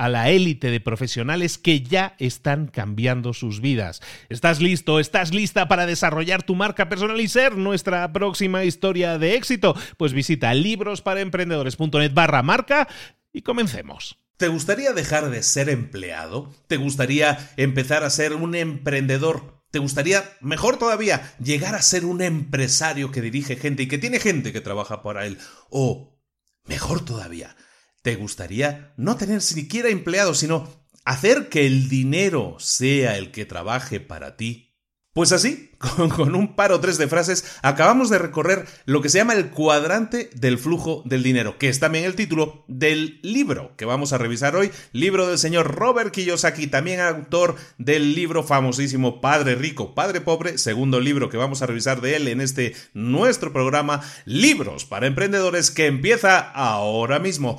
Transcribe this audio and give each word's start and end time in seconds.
a 0.00 0.08
la 0.08 0.30
élite 0.30 0.70
de 0.70 0.80
profesionales 0.80 1.58
que 1.58 1.82
ya 1.82 2.14
están 2.18 2.68
cambiando 2.68 3.34
sus 3.34 3.60
vidas. 3.60 4.00
¿Estás 4.30 4.58
listo? 4.58 4.98
¿Estás 4.98 5.34
lista 5.34 5.68
para 5.68 5.84
desarrollar 5.84 6.42
tu 6.42 6.54
marca 6.54 6.88
personal 6.88 7.20
y 7.20 7.28
ser 7.28 7.58
nuestra 7.58 8.10
próxima 8.10 8.64
historia 8.64 9.18
de 9.18 9.34
éxito? 9.34 9.76
Pues 9.98 10.14
visita 10.14 10.54
librosparaemprendedores.net 10.54 12.14
barra 12.14 12.42
marca 12.42 12.88
y 13.30 13.42
comencemos. 13.42 14.16
¿Te 14.38 14.48
gustaría 14.48 14.94
dejar 14.94 15.28
de 15.28 15.42
ser 15.42 15.68
empleado? 15.68 16.50
¿Te 16.66 16.78
gustaría 16.78 17.50
empezar 17.58 18.02
a 18.02 18.08
ser 18.08 18.32
un 18.32 18.54
emprendedor? 18.54 19.62
¿Te 19.70 19.80
gustaría, 19.80 20.24
mejor 20.40 20.78
todavía, 20.78 21.34
llegar 21.44 21.74
a 21.74 21.82
ser 21.82 22.06
un 22.06 22.22
empresario 22.22 23.10
que 23.10 23.20
dirige 23.20 23.56
gente 23.56 23.82
y 23.82 23.88
que 23.88 23.98
tiene 23.98 24.18
gente 24.18 24.50
que 24.50 24.62
trabaja 24.62 25.02
para 25.02 25.26
él? 25.26 25.36
O, 25.68 26.18
mejor 26.64 27.04
todavía, 27.04 27.54
¿Te 28.02 28.16
gustaría 28.16 28.94
no 28.96 29.16
tener 29.16 29.42
siquiera 29.42 29.90
empleados, 29.90 30.38
sino 30.38 30.68
hacer 31.04 31.48
que 31.48 31.66
el 31.66 31.88
dinero 31.88 32.56
sea 32.58 33.18
el 33.18 33.30
que 33.30 33.44
trabaje 33.44 34.00
para 34.00 34.36
ti? 34.36 34.70
Pues 35.12 35.32
así, 35.32 35.72
con, 36.14 36.36
un 36.36 36.54
par 36.54 36.70
o 36.72 36.80
tres 36.80 36.96
de 36.96 37.08
frases, 37.08 37.44
acabamos 37.62 38.10
de 38.10 38.18
recorrer 38.18 38.66
lo 38.86 39.02
que 39.02 39.08
se 39.08 39.18
llama 39.18 39.34
el 39.34 39.50
cuadrante 39.50 40.30
del 40.34 40.56
flujo 40.56 41.02
del 41.04 41.22
dinero, 41.22 41.58
que 41.58 41.68
es 41.68 41.80
también 41.80 42.04
el 42.04 42.14
título 42.14 42.64
del 42.68 43.18
libro 43.22 43.74
que 43.76 43.84
vamos 43.84 44.12
a 44.12 44.18
revisar 44.18 44.54
hoy, 44.54 44.70
libro 44.92 45.26
del 45.26 45.36
señor 45.36 45.74
Robert 45.74 46.12
Kiyosaki, 46.12 46.68
también 46.68 47.00
autor 47.00 47.56
del 47.76 48.14
libro 48.14 48.44
famosísimo 48.44 49.20
Padre 49.20 49.56
Rico, 49.56 49.94
Padre 49.94 50.20
Pobre, 50.20 50.58
segundo 50.58 51.00
libro 51.00 51.28
que 51.28 51.36
vamos 51.36 51.60
a 51.60 51.66
revisar 51.66 52.00
de 52.00 52.16
él 52.16 52.28
en 52.28 52.40
este 52.40 52.74
nuestro 52.94 53.52
programa, 53.52 54.00
Libros 54.24 54.86
para 54.86 55.08
Emprendedores, 55.08 55.72
que 55.72 55.86
empieza 55.86 56.38
ahora 56.38 57.18
mismo. 57.18 57.58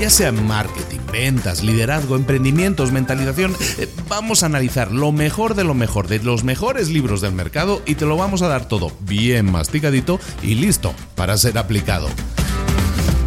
ya 0.00 0.08
sea 0.08 0.32
marketing, 0.32 1.00
ventas, 1.12 1.62
liderazgo, 1.62 2.16
emprendimientos, 2.16 2.90
mentalización, 2.90 3.54
eh, 3.76 3.86
vamos 4.08 4.42
a 4.42 4.46
analizar 4.46 4.90
lo 4.90 5.12
mejor 5.12 5.54
de 5.54 5.62
lo 5.62 5.74
mejor, 5.74 6.08
de 6.08 6.20
los 6.20 6.42
mejores 6.42 6.88
libros 6.88 7.20
del 7.20 7.32
mercado 7.32 7.82
y 7.84 7.96
te 7.96 8.06
lo 8.06 8.16
vamos 8.16 8.40
a 8.40 8.48
dar 8.48 8.66
todo 8.66 8.90
bien 9.00 9.52
masticadito 9.52 10.18
y 10.42 10.54
listo 10.54 10.94
para 11.16 11.36
ser 11.36 11.58
aplicado. 11.58 12.08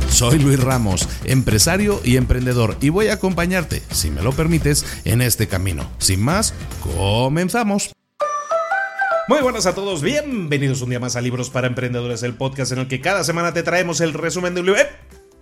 Soy 0.10 0.40
Luis 0.40 0.60
Ramos, 0.60 1.08
empresario 1.26 2.02
y 2.04 2.18
emprendedor, 2.18 2.76
y 2.82 2.90
voy 2.90 3.10
a 3.10 3.14
acompañarte, 3.14 3.84
si 3.92 4.10
me 4.10 4.24
lo 4.24 4.32
permites, 4.32 4.84
en 5.06 5.22
este 5.22 5.48
camino. 5.48 5.88
Sin 6.00 6.24
más, 6.24 6.56
comenzamos. 6.82 7.92
Muy 9.28 9.42
buenas 9.42 9.68
a 9.68 9.76
todos, 9.76 10.02
bienvenidos 10.02 10.82
un 10.82 10.90
día 10.90 11.00
más 11.00 11.16
a 11.16 11.22
Libros 11.22 11.52
para 11.52 11.68
Emprendedores, 11.68 12.24
el 12.24 12.34
podcast 12.34 12.72
en 12.72 12.80
el 12.80 12.88
que 12.88 13.00
cada 13.00 13.24
semana 13.24 13.54
te 13.54 13.62
traemos 13.62 14.02
el 14.02 14.14
resumen 14.14 14.56
de 14.56 14.62
un 14.62 14.66
libro. 14.66 14.82
¡Eh! 14.82 14.88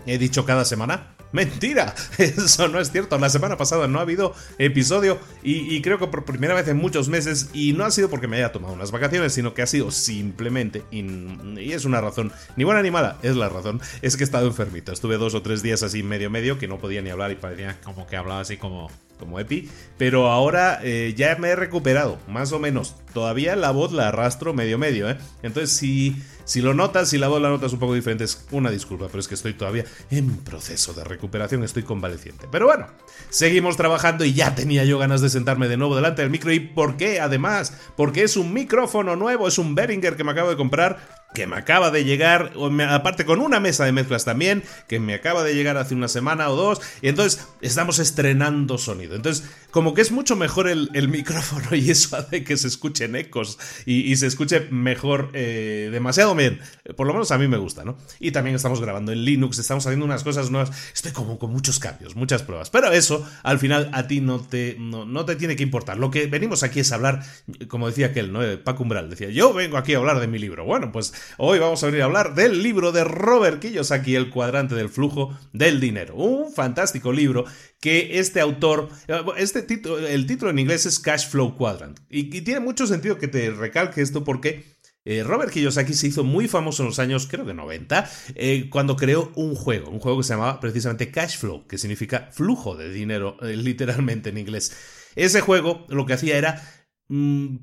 He 0.06 0.18
dicho 0.18 0.46
cada 0.46 0.66
semana. 0.66 1.16
Mentira, 1.32 1.96
eso 2.18 2.68
no 2.68 2.80
es 2.80 2.92
cierto. 2.92 3.18
La 3.18 3.30
semana 3.30 3.58
pasada 3.58 3.88
no 3.88 4.00
ha 4.00 4.02
habido 4.02 4.34
episodio 4.58 5.20
y, 5.44 5.82
creo 5.82 5.98
que 5.98 6.08
por 6.08 6.26
primera 6.26 6.54
vez 6.54 6.68
en 6.68 6.78
muchos 6.78 7.10
meses 7.10 7.50
y 7.54 7.74
no 7.74 7.86
ha 7.86 7.92
sido 7.92 8.10
porque 8.10 8.28
me 8.28 8.38
haya 8.38 8.52
tomado 8.52 8.74
unas 8.74 8.92
vacaciones, 8.92 9.34
sino 9.34 9.54
que 9.54 9.62
ha 9.62 9.68
sido 9.68 9.92
simplemente, 9.92 10.84
y, 10.92 11.72
es 11.72 11.86
una 11.86 12.02
razón, 12.02 12.32
ni 12.56 12.64
buena 12.64 12.82
ni 12.82 12.92
mala, 12.92 13.18
es 13.24 13.36
la 13.36 13.50
razón, 13.50 13.82
es 14.02 14.18
que 14.18 14.24
he 14.24 14.26
estado 14.26 14.48
enfermito. 14.48 14.92
Estuve 14.92 15.18
dos 15.18 15.34
o 15.34 15.42
tres 15.42 15.64
días 15.64 15.84
así 15.84 16.04
medio 16.04 16.30
medio 16.30 16.58
que 16.58 16.68
no 16.68 16.80
podía 16.80 17.02
ni 17.02 17.10
hablar 17.10 17.32
y 17.32 17.36
parecía 17.36 17.80
como 17.84 18.08
que 18.08 18.18
hablaba 18.18 18.42
así 18.42 18.58
como 18.58 18.90
como 19.22 19.40
Epi, 19.40 19.70
pero 19.98 20.30
ahora 20.30 20.82
eh, 20.84 21.14
ya 21.16 21.38
me 21.38 21.50
he 21.50 21.56
recuperado, 21.56 22.20
más 22.28 22.52
o 22.52 22.60
menos. 22.60 22.96
Todavía 23.14 23.56
la 23.56 23.72
voz 23.72 23.94
la 23.94 24.10
arrastro 24.10 24.54
medio 24.54 24.78
medio, 24.78 25.10
¿eh? 25.10 25.18
Entonces, 25.44 25.72
si, 25.72 26.22
si 26.44 26.62
lo 26.62 26.74
notas, 26.74 27.10
si 27.10 27.18
la 27.18 27.28
voz 27.28 27.42
la 27.42 27.50
notas 27.50 27.72
un 27.74 27.80
poco 27.80 27.94
diferente, 27.94 28.24
es 28.24 28.46
una 28.52 28.72
disculpa, 28.72 29.08
pero 29.08 29.20
es 29.20 29.28
que 29.28 29.36
estoy 29.36 29.54
todavía 29.54 29.86
en 30.10 30.38
proceso 30.38 30.94
de 30.94 31.04
recuperación, 31.04 31.64
estoy 31.64 31.84
convaleciente. 31.84 32.48
Pero 32.52 32.66
bueno, 32.66 32.88
seguimos 33.30 33.78
trabajando 33.78 34.26
y 34.26 34.34
ya 34.34 34.56
tenía 34.56 34.84
yo 34.84 34.98
ganas 34.98 35.22
de 35.22 35.30
sentarme 35.30 35.68
de 35.68 35.78
nuevo 35.78 35.96
delante 35.96 36.24
del 36.24 36.32
micro. 36.32 36.52
¿Y 36.52 36.60
por 36.60 36.98
qué? 36.98 37.20
Además, 37.20 37.74
porque 37.96 38.24
es 38.24 38.38
un 38.38 38.54
micrófono 38.54 39.16
nuevo, 39.16 39.48
es 39.48 39.58
un 39.58 39.76
Behringer 39.76 40.16
que 40.16 40.24
me 40.24 40.32
acabo 40.32 40.50
de 40.50 40.58
comprar 40.58 41.21
que 41.34 41.48
me 41.48 41.56
acaba 41.56 41.92
de 41.92 42.04
llegar, 42.04 42.52
aparte 42.90 43.26
con 43.26 43.40
una 43.40 43.60
mesa 43.60 43.86
de 43.86 43.92
mezclas 43.92 44.26
también, 44.26 44.64
que 44.88 45.00
me 45.00 45.14
acaba 45.14 45.44
de 45.44 45.54
llegar 45.54 45.78
hace 45.78 45.96
una 45.96 46.08
semana 46.08 46.50
o 46.50 46.56
dos, 46.56 46.82
y 47.02 47.08
entonces 47.08 47.48
estamos 47.62 48.00
estrenando 48.00 48.78
sonido. 48.78 49.16
Entonces, 49.16 49.50
como 49.72 49.94
que 49.94 50.02
es 50.02 50.12
mucho 50.12 50.36
mejor 50.36 50.68
el, 50.68 50.90
micrófono 51.12 51.76
y 51.76 51.90
eso 51.90 52.16
hace 52.16 52.44
que 52.44 52.58
se 52.58 52.68
escuchen 52.68 53.16
ecos 53.16 53.58
y, 53.86 54.16
se 54.16 54.28
escuche 54.28 54.68
mejor, 54.72 55.30
eh, 55.34 55.90
demasiado 55.92 56.36
bien. 56.36 56.60
Por 56.96 57.08
lo 57.08 57.14
menos 57.14 57.32
a 57.32 57.38
mí 57.38 57.48
me 57.48 57.58
gusta, 57.58 57.84
¿no? 57.84 57.98
Y 58.20 58.32
también 58.32 58.56
estamos 58.56 58.82
grabando 58.82 59.12
en 59.12 59.26
Linux, 59.26 59.58
estamos 59.58 59.86
haciendo 59.86 60.06
unas 60.06 60.24
cosas 60.24 60.52
nuevas, 60.52 60.72
estoy 60.94 61.12
como 61.12 61.40
con 61.40 61.52
muchos 61.52 61.80
cambios, 61.80 62.16
muchas 62.16 62.44
pruebas, 62.44 62.70
pero 62.70 62.92
eso 62.92 63.28
al 63.44 63.60
final 63.60 63.90
a 63.94 64.08
ti 64.08 64.22
no 64.22 64.40
te, 64.40 64.76
no, 64.80 65.26
te 65.26 65.36
tiene 65.36 65.56
que 65.56 65.64
importar. 65.64 65.98
Lo 65.98 66.12
que 66.12 66.28
venimos 66.28 66.64
aquí 66.64 66.82
es 66.82 66.92
hablar, 66.92 67.24
como 67.68 67.88
decía 67.88 68.08
aquel, 68.08 68.32
¿no? 68.32 68.42
Paco 68.64 68.84
Umbral 68.84 69.10
decía, 69.10 69.30
yo 69.30 69.54
vengo 69.54 69.78
aquí 69.78 69.94
a 69.94 69.98
hablar 69.98 70.20
de 70.20 70.28
mi 70.28 70.40
libro. 70.40 70.66
Bueno, 70.66 70.92
pues 70.92 71.14
Hoy 71.38 71.60
vamos 71.60 71.84
a 71.84 71.88
venir 71.88 72.02
a 72.02 72.06
hablar 72.06 72.36
del 72.36 72.62
libro 72.62 72.92
de 72.92 73.04
Robert 73.04 73.60
Kiyosaki, 73.60 74.16
El 74.16 74.30
cuadrante 74.30 74.76
del 74.76 74.90
flujo 74.90 75.38
del 75.54 75.80
dinero. 75.80 76.16
Un 76.16 76.52
fantástico 76.54 77.12
libro 77.12 77.46
que 77.80 78.20
este 78.20 78.40
autor, 78.40 78.90
este 79.38 79.62
título, 79.62 79.98
el 80.08 80.28
título 80.28 80.52
en 80.52 80.60
inglés 80.60 80.86
es 80.86 81.00
Cash 81.00 81.30
Flow 81.30 81.56
Quadrant. 81.58 82.00
Y, 82.10 82.42
tiene 82.42 82.60
mucho 82.60 82.88
sentido 82.88 83.18
que 83.18 83.28
te 83.28 83.50
recalque 83.52 84.02
esto 84.02 84.24
porque 84.24 84.78
eh, 85.04 85.24
Robert 85.24 85.52
Kiyosaki 85.52 85.94
se 85.94 86.08
hizo 86.08 86.24
muy 86.24 86.48
famoso 86.48 86.84
en 86.84 86.90
los 86.90 87.00
años, 87.00 87.28
creo 87.28 87.46
que 87.46 87.54
90, 87.54 88.10
eh, 88.36 88.70
cuando 88.70 88.96
creó 88.96 89.32
un 89.36 89.56
juego, 89.56 89.90
un 89.90 90.00
juego 90.00 90.20
que 90.20 90.24
se 90.24 90.34
llamaba 90.34 90.60
precisamente 90.60 91.10
Cash 91.10 91.38
Flow, 91.38 91.66
que 91.68 91.80
significa 91.80 92.30
flujo 92.32 92.76
de 92.76 92.92
dinero, 92.92 93.38
eh, 93.42 93.56
literalmente 93.56 94.30
en 94.30 94.38
inglés. 94.38 94.72
Ese 95.16 95.42
juego 95.42 95.86
lo 95.90 96.06
que 96.06 96.14
hacía 96.14 96.38
era 96.38 96.62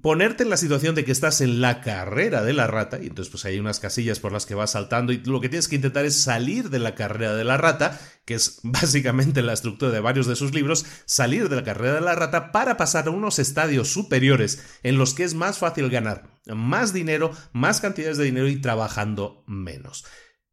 ponerte 0.02 0.42
en 0.42 0.50
la 0.50 0.58
situación 0.58 0.94
de 0.94 1.06
que 1.06 1.12
estás 1.12 1.40
en 1.40 1.62
la 1.62 1.80
carrera 1.80 2.42
de 2.42 2.52
la 2.52 2.66
rata, 2.66 2.98
y 3.00 3.06
entonces 3.06 3.30
pues 3.30 3.46
hay 3.46 3.58
unas 3.58 3.80
casillas 3.80 4.20
por 4.20 4.30
las 4.30 4.44
que 4.44 4.54
vas 4.54 4.72
saltando 4.72 5.12
y 5.12 5.22
lo 5.24 5.40
que 5.40 5.48
tienes 5.48 5.68
que 5.68 5.76
intentar 5.76 6.04
es 6.04 6.20
salir 6.20 6.68
de 6.68 6.78
la 6.78 6.94
carrera 6.94 7.34
de 7.34 7.44
la 7.44 7.56
rata, 7.56 7.98
que 8.26 8.34
es 8.34 8.60
básicamente 8.62 9.40
la 9.40 9.54
estructura 9.54 9.90
de 9.90 10.00
varios 10.00 10.26
de 10.26 10.36
sus 10.36 10.52
libros, 10.52 10.84
salir 11.06 11.48
de 11.48 11.56
la 11.56 11.64
carrera 11.64 11.94
de 11.94 12.00
la 12.02 12.14
rata 12.14 12.52
para 12.52 12.76
pasar 12.76 13.08
a 13.08 13.10
unos 13.10 13.38
estadios 13.38 13.88
superiores 13.88 14.62
en 14.82 14.98
los 14.98 15.14
que 15.14 15.24
es 15.24 15.34
más 15.34 15.58
fácil 15.58 15.88
ganar 15.88 16.38
más 16.54 16.92
dinero, 16.92 17.32
más 17.52 17.80
cantidades 17.80 18.18
de 18.18 18.24
dinero 18.24 18.48
y 18.48 18.60
trabajando 18.60 19.44
menos. 19.46 20.04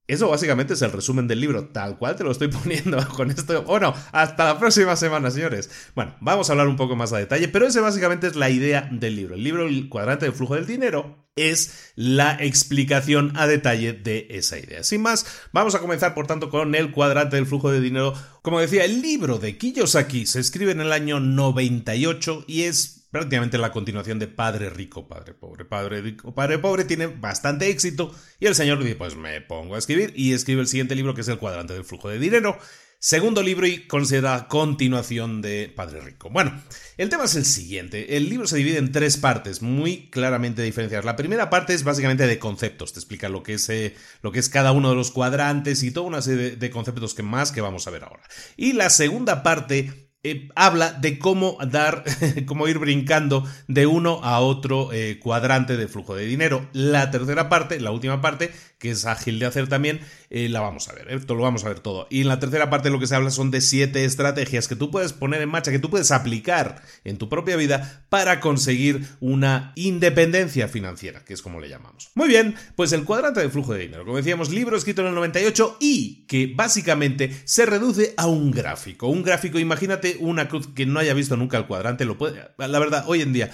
Eso 0.07 0.30
básicamente 0.30 0.75
es 0.75 0.81
el 0.84 0.92
resumen 0.92 1.28
del 1.28 1.42
libro, 1.42 1.69
tal 1.69 1.98
cual 1.98 2.16
te 2.16 2.24
lo 2.24 2.31
estoy 2.31 2.48
poniendo 2.50 2.98
con 3.10 3.31
esto. 3.31 3.63
Bueno, 3.63 3.94
hasta 4.12 4.46
la 4.46 4.60
próxima 4.60 4.96
semana, 4.96 5.31
señores. 5.31 5.69
Bueno, 5.96 6.16
vamos 6.19 6.50
a 6.50 6.54
hablar 6.54 6.68
un 6.68 6.75
poco 6.75 6.96
más 6.96 7.12
a 7.12 7.18
detalle, 7.18 7.48
pero 7.48 7.66
ese 7.66 7.80
básicamente 7.80 8.28
es 8.28 8.36
la 8.36 8.50
idea 8.50 8.88
del 8.92 9.16
libro. 9.16 9.36
El 9.36 9.44
libro 9.44 9.68
El 9.68 9.90
cuadrante 9.90 10.25
del 10.25 10.36
flujo 10.36 10.56
del 10.56 10.68
dinero 10.68 11.25
es 11.36 11.92
la 11.96 12.38
explicación 12.40 13.34
a 13.36 13.48
detalle 13.48 13.94
de 13.94 14.28
esa 14.30 14.57
idea. 14.57 14.84
Sin 14.84 15.02
más, 15.02 15.25
vamos 15.52 15.75
a 15.75 15.80
comenzar 15.80 16.13
por 16.13 16.28
tanto 16.28 16.50
con 16.50 16.75
el 16.75 16.92
cuadrante 16.92 17.36
del 17.36 17.48
flujo 17.48 17.72
de 17.72 17.81
dinero. 17.81 18.13
Como 18.42 18.60
decía, 18.60 18.86
el 18.86 19.01
libro 19.01 19.40
de 19.40 19.58
Kiyosaki 19.58 20.28
se 20.28 20.40
escribe 20.40 20.72
en 20.72 20.81
el 20.81 20.94
año 20.94 21.19
98 21.19 22.46
y 22.48 22.63
es 22.63 22.95
prácticamente 23.12 23.57
la 23.57 23.72
continuación 23.72 24.19
de 24.19 24.28
Padre 24.28 24.69
Rico, 24.69 25.07
Padre 25.07 25.34
Pobre. 25.34 25.66
Padre 25.66 26.02
Rico, 26.02 26.34
Padre 26.34 26.60
Pobre 26.60 26.86
tiene 26.86 27.07
bastante 27.07 27.69
éxito 27.69 28.13
y 28.40 28.48
el 28.48 28.56
señor 28.56 28.80
dice, 28.80 28.96
pues 28.96 29.16
me 29.16 29.42
pongo 29.42 29.75
a 29.75 29.80
escribir 29.80 30.13
y 30.16 30.34
escribe 30.34 30.62
el 30.62 30.68
siguiente 30.68 30.96
libro 30.96 31.13
que 31.13 31.22
es 31.22 31.28
El 31.28 31.38
cuadrante 31.38 31.74
del 31.74 31.86
flujo 31.86 32.10
de 32.10 32.19
dinero. 32.19 32.57
Segundo 33.00 33.44
libro 33.44 33.68
y 33.68 33.86
considera 33.86 34.48
continuación 34.48 35.42
de 35.42 35.72
Padre 35.75 36.02
Rico. 36.02 36.31
Bueno, 36.31 36.60
el 36.98 37.10
tema 37.10 37.25
es 37.25 37.36
el 37.36 37.46
siguiente. 37.46 38.18
El 38.18 38.30
libro 38.30 38.48
se 38.48 38.57
divide 38.57 38.80
en 38.80 38.92
tres 38.92 39.18
partes 39.18 39.62
muy 39.62 40.10
claramente 40.10 40.63
diferenciadas. 40.63 41.06
La 41.06 41.16
primera 41.16 41.51
parte 41.51 41.75
es 41.75 41.84
básicamente 41.84 42.25
de 42.25 42.40
conceptos. 42.40 42.94
Te 42.94 43.00
explica 43.00 43.30
lo 43.30 43.44
que 43.44 43.54
es, 43.54 43.69
eh, 43.69 43.96
lo 44.24 44.31
que 44.31 44.40
es 44.40 44.50
cada 44.50 44.72
uno 44.72 44.90
de 44.90 44.96
los 44.96 45.12
cuadrantes 45.12 45.84
y 45.84 45.92
toda 45.92 46.08
una 46.08 46.24
serie 46.24 46.56
de 46.56 46.69
conceptos 46.72 47.13
que 47.13 47.22
más 47.22 47.51
que 47.51 47.62
vamos 47.62 47.86
a 47.86 47.92
ver 47.92 48.06
ahora. 48.06 48.24
Y 48.58 48.74
la 48.74 48.90
segunda 48.90 49.44
parte 49.44 50.05
eh, 50.27 50.50
habla 50.56 50.92
de 50.92 51.19
cómo 51.19 51.56
dar, 51.69 52.04
cómo 52.48 52.68
ir 52.68 52.80
brincando 52.80 53.48
de 53.68 53.86
uno 53.86 54.22
a 54.24 54.39
otro 54.39 54.92
eh, 54.92 55.19
cuadrante 55.22 55.77
de 55.77 55.88
flujo 55.88 56.16
de 56.16 56.25
dinero. 56.25 56.68
La 56.74 57.12
tercera 57.12 57.48
parte, 57.48 57.80
la 57.80 57.92
última 57.92 58.22
parte, 58.22 58.51
que 58.80 58.89
es 58.89 59.06
ágil 59.06 59.38
de 59.38 59.45
hacer 59.45 59.68
también, 59.68 60.00
eh, 60.31 60.50
la 60.50 60.62
vamos 60.62 60.89
a 60.89 60.94
ver, 60.94 61.12
esto 61.12 61.36
lo 61.36 61.44
vamos 61.44 61.63
a 61.63 61.69
ver 61.69 61.80
todo. 61.80 62.07
Y 62.10 62.22
en 62.22 62.27
la 62.27 62.39
tercera 62.39 62.72
parte 62.72 62.89
lo 62.89 63.00
que 63.00 63.06
se 63.06 63.16
habla 63.16 63.30
son 63.30 63.51
de 63.51 63.62
siete 63.62 64.04
estrategias 64.04 64.68
que 64.68 64.75
tú 64.75 64.89
puedes 64.89 65.13
poner 65.13 65.44
en 65.44 65.50
marcha, 65.50 65.69
que 65.69 65.77
tú 65.77 65.92
puedes 65.92 66.10
aplicar 66.10 66.81
en 67.04 67.19
tu 67.19 67.30
propia 67.30 67.56
vida 67.56 68.06
para 68.10 68.39
conseguir 68.39 69.07
una 69.19 69.74
independencia 69.75 70.68
financiera, 70.68 71.24
que 71.24 71.36
es 71.36 71.44
como 71.44 71.60
le 71.60 71.69
llamamos. 71.69 72.10
Muy 72.16 72.27
bien, 72.27 72.56
pues 72.75 72.94
el 72.94 73.04
cuadrante 73.04 73.42
de 73.42 73.50
flujo 73.50 73.74
de 73.74 73.81
dinero, 73.81 74.06
como 74.06 74.18
decíamos, 74.18 74.50
libro 74.50 74.75
escrito 74.75 75.01
en 75.01 75.10
el 75.10 75.16
98 75.16 75.77
y 75.80 76.25
que 76.25 76.51
básicamente 76.56 77.31
se 77.45 77.68
reduce 77.68 78.16
a 78.18 78.25
un 78.25 78.50
gráfico. 78.50 79.07
Un 79.07 79.22
gráfico, 79.22 79.60
imagínate 79.60 80.15
una 80.20 80.48
cruz 80.48 80.68
que 80.68 80.86
no 80.86 81.00
haya 81.00 81.14
visto 81.14 81.38
nunca 81.38 81.58
el 81.58 81.68
cuadrante, 81.68 82.06
lo 82.06 82.18
puede, 82.18 82.42
la 82.58 82.80
verdad, 82.80 83.06
hoy 83.08 83.22
en 83.22 83.34
día 83.34 83.52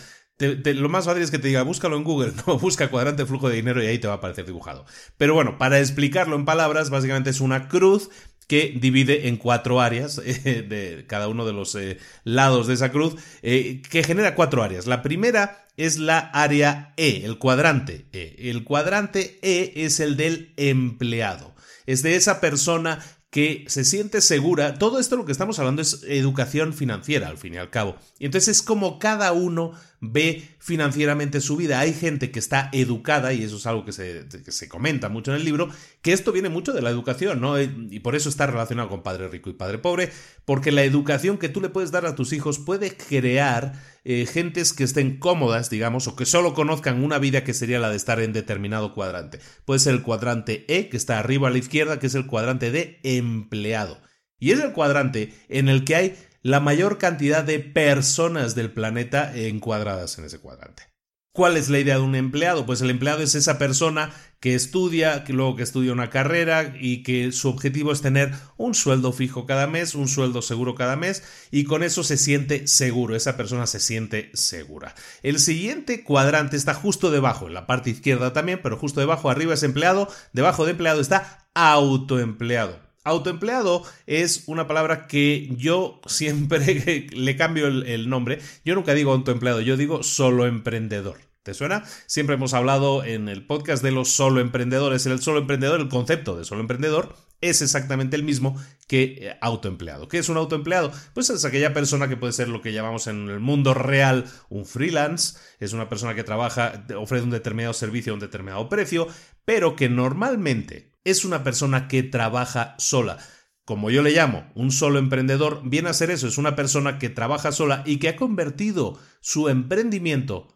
lo 0.48 0.90
más 0.90 1.06
fácil 1.06 1.24
es 1.24 1.32
que 1.32 1.40
te 1.40 1.48
diga, 1.48 1.64
búscalo 1.64 1.98
en 1.98 2.04
Google, 2.04 2.34
no, 2.48 2.58
busca 2.58 2.90
cuadrante 2.90 3.26
flujo 3.26 3.50
de 3.50 3.56
dinero 3.56 3.84
y 3.84 3.88
ahí 3.88 4.00
te 4.00 4.08
va 4.08 4.14
a 4.14 4.18
aparecer 4.18 4.46
dibujado. 4.46 4.86
Pero 5.18 5.34
bueno, 5.34 5.58
para 5.58 5.80
explicarlo 5.80 6.36
en 6.36 6.46
palabras, 6.46 6.90
básicamente 6.90 7.30
es 7.30 7.42
una 7.42 7.68
cruz 7.68 8.10
que 8.48 8.76
divide 8.80 9.28
en 9.28 9.38
cuatro 9.38 9.80
áreas 9.80 10.18
eh, 10.26 10.66
de 10.68 11.06
cada 11.08 11.28
uno 11.28 11.46
de 11.46 11.54
los 11.54 11.76
eh, 11.76 11.98
lados 12.24 12.68
de 12.68 12.74
esa 12.74 12.92
cruz, 12.92 13.16
eh, 13.42 13.82
que 13.90 14.04
genera 14.04 14.36
cuatro 14.36 14.64
áreas. 14.64 14.88
La 14.88 15.02
primera 15.02 15.68
es 15.78 15.98
la 15.98 16.20
área 16.20 16.94
E, 16.98 17.24
el 17.24 17.38
cuadrante 17.38 18.08
E. 18.12 18.50
El 18.50 18.64
cuadrante 18.64 19.40
E 19.42 19.74
es 19.86 20.00
el 20.00 20.18
del 20.18 20.54
empleado. 20.58 21.56
Es 21.86 22.04
de 22.04 22.16
esa 22.16 22.42
persona 22.42 23.00
que 23.32 23.64
se 23.68 23.86
siente 23.86 24.22
segura. 24.22 24.76
Todo 24.76 25.00
esto 25.00 25.16
lo 25.16 25.26
que 25.26 25.32
estamos 25.32 25.58
hablando 25.58 25.82
es 25.82 26.04
educación 26.06 26.74
financiera, 26.74 27.30
al 27.30 27.38
fin 27.38 27.56
y 27.56 27.58
al 27.58 27.70
cabo. 27.70 27.96
Y 28.20 28.26
entonces 28.26 28.58
es 28.58 28.62
como 28.62 29.00
cada 29.00 29.32
uno 29.32 29.72
ve 30.02 30.50
financieramente 30.58 31.40
su 31.42 31.56
vida. 31.56 31.80
Hay 31.80 31.94
gente 31.94 32.32
que 32.32 32.40
está 32.40 32.70
educada, 32.74 33.34
y 33.34 33.44
eso 33.44 33.58
es 33.58 33.68
algo 33.68 33.86
que 33.86 33.94
se, 33.94 34.26
se, 34.30 34.68
comenta 34.68 35.10
mucho 35.10 35.32
en 35.32 35.38
el 35.38 35.46
libro, 35.46 35.70
que 36.02 36.12
esto 36.12 36.32
viene 36.32 36.50
mucho 36.50 36.74
de 36.74 36.82
la 36.82 36.90
educación, 36.90 37.40
¿no? 37.40 37.62
Y 37.62 38.00
por 38.00 38.16
eso 38.16 38.28
está 38.28 38.48
relacionado 38.48 38.90
con 38.90 39.04
padre 39.04 39.28
rico 39.28 39.52
y 39.52 39.54
padre 39.54 39.78
pobre, 39.78 40.12
porque 40.44 40.72
la 40.72 40.84
educación 40.84 41.38
que 41.38 41.50
tú 41.50 41.62
le 41.62 41.70
puedes 41.70 41.92
dar 41.92 42.08
a 42.08 42.16
tus 42.16 42.34
hijos 42.34 42.58
puede 42.58 42.98
crear 42.98 43.74
eh, 44.04 44.26
gentes 44.26 44.74
que 44.74 44.84
estén 44.84 45.18
cómodas, 45.18 45.70
digamos, 45.70 46.08
o 46.08 46.16
que 46.16 46.26
solo 46.26 46.56
conozcan 46.56 47.04
una 47.04 47.20
vida 47.20 47.44
que 47.44 47.54
sería 47.54 47.80
la 47.80 47.92
de 47.92 47.98
estar 47.98 48.20
en 48.20 48.34
determinado 48.34 48.96
cuadrante. 48.96 49.40
Puede 49.66 49.80
ser 49.80 49.94
el 49.94 50.02
cuadrante 50.02 50.66
E, 50.68 50.90
que 50.90 50.98
está 50.98 51.20
arriba 51.20 51.48
a 51.48 51.52
la 51.52 51.60
izquierda, 51.60 52.00
que 52.00 52.08
es 52.08 52.16
el 52.16 52.26
cuadrante 52.26 52.72
de 52.72 53.00
empleado. 53.04 54.02
Y 54.40 54.52
es 54.52 54.60
el 54.60 54.74
cuadrante 54.74 55.32
en 55.50 55.70
el 55.70 55.86
que 55.86 55.96
hay 55.96 56.16
la 56.42 56.60
mayor 56.60 56.98
cantidad 56.98 57.44
de 57.44 57.60
personas 57.60 58.56
del 58.56 58.72
planeta 58.72 59.32
encuadradas 59.36 60.18
en 60.18 60.26
ese 60.26 60.40
cuadrante. 60.40 60.92
¿Cuál 61.34 61.56
es 61.56 61.70
la 61.70 61.80
idea 61.80 61.96
de 61.96 62.02
un 62.02 62.16
empleado? 62.16 62.66
Pues 62.66 62.82
el 62.82 62.90
empleado 62.90 63.24
es 63.24 63.36
esa 63.36 63.58
persona 63.58 64.12
que 64.42 64.54
estudia, 64.54 65.24
que 65.24 65.32
luego 65.32 65.56
que 65.56 65.64
estudia 65.64 65.94
una 65.94 66.10
carrera 66.10 66.74
y 66.78 67.04
que 67.04 67.32
su 67.32 67.48
objetivo 67.48 67.94
es 67.94 68.02
tener 68.02 68.34
un 68.58 68.74
sueldo 68.76 69.14
fijo 69.14 69.46
cada 69.46 69.66
mes, 69.66 69.96
un 69.96 70.10
sueldo 70.10 70.42
seguro 70.42 70.76
cada 70.76 70.98
mes 70.98 71.24
y 71.50 71.64
con 71.64 71.84
eso 71.84 72.04
se 72.04 72.18
siente 72.18 72.68
seguro, 72.68 73.16
esa 73.16 73.38
persona 73.38 73.66
se 73.66 73.80
siente 73.80 74.30
segura. 74.34 74.94
El 75.24 75.40
siguiente 75.40 76.04
cuadrante 76.04 76.58
está 76.58 76.74
justo 76.74 77.12
debajo, 77.12 77.48
en 77.48 77.54
la 77.54 77.66
parte 77.66 77.92
izquierda 77.92 78.34
también, 78.34 78.60
pero 78.62 78.76
justo 78.76 79.00
debajo, 79.00 79.30
arriba 79.30 79.54
es 79.54 79.64
empleado, 79.64 80.10
debajo 80.34 80.66
de 80.66 80.72
empleado 80.72 81.00
está 81.00 81.48
autoempleado. 81.54 82.91
Autoempleado 83.04 83.84
es 84.06 84.44
una 84.46 84.68
palabra 84.68 85.08
que 85.08 85.50
yo 85.58 86.02
siempre 86.06 87.08
le 87.12 87.36
cambio 87.36 87.68
el, 87.68 88.10
nombre. 88.10 88.40
Yo 88.64 88.76
nunca 88.76 88.94
digo 88.94 89.12
autoempleado, 89.12 89.62
yo 89.62 89.76
digo 89.76 90.04
solo 90.04 90.46
emprendedor. 90.46 91.20
¿Te 91.42 91.56
suena? 91.56 91.84
Siempre 92.06 92.36
hemos 92.36 92.54
hablado 92.54 93.04
en 93.04 93.28
el 93.28 93.44
podcast 93.44 93.82
de 93.82 93.90
los 93.90 94.12
solo 94.12 94.40
emprendedores. 94.40 95.08
El 95.08 95.20
solo 95.20 95.40
emprendedor, 95.40 95.82
el 95.82 95.90
concepto 95.90 96.38
de 96.38 96.46
solo 96.46 96.62
emprendedor 96.62 97.16
es 97.42 97.64
exactamente 97.64 98.16
el 98.16 98.22
mismo 98.22 98.56
que 98.88 99.04
eh, 99.04 99.38
autoempleado. 99.42 100.08
¿Qué 100.08 100.20
es 100.20 100.30
un 100.30 100.38
autoempleado? 100.38 100.92
Pues 101.16 101.32
es 101.32 101.44
aquella 101.44 101.74
persona 101.74 102.08
que 102.08 102.18
puede 102.18 102.34
ser 102.34 102.50
lo 102.50 102.62
que 102.62 102.74
llamamos 102.74 103.08
en 103.08 103.28
el 103.30 103.40
mundo 103.40 103.74
real 103.74 104.26
un 104.50 104.68
freelance, 104.68 105.40
es 105.60 105.74
una 105.74 105.90
persona 105.90 106.14
que 106.14 106.24
trabaja, 106.24 106.86
ofrece 106.96 107.24
un 107.24 107.32
determinado 107.32 107.74
servicio 107.74 108.14
a 108.14 108.14
un 108.14 108.20
determinado 108.20 108.70
precio, 108.70 109.08
pero 109.44 109.76
que 109.76 109.90
normalmente 109.90 110.91
es 111.04 111.26
una 111.26 111.44
persona 111.44 111.88
que 111.88 112.04
trabaja 112.04 112.76
sola. 112.78 113.18
Como 113.66 113.90
yo 113.90 114.02
le 114.02 114.12
llamo, 114.12 114.52
un 114.56 114.72
solo 114.72 115.00
emprendedor, 115.00 115.62
viene 115.64 115.90
a 115.90 115.94
ser 115.94 116.12
eso, 116.12 116.28
es 116.28 116.38
una 116.38 116.56
persona 116.56 117.00
que 117.00 117.10
trabaja 117.10 117.52
sola 117.52 117.84
y 117.86 117.98
que 117.98 118.10
ha 118.10 118.16
convertido 118.16 119.00
su 119.22 119.50
emprendimiento 119.50 120.48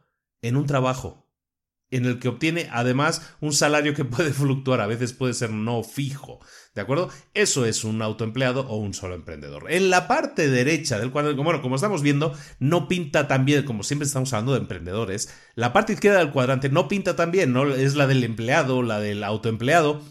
en 0.42 0.56
un 0.58 0.66
trabajo. 0.66 1.24
en 1.92 2.06
el 2.06 2.20
que 2.20 2.28
obtiene 2.28 2.68
además 2.72 3.36
un 3.40 3.54
salario 3.54 3.94
que 3.94 4.04
puede 4.06 4.34
fluctuar, 4.34 4.82
a 4.82 4.88
veces 4.88 5.14
puede 5.14 5.34
ser 5.34 5.52
no 5.52 5.84
fijo. 5.84 6.40
¿De 6.74 6.82
acuerdo? 6.82 7.10
Eso 7.34 7.66
es 7.66 7.86
un 7.86 8.02
autoempleado 8.02 8.68
o 8.68 8.76
un 8.76 8.94
solo 8.94 9.16
emprendedor. 9.16 9.72
En 9.72 9.90
la 9.90 10.08
parte 10.08 10.50
derecha 10.50 11.00
del 11.00 11.12
cuadrante, 11.12 11.42
bueno, 11.42 11.62
como 11.62 11.76
estamos 11.76 12.02
viendo, 12.02 12.34
no 12.60 12.90
pinta 12.90 13.30
tan 13.30 13.46
bien, 13.46 13.64
como 13.64 13.84
siempre 13.84 14.08
estamos 14.08 14.34
hablando 14.34 14.54
de 14.54 14.60
emprendedores, 14.60 15.34
la 15.54 15.72
parte 15.72 15.94
izquierda 15.94 16.20
del 16.20 16.32
cuadrante 16.32 16.68
no 16.70 16.90
pinta 16.90 17.16
tan 17.16 17.32
bien, 17.32 17.54
¿no? 17.54 17.68
Es 17.74 17.96
la 17.96 18.08
del 18.08 18.26
empleado, 18.26 18.82
la 18.82 19.00
del 19.00 19.24
autoempleado. 19.24 20.02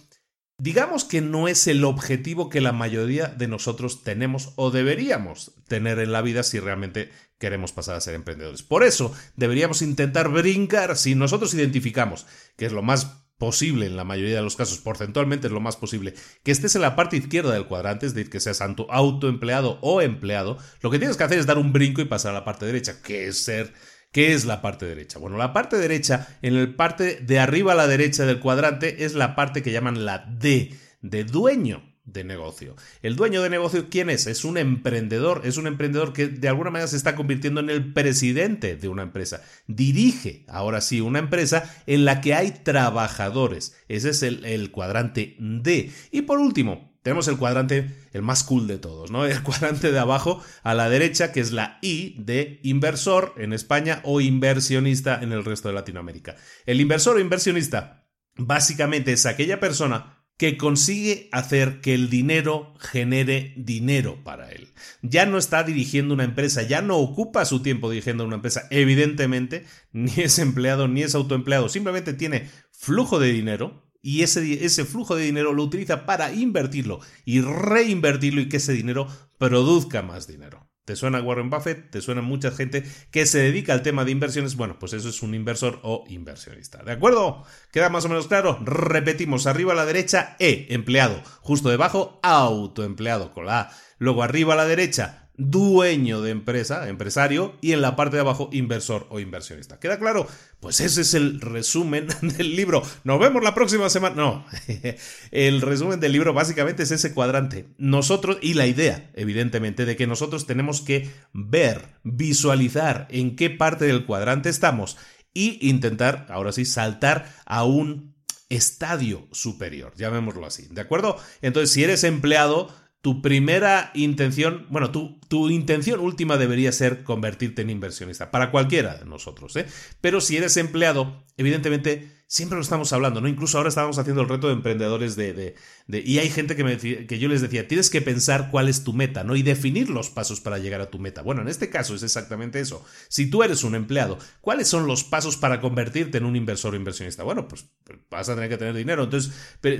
Digamos 0.56 1.04
que 1.04 1.20
no 1.20 1.48
es 1.48 1.66
el 1.66 1.84
objetivo 1.84 2.48
que 2.48 2.60
la 2.60 2.72
mayoría 2.72 3.26
de 3.26 3.48
nosotros 3.48 4.04
tenemos 4.04 4.52
o 4.54 4.70
deberíamos 4.70 5.52
tener 5.66 5.98
en 5.98 6.12
la 6.12 6.22
vida 6.22 6.44
si 6.44 6.60
realmente 6.60 7.10
queremos 7.38 7.72
pasar 7.72 7.96
a 7.96 8.00
ser 8.00 8.14
emprendedores. 8.14 8.62
Por 8.62 8.84
eso 8.84 9.12
deberíamos 9.36 9.82
intentar 9.82 10.28
brincar 10.28 10.96
si 10.96 11.16
nosotros 11.16 11.54
identificamos 11.54 12.26
que 12.56 12.66
es 12.66 12.72
lo 12.72 12.82
más 12.82 13.24
posible 13.36 13.86
en 13.86 13.96
la 13.96 14.04
mayoría 14.04 14.36
de 14.36 14.42
los 14.42 14.54
casos, 14.54 14.78
porcentualmente 14.78 15.48
es 15.48 15.52
lo 15.52 15.60
más 15.60 15.76
posible, 15.76 16.14
que 16.44 16.52
estés 16.52 16.76
en 16.76 16.82
la 16.82 16.94
parte 16.94 17.16
izquierda 17.16 17.52
del 17.52 17.66
cuadrante, 17.66 18.06
es 18.06 18.14
decir, 18.14 18.30
que 18.30 18.40
seas 18.40 18.60
autoempleado 18.60 19.78
o 19.82 20.00
empleado, 20.00 20.56
lo 20.80 20.90
que 20.90 20.98
tienes 20.98 21.16
que 21.16 21.24
hacer 21.24 21.38
es 21.38 21.46
dar 21.46 21.58
un 21.58 21.72
brinco 21.72 22.00
y 22.00 22.04
pasar 22.04 22.30
a 22.30 22.38
la 22.38 22.44
parte 22.44 22.64
derecha, 22.64 23.02
que 23.02 23.26
es 23.26 23.42
ser 23.42 23.74
¿Qué 24.14 24.32
es 24.32 24.44
la 24.44 24.62
parte 24.62 24.86
derecha? 24.86 25.18
Bueno, 25.18 25.36
la 25.36 25.52
parte 25.52 25.76
derecha, 25.76 26.28
en 26.40 26.54
el 26.54 26.76
parte 26.76 27.16
de 27.16 27.40
arriba 27.40 27.72
a 27.72 27.74
la 27.74 27.88
derecha 27.88 28.24
del 28.24 28.38
cuadrante, 28.38 29.04
es 29.04 29.14
la 29.14 29.34
parte 29.34 29.60
que 29.60 29.72
llaman 29.72 30.04
la 30.04 30.20
D, 30.38 30.72
de 31.02 31.24
dueño 31.24 31.82
de 32.04 32.22
negocio. 32.22 32.76
El 33.02 33.16
dueño 33.16 33.42
de 33.42 33.50
negocio, 33.50 33.88
¿quién 33.90 34.10
es? 34.10 34.28
Es 34.28 34.44
un 34.44 34.56
emprendedor, 34.56 35.40
es 35.42 35.56
un 35.56 35.66
emprendedor 35.66 36.12
que 36.12 36.28
de 36.28 36.46
alguna 36.46 36.70
manera 36.70 36.86
se 36.86 36.96
está 36.96 37.16
convirtiendo 37.16 37.58
en 37.58 37.70
el 37.70 37.92
presidente 37.92 38.76
de 38.76 38.86
una 38.86 39.02
empresa. 39.02 39.42
Dirige, 39.66 40.44
ahora 40.46 40.80
sí, 40.80 41.00
una 41.00 41.18
empresa 41.18 41.68
en 41.88 42.04
la 42.04 42.20
que 42.20 42.34
hay 42.34 42.52
trabajadores. 42.52 43.76
Ese 43.88 44.10
es 44.10 44.22
el, 44.22 44.44
el 44.44 44.70
cuadrante 44.70 45.34
D. 45.40 45.90
Y 46.12 46.22
por 46.22 46.38
último, 46.38 46.93
tenemos 47.04 47.28
el 47.28 47.36
cuadrante, 47.36 47.90
el 48.14 48.22
más 48.22 48.44
cool 48.44 48.66
de 48.66 48.78
todos, 48.78 49.10
¿no? 49.10 49.26
El 49.26 49.42
cuadrante 49.42 49.92
de 49.92 49.98
abajo 49.98 50.42
a 50.62 50.72
la 50.72 50.88
derecha, 50.88 51.32
que 51.32 51.40
es 51.40 51.52
la 51.52 51.78
I 51.82 52.16
de 52.18 52.60
inversor 52.62 53.34
en 53.36 53.52
España 53.52 54.00
o 54.04 54.22
inversionista 54.22 55.20
en 55.22 55.32
el 55.32 55.44
resto 55.44 55.68
de 55.68 55.74
Latinoamérica. 55.74 56.34
El 56.64 56.80
inversor 56.80 57.16
o 57.16 57.20
inversionista 57.20 58.08
básicamente 58.36 59.12
es 59.12 59.26
aquella 59.26 59.60
persona 59.60 60.24
que 60.38 60.56
consigue 60.56 61.28
hacer 61.30 61.82
que 61.82 61.92
el 61.92 62.08
dinero 62.08 62.72
genere 62.80 63.52
dinero 63.58 64.24
para 64.24 64.50
él. 64.50 64.72
Ya 65.02 65.26
no 65.26 65.36
está 65.36 65.62
dirigiendo 65.62 66.14
una 66.14 66.24
empresa, 66.24 66.62
ya 66.62 66.80
no 66.80 66.96
ocupa 66.96 67.44
su 67.44 67.60
tiempo 67.60 67.90
dirigiendo 67.90 68.24
una 68.24 68.36
empresa. 68.36 68.66
Evidentemente, 68.70 69.66
ni 69.92 70.12
es 70.16 70.38
empleado 70.38 70.88
ni 70.88 71.02
es 71.02 71.14
autoempleado, 71.14 71.68
simplemente 71.68 72.14
tiene 72.14 72.48
flujo 72.72 73.20
de 73.20 73.30
dinero 73.30 73.84
y 74.04 74.22
ese, 74.22 74.66
ese 74.66 74.84
flujo 74.84 75.16
de 75.16 75.24
dinero 75.24 75.54
lo 75.54 75.62
utiliza 75.62 76.04
para 76.04 76.30
invertirlo 76.30 77.00
y 77.24 77.40
reinvertirlo 77.40 78.42
y 78.42 78.50
que 78.50 78.58
ese 78.58 78.74
dinero 78.74 79.08
produzca 79.38 80.02
más 80.02 80.26
dinero. 80.26 80.68
¿Te 80.84 80.94
suena 80.94 81.22
Warren 81.22 81.48
Buffett? 81.48 81.90
¿Te 81.90 82.02
suena 82.02 82.20
mucha 82.20 82.50
gente 82.50 82.84
que 83.10 83.24
se 83.24 83.38
dedica 83.38 83.72
al 83.72 83.80
tema 83.80 84.04
de 84.04 84.10
inversiones? 84.10 84.56
Bueno, 84.56 84.78
pues 84.78 84.92
eso 84.92 85.08
es 85.08 85.22
un 85.22 85.34
inversor 85.34 85.80
o 85.82 86.04
inversionista. 86.08 86.82
¿De 86.82 86.92
acuerdo? 86.92 87.44
¿Queda 87.72 87.88
más 87.88 88.04
o 88.04 88.10
menos 88.10 88.28
claro? 88.28 88.58
Repetimos, 88.62 89.46
arriba 89.46 89.72
a 89.72 89.76
la 89.76 89.86
derecha, 89.86 90.36
E, 90.38 90.66
empleado. 90.68 91.22
Justo 91.40 91.70
debajo, 91.70 92.20
autoempleado 92.22 93.32
con 93.32 93.46
la 93.46 93.60
A. 93.60 93.70
Luego 93.96 94.22
arriba 94.22 94.52
a 94.52 94.58
la 94.58 94.66
derecha, 94.66 95.23
dueño 95.36 96.22
de 96.22 96.30
empresa, 96.30 96.88
empresario, 96.88 97.56
y 97.60 97.72
en 97.72 97.82
la 97.82 97.96
parte 97.96 98.16
de 98.16 98.20
abajo 98.20 98.50
inversor 98.52 99.06
o 99.10 99.20
inversionista. 99.20 99.80
¿Queda 99.80 99.98
claro? 99.98 100.26
Pues 100.60 100.80
ese 100.80 101.02
es 101.02 101.14
el 101.14 101.40
resumen 101.40 102.06
del 102.22 102.56
libro. 102.56 102.82
Nos 103.04 103.18
vemos 103.18 103.42
la 103.42 103.54
próxima 103.54 103.90
semana. 103.90 104.14
No, 104.14 104.46
el 105.30 105.60
resumen 105.60 106.00
del 106.00 106.12
libro 106.12 106.32
básicamente 106.32 106.84
es 106.84 106.90
ese 106.90 107.14
cuadrante. 107.14 107.68
Nosotros, 107.78 108.38
y 108.40 108.54
la 108.54 108.66
idea, 108.66 109.10
evidentemente, 109.14 109.84
de 109.84 109.96
que 109.96 110.06
nosotros 110.06 110.46
tenemos 110.46 110.80
que 110.80 111.10
ver, 111.32 111.96
visualizar 112.02 113.08
en 113.10 113.36
qué 113.36 113.50
parte 113.50 113.86
del 113.86 114.06
cuadrante 114.06 114.48
estamos 114.48 114.96
y 115.32 115.68
intentar, 115.68 116.26
ahora 116.30 116.52
sí, 116.52 116.64
saltar 116.64 117.34
a 117.44 117.64
un 117.64 118.14
estadio 118.48 119.26
superior, 119.32 119.94
llamémoslo 119.96 120.46
así, 120.46 120.68
¿de 120.70 120.80
acuerdo? 120.80 121.16
Entonces, 121.42 121.72
si 121.72 121.82
eres 121.82 122.04
empleado, 122.04 122.72
tu 123.04 123.20
primera 123.20 123.90
intención, 123.92 124.66
bueno, 124.70 124.90
tu, 124.90 125.20
tu, 125.28 125.50
intención 125.50 126.00
última 126.00 126.38
debería 126.38 126.72
ser 126.72 127.04
convertirte 127.04 127.60
en 127.60 127.68
inversionista, 127.68 128.30
para 128.30 128.50
cualquiera 128.50 128.96
de 128.96 129.04
nosotros, 129.04 129.54
¿eh? 129.56 129.66
Pero 130.00 130.22
si 130.22 130.38
eres 130.38 130.56
empleado, 130.56 131.22
evidentemente 131.36 132.23
siempre 132.34 132.56
lo 132.56 132.62
estamos 132.62 132.92
hablando, 132.92 133.20
¿no? 133.20 133.28
Incluso 133.28 133.58
ahora 133.58 133.68
estábamos 133.68 133.96
haciendo 133.96 134.20
el 134.20 134.28
reto 134.28 134.48
de 134.48 134.54
emprendedores 134.54 135.14
de... 135.14 135.54
de, 135.86 136.00
y 136.00 136.18
hay 136.18 136.28
gente 136.30 136.56
que, 136.56 136.64
me, 136.64 136.76
que 136.76 137.18
yo 137.20 137.28
les 137.28 137.42
decía, 137.42 137.68
tienes 137.68 137.90
que 137.90 138.02
pensar 138.02 138.50
cuál 138.50 138.68
es 138.68 138.82
tu 138.82 138.92
meta, 138.92 139.22
¿no? 139.22 139.36
Y 139.36 139.44
definir 139.44 139.88
los 139.88 140.10
pasos 140.10 140.40
para 140.40 140.58
llegar 140.58 140.80
a 140.80 140.90
tu 140.90 140.98
meta. 140.98 141.22
Bueno, 141.22 141.42
en 141.42 141.48
este 141.48 141.70
caso 141.70 141.94
es 141.94 142.02
exactamente 142.02 142.58
eso. 142.58 142.84
Si 143.06 143.30
tú 143.30 143.44
eres 143.44 143.62
un 143.62 143.76
empleado, 143.76 144.18
¿cuáles 144.40 144.66
son 144.66 144.88
los 144.88 145.04
pasos 145.04 145.36
para 145.36 145.60
convertirte 145.60 146.18
en 146.18 146.24
un 146.24 146.34
inversor 146.34 146.74
o 146.74 146.76
inversionista? 146.76 147.22
Bueno, 147.22 147.46
pues, 147.46 147.66
pues 147.84 148.00
vas 148.10 148.28
a 148.28 148.34
tener 148.34 148.50
que 148.50 148.56
tener 148.56 148.74
dinero. 148.74 149.04
Entonces, 149.04 149.32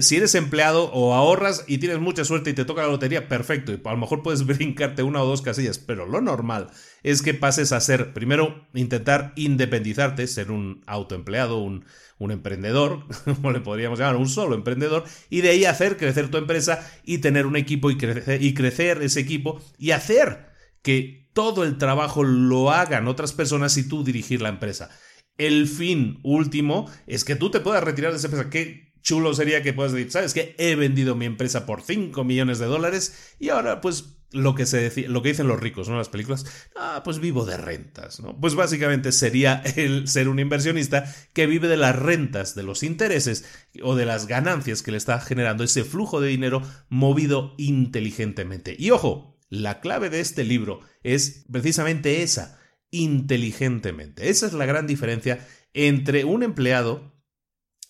si 0.06 0.16
eres 0.16 0.36
empleado 0.36 0.92
o 0.92 1.14
ahorras 1.14 1.64
y 1.66 1.78
tienes 1.78 1.98
mucha 1.98 2.24
suerte 2.24 2.50
y 2.50 2.54
te 2.54 2.64
toca 2.64 2.82
la 2.82 2.88
lotería, 2.88 3.26
perfecto. 3.26 3.72
Y 3.72 3.80
a 3.84 3.90
lo 3.90 3.98
mejor 3.98 4.22
puedes 4.22 4.46
brincarte 4.46 5.02
una 5.02 5.24
o 5.24 5.26
dos 5.26 5.42
casillas, 5.42 5.78
pero 5.78 6.06
lo 6.06 6.20
normal 6.20 6.68
es 7.02 7.20
que 7.20 7.34
pases 7.34 7.72
a 7.72 7.80
ser, 7.80 8.14
primero, 8.14 8.68
intentar 8.74 9.32
independizarte, 9.34 10.28
ser 10.28 10.52
un 10.52 10.82
autoempleado, 10.86 11.58
un 11.58 11.84
un 12.24 12.32
emprendedor, 12.32 13.06
como 13.24 13.52
le 13.52 13.60
podríamos 13.60 13.98
llamar, 13.98 14.16
un 14.16 14.28
solo 14.28 14.54
emprendedor, 14.54 15.04
y 15.30 15.40
de 15.40 15.50
ahí 15.50 15.64
hacer 15.64 15.96
crecer 15.96 16.30
tu 16.30 16.38
empresa 16.38 16.88
y 17.04 17.18
tener 17.18 17.46
un 17.46 17.56
equipo 17.56 17.90
y 17.90 17.96
crecer, 17.96 18.42
y 18.42 18.54
crecer 18.54 19.02
ese 19.02 19.20
equipo 19.20 19.60
y 19.78 19.92
hacer 19.92 20.46
que 20.82 21.30
todo 21.32 21.64
el 21.64 21.78
trabajo 21.78 22.22
lo 22.22 22.70
hagan 22.70 23.08
otras 23.08 23.32
personas 23.32 23.76
y 23.76 23.88
tú 23.88 24.04
dirigir 24.04 24.40
la 24.40 24.48
empresa. 24.48 24.90
El 25.36 25.66
fin 25.66 26.20
último 26.22 26.90
es 27.06 27.24
que 27.24 27.34
tú 27.34 27.50
te 27.50 27.60
puedas 27.60 27.82
retirar 27.82 28.12
de 28.12 28.18
esa 28.18 28.28
empresa. 28.28 28.50
Qué 28.50 28.94
chulo 29.02 29.34
sería 29.34 29.62
que 29.62 29.72
puedas 29.72 29.92
decir, 29.92 30.10
¿sabes 30.10 30.32
qué? 30.32 30.54
He 30.58 30.76
vendido 30.76 31.16
mi 31.16 31.26
empresa 31.26 31.66
por 31.66 31.82
5 31.82 32.24
millones 32.24 32.58
de 32.58 32.66
dólares 32.66 33.34
y 33.38 33.48
ahora 33.50 33.80
pues 33.80 34.16
lo 34.34 34.54
que, 34.54 34.66
se 34.66 35.08
lo 35.08 35.22
que 35.22 35.30
dicen 35.30 35.48
los 35.48 35.60
ricos, 35.60 35.88
¿no? 35.88 35.96
Las 35.96 36.08
películas, 36.08 36.44
ah, 36.76 37.02
pues 37.04 37.20
vivo 37.20 37.46
de 37.46 37.56
rentas, 37.56 38.20
¿no? 38.20 38.38
Pues 38.38 38.54
básicamente 38.54 39.12
sería 39.12 39.62
el 39.76 40.08
ser 40.08 40.28
un 40.28 40.40
inversionista 40.40 41.04
que 41.32 41.46
vive 41.46 41.68
de 41.68 41.76
las 41.76 41.96
rentas, 41.96 42.54
de 42.54 42.64
los 42.64 42.82
intereses 42.82 43.44
o 43.82 43.94
de 43.94 44.04
las 44.04 44.26
ganancias 44.26 44.82
que 44.82 44.90
le 44.90 44.98
está 44.98 45.20
generando 45.20 45.64
ese 45.64 45.84
flujo 45.84 46.20
de 46.20 46.28
dinero 46.28 46.62
movido 46.88 47.54
inteligentemente. 47.56 48.76
Y 48.78 48.90
ojo, 48.90 49.38
la 49.48 49.80
clave 49.80 50.10
de 50.10 50.20
este 50.20 50.44
libro 50.44 50.80
es 51.02 51.44
precisamente 51.50 52.22
esa, 52.22 52.58
inteligentemente. 52.90 54.28
Esa 54.28 54.46
es 54.46 54.52
la 54.52 54.66
gran 54.66 54.86
diferencia 54.86 55.46
entre 55.72 56.24
un 56.24 56.42
empleado 56.42 57.13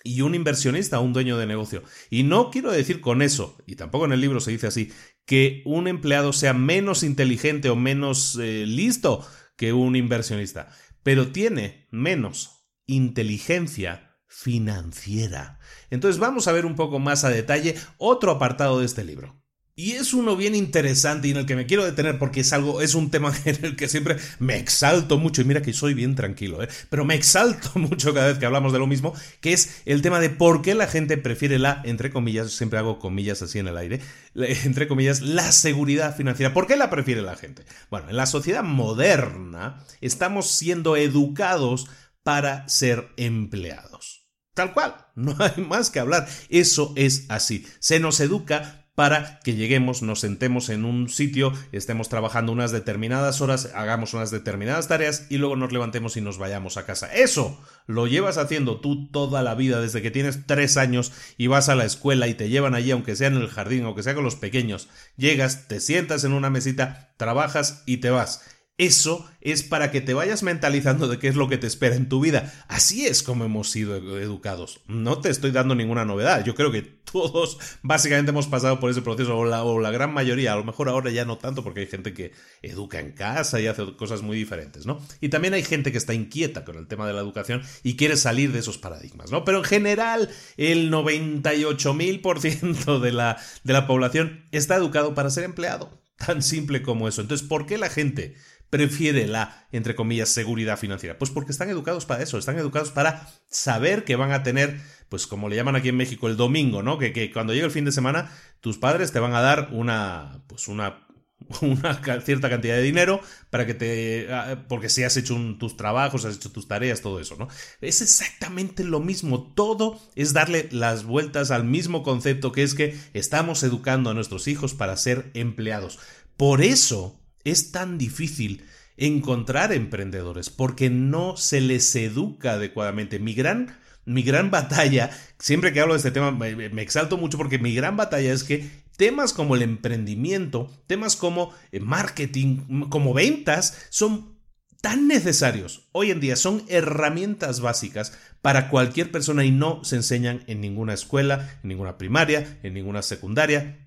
y 0.04 0.20
un 0.20 0.34
inversionista, 0.34 1.00
un 1.00 1.12
dueño 1.12 1.36
de 1.38 1.46
negocio. 1.46 1.82
Y 2.10 2.22
no 2.22 2.50
quiero 2.50 2.70
decir 2.70 3.00
con 3.00 3.22
eso, 3.22 3.56
y 3.66 3.74
tampoco 3.74 4.04
en 4.04 4.12
el 4.12 4.20
libro 4.20 4.38
se 4.38 4.52
dice 4.52 4.68
así, 4.68 4.92
que 5.24 5.62
un 5.64 5.88
empleado 5.88 6.32
sea 6.32 6.52
menos 6.52 7.02
inteligente 7.02 7.70
o 7.70 7.76
menos 7.76 8.38
eh, 8.40 8.66
listo 8.66 9.26
que 9.56 9.72
un 9.72 9.96
inversionista, 9.96 10.68
pero 11.02 11.32
tiene 11.32 11.88
menos 11.90 12.68
inteligencia 12.86 14.18
financiera. 14.28 15.58
Entonces 15.90 16.20
vamos 16.20 16.48
a 16.48 16.52
ver 16.52 16.66
un 16.66 16.76
poco 16.76 16.98
más 16.98 17.24
a 17.24 17.30
detalle 17.30 17.76
otro 17.96 18.30
apartado 18.30 18.80
de 18.80 18.86
este 18.86 19.04
libro. 19.04 19.43
Y 19.76 19.92
es 19.92 20.14
uno 20.14 20.36
bien 20.36 20.54
interesante 20.54 21.26
y 21.26 21.32
en 21.32 21.38
el 21.38 21.46
que 21.46 21.56
me 21.56 21.66
quiero 21.66 21.84
detener 21.84 22.16
porque 22.20 22.40
es 22.40 22.52
algo, 22.52 22.80
es 22.80 22.94
un 22.94 23.10
tema 23.10 23.32
en 23.44 23.64
el 23.64 23.76
que 23.76 23.88
siempre 23.88 24.16
me 24.38 24.56
exalto 24.56 25.18
mucho. 25.18 25.42
Y 25.42 25.46
mira 25.46 25.62
que 25.62 25.72
soy 25.72 25.94
bien 25.94 26.14
tranquilo, 26.14 26.62
¿eh? 26.62 26.68
pero 26.90 27.04
me 27.04 27.16
exalto 27.16 27.72
mucho 27.74 28.14
cada 28.14 28.28
vez 28.28 28.38
que 28.38 28.46
hablamos 28.46 28.72
de 28.72 28.78
lo 28.78 28.86
mismo, 28.86 29.14
que 29.40 29.52
es 29.52 29.82
el 29.84 30.00
tema 30.00 30.20
de 30.20 30.30
por 30.30 30.62
qué 30.62 30.76
la 30.76 30.86
gente 30.86 31.18
prefiere 31.18 31.58
la, 31.58 31.82
entre 31.84 32.10
comillas, 32.10 32.52
siempre 32.52 32.78
hago 32.78 33.00
comillas 33.00 33.42
así 33.42 33.58
en 33.58 33.66
el 33.66 33.76
aire, 33.76 34.00
entre 34.34 34.86
comillas, 34.86 35.22
la 35.22 35.50
seguridad 35.50 36.14
financiera. 36.14 36.54
¿Por 36.54 36.68
qué 36.68 36.76
la 36.76 36.88
prefiere 36.88 37.22
la 37.22 37.36
gente? 37.36 37.64
Bueno, 37.90 38.10
en 38.10 38.16
la 38.16 38.26
sociedad 38.26 38.62
moderna 38.62 39.84
estamos 40.00 40.50
siendo 40.50 40.96
educados 40.96 41.88
para 42.22 42.68
ser 42.68 43.08
empleados. 43.16 44.28
Tal 44.54 44.72
cual, 44.72 44.94
no 45.16 45.36
hay 45.40 45.64
más 45.64 45.90
que 45.90 45.98
hablar. 45.98 46.28
Eso 46.48 46.92
es 46.94 47.26
así. 47.28 47.66
Se 47.80 47.98
nos 47.98 48.20
educa 48.20 48.83
para 48.94 49.40
que 49.40 49.54
lleguemos, 49.54 50.02
nos 50.02 50.20
sentemos 50.20 50.68
en 50.68 50.84
un 50.84 51.08
sitio, 51.08 51.52
estemos 51.72 52.08
trabajando 52.08 52.52
unas 52.52 52.70
determinadas 52.70 53.40
horas, 53.40 53.70
hagamos 53.74 54.14
unas 54.14 54.30
determinadas 54.30 54.86
tareas 54.86 55.26
y 55.30 55.38
luego 55.38 55.56
nos 55.56 55.72
levantemos 55.72 56.16
y 56.16 56.20
nos 56.20 56.38
vayamos 56.38 56.76
a 56.76 56.86
casa. 56.86 57.12
Eso 57.12 57.60
lo 57.86 58.06
llevas 58.06 58.38
haciendo 58.38 58.80
tú 58.80 59.08
toda 59.08 59.42
la 59.42 59.54
vida 59.54 59.80
desde 59.80 60.00
que 60.00 60.12
tienes 60.12 60.46
tres 60.46 60.76
años 60.76 61.12
y 61.36 61.48
vas 61.48 61.68
a 61.68 61.74
la 61.74 61.84
escuela 61.84 62.28
y 62.28 62.34
te 62.34 62.48
llevan 62.48 62.74
allí, 62.74 62.92
aunque 62.92 63.16
sea 63.16 63.28
en 63.28 63.34
el 63.34 63.48
jardín, 63.48 63.84
aunque 63.84 64.04
sea 64.04 64.14
con 64.14 64.24
los 64.24 64.36
pequeños. 64.36 64.88
Llegas, 65.16 65.66
te 65.66 65.80
sientas 65.80 66.22
en 66.22 66.32
una 66.32 66.50
mesita, 66.50 67.12
trabajas 67.16 67.82
y 67.86 67.96
te 67.96 68.10
vas. 68.10 68.42
Eso 68.76 69.24
es 69.40 69.62
para 69.62 69.92
que 69.92 70.00
te 70.00 70.14
vayas 70.14 70.42
mentalizando 70.42 71.06
de 71.06 71.20
qué 71.20 71.28
es 71.28 71.36
lo 71.36 71.48
que 71.48 71.58
te 71.58 71.68
espera 71.68 71.94
en 71.94 72.08
tu 72.08 72.18
vida. 72.18 72.52
Así 72.66 73.06
es 73.06 73.22
como 73.22 73.44
hemos 73.44 73.70
sido 73.70 73.94
educados. 74.18 74.80
No 74.88 75.20
te 75.20 75.30
estoy 75.30 75.52
dando 75.52 75.76
ninguna 75.76 76.04
novedad. 76.04 76.44
Yo 76.44 76.56
creo 76.56 76.72
que 76.72 76.82
todos 76.82 77.56
básicamente 77.82 78.32
hemos 78.32 78.48
pasado 78.48 78.80
por 78.80 78.90
ese 78.90 79.02
proceso, 79.02 79.38
o 79.38 79.78
la, 79.78 79.90
gran 79.92 80.12
mayoría. 80.12 80.54
A 80.54 80.56
lo 80.56 80.64
mejor 80.64 80.88
ahora 80.88 81.12
ya 81.12 81.24
no 81.24 81.38
tanto 81.38 81.62
porque 81.62 81.80
hay 81.80 81.86
gente 81.86 82.12
que 82.12 82.32
educa 82.62 82.98
en 82.98 83.12
casa 83.12 83.60
y 83.60 83.68
hace 83.68 83.94
cosas 83.94 84.22
muy 84.22 84.36
diferentes, 84.36 84.86
¿no? 84.86 85.00
Y 85.20 85.28
también 85.28 85.54
hay 85.54 85.62
gente 85.62 85.92
que 85.92 85.98
está 85.98 86.12
inquieta 86.12 86.64
con 86.64 86.76
el 86.76 86.88
tema 86.88 87.06
de 87.06 87.12
la 87.12 87.20
educación 87.20 87.62
y 87.84 87.94
quiere 87.94 88.16
salir 88.16 88.50
de 88.50 88.58
esos 88.58 88.78
paradigmas, 88.78 89.30
¿no? 89.30 89.44
Pero 89.44 89.58
en 89.58 89.64
general, 89.64 90.30
el 90.56 90.90
98.000% 90.90 92.98
de 92.98 93.12
la, 93.12 93.36
de 93.62 93.72
la 93.72 93.86
población 93.86 94.48
está 94.50 94.74
educado 94.74 95.14
para 95.14 95.30
ser 95.30 95.44
empleado. 95.44 96.02
Tan 96.16 96.42
simple 96.42 96.82
como 96.82 97.08
eso. 97.08 97.20
Entonces, 97.20 97.46
¿por 97.46 97.66
qué 97.66 97.76
la 97.76 97.90
gente 97.90 98.36
prefiere 98.74 99.28
la, 99.28 99.68
entre 99.70 99.94
comillas, 99.94 100.30
seguridad 100.30 100.76
financiera? 100.76 101.16
Pues 101.16 101.30
porque 101.30 101.52
están 101.52 101.70
educados 101.70 102.06
para 102.06 102.24
eso, 102.24 102.38
están 102.38 102.58
educados 102.58 102.90
para 102.90 103.28
saber 103.48 104.02
que 104.02 104.16
van 104.16 104.32
a 104.32 104.42
tener, 104.42 104.80
pues 105.08 105.28
como 105.28 105.48
le 105.48 105.54
llaman 105.54 105.76
aquí 105.76 105.90
en 105.90 105.96
México, 105.96 106.26
el 106.26 106.36
domingo, 106.36 106.82
¿no? 106.82 106.98
Que, 106.98 107.12
que 107.12 107.30
cuando 107.30 107.52
llegue 107.52 107.66
el 107.66 107.70
fin 107.70 107.84
de 107.84 107.92
semana, 107.92 108.32
tus 108.60 108.78
padres 108.78 109.12
te 109.12 109.20
van 109.20 109.32
a 109.32 109.42
dar 109.42 109.68
una, 109.70 110.42
pues 110.48 110.66
una 110.66 111.06
una 111.60 112.00
cierta 112.22 112.48
cantidad 112.48 112.74
de 112.74 112.82
dinero 112.82 113.20
para 113.50 113.66
que 113.66 113.74
te 113.74 114.32
ah, 114.32 114.64
porque 114.68 114.88
si 114.88 115.02
has 115.02 115.16
hecho 115.16 115.36
tus 115.58 115.76
trabajos, 115.76 116.24
has 116.24 116.36
hecho 116.36 116.50
tus 116.50 116.66
tareas, 116.66 117.00
todo 117.00 117.20
eso, 117.20 117.36
¿no? 117.36 117.46
Es 117.80 118.02
exactamente 118.02 118.82
lo 118.82 119.00
mismo, 119.00 119.52
todo 119.54 120.00
es 120.14 120.32
darle 120.32 120.68
las 120.72 121.04
vueltas 121.04 121.50
al 121.50 121.64
mismo 121.64 122.02
concepto 122.02 122.50
que 122.50 122.62
es 122.62 122.74
que 122.74 122.98
estamos 123.12 123.62
educando 123.62 124.10
a 124.10 124.14
nuestros 124.14 124.48
hijos 124.48 124.74
para 124.74 124.96
ser 124.96 125.30
empleados. 125.34 125.98
Por 126.36 126.62
eso 126.62 127.23
es 127.44 127.72
tan 127.72 127.98
difícil 127.98 128.64
encontrar 128.96 129.72
emprendedores, 129.72 130.50
porque 130.50 130.90
no 130.90 131.36
se 131.36 131.60
les 131.60 131.94
educa 131.96 132.52
adecuadamente. 132.52 133.18
Mi 133.18 133.34
gran, 133.34 133.76
mi 134.04 134.22
gran 134.22 134.50
batalla, 134.50 135.10
siempre 135.38 135.72
que 135.72 135.80
hablo 135.80 135.94
de 135.94 135.98
este 135.98 136.10
tema, 136.10 136.30
me, 136.30 136.54
me, 136.68 136.82
exalto 136.82 137.16
mucho 137.16 137.38
porque 137.38 137.58
mi 137.58 137.74
gran 137.74 137.96
batalla 137.96 138.32
es 138.32 138.44
que 138.44 138.68
temas 138.96 139.32
como 139.32 139.56
el 139.56 139.62
emprendimiento, 139.62 140.70
temas 140.86 141.16
como 141.16 141.52
eh, 141.72 141.80
marketing, 141.80 142.88
como 142.88 143.14
ventas, 143.14 143.86
son 143.90 144.34
tan 144.80 145.08
necesarios. 145.08 145.88
Hoy 145.92 146.10
en 146.10 146.20
día 146.20 146.36
son 146.36 146.62
herramientas 146.68 147.60
básicas 147.60 148.18
para 148.42 148.68
cualquier 148.68 149.10
persona 149.10 149.44
y 149.44 149.50
no 149.50 149.82
se 149.82 149.96
enseñan 149.96 150.44
en 150.46 150.60
ninguna 150.60 150.92
escuela, 150.92 151.58
en 151.62 151.70
ninguna 151.70 151.96
primaria, 151.96 152.58
en 152.62 152.74
ninguna 152.74 153.00
secundaria. 153.00 153.83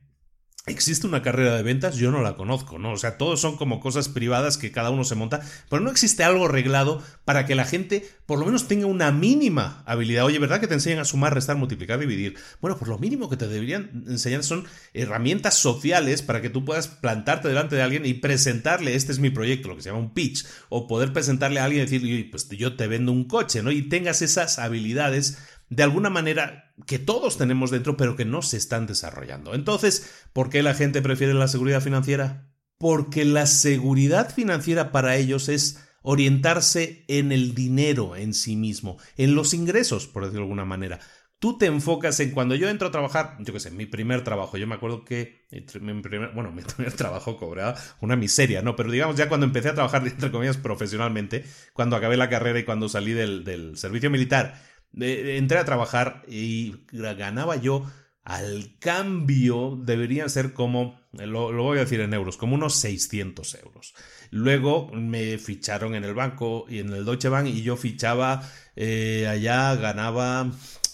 ¿Existe 0.67 1.07
una 1.07 1.21
carrera 1.21 1.55
de 1.55 1.63
ventas? 1.63 1.95
Yo 1.95 2.11
no 2.11 2.21
la 2.21 2.35
conozco, 2.35 2.77
¿no? 2.77 2.91
O 2.91 2.97
sea, 2.97 3.17
todos 3.17 3.39
son 3.39 3.55
como 3.55 3.79
cosas 3.79 4.09
privadas 4.09 4.57
que 4.57 4.69
cada 4.69 4.89
uno 4.89 5.05
se 5.05 5.15
monta, 5.15 5.39
pero 5.69 5.81
no 5.81 5.89
existe 5.89 6.25
algo 6.25 6.49
reglado 6.49 7.01
para 7.23 7.45
que 7.45 7.55
la 7.55 7.63
gente 7.63 8.05
por 8.25 8.37
lo 8.37 8.45
menos 8.45 8.67
tenga 8.67 8.85
una 8.85 9.13
mínima 9.13 9.81
habilidad. 9.85 10.25
Oye, 10.25 10.39
¿verdad 10.39 10.59
que 10.59 10.67
te 10.67 10.73
enseñan 10.73 10.99
a 10.99 11.05
sumar, 11.05 11.33
restar, 11.33 11.55
multiplicar, 11.55 11.99
dividir? 11.99 12.35
Bueno, 12.59 12.77
pues 12.77 12.89
lo 12.89 12.97
mínimo 12.97 13.29
que 13.29 13.37
te 13.37 13.47
deberían 13.47 14.03
enseñar 14.09 14.43
son 14.43 14.65
herramientas 14.93 15.53
sociales 15.53 16.21
para 16.21 16.41
que 16.41 16.49
tú 16.49 16.65
puedas 16.65 16.89
plantarte 16.89 17.47
delante 17.47 17.77
de 17.77 17.83
alguien 17.83 18.05
y 18.05 18.15
presentarle, 18.15 18.95
este 18.95 19.13
es 19.13 19.19
mi 19.19 19.29
proyecto, 19.29 19.69
lo 19.69 19.77
que 19.77 19.83
se 19.83 19.87
llama 19.87 20.01
un 20.01 20.13
pitch, 20.13 20.45
o 20.67 20.85
poder 20.85 21.13
presentarle 21.13 21.61
a 21.61 21.63
alguien 21.63 21.83
y 21.83 21.89
decir, 21.89 22.29
pues 22.29 22.49
yo 22.49 22.75
te 22.75 22.87
vendo 22.87 23.13
un 23.13 23.23
coche, 23.23 23.63
¿no? 23.63 23.71
Y 23.71 23.83
tengas 23.83 24.21
esas 24.21 24.59
habilidades 24.59 25.37
de 25.69 25.83
alguna 25.83 26.09
manera 26.09 26.73
que 26.85 26.99
todos 26.99 27.37
tenemos 27.37 27.71
dentro, 27.71 27.97
pero 27.97 28.15
que 28.15 28.25
no 28.25 28.41
se 28.41 28.57
están 28.57 28.87
desarrollando. 28.87 29.53
Entonces, 29.53 30.25
¿por 30.33 30.49
qué 30.49 30.63
la 30.63 30.73
gente 30.73 31.01
prefiere 31.01 31.33
la 31.33 31.47
seguridad 31.47 31.81
financiera? 31.81 32.49
Porque 32.77 33.25
la 33.25 33.47
seguridad 33.47 34.33
financiera 34.33 34.91
para 34.91 35.15
ellos 35.17 35.49
es 35.49 35.83
orientarse 36.03 37.03
en 37.07 37.31
el 37.31 37.53
dinero 37.53 38.15
en 38.15 38.33
sí 38.33 38.55
mismo, 38.55 38.97
en 39.17 39.35
los 39.35 39.53
ingresos, 39.53 40.07
por 40.07 40.23
decirlo 40.23 40.41
de 40.41 40.45
alguna 40.45 40.65
manera. 40.65 40.99
Tú 41.39 41.57
te 41.57 41.67
enfocas 41.67 42.19
en 42.19 42.31
cuando 42.31 42.55
yo 42.55 42.67
entro 42.69 42.87
a 42.87 42.91
trabajar, 42.91 43.35
yo 43.39 43.53
qué 43.53 43.59
sé, 43.59 43.69
mi 43.69 43.85
primer 43.85 44.23
trabajo, 44.23 44.57
yo 44.57 44.65
me 44.65 44.75
acuerdo 44.75 45.03
que, 45.03 45.45
mi 45.81 46.01
primer, 46.01 46.31
bueno, 46.31 46.51
mi 46.55 46.63
primer 46.63 46.93
trabajo 46.93 47.37
cobraba 47.37 47.75
una 47.99 48.15
miseria, 48.15 48.61
¿no? 48.61 48.75
Pero 48.75 48.89
digamos, 48.89 49.17
ya 49.17 49.27
cuando 49.27 49.45
empecé 49.45 49.69
a 49.69 49.73
trabajar, 49.73 50.07
entre 50.07 50.31
comillas, 50.31 50.57
profesionalmente, 50.57 51.43
cuando 51.73 51.95
acabé 51.95 52.15
la 52.15 52.29
carrera 52.29 52.57
y 52.57 52.63
cuando 52.63 52.87
salí 52.87 53.11
del, 53.13 53.43
del 53.43 53.77
servicio 53.77 54.09
militar, 54.09 54.61
entré 54.99 55.57
a 55.57 55.65
trabajar 55.65 56.23
y 56.27 56.75
ganaba 56.91 57.55
yo 57.55 57.85
al 58.27 58.77
cambio 58.79 59.79
deberían 59.81 60.29
ser 60.29 60.51
como, 60.51 60.99
lo, 61.13 61.53
voy 61.53 61.77
a 61.77 61.81
decir 61.81 62.01
en 62.01 62.13
euros, 62.13 62.35
como 62.35 62.55
unos 62.55 62.75
600 62.75 63.55
euros. 63.63 63.93
Luego 64.31 64.91
me 64.91 65.37
ficharon 65.37 65.95
en 65.95 66.03
el 66.03 66.13
banco 66.13 66.65
y 66.67 66.79
en 66.79 66.91
el 66.91 67.05
Deutsche 67.05 67.29
Bank 67.29 67.47
y 67.47 67.61
yo 67.61 67.77
fichaba 67.77 68.43
eh, 68.75 69.27
allá, 69.29 69.75
ganaba, 69.75 70.51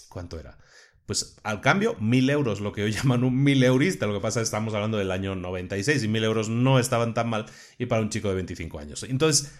¿cuánto 0.08 0.38
era? 0.38 0.58
Pues 1.06 1.36
al 1.42 1.60
cambio, 1.60 1.96
mil 1.98 2.30
euros, 2.30 2.60
lo 2.60 2.72
que 2.72 2.84
hoy 2.84 2.92
llaman 2.92 3.24
un 3.24 3.42
mil 3.42 3.64
eurista. 3.64 4.06
Lo 4.06 4.14
que 4.14 4.20
pasa 4.20 4.40
es 4.40 4.44
que 4.44 4.54
estamos 4.54 4.72
hablando 4.74 4.96
del 4.96 5.10
año 5.10 5.34
96 5.34 6.04
y 6.04 6.08
mil 6.08 6.22
euros 6.22 6.48
no 6.48 6.78
estaban 6.78 7.14
tan 7.14 7.28
mal 7.28 7.46
y 7.78 7.86
para 7.86 8.00
un 8.00 8.10
chico 8.10 8.28
de 8.28 8.36
25 8.36 8.78
años. 8.78 9.02
Entonces, 9.02 9.52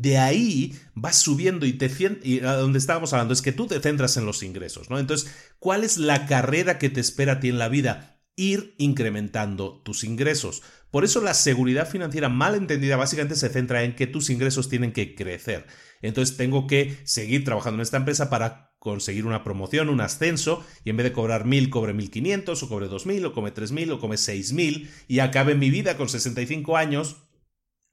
de 0.00 0.18
ahí 0.18 0.76
vas 0.94 1.16
subiendo 1.16 1.66
y 1.66 1.74
te 1.74 1.90
y 2.24 2.40
a 2.40 2.54
donde 2.54 2.78
estábamos 2.78 3.12
hablando 3.12 3.32
es 3.32 3.42
que 3.42 3.52
tú 3.52 3.68
te 3.68 3.78
centras 3.78 4.16
en 4.16 4.26
los 4.26 4.42
ingresos, 4.42 4.90
¿no? 4.90 4.98
Entonces, 4.98 5.30
¿cuál 5.60 5.84
es 5.84 5.98
la 5.98 6.26
carrera 6.26 6.78
que 6.78 6.90
te 6.90 7.00
espera 7.00 7.34
a 7.34 7.40
ti 7.40 7.48
en 7.48 7.58
la 7.58 7.68
vida? 7.68 8.20
Ir 8.34 8.74
incrementando 8.78 9.80
tus 9.84 10.02
ingresos. 10.02 10.62
Por 10.90 11.04
eso 11.04 11.20
la 11.20 11.34
seguridad 11.34 11.88
financiera 11.88 12.28
mal 12.28 12.56
entendida 12.56 12.96
básicamente 12.96 13.36
se 13.36 13.48
centra 13.48 13.84
en 13.84 13.94
que 13.94 14.08
tus 14.08 14.30
ingresos 14.30 14.68
tienen 14.68 14.92
que 14.92 15.14
crecer. 15.14 15.66
Entonces 16.02 16.36
tengo 16.36 16.66
que 16.66 16.98
seguir 17.04 17.44
trabajando 17.44 17.76
en 17.76 17.82
esta 17.82 17.98
empresa 17.98 18.28
para 18.30 18.74
conseguir 18.80 19.26
una 19.26 19.44
promoción, 19.44 19.88
un 19.88 20.00
ascenso, 20.00 20.64
y 20.84 20.90
en 20.90 20.96
vez 20.96 21.04
de 21.04 21.12
cobrar 21.12 21.46
mil, 21.46 21.70
cobre 21.70 21.94
mil 21.94 22.10
quinientos, 22.10 22.62
o 22.62 22.68
cobre 22.68 22.88
dos 22.88 23.06
mil, 23.06 23.24
o 23.24 23.32
come 23.32 23.52
tres 23.52 23.70
mil, 23.70 23.90
o 23.92 24.00
come 24.00 24.16
seis 24.16 24.52
mil, 24.52 24.90
y 25.08 25.20
acabe 25.20 25.54
mi 25.54 25.70
vida 25.70 25.96
con 25.96 26.08
65 26.08 26.76
años 26.76 27.23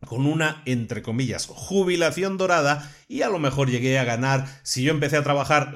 con 0.05 0.25
una, 0.25 0.61
entre 0.65 1.01
comillas, 1.01 1.45
jubilación 1.47 2.37
dorada 2.37 2.91
y 3.07 3.21
a 3.21 3.29
lo 3.29 3.39
mejor 3.39 3.69
llegué 3.69 3.99
a 3.99 4.03
ganar, 4.03 4.47
si 4.63 4.83
yo 4.83 4.91
empecé 4.91 5.17
a 5.17 5.23
trabajar 5.23 5.73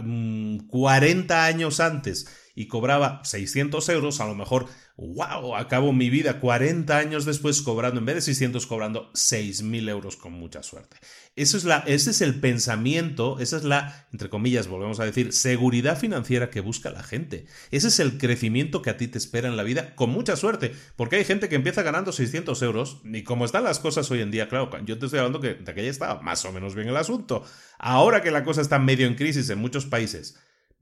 40 0.68 1.36
mm, 1.36 1.40
años 1.40 1.80
antes 1.80 2.28
y 2.56 2.68
cobraba 2.68 3.22
600 3.24 3.88
euros, 3.90 4.22
a 4.22 4.26
lo 4.26 4.36
mejor, 4.36 4.68
wow, 4.98 5.56
acabo 5.56 5.92
mi 5.92 6.10
vida 6.10 6.40
40 6.40 6.98
años 6.98 7.26
después 7.26 7.62
cobrando, 7.62 8.00
en 8.00 8.06
vez 8.06 8.16
de 8.16 8.22
600, 8.22 8.66
cobrando 8.66 9.12
6.000 9.14 9.90
euros 9.90 10.16
con 10.16 10.34
mucha 10.34 10.64
suerte. 10.64 10.98
Eso 11.36 11.58
es 11.58 11.66
la, 11.66 11.80
ese 11.80 12.12
es 12.12 12.22
el 12.22 12.40
pensamiento, 12.40 13.40
esa 13.40 13.58
es 13.58 13.66
la, 13.66 14.08
entre 14.14 14.30
comillas, 14.30 14.68
volvemos 14.68 15.02
a 15.02 15.06
decir, 15.06 15.34
seguridad 15.34 15.98
financiera 15.98 16.50
que 16.50 16.62
busca 16.62 16.92
la 16.92 17.04
gente. 17.04 17.46
Ese 17.72 17.90
es 17.90 18.00
el 18.00 18.18
crecimiento 18.18 18.82
que 18.82 18.90
a 18.90 18.98
ti 18.98 19.08
te 19.08 19.18
espera 19.18 19.50
en 19.50 19.58
la 19.58 19.64
vida, 19.64 19.96
con 19.96 20.12
mucha 20.12 20.38
suerte, 20.38 20.72
porque 20.96 21.18
hay 21.18 21.26
gente 21.26 21.50
que 21.50 21.56
empieza 21.56 21.84
ganando 21.84 22.14
600 22.14 22.62
euros, 22.62 23.02
y 23.04 23.24
como 23.24 23.44
están 23.44 23.66
las 23.66 23.80
cosas 23.80 24.10
hoy 24.12 24.22
en 24.22 24.32
día, 24.32 24.48
claro, 24.48 24.70
yo 24.86 24.98
te 24.98 25.06
estoy 25.06 25.20
hablando 25.20 25.42
que 25.42 25.56
de 25.56 25.72
aquella 25.72 25.90
estaba 25.90 26.22
más 26.22 26.46
o 26.46 26.54
menos 26.54 26.74
bien 26.74 26.88
el 26.88 26.98
asunto. 26.98 27.44
Ahora 27.78 28.22
que 28.22 28.32
la 28.32 28.46
cosa 28.46 28.62
está 28.62 28.80
medio 28.80 29.08
en 29.08 29.16
crisis 29.16 29.50
en 29.50 29.60
muchos 29.60 29.86
países, 29.86 30.38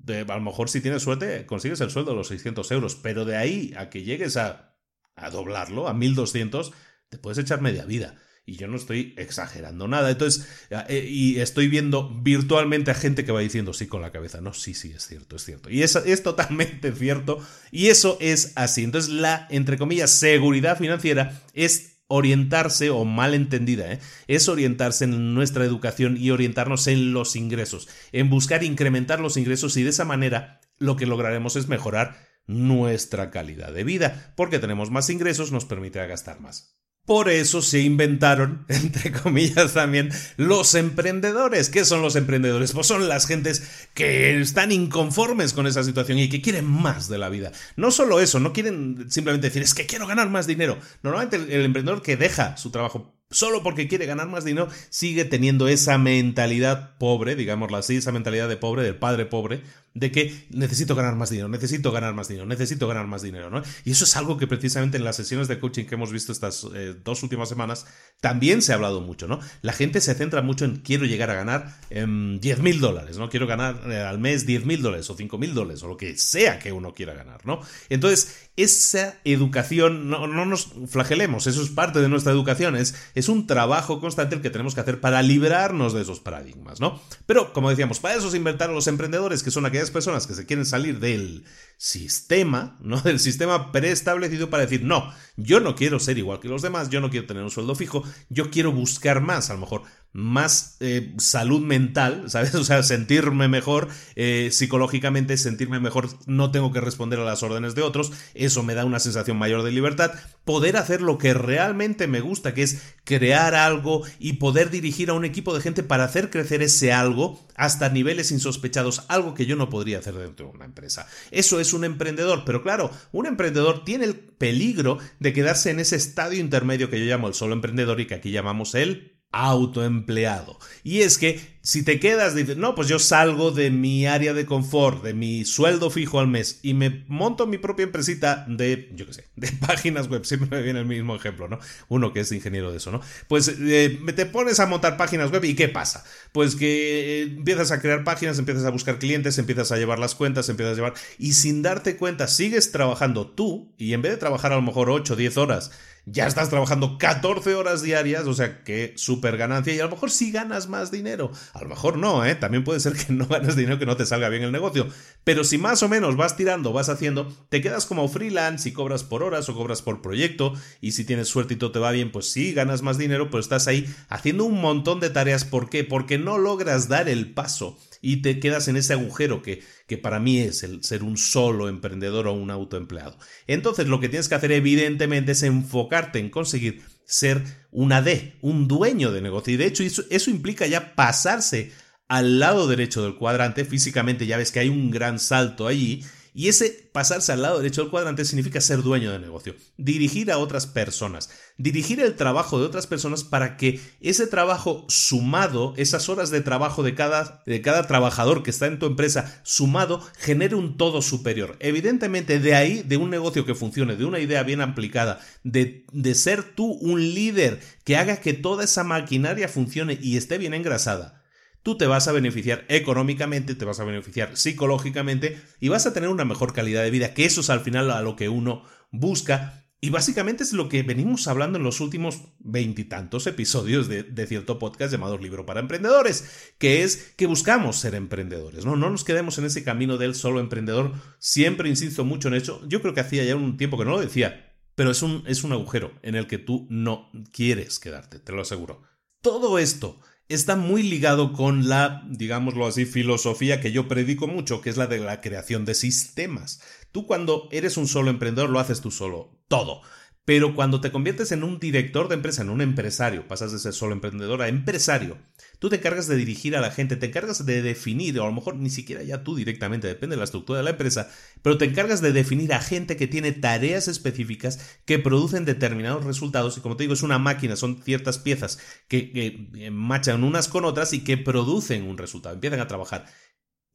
a 0.07 0.35
lo 0.35 0.41
mejor 0.41 0.69
si 0.69 0.81
tienes 0.81 1.03
suerte 1.03 1.45
consigues 1.45 1.81
el 1.81 1.89
sueldo 1.89 2.11
de 2.11 2.17
los 2.17 2.27
600 2.27 2.71
euros, 2.71 2.95
pero 2.95 3.25
de 3.25 3.37
ahí 3.37 3.73
a 3.77 3.89
que 3.89 4.03
llegues 4.03 4.37
a, 4.37 4.75
a 5.15 5.29
doblarlo, 5.29 5.87
a 5.87 5.93
1200, 5.93 6.73
te 7.09 7.17
puedes 7.17 7.37
echar 7.37 7.61
media 7.61 7.85
vida. 7.85 8.15
Y 8.45 8.57
yo 8.57 8.67
no 8.67 8.75
estoy 8.75 9.13
exagerando 9.17 9.87
nada. 9.87 10.11
Entonces, 10.11 10.45
eh, 10.89 11.07
y 11.07 11.39
estoy 11.39 11.69
viendo 11.69 12.09
virtualmente 12.09 12.91
a 12.91 12.93
gente 12.93 13.23
que 13.23 13.31
va 13.31 13.39
diciendo 13.39 13.71
sí 13.71 13.87
con 13.87 14.01
la 14.01 14.11
cabeza. 14.11 14.41
No, 14.41 14.53
sí, 14.53 14.73
sí, 14.73 14.91
es 14.91 15.07
cierto, 15.07 15.37
es 15.37 15.45
cierto. 15.45 15.69
Y 15.69 15.81
eso 15.81 16.03
es 16.03 16.23
totalmente 16.23 16.91
cierto. 16.95 17.39
Y 17.71 17.87
eso 17.87 18.17
es 18.19 18.51
así. 18.55 18.83
Entonces, 18.83 19.11
la, 19.11 19.47
entre 19.49 19.77
comillas, 19.77 20.11
seguridad 20.11 20.77
financiera 20.77 21.41
es 21.53 21.92
orientarse, 22.15 22.91
o 22.91 23.05
mal 23.05 23.33
entendida, 23.33 23.91
¿eh? 23.91 23.99
es 24.27 24.47
orientarse 24.47 25.05
en 25.05 25.33
nuestra 25.33 25.65
educación 25.65 26.15
y 26.15 26.29
orientarnos 26.29 26.85
en 26.85 27.11
los 27.11 27.35
ingresos, 27.35 27.89
en 28.11 28.29
buscar 28.29 28.63
incrementar 28.63 29.19
los 29.19 29.35
ingresos 29.35 29.75
y 29.77 29.83
de 29.83 29.89
esa 29.89 30.05
manera 30.05 30.61
lo 30.77 30.95
que 30.95 31.07
lograremos 31.07 31.55
es 31.55 31.67
mejorar 31.67 32.15
nuestra 32.45 33.31
calidad 33.31 33.73
de 33.73 33.83
vida, 33.83 34.33
porque 34.35 34.59
tenemos 34.59 34.91
más 34.91 35.09
ingresos, 35.09 35.51
nos 35.51 35.65
permite 35.65 36.05
gastar 36.05 36.39
más. 36.39 36.82
Por 37.05 37.27
eso 37.27 37.61
se 37.61 37.81
inventaron, 37.81 38.65
entre 38.69 39.11
comillas 39.11 39.73
también, 39.73 40.09
los 40.37 40.73
emprendedores. 40.73 41.69
¿Qué 41.69 41.83
son 41.83 42.01
los 42.01 42.15
emprendedores? 42.15 42.71
Pues 42.71 42.87
son 42.87 43.09
las 43.09 43.27
gentes 43.27 43.87
que 43.93 44.39
están 44.39 44.71
inconformes 44.71 45.51
con 45.51 45.67
esa 45.67 45.83
situación 45.83 46.17
y 46.17 46.29
que 46.29 46.41
quieren 46.41 46.65
más 46.65 47.09
de 47.09 47.17
la 47.17 47.27
vida. 47.27 47.51
No 47.75 47.91
solo 47.91 48.21
eso, 48.21 48.39
no 48.39 48.53
quieren 48.53 49.07
simplemente 49.09 49.47
decir, 49.47 49.63
es 49.63 49.73
que 49.73 49.85
quiero 49.85 50.07
ganar 50.07 50.29
más 50.29 50.47
dinero. 50.47 50.77
Normalmente 51.01 51.35
el, 51.35 51.65
emprendedor 51.65 52.01
que 52.01 52.15
deja 52.15 52.55
su 52.55 52.71
trabajo 52.71 53.13
solo 53.33 53.63
porque 53.63 53.87
quiere 53.87 54.05
ganar 54.05 54.29
más 54.29 54.45
dinero, 54.45 54.69
sigue 54.89 55.25
teniendo 55.25 55.67
esa 55.67 55.97
mentalidad 55.97 56.97
pobre, 56.97 57.35
digámoslo 57.35 57.77
así, 57.77 57.97
esa 57.97 58.11
mentalidad 58.11 58.47
de 58.47 58.57
pobre, 58.57 58.83
del 58.83 58.95
padre 58.95 59.25
pobre, 59.25 59.61
de 59.93 60.11
que 60.11 60.47
necesito 60.49 60.95
ganar 60.95 61.15
más 61.15 61.29
dinero, 61.29 61.49
necesito 61.49 61.91
ganar 61.91 62.13
más 62.13 62.27
dinero, 62.27 62.47
necesito 62.47 62.87
ganar 62.87 63.05
más 63.05 63.21
dinero, 63.21 63.49
¿no? 63.49 63.61
Y 63.85 63.91
eso 63.91 64.05
es 64.05 64.15
algo 64.15 64.37
que 64.37 64.47
precisamente 64.47 64.97
en 64.97 65.03
las 65.03 65.15
sesiones 65.15 65.47
de 65.47 65.59
coaching 65.59 65.85
que 65.85 65.95
hemos 65.95 66.11
visto 66.11 66.31
estas 66.31 66.65
eh, 66.73 66.95
dos 67.03 67.21
últimas 67.21 67.49
semanas 67.49 67.85
también 68.19 68.61
se 68.61 68.71
ha 68.71 68.75
hablado 68.75 69.01
mucho, 69.01 69.27
¿no? 69.27 69.39
La 69.61 69.73
gente 69.73 70.01
se 70.01 70.15
centra 70.15 70.41
mucho 70.41 70.65
en 70.65 70.77
quiero 70.77 71.05
llegar 71.05 71.29
a 71.29 71.35
ganar 71.35 71.77
eh, 71.91 72.05
10 72.07 72.59
mil 72.59 72.79
dólares, 72.79 73.17
¿no? 73.17 73.29
Quiero 73.29 73.45
ganar 73.45 73.81
eh, 73.91 73.97
al 73.97 74.17
mes 74.17 74.45
10 74.47 74.65
mil 74.65 74.81
dólares 74.81 75.09
o 75.09 75.15
5 75.15 75.37
mil 75.37 75.53
dólares 75.53 75.83
o 75.83 75.87
lo 75.87 75.97
que 75.97 76.17
sea 76.17 76.57
que 76.57 76.71
uno 76.71 76.93
quiera 76.93 77.13
ganar, 77.13 77.45
¿no? 77.45 77.61
Entonces, 77.89 78.49
esa 78.55 79.15
educación, 79.23 80.09
no, 80.09 80.27
no, 80.27 80.45
nos 80.45 80.73
flagelemos, 80.87 81.47
eso 81.47 81.63
es 81.63 81.69
parte 81.69 81.99
de 81.99 82.07
nuestra 82.07 82.31
educación, 82.31 82.75
es, 82.75 82.93
es 83.15 83.27
un 83.27 83.47
trabajo 83.47 83.99
constante 83.99 84.35
el 84.35 84.41
que 84.41 84.51
tenemos 84.51 84.75
que 84.75 84.81
hacer 84.81 85.01
para 85.01 85.23
librarnos 85.23 85.93
de 85.93 86.03
esos 86.03 86.19
paradigmas, 86.19 86.79
¿no? 86.79 87.01
Pero, 87.25 87.51
como 87.51 87.71
decíamos, 87.71 87.99
para 87.99 88.15
eso 88.15 88.29
se 88.29 88.37
inventaron 88.37 88.75
los 88.75 88.87
emprendedores, 88.87 89.41
que 89.41 89.49
son 89.49 89.65
aquellas 89.65 89.89
personas 89.89 90.27
que 90.27 90.35
se 90.35 90.45
quieren 90.45 90.67
salir 90.67 90.99
del 90.99 91.45
sistema, 91.77 92.77
¿no? 92.79 93.01
Del 93.01 93.19
sistema 93.19 93.71
preestablecido 93.71 94.51
para 94.51 94.63
decir, 94.63 94.83
no, 94.83 95.11
yo 95.35 95.59
no 95.59 95.75
quiero 95.75 95.99
ser 95.99 96.19
igual 96.19 96.39
que 96.39 96.47
los 96.47 96.61
demás, 96.61 96.89
yo 96.89 97.01
no 97.01 97.09
quiero 97.09 97.25
tener 97.25 97.43
un 97.43 97.51
sueldo 97.51 97.73
fijo, 97.73 98.03
yo 98.29 98.51
quiero 98.51 98.71
buscar 98.71 99.21
más, 99.21 99.49
a 99.49 99.55
lo 99.55 99.61
mejor 99.61 99.81
más 100.13 100.77
eh, 100.79 101.13
salud 101.17 101.61
mental, 101.61 102.25
¿sabes? 102.29 102.55
O 102.55 102.63
sea, 102.63 102.83
sentirme 102.83 103.47
mejor 103.47 103.89
eh, 104.15 104.49
psicológicamente, 104.51 105.37
sentirme 105.37 105.79
mejor, 105.79 106.09
no 106.27 106.51
tengo 106.51 106.71
que 106.71 106.81
responder 106.81 107.19
a 107.19 107.23
las 107.23 107.43
órdenes 107.43 107.75
de 107.75 107.81
otros, 107.81 108.11
eso 108.35 108.63
me 108.63 108.75
da 108.75 108.85
una 108.85 108.99
sensación 108.99 109.37
mayor 109.37 109.63
de 109.63 109.71
libertad, 109.71 110.11
poder 110.45 110.77
hacer 110.77 111.01
lo 111.01 111.17
que 111.17 111.33
realmente 111.33 112.07
me 112.07 112.21
gusta, 112.21 112.53
que 112.53 112.63
es 112.63 112.81
crear 113.03 113.55
algo 113.55 114.03
y 114.19 114.33
poder 114.33 114.69
dirigir 114.69 115.09
a 115.09 115.13
un 115.13 115.25
equipo 115.25 115.53
de 115.53 115.61
gente 115.61 115.83
para 115.83 116.03
hacer 116.03 116.29
crecer 116.29 116.61
ese 116.61 116.93
algo 116.93 117.45
hasta 117.55 117.89
niveles 117.89 118.31
insospechados, 118.31 119.03
algo 119.07 119.33
que 119.33 119.45
yo 119.45 119.55
no 119.55 119.69
podría 119.69 119.99
hacer 119.99 120.13
dentro 120.15 120.47
de 120.47 120.53
una 120.53 120.65
empresa. 120.65 121.07
Eso 121.31 121.59
es 121.59 121.73
un 121.73 121.85
emprendedor, 121.85 122.43
pero 122.45 122.61
claro, 122.61 122.91
un 123.11 123.25
emprendedor 123.25 123.83
tiene 123.83 124.05
el 124.05 124.15
peligro 124.15 124.99
de 125.19 125.33
quedarse 125.33 125.71
en 125.71 125.79
ese 125.79 125.95
estadio 125.95 126.39
intermedio 126.39 126.89
que 126.89 126.99
yo 126.99 127.05
llamo 127.05 127.27
el 127.27 127.33
solo 127.33 127.53
emprendedor 127.53 127.99
y 127.99 128.07
que 128.07 128.15
aquí 128.15 128.31
llamamos 128.31 128.75
el 128.75 129.12
autoempleado. 129.33 130.57
Y 130.83 131.01
es 131.01 131.17
que 131.17 131.41
si 131.65 131.81
te 131.81 131.97
quedas, 131.97 132.35
dices, 132.35 132.57
no, 132.57 132.75
pues 132.75 132.89
yo 132.89 132.99
salgo 132.99 133.51
de 133.51 133.71
mi 133.71 134.05
área 134.05 134.33
de 134.33 134.45
confort, 134.45 135.01
de 135.01 135.13
mi 135.13 135.45
sueldo 135.45 135.89
fijo 135.89 136.19
al 136.19 136.27
mes 136.27 136.59
y 136.61 136.73
me 136.73 137.05
monto 137.07 137.47
mi 137.47 137.57
propia 137.57 137.83
empresita 137.83 138.45
de, 138.49 138.91
yo 138.93 139.07
qué 139.07 139.13
sé, 139.13 139.27
de 139.37 139.49
páginas 139.65 140.09
web, 140.09 140.25
siempre 140.25 140.49
me 140.49 140.61
viene 140.61 140.81
el 140.81 140.85
mismo 140.85 141.15
ejemplo, 141.15 141.47
¿no? 141.47 141.59
Uno 141.87 142.11
que 142.11 142.19
es 142.19 142.33
ingeniero 142.33 142.69
de 142.69 142.77
eso, 142.77 142.91
¿no? 142.91 142.99
Pues 143.29 143.47
eh, 143.47 143.97
te 144.13 144.25
pones 144.25 144.59
a 144.59 144.65
montar 144.65 144.97
páginas 144.97 145.31
web 145.31 145.45
y 145.45 145.55
¿qué 145.55 145.69
pasa? 145.69 146.03
Pues 146.33 146.57
que 146.57 147.21
eh, 147.21 147.23
empiezas 147.23 147.71
a 147.71 147.79
crear 147.79 148.03
páginas, 148.03 148.37
empiezas 148.39 148.65
a 148.65 148.69
buscar 148.69 148.99
clientes, 148.99 149.37
empiezas 149.37 149.71
a 149.71 149.77
llevar 149.77 149.99
las 149.99 150.15
cuentas, 150.15 150.49
empiezas 150.49 150.73
a 150.73 150.75
llevar 150.75 150.93
y 151.17 151.31
sin 151.31 151.61
darte 151.61 151.95
cuenta 151.95 152.27
sigues 152.27 152.73
trabajando 152.73 153.25
tú 153.25 153.73
y 153.77 153.93
en 153.93 154.01
vez 154.01 154.11
de 154.11 154.17
trabajar 154.17 154.51
a 154.51 154.57
lo 154.57 154.61
mejor 154.63 154.89
8 154.89 155.13
o 155.13 155.15
10 155.15 155.37
horas, 155.37 155.71
ya 156.05 156.27
estás 156.27 156.49
trabajando 156.49 156.97
14 156.97 157.55
horas 157.55 157.81
diarias, 157.81 158.25
o 158.25 158.33
sea 158.33 158.63
que 158.63 158.93
súper 158.97 159.37
ganancia 159.37 159.73
y 159.73 159.79
a 159.79 159.85
lo 159.85 159.91
mejor 159.91 160.11
sí 160.11 160.31
ganas 160.31 160.67
más 160.67 160.91
dinero. 160.91 161.31
A 161.53 161.61
lo 161.61 161.69
mejor 161.69 161.99
no, 161.99 162.25
¿eh? 162.25 162.33
También 162.33 162.63
puede 162.63 162.79
ser 162.79 162.93
que 162.93 163.13
no 163.13 163.27
ganes 163.27 163.55
dinero, 163.55 163.77
que 163.77 163.85
no 163.85 163.95
te 163.95 164.07
salga 164.07 164.27
bien 164.29 164.41
el 164.41 164.51
negocio. 164.51 164.87
Pero 165.23 165.43
si 165.43 165.59
más 165.59 165.83
o 165.83 165.87
menos 165.87 166.15
vas 166.17 166.35
tirando, 166.35 166.73
vas 166.73 166.89
haciendo, 166.89 167.31
te 167.49 167.61
quedas 167.61 167.85
como 167.85 168.09
freelance 168.09 168.67
y 168.67 168.71
cobras 168.71 169.03
por 169.03 169.21
horas 169.21 169.47
o 169.49 169.53
cobras 169.53 169.83
por 169.83 170.01
proyecto. 170.01 170.55
Y 170.81 170.93
si 170.93 171.05
tienes 171.05 171.27
suerte 171.27 171.53
y 171.53 171.57
todo 171.57 171.71
te 171.71 171.77
va 171.77 171.91
bien, 171.91 172.11
pues 172.11 172.31
sí, 172.31 172.53
ganas 172.53 172.81
más 172.81 172.97
dinero, 172.97 173.29
pero 173.29 173.39
estás 173.39 173.67
ahí 173.67 173.87
haciendo 174.09 174.45
un 174.45 174.59
montón 174.61 174.99
de 174.99 175.11
tareas. 175.11 175.45
¿Por 175.45 175.69
qué? 175.69 175.83
Porque 175.83 176.17
no 176.17 176.39
logras 176.39 176.87
dar 176.89 177.07
el 177.07 177.33
paso 177.33 177.77
y 178.01 178.23
te 178.23 178.39
quedas 178.39 178.67
en 178.67 178.75
ese 178.75 178.93
agujero 178.93 179.43
que, 179.43 179.61
que 179.87 179.99
para 179.99 180.19
mí 180.19 180.39
es 180.39 180.63
el 180.63 180.83
ser 180.83 181.03
un 181.03 181.17
solo 181.17 181.69
emprendedor 181.69 182.27
o 182.27 182.33
un 182.33 182.49
autoempleado. 182.49 183.17
Entonces 183.45 183.87
lo 183.87 183.99
que 183.99 184.09
tienes 184.09 184.27
que 184.27 184.35
hacer 184.35 184.51
evidentemente 184.51 185.33
es 185.33 185.43
enfocarte 185.43 186.17
en 186.17 186.31
conseguir 186.31 186.81
ser 187.05 187.43
una 187.71 188.01
D, 188.01 188.35
un 188.41 188.67
dueño 188.67 189.11
de 189.11 189.21
negocio. 189.21 189.53
Y 189.53 189.57
de 189.57 189.65
hecho 189.65 189.83
eso, 189.83 190.03
eso 190.09 190.29
implica 190.29 190.67
ya 190.67 190.95
pasarse 190.95 191.71
al 192.07 192.39
lado 192.39 192.67
derecho 192.67 193.03
del 193.03 193.15
cuadrante. 193.15 193.65
Físicamente 193.65 194.25
ya 194.25 194.37
ves 194.37 194.51
que 194.51 194.59
hay 194.59 194.69
un 194.69 194.91
gran 194.91 195.19
salto 195.19 195.67
allí 195.67 196.03
y 196.33 196.47
ese 196.47 196.89
pasarse 196.91 197.31
al 197.31 197.41
lado 197.41 197.59
derecho 197.59 197.81
del 197.81 197.91
cuadrante 197.91 198.25
significa 198.25 198.59
ser 198.61 198.81
dueño 198.81 199.11
de 199.11 199.19
negocio, 199.19 199.55
dirigir 199.77 200.31
a 200.31 200.37
otras 200.37 200.65
personas, 200.67 201.29
dirigir 201.57 201.99
el 201.99 202.15
trabajo 202.15 202.59
de 202.59 202.65
otras 202.65 202.87
personas 202.87 203.23
para 203.23 203.57
que 203.57 203.79
ese 204.01 204.27
trabajo 204.27 204.85
sumado, 204.89 205.73
esas 205.77 206.09
horas 206.09 206.31
de 206.31 206.41
trabajo 206.41 206.83
de 206.83 206.95
cada, 206.95 207.43
de 207.45 207.61
cada 207.61 207.87
trabajador 207.87 208.43
que 208.43 208.49
está 208.49 208.67
en 208.67 208.79
tu 208.79 208.85
empresa 208.85 209.41
sumado, 209.43 210.01
genere 210.17 210.55
un 210.55 210.77
todo 210.77 211.01
superior. 211.01 211.55
Evidentemente, 211.59 212.39
de 212.39 212.55
ahí, 212.55 212.83
de 212.83 212.97
un 212.97 213.09
negocio 213.09 213.45
que 213.45 213.55
funcione, 213.55 213.95
de 213.95 214.05
una 214.05 214.19
idea 214.19 214.43
bien 214.43 214.61
aplicada, 214.61 215.19
de, 215.43 215.85
de 215.91 216.15
ser 216.15 216.43
tú 216.43 216.65
un 216.65 217.01
líder 217.13 217.59
que 217.83 217.97
haga 217.97 218.17
que 218.17 218.33
toda 218.33 218.63
esa 218.63 218.83
maquinaria 218.83 219.47
funcione 219.47 219.99
y 220.01 220.17
esté 220.17 220.37
bien 220.37 220.53
engrasada 220.53 221.22
tú 221.63 221.77
te 221.77 221.87
vas 221.87 222.07
a 222.07 222.11
beneficiar 222.11 222.65
económicamente, 222.67 223.55
te 223.55 223.65
vas 223.65 223.79
a 223.79 223.85
beneficiar 223.85 224.37
psicológicamente 224.37 225.41
y 225.59 225.69
vas 225.69 225.85
a 225.85 225.93
tener 225.93 226.09
una 226.09 226.25
mejor 226.25 226.53
calidad 226.53 226.83
de 226.83 226.91
vida, 226.91 227.13
que 227.13 227.25
eso 227.25 227.41
es 227.41 227.49
al 227.49 227.61
final 227.61 227.89
a 227.89 228.01
lo 228.01 228.15
que 228.15 228.29
uno 228.29 228.63
busca. 228.91 229.61
Y 229.79 229.89
básicamente 229.89 230.43
es 230.43 230.53
lo 230.53 230.69
que 230.69 230.81
venimos 230.81 231.27
hablando 231.27 231.57
en 231.57 231.65
los 231.65 231.81
últimos 231.81 232.21
veintitantos 232.39 233.27
episodios 233.27 233.89
de, 233.89 234.03
de, 234.03 234.27
cierto 234.27 234.57
podcast 234.57 234.93
llamado 234.93 235.17
Libro 235.17 235.45
para 235.45 235.59
Emprendedores, 235.59 236.53
que 236.57 236.83
es 236.83 237.13
que 237.17 237.25
buscamos 237.25 237.79
ser 237.79 237.93
emprendedores, 237.95 238.65
¿no? 238.65 238.77
No 238.77 238.89
nos 238.89 239.03
quedemos 239.03 239.37
en 239.39 239.45
ese 239.45 239.65
camino 239.65 239.97
del 239.97 240.15
solo 240.15 240.39
emprendedor. 240.39 240.93
Siempre 241.19 241.67
insisto 241.67 242.05
mucho 242.05 242.29
en 242.29 242.35
eso. 242.35 242.61
Yo 242.65 242.81
creo 242.81 242.93
que 242.93 243.01
hacía 243.01 243.25
ya 243.25 243.35
un 243.35 243.57
tiempo 243.57 243.77
que 243.77 243.83
no 243.83 243.91
lo 243.91 243.99
decía, 243.99 244.55
pero 244.75 244.91
es 244.91 245.01
un, 245.01 245.23
es 245.27 245.43
un 245.43 245.51
agujero 245.51 245.91
en 246.01 246.15
el 246.15 246.27
que 246.27 246.37
tú 246.37 246.65
no 246.69 247.11
quieres 247.33 247.79
quedarte, 247.79 248.19
te 248.19 248.31
lo 248.31 248.41
aseguro. 248.41 248.83
Todo 249.21 249.59
esto 249.59 249.99
está 250.29 250.55
muy 250.55 250.83
ligado 250.83 251.33
con 251.33 251.67
la, 251.69 252.03
digámoslo 252.09 252.65
así, 252.65 252.85
filosofía 252.85 253.61
que 253.61 253.71
yo 253.71 253.87
predico 253.87 254.27
mucho, 254.27 254.61
que 254.61 254.69
es 254.69 254.77
la 254.77 254.87
de 254.87 254.99
la 254.99 255.21
creación 255.21 255.65
de 255.65 255.75
sistemas. 255.75 256.61
Tú 256.91 257.05
cuando 257.05 257.47
eres 257.51 257.77
un 257.77 257.87
solo 257.87 258.09
emprendedor 258.09 258.49
lo 258.49 258.59
haces 258.59 258.81
tú 258.81 258.91
solo, 258.91 259.37
todo. 259.47 259.81
Pero 260.25 260.55
cuando 260.55 260.79
te 260.79 260.91
conviertes 260.91 261.31
en 261.33 261.43
un 261.43 261.59
director 261.59 262.07
de 262.07 262.15
empresa, 262.15 262.43
en 262.43 262.49
un 262.49 262.61
empresario, 262.61 263.27
pasas 263.27 263.51
de 263.51 263.59
ser 263.59 263.73
solo 263.73 263.93
emprendedor 263.93 264.41
a 264.41 264.47
empresario, 264.47 265.17
tú 265.63 265.69
te 265.69 265.77
encargas 265.77 266.07
de 266.07 266.17
dirigir 266.17 266.57
a 266.57 266.59
la 266.59 266.71
gente, 266.71 266.97
te 266.97 267.05
encargas 267.05 267.45
de 267.45 267.61
definir, 267.61 268.19
o 268.19 268.23
a 268.23 268.25
lo 268.25 268.33
mejor 268.33 268.57
ni 268.57 268.69
siquiera 268.69 269.01
ya 269.01 269.23
tú 269.23 269.33
directamente, 269.33 269.87
depende 269.87 270.17
de 270.17 270.17
la 270.17 270.25
estructura 270.25 270.57
de 270.57 270.63
la 270.65 270.71
empresa, 270.71 271.09
pero 271.41 271.57
te 271.57 271.63
encargas 271.63 272.01
de 272.01 272.11
definir 272.11 272.53
a 272.53 272.59
gente 272.59 272.97
que 272.97 273.07
tiene 273.07 273.31
tareas 273.31 273.87
específicas 273.87 274.59
que 274.83 274.99
producen 274.99 275.45
determinados 275.45 276.03
resultados, 276.03 276.57
y 276.57 276.59
como 276.59 276.75
te 276.75 276.83
digo, 276.83 276.93
es 276.93 277.01
una 277.01 277.17
máquina, 277.17 277.55
son 277.55 277.81
ciertas 277.81 278.17
piezas 278.17 278.59
que, 278.89 279.13
que 279.13 279.71
machan 279.71 280.25
unas 280.25 280.49
con 280.49 280.65
otras 280.65 280.91
y 280.91 281.05
que 281.05 281.15
producen 281.15 281.83
un 281.83 281.97
resultado, 281.97 282.35
empiezan 282.35 282.59
a 282.59 282.67
trabajar. 282.67 283.05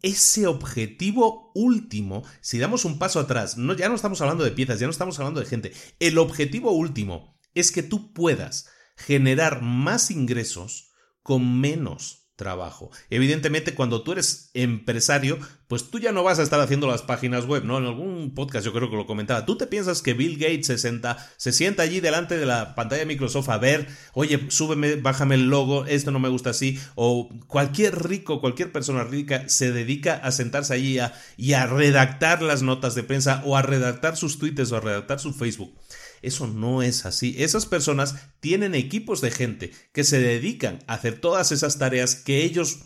Ese 0.03 0.47
objetivo 0.47 1.53
último, 1.55 2.23
si 2.43 2.59
damos 2.59 2.85
un 2.85 2.99
paso 2.99 3.19
atrás, 3.19 3.57
no, 3.57 3.75
ya 3.75 3.89
no 3.89 3.95
estamos 3.95 4.21
hablando 4.21 4.45
de 4.45 4.51
piezas, 4.51 4.79
ya 4.79 4.87
no 4.87 4.93
estamos 4.93 5.19
hablando 5.21 5.41
de 5.41 5.47
gente, 5.47 5.73
el 6.01 6.19
objetivo 6.19 6.71
último 6.71 7.41
es 7.55 7.73
que 7.73 7.83
tú 7.83 8.13
puedas 8.13 8.69
generar 8.95 9.63
más 9.63 10.11
ingresos 10.11 10.89
con 11.23 11.61
menos 11.61 12.29
trabajo. 12.39 12.91
Evidentemente, 13.11 13.75
cuando 13.75 14.03
tú 14.03 14.13
eres 14.13 14.51
empresario, 14.55 15.39
pues 15.67 15.91
tú 15.91 15.99
ya 15.99 16.13
no 16.13 16.23
vas 16.23 16.39
a 16.39 16.45
estar 16.45 16.61
haciendo 16.61 16.87
las 16.87 17.03
páginas 17.03 17.47
web, 17.47 17.65
¿no? 17.65 17.79
En 17.79 17.85
algún 17.85 18.33
podcast 18.33 18.65
yo 18.65 18.73
creo 18.73 18.89
que 18.89 18.97
lo 18.97 19.07
comentaba. 19.07 19.45
Tú 19.45 19.59
te 19.59 19.67
piensas 19.67 20.03
que 20.03 20.15
Bill 20.15 20.39
Gates 20.39 20.69
se 20.69 20.79
sienta, 20.79 21.19
se 21.37 21.51
sienta 21.51 21.83
allí 21.83 21.99
delante 21.99 22.39
de 22.39 22.47
la 22.47 22.77
pantalla 22.77 23.01
de 23.01 23.07
Microsoft 23.07 23.49
a 23.49 23.59
ver, 23.59 23.89
oye, 24.13 24.47
súbeme, 24.51 24.95
bájame 24.95 25.35
el 25.35 25.51
logo, 25.51 25.85
esto 25.87 26.13
no 26.13 26.21
me 26.21 26.29
gusta 26.29 26.51
así, 26.51 26.79
o 26.95 27.29
cualquier 27.49 28.09
rico, 28.09 28.41
cualquier 28.41 28.71
persona 28.71 29.03
rica 29.03 29.49
se 29.49 29.73
dedica 29.73 30.15
a 30.15 30.31
sentarse 30.31 30.75
allí 30.75 31.01
y 31.37 31.53
a 31.55 31.67
redactar 31.67 32.41
las 32.41 32.63
notas 32.63 32.95
de 32.95 33.03
prensa 33.03 33.43
o 33.45 33.57
a 33.57 33.63
redactar 33.63 34.17
sus 34.17 34.39
tweets 34.39 34.71
o 34.71 34.77
a 34.77 34.81
redactar 34.81 35.19
su 35.19 35.35
Facebook. 35.35 35.75
Eso 36.23 36.47
no 36.47 36.83
es 36.83 37.07
así. 37.07 37.35
Esas 37.39 37.67
personas 37.67 38.17
tienen 38.41 38.75
equipos 38.75 39.21
de 39.21 39.31
gente 39.31 39.73
que 39.93 40.05
se 40.05 40.21
dedican 40.21 40.81
a 40.87 40.95
hacer 40.95 41.21
todas 41.21 41.53
esas 41.53 41.79
tareas 41.79 42.15
que 42.15 42.45
ellos 42.45 42.81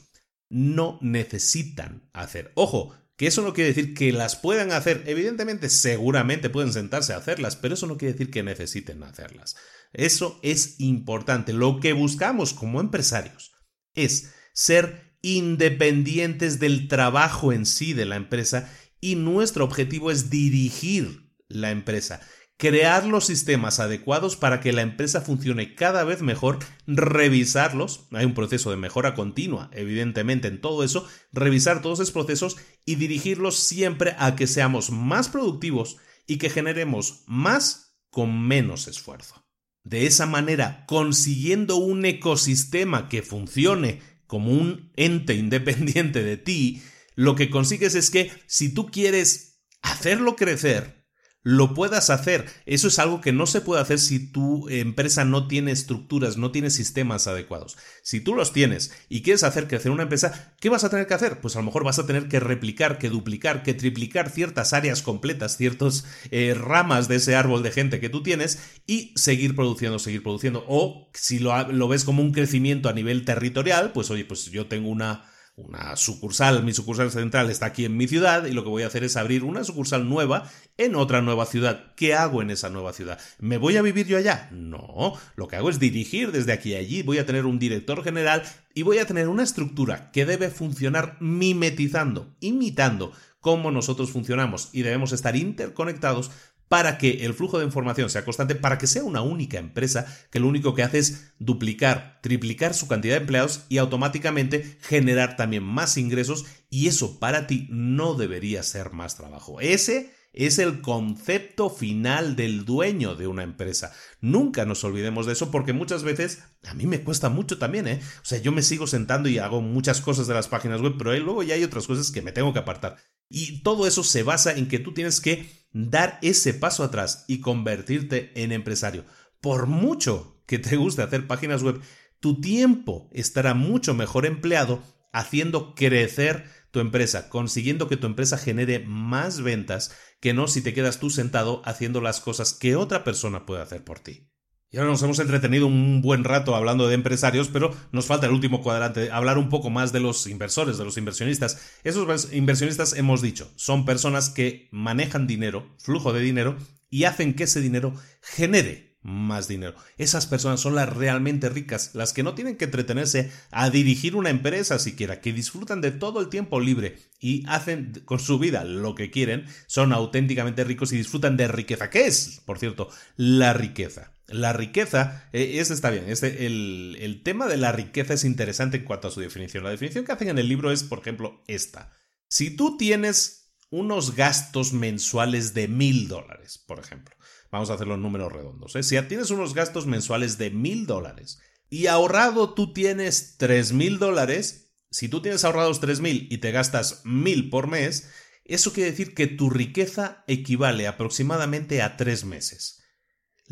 no 0.48 0.98
necesitan 1.00 2.08
hacer. 2.12 2.52
Ojo, 2.54 2.94
que 3.16 3.26
eso 3.26 3.42
no 3.42 3.52
quiere 3.52 3.72
decir 3.72 3.94
que 3.94 4.12
las 4.12 4.36
puedan 4.36 4.72
hacer. 4.72 5.04
Evidentemente, 5.06 5.68
seguramente 5.68 6.50
pueden 6.50 6.72
sentarse 6.72 7.12
a 7.12 7.18
hacerlas, 7.18 7.56
pero 7.56 7.74
eso 7.74 7.86
no 7.86 7.96
quiere 7.96 8.12
decir 8.12 8.30
que 8.30 8.42
necesiten 8.42 9.02
hacerlas. 9.02 9.56
Eso 9.92 10.38
es 10.42 10.80
importante. 10.80 11.52
Lo 11.52 11.80
que 11.80 11.92
buscamos 11.92 12.52
como 12.52 12.80
empresarios 12.80 13.52
es 13.94 14.32
ser 14.52 15.16
independientes 15.22 16.58
del 16.58 16.88
trabajo 16.88 17.52
en 17.52 17.64
sí 17.64 17.92
de 17.92 18.06
la 18.06 18.16
empresa 18.16 18.70
y 19.00 19.16
nuestro 19.16 19.64
objetivo 19.64 20.10
es 20.10 20.30
dirigir 20.30 21.32
la 21.48 21.70
empresa 21.70 22.20
crear 22.62 23.04
los 23.06 23.26
sistemas 23.26 23.80
adecuados 23.80 24.36
para 24.36 24.60
que 24.60 24.72
la 24.72 24.82
empresa 24.82 25.20
funcione 25.20 25.74
cada 25.74 26.04
vez 26.04 26.22
mejor, 26.22 26.60
revisarlos, 26.86 28.06
hay 28.12 28.24
un 28.24 28.34
proceso 28.34 28.70
de 28.70 28.76
mejora 28.76 29.16
continua, 29.16 29.68
evidentemente 29.72 30.46
en 30.46 30.60
todo 30.60 30.84
eso, 30.84 31.04
revisar 31.32 31.82
todos 31.82 31.98
esos 31.98 32.12
procesos 32.12 32.56
y 32.84 32.94
dirigirlos 32.94 33.58
siempre 33.58 34.14
a 34.16 34.36
que 34.36 34.46
seamos 34.46 34.92
más 34.92 35.28
productivos 35.28 35.96
y 36.28 36.38
que 36.38 36.50
generemos 36.50 37.24
más 37.26 37.96
con 38.10 38.46
menos 38.46 38.86
esfuerzo. 38.86 39.44
De 39.82 40.06
esa 40.06 40.26
manera, 40.26 40.84
consiguiendo 40.86 41.74
un 41.78 42.04
ecosistema 42.04 43.08
que 43.08 43.22
funcione 43.22 44.00
como 44.28 44.52
un 44.52 44.92
ente 44.94 45.34
independiente 45.34 46.22
de 46.22 46.36
ti, 46.36 46.80
lo 47.16 47.34
que 47.34 47.50
consigues 47.50 47.96
es 47.96 48.08
que 48.10 48.30
si 48.46 48.72
tú 48.72 48.86
quieres 48.86 49.64
hacerlo 49.82 50.36
crecer, 50.36 51.01
lo 51.42 51.74
puedas 51.74 52.10
hacer. 52.10 52.46
Eso 52.66 52.88
es 52.88 52.98
algo 52.98 53.20
que 53.20 53.32
no 53.32 53.46
se 53.46 53.60
puede 53.60 53.82
hacer 53.82 53.98
si 53.98 54.18
tu 54.18 54.68
empresa 54.68 55.24
no 55.24 55.48
tiene 55.48 55.72
estructuras, 55.72 56.36
no 56.36 56.52
tiene 56.52 56.70
sistemas 56.70 57.26
adecuados. 57.26 57.76
Si 58.02 58.20
tú 58.20 58.34
los 58.34 58.52
tienes 58.52 58.92
y 59.08 59.22
quieres 59.22 59.42
hacer 59.42 59.68
crecer 59.68 59.90
una 59.90 60.04
empresa, 60.04 60.54
¿qué 60.60 60.68
vas 60.68 60.84
a 60.84 60.90
tener 60.90 61.06
que 61.06 61.14
hacer? 61.14 61.40
Pues 61.40 61.56
a 61.56 61.58
lo 61.58 61.64
mejor 61.64 61.84
vas 61.84 61.98
a 61.98 62.06
tener 62.06 62.28
que 62.28 62.40
replicar, 62.40 62.98
que 62.98 63.08
duplicar, 63.08 63.62
que 63.62 63.74
triplicar 63.74 64.30
ciertas 64.30 64.72
áreas 64.72 65.02
completas, 65.02 65.56
ciertas 65.56 66.04
eh, 66.30 66.54
ramas 66.54 67.08
de 67.08 67.16
ese 67.16 67.34
árbol 67.34 67.62
de 67.62 67.72
gente 67.72 68.00
que 68.00 68.08
tú 68.08 68.22
tienes 68.22 68.60
y 68.86 69.12
seguir 69.16 69.56
produciendo, 69.56 69.98
seguir 69.98 70.22
produciendo. 70.22 70.64
O 70.68 71.10
si 71.14 71.38
lo, 71.38 71.70
lo 71.72 71.88
ves 71.88 72.04
como 72.04 72.22
un 72.22 72.32
crecimiento 72.32 72.88
a 72.88 72.92
nivel 72.92 73.24
territorial, 73.24 73.92
pues 73.92 74.10
oye, 74.10 74.24
pues 74.24 74.46
yo 74.46 74.66
tengo 74.66 74.88
una 74.88 75.31
una 75.54 75.96
sucursal, 75.96 76.64
mi 76.64 76.72
sucursal 76.72 77.10
central 77.10 77.50
está 77.50 77.66
aquí 77.66 77.84
en 77.84 77.96
mi 77.96 78.08
ciudad 78.08 78.46
y 78.46 78.52
lo 78.52 78.64
que 78.64 78.70
voy 78.70 78.84
a 78.84 78.86
hacer 78.86 79.04
es 79.04 79.16
abrir 79.16 79.44
una 79.44 79.64
sucursal 79.64 80.08
nueva 80.08 80.50
en 80.78 80.94
otra 80.94 81.20
nueva 81.20 81.44
ciudad. 81.44 81.92
¿Qué 81.94 82.14
hago 82.14 82.40
en 82.40 82.50
esa 82.50 82.70
nueva 82.70 82.94
ciudad? 82.94 83.18
¿Me 83.38 83.58
voy 83.58 83.76
a 83.76 83.82
vivir 83.82 84.06
yo 84.06 84.16
allá? 84.16 84.48
No, 84.50 85.12
lo 85.36 85.48
que 85.48 85.56
hago 85.56 85.68
es 85.68 85.78
dirigir 85.78 86.32
desde 86.32 86.52
aquí 86.52 86.74
a 86.74 86.78
allí, 86.78 87.02
voy 87.02 87.18
a 87.18 87.26
tener 87.26 87.44
un 87.44 87.58
director 87.58 88.02
general 88.02 88.42
y 88.74 88.82
voy 88.82 88.98
a 88.98 89.06
tener 89.06 89.28
una 89.28 89.42
estructura 89.42 90.10
que 90.10 90.24
debe 90.24 90.48
funcionar 90.48 91.18
mimetizando, 91.20 92.34
imitando 92.40 93.12
cómo 93.40 93.70
nosotros 93.70 94.10
funcionamos 94.10 94.70
y 94.72 94.82
debemos 94.82 95.12
estar 95.12 95.36
interconectados 95.36 96.30
para 96.72 96.96
que 96.96 97.26
el 97.26 97.34
flujo 97.34 97.58
de 97.58 97.66
información 97.66 98.08
sea 98.08 98.24
constante, 98.24 98.54
para 98.54 98.78
que 98.78 98.86
sea 98.86 99.04
una 99.04 99.20
única 99.20 99.58
empresa 99.58 100.06
que 100.30 100.40
lo 100.40 100.48
único 100.48 100.74
que 100.74 100.82
hace 100.82 101.00
es 101.00 101.34
duplicar, 101.38 102.18
triplicar 102.22 102.72
su 102.72 102.88
cantidad 102.88 103.16
de 103.16 103.20
empleados 103.20 103.66
y 103.68 103.76
automáticamente 103.76 104.78
generar 104.80 105.36
también 105.36 105.64
más 105.64 105.98
ingresos 105.98 106.46
y 106.70 106.88
eso 106.88 107.18
para 107.18 107.46
ti 107.46 107.66
no 107.68 108.14
debería 108.14 108.62
ser 108.62 108.90
más 108.92 109.18
trabajo. 109.18 109.60
Ese 109.60 110.14
es 110.32 110.58
el 110.58 110.80
concepto 110.80 111.68
final 111.68 112.36
del 112.36 112.64
dueño 112.64 113.16
de 113.16 113.26
una 113.26 113.42
empresa. 113.42 113.92
Nunca 114.22 114.64
nos 114.64 114.82
olvidemos 114.82 115.26
de 115.26 115.34
eso 115.34 115.50
porque 115.50 115.74
muchas 115.74 116.04
veces 116.04 116.42
a 116.64 116.72
mí 116.72 116.86
me 116.86 117.02
cuesta 117.02 117.28
mucho 117.28 117.58
también, 117.58 117.86
¿eh? 117.86 118.00
O 118.22 118.24
sea, 118.24 118.38
yo 118.38 118.50
me 118.50 118.62
sigo 118.62 118.86
sentando 118.86 119.28
y 119.28 119.36
hago 119.36 119.60
muchas 119.60 120.00
cosas 120.00 120.26
de 120.26 120.32
las 120.32 120.48
páginas 120.48 120.80
web, 120.80 120.94
pero 120.96 121.14
luego 121.18 121.42
ya 121.42 121.54
hay 121.54 121.64
otras 121.64 121.86
cosas 121.86 122.10
que 122.10 122.22
me 122.22 122.32
tengo 122.32 122.54
que 122.54 122.60
apartar. 122.60 122.96
Y 123.34 123.62
todo 123.62 123.86
eso 123.86 124.04
se 124.04 124.22
basa 124.22 124.52
en 124.52 124.68
que 124.68 124.78
tú 124.78 124.92
tienes 124.92 125.22
que 125.22 125.48
dar 125.72 126.18
ese 126.20 126.52
paso 126.52 126.84
atrás 126.84 127.24
y 127.28 127.40
convertirte 127.40 128.30
en 128.34 128.52
empresario. 128.52 129.06
Por 129.40 129.66
mucho 129.66 130.42
que 130.46 130.58
te 130.58 130.76
guste 130.76 131.00
hacer 131.00 131.26
páginas 131.26 131.62
web, 131.62 131.80
tu 132.20 132.42
tiempo 132.42 133.08
estará 133.10 133.54
mucho 133.54 133.94
mejor 133.94 134.26
empleado 134.26 134.82
haciendo 135.14 135.74
crecer 135.74 136.44
tu 136.70 136.80
empresa, 136.80 137.30
consiguiendo 137.30 137.88
que 137.88 137.96
tu 137.96 138.06
empresa 138.06 138.36
genere 138.36 138.80
más 138.80 139.40
ventas 139.40 139.96
que 140.20 140.34
no 140.34 140.46
si 140.46 140.60
te 140.60 140.74
quedas 140.74 141.00
tú 141.00 141.08
sentado 141.08 141.62
haciendo 141.64 142.02
las 142.02 142.20
cosas 142.20 142.52
que 142.52 142.76
otra 142.76 143.02
persona 143.02 143.46
puede 143.46 143.62
hacer 143.62 143.82
por 143.82 143.98
ti. 143.98 144.31
Y 144.72 144.78
ahora 144.78 144.90
nos 144.90 145.02
hemos 145.02 145.18
entretenido 145.18 145.66
un 145.66 146.00
buen 146.00 146.24
rato 146.24 146.56
hablando 146.56 146.88
de 146.88 146.94
empresarios, 146.94 147.48
pero 147.48 147.76
nos 147.92 148.06
falta 148.06 148.24
el 148.24 148.32
último 148.32 148.62
cuadrante, 148.62 149.10
hablar 149.10 149.36
un 149.36 149.50
poco 149.50 149.68
más 149.68 149.92
de 149.92 150.00
los 150.00 150.26
inversores, 150.26 150.78
de 150.78 150.84
los 150.84 150.96
inversionistas. 150.96 151.60
Esos 151.84 152.32
inversionistas, 152.32 152.94
hemos 152.94 153.20
dicho, 153.20 153.52
son 153.56 153.84
personas 153.84 154.30
que 154.30 154.68
manejan 154.70 155.26
dinero, 155.26 155.76
flujo 155.78 156.14
de 156.14 156.20
dinero, 156.20 156.56
y 156.88 157.04
hacen 157.04 157.34
que 157.34 157.44
ese 157.44 157.60
dinero 157.60 157.92
genere 158.22 158.96
más 159.02 159.46
dinero. 159.46 159.74
Esas 159.98 160.26
personas 160.26 160.60
son 160.60 160.74
las 160.74 160.88
realmente 160.88 161.50
ricas, 161.50 161.90
las 161.92 162.14
que 162.14 162.22
no 162.22 162.34
tienen 162.34 162.56
que 162.56 162.64
entretenerse 162.64 163.30
a 163.50 163.68
dirigir 163.68 164.16
una 164.16 164.30
empresa 164.30 164.78
siquiera, 164.78 165.20
que 165.20 165.34
disfrutan 165.34 165.82
de 165.82 165.90
todo 165.90 166.18
el 166.20 166.28
tiempo 166.28 166.60
libre 166.60 166.96
y 167.20 167.44
hacen 167.46 168.02
con 168.06 168.20
su 168.20 168.38
vida 168.38 168.64
lo 168.64 168.94
que 168.94 169.10
quieren, 169.10 169.44
son 169.66 169.92
auténticamente 169.92 170.64
ricos 170.64 170.92
y 170.92 170.96
disfrutan 170.96 171.36
de 171.36 171.48
riqueza. 171.48 171.90
¿Qué 171.90 172.06
es, 172.06 172.40
por 172.46 172.58
cierto, 172.58 172.88
la 173.16 173.52
riqueza? 173.52 174.12
La 174.32 174.52
riqueza, 174.52 175.28
eh, 175.32 175.60
ese 175.60 175.74
está 175.74 175.90
bien, 175.90 176.06
el, 176.08 176.96
el 177.00 177.22
tema 177.22 177.46
de 177.46 177.56
la 177.56 177.72
riqueza 177.72 178.14
es 178.14 178.24
interesante 178.24 178.78
en 178.78 178.84
cuanto 178.84 179.08
a 179.08 179.10
su 179.10 179.20
definición. 179.20 179.64
La 179.64 179.70
definición 179.70 180.04
que 180.04 180.12
hacen 180.12 180.28
en 180.28 180.38
el 180.38 180.48
libro 180.48 180.72
es, 180.72 180.84
por 180.84 180.98
ejemplo, 180.98 181.42
esta. 181.46 181.92
Si 182.28 182.50
tú 182.56 182.76
tienes 182.76 183.54
unos 183.70 184.14
gastos 184.16 184.72
mensuales 184.72 185.54
de 185.54 185.68
mil 185.68 186.08
dólares, 186.08 186.62
por 186.66 186.78
ejemplo, 186.78 187.14
vamos 187.50 187.70
a 187.70 187.74
hacer 187.74 187.86
los 187.86 187.98
números 187.98 188.32
redondos, 188.32 188.76
¿eh? 188.76 188.82
si 188.82 189.00
tienes 189.02 189.30
unos 189.30 189.54
gastos 189.54 189.86
mensuales 189.86 190.38
de 190.38 190.50
mil 190.50 190.86
dólares 190.86 191.40
y 191.70 191.86
ahorrado 191.86 192.54
tú 192.54 192.72
tienes 192.72 193.36
tres 193.38 193.72
mil 193.72 193.98
dólares, 193.98 194.74
si 194.90 195.08
tú 195.08 195.22
tienes 195.22 195.44
ahorrados 195.44 195.80
tres 195.80 196.00
mil 196.00 196.28
y 196.30 196.38
te 196.38 196.52
gastas 196.52 197.00
mil 197.04 197.48
por 197.48 197.66
mes, 197.66 198.10
eso 198.44 198.72
quiere 198.72 198.90
decir 198.90 199.14
que 199.14 199.26
tu 199.26 199.48
riqueza 199.48 200.24
equivale 200.26 200.86
aproximadamente 200.86 201.80
a 201.80 201.96
tres 201.96 202.24
meses. 202.24 202.81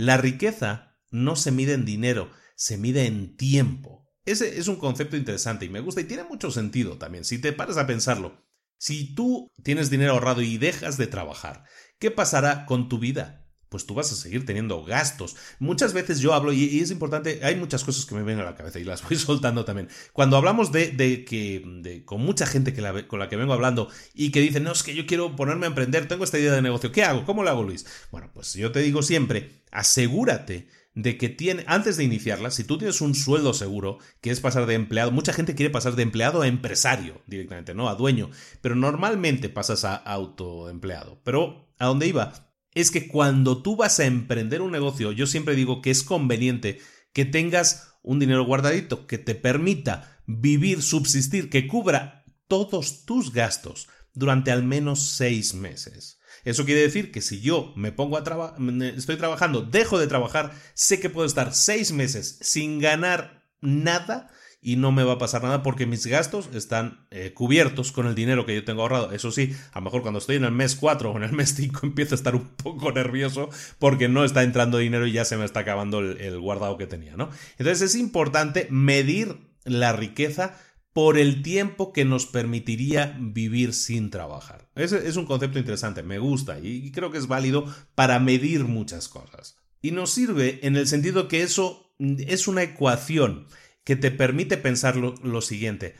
La 0.00 0.16
riqueza 0.16 0.96
no 1.10 1.36
se 1.36 1.52
mide 1.52 1.74
en 1.74 1.84
dinero, 1.84 2.30
se 2.56 2.78
mide 2.78 3.04
en 3.04 3.36
tiempo. 3.36 4.08
Ese 4.24 4.58
es 4.58 4.66
un 4.66 4.76
concepto 4.76 5.14
interesante 5.14 5.66
y 5.66 5.68
me 5.68 5.80
gusta 5.80 6.00
y 6.00 6.04
tiene 6.04 6.24
mucho 6.24 6.50
sentido 6.50 6.96
también, 6.96 7.26
si 7.26 7.38
te 7.38 7.52
paras 7.52 7.76
a 7.76 7.86
pensarlo. 7.86 8.48
Si 8.78 9.14
tú 9.14 9.50
tienes 9.62 9.90
dinero 9.90 10.12
ahorrado 10.12 10.40
y 10.40 10.56
dejas 10.56 10.96
de 10.96 11.06
trabajar, 11.06 11.64
¿qué 11.98 12.10
pasará 12.10 12.64
con 12.64 12.88
tu 12.88 12.98
vida? 12.98 13.39
Pues 13.70 13.86
tú 13.86 13.94
vas 13.94 14.12
a 14.12 14.16
seguir 14.16 14.44
teniendo 14.44 14.84
gastos. 14.84 15.36
Muchas 15.60 15.94
veces 15.94 16.20
yo 16.20 16.34
hablo, 16.34 16.52
y, 16.52 16.80
es 16.80 16.90
importante, 16.90 17.40
hay 17.42 17.56
muchas 17.56 17.84
cosas 17.84 18.04
que 18.04 18.14
me 18.14 18.22
vienen 18.22 18.44
a 18.44 18.50
la 18.50 18.56
cabeza 18.56 18.78
y 18.78 18.84
las 18.84 19.02
voy 19.08 19.16
soltando 19.16 19.64
también. 19.64 19.88
Cuando 20.12 20.36
hablamos 20.36 20.72
de, 20.72 20.88
de 20.88 21.24
que, 21.24 21.62
de, 21.64 22.04
con 22.04 22.20
mucha 22.20 22.44
gente 22.44 22.74
que 22.74 22.82
la, 22.82 23.06
con 23.08 23.18
la 23.20 23.28
que 23.28 23.36
vengo 23.36 23.54
hablando 23.54 23.88
y 24.12 24.30
que 24.32 24.40
dicen, 24.40 24.64
no, 24.64 24.72
es 24.72 24.82
que 24.82 24.94
yo 24.94 25.06
quiero 25.06 25.36
ponerme 25.36 25.66
a 25.66 25.68
emprender, 25.68 26.08
tengo 26.08 26.24
esta 26.24 26.38
idea 26.38 26.52
de 26.52 26.62
negocio, 26.62 26.92
¿qué 26.92 27.04
hago? 27.04 27.24
¿Cómo 27.24 27.44
lo 27.44 27.50
hago, 27.50 27.62
Luis? 27.62 27.86
Bueno, 28.10 28.30
pues 28.34 28.52
yo 28.54 28.72
te 28.72 28.80
digo 28.80 29.02
siempre, 29.02 29.62
asegúrate 29.70 30.68
de 30.94 31.16
que 31.16 31.28
tiene, 31.28 31.62
antes 31.68 31.96
de 31.96 32.02
iniciarla, 32.02 32.50
si 32.50 32.64
tú 32.64 32.76
tienes 32.76 33.00
un 33.00 33.14
sueldo 33.14 33.54
seguro, 33.54 33.98
que 34.20 34.30
es 34.30 34.40
pasar 34.40 34.66
de 34.66 34.74
empleado, 34.74 35.12
mucha 35.12 35.32
gente 35.32 35.54
quiere 35.54 35.70
pasar 35.70 35.94
de 35.94 36.02
empleado 36.02 36.42
a 36.42 36.48
empresario 36.48 37.22
directamente, 37.26 37.74
¿no? 37.74 37.88
A 37.88 37.94
dueño, 37.94 38.30
pero 38.60 38.74
normalmente 38.74 39.48
pasas 39.48 39.84
a 39.84 39.94
autoempleado. 39.94 41.20
Pero, 41.22 41.68
¿a 41.78 41.86
dónde 41.86 42.08
iba? 42.08 42.49
Es 42.74 42.90
que 42.90 43.08
cuando 43.08 43.62
tú 43.62 43.76
vas 43.76 44.00
a 44.00 44.06
emprender 44.06 44.62
un 44.62 44.72
negocio, 44.72 45.12
yo 45.12 45.26
siempre 45.26 45.54
digo 45.54 45.82
que 45.82 45.90
es 45.90 46.02
conveniente 46.02 46.80
que 47.12 47.24
tengas 47.24 47.94
un 48.02 48.18
dinero 48.18 48.44
guardadito 48.44 49.06
que 49.06 49.18
te 49.18 49.34
permita 49.34 50.20
vivir, 50.26 50.82
subsistir, 50.82 51.50
que 51.50 51.66
cubra 51.66 52.24
todos 52.46 53.04
tus 53.04 53.32
gastos 53.32 53.88
durante 54.14 54.50
al 54.50 54.62
menos 54.62 55.02
seis 55.02 55.54
meses. 55.54 56.18
Eso 56.44 56.64
quiere 56.64 56.82
decir 56.82 57.12
que 57.12 57.20
si 57.20 57.40
yo 57.40 57.72
me 57.76 57.92
pongo 57.92 58.16
a 58.16 58.24
trabajar, 58.24 58.60
estoy 58.96 59.16
trabajando, 59.16 59.62
dejo 59.62 59.98
de 59.98 60.06
trabajar, 60.06 60.52
sé 60.74 61.00
que 61.00 61.10
puedo 61.10 61.26
estar 61.26 61.54
seis 61.54 61.92
meses 61.92 62.38
sin 62.40 62.78
ganar 62.78 63.44
nada 63.60 64.30
y 64.62 64.76
no 64.76 64.92
me 64.92 65.04
va 65.04 65.14
a 65.14 65.18
pasar 65.18 65.42
nada 65.42 65.62
porque 65.62 65.86
mis 65.86 66.06
gastos 66.06 66.50
están 66.52 67.06
eh, 67.10 67.32
cubiertos 67.32 67.92
con 67.92 68.06
el 68.06 68.14
dinero 68.14 68.44
que 68.44 68.54
yo 68.54 68.64
tengo 68.64 68.82
ahorrado. 68.82 69.12
Eso 69.12 69.30
sí, 69.30 69.54
a 69.72 69.78
lo 69.78 69.84
mejor 69.84 70.02
cuando 70.02 70.18
estoy 70.18 70.36
en 70.36 70.44
el 70.44 70.52
mes 70.52 70.76
4 70.76 71.10
o 71.10 71.16
en 71.16 71.22
el 71.22 71.32
mes 71.32 71.54
5 71.54 71.80
empiezo 71.82 72.14
a 72.14 72.16
estar 72.16 72.34
un 72.34 72.48
poco 72.48 72.92
nervioso 72.92 73.48
porque 73.78 74.08
no 74.08 74.24
está 74.24 74.42
entrando 74.42 74.78
dinero 74.78 75.06
y 75.06 75.12
ya 75.12 75.24
se 75.24 75.36
me 75.36 75.44
está 75.44 75.60
acabando 75.60 76.00
el, 76.00 76.38
guardado 76.40 76.76
que 76.76 76.86
tenía, 76.86 77.16
¿no? 77.16 77.30
Entonces 77.58 77.82
es 77.82 77.94
importante 77.94 78.66
medir 78.70 79.36
la 79.64 79.92
riqueza 79.92 80.58
por 80.92 81.18
el 81.18 81.42
tiempo 81.42 81.92
que 81.92 82.04
nos 82.04 82.26
permitiría 82.26 83.16
vivir 83.18 83.72
sin 83.72 84.10
trabajar. 84.10 84.68
Ese 84.74 85.08
es 85.08 85.16
un 85.16 85.24
concepto 85.24 85.58
interesante, 85.58 86.02
me 86.02 86.18
gusta 86.18 86.58
y 86.60 86.90
creo 86.90 87.10
que 87.10 87.18
es 87.18 87.28
válido 87.28 87.64
para 87.94 88.18
medir 88.18 88.64
muchas 88.64 89.08
cosas. 89.08 89.56
Y 89.80 89.92
nos 89.92 90.10
sirve 90.10 90.58
en 90.62 90.76
el 90.76 90.86
sentido 90.86 91.28
que 91.28 91.42
eso 91.42 91.94
es 91.98 92.48
una 92.48 92.62
ecuación 92.62 93.46
que 93.84 93.96
te 93.96 94.10
permite 94.10 94.56
pensar 94.56 94.96
lo, 94.96 95.40
siguiente. 95.40 95.96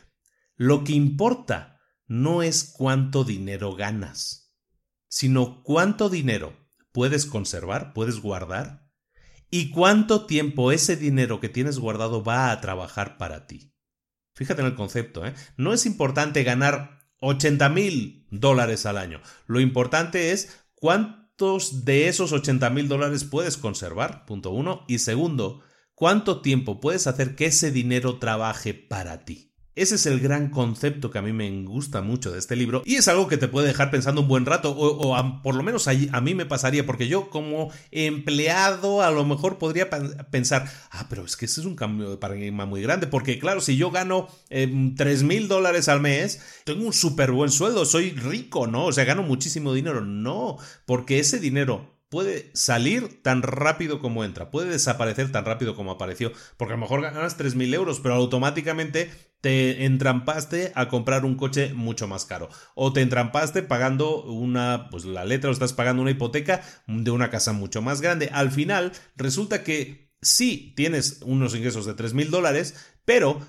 Lo 0.57 0.85
que 0.85 0.93
importa 0.93 1.81
no 2.07 2.43
es 2.43 2.65
cuánto 2.65 3.25
dinero 3.25 3.75
ganas, 3.75 4.55
sino 5.09 5.63
cuánto 5.63 6.09
dinero 6.09 6.57
puedes 6.93 7.27
conservar, 7.27 7.93
puedes 7.93 8.21
guardar, 8.21 8.91
y 9.51 9.71
cuánto 9.71 10.27
tiempo 10.27 10.71
ese 10.73 10.97
dinero 10.97 11.41
que 11.41 11.49
tienes 11.49 11.79
guardado 11.79 12.23
va 12.23 12.53
a 12.53 12.61
trabajar 12.61 13.19
para 13.19 13.47
ti. 13.47 13.75
Fíjate 14.35 14.61
en 14.61 14.69
el 14.69 14.75
concepto, 14.77 15.27
¿eh? 15.27 15.35
No 15.57 15.73
es 15.73 15.87
importante 15.87 16.45
ganar 16.45 17.01
80 17.21 17.69
mil 17.69 18.27
dólares 18.31 18.87
al 18.87 18.97
año. 18.97 19.21
Lo 19.47 19.61
importante 19.61 20.31
es 20.31 20.65
cuánto 20.75 21.21
¿cuántos 21.41 21.87
de 21.87 22.09
esos 22.09 22.33
80 22.33 22.69
mil 22.69 22.87
dólares 22.87 23.25
puedes 23.25 23.57
conservar? 23.57 24.27
Punto 24.27 24.51
uno. 24.51 24.85
Y 24.89 24.99
segundo, 24.99 25.63
¿cuánto 26.01 26.41
tiempo 26.41 26.81
puedes 26.81 27.07
hacer 27.07 27.37
que 27.37 27.45
ese 27.45 27.71
dinero 27.71 28.19
trabaje 28.19 28.73
para 28.73 29.27
ti? 29.27 29.53
Ese 29.75 29.97
es 29.97 30.07
el 30.07 30.19
gran 30.19 30.49
concepto 30.49 31.11
que 31.11 31.19
a 31.19 31.23
mí 31.23 31.35
me 31.35 31.63
gusta 31.65 32.01
mucho 32.01 32.33
de 32.33 32.39
este 32.39 32.57
libro 32.57 32.83
y 32.87 32.95
es 32.95 33.07
algo 33.07 33.29
que 33.29 33.37
te 33.37 33.49
puede 33.49 33.67
dejar 33.69 33.91
pensando 33.91 34.23
un 34.23 34.29
buen 34.29 34.47
rato 34.47 34.75
o, 34.75 35.43
por 35.43 35.55
lo 35.55 35.63
menos 35.63 35.89
a, 35.89 35.93
a, 36.13 36.21
mí 36.23 36.35
me 36.35 36.47
pasaría 36.47 36.87
porque 36.87 37.07
yo 37.07 37.29
como 37.29 37.71
empleado 37.91 39.03
a 39.03 39.11
lo 39.11 39.27
mejor 39.27 39.59
podría 39.59 39.91
pensar, 39.91 40.71
ah, 40.91 41.07
pero 41.11 41.27
es 41.27 41.37
que 41.37 41.45
ese 41.45 41.61
es 41.61 41.67
un 41.67 41.77
cambio 41.77 42.11
de 42.11 42.17
paradigma 42.17 42.65
muy 42.65 42.81
grande 42.81 43.07
porque 43.07 43.39
claro, 43.39 43.61
si 43.61 43.77
yo 43.77 43.91
gano 43.91 44.27
em, 44.49 44.95
3 44.95 45.23
mil 45.23 45.49
dólares 45.49 45.91
al 45.91 46.01
mes, 46.01 46.41
tengo 46.65 46.87
un 46.87 46.95
súper 46.95 47.31
buen 47.31 47.51
sueldo, 47.51 47.85
soy 47.85 48.13
rico, 48.13 48.67
¿no? 48.67 48.87
O 48.87 48.93
sea, 48.93 49.05
gano 49.05 49.23
muchísimo 49.23 49.75
dinero. 49.75 50.01
No, 50.01 50.57
porque 50.87 51.19
ese 51.19 51.39
dinero 51.39 52.00
puede 52.11 52.51
salir 52.55 53.23
tan 53.23 53.43
rápido 53.43 54.01
como 54.01 54.25
entra, 54.25 54.51
puede 54.51 54.69
desaparecer 54.69 55.33
tan 55.33 55.45
rápido 55.45 55.75
como 55.75 55.93
apareció, 55.93 56.33
porque 56.57 56.75
a 56.75 56.77
lo 56.77 56.83
mejor 56.83 57.01
ganas 57.01 57.39
3.000 57.39 57.73
euros, 57.73 58.01
pero 58.01 58.17
automáticamente 58.17 59.11
te 59.41 59.87
entrampaste 59.87 60.73
a 60.75 60.89
comprar 60.89 61.25
un 61.25 61.37
coche 61.37 61.73
mucho 61.73 62.09
más 62.09 62.27
caro, 62.27 62.51
o 62.75 62.93
te 62.93 63.01
entrampaste 63.01 63.63
pagando 63.63 64.25
una, 64.25 64.89
pues 64.91 65.05
la 65.05 65.25
letra, 65.25 65.49
o 65.49 65.53
estás 65.53 65.73
pagando 65.73 66.03
una 66.03 66.11
hipoteca 66.11 66.63
de 66.87 67.11
una 67.11 67.31
casa 67.31 67.53
mucho 67.53 67.81
más 67.81 68.01
grande. 68.01 68.29
Al 68.33 68.51
final, 68.51 68.93
resulta 69.17 69.63
que 69.63 70.13
sí 70.21 70.75
tienes 70.77 71.21
unos 71.25 71.55
ingresos 71.55 71.87
de 71.87 71.95
3.000 71.95 72.29
dólares, 72.29 72.75
pero 73.05 73.41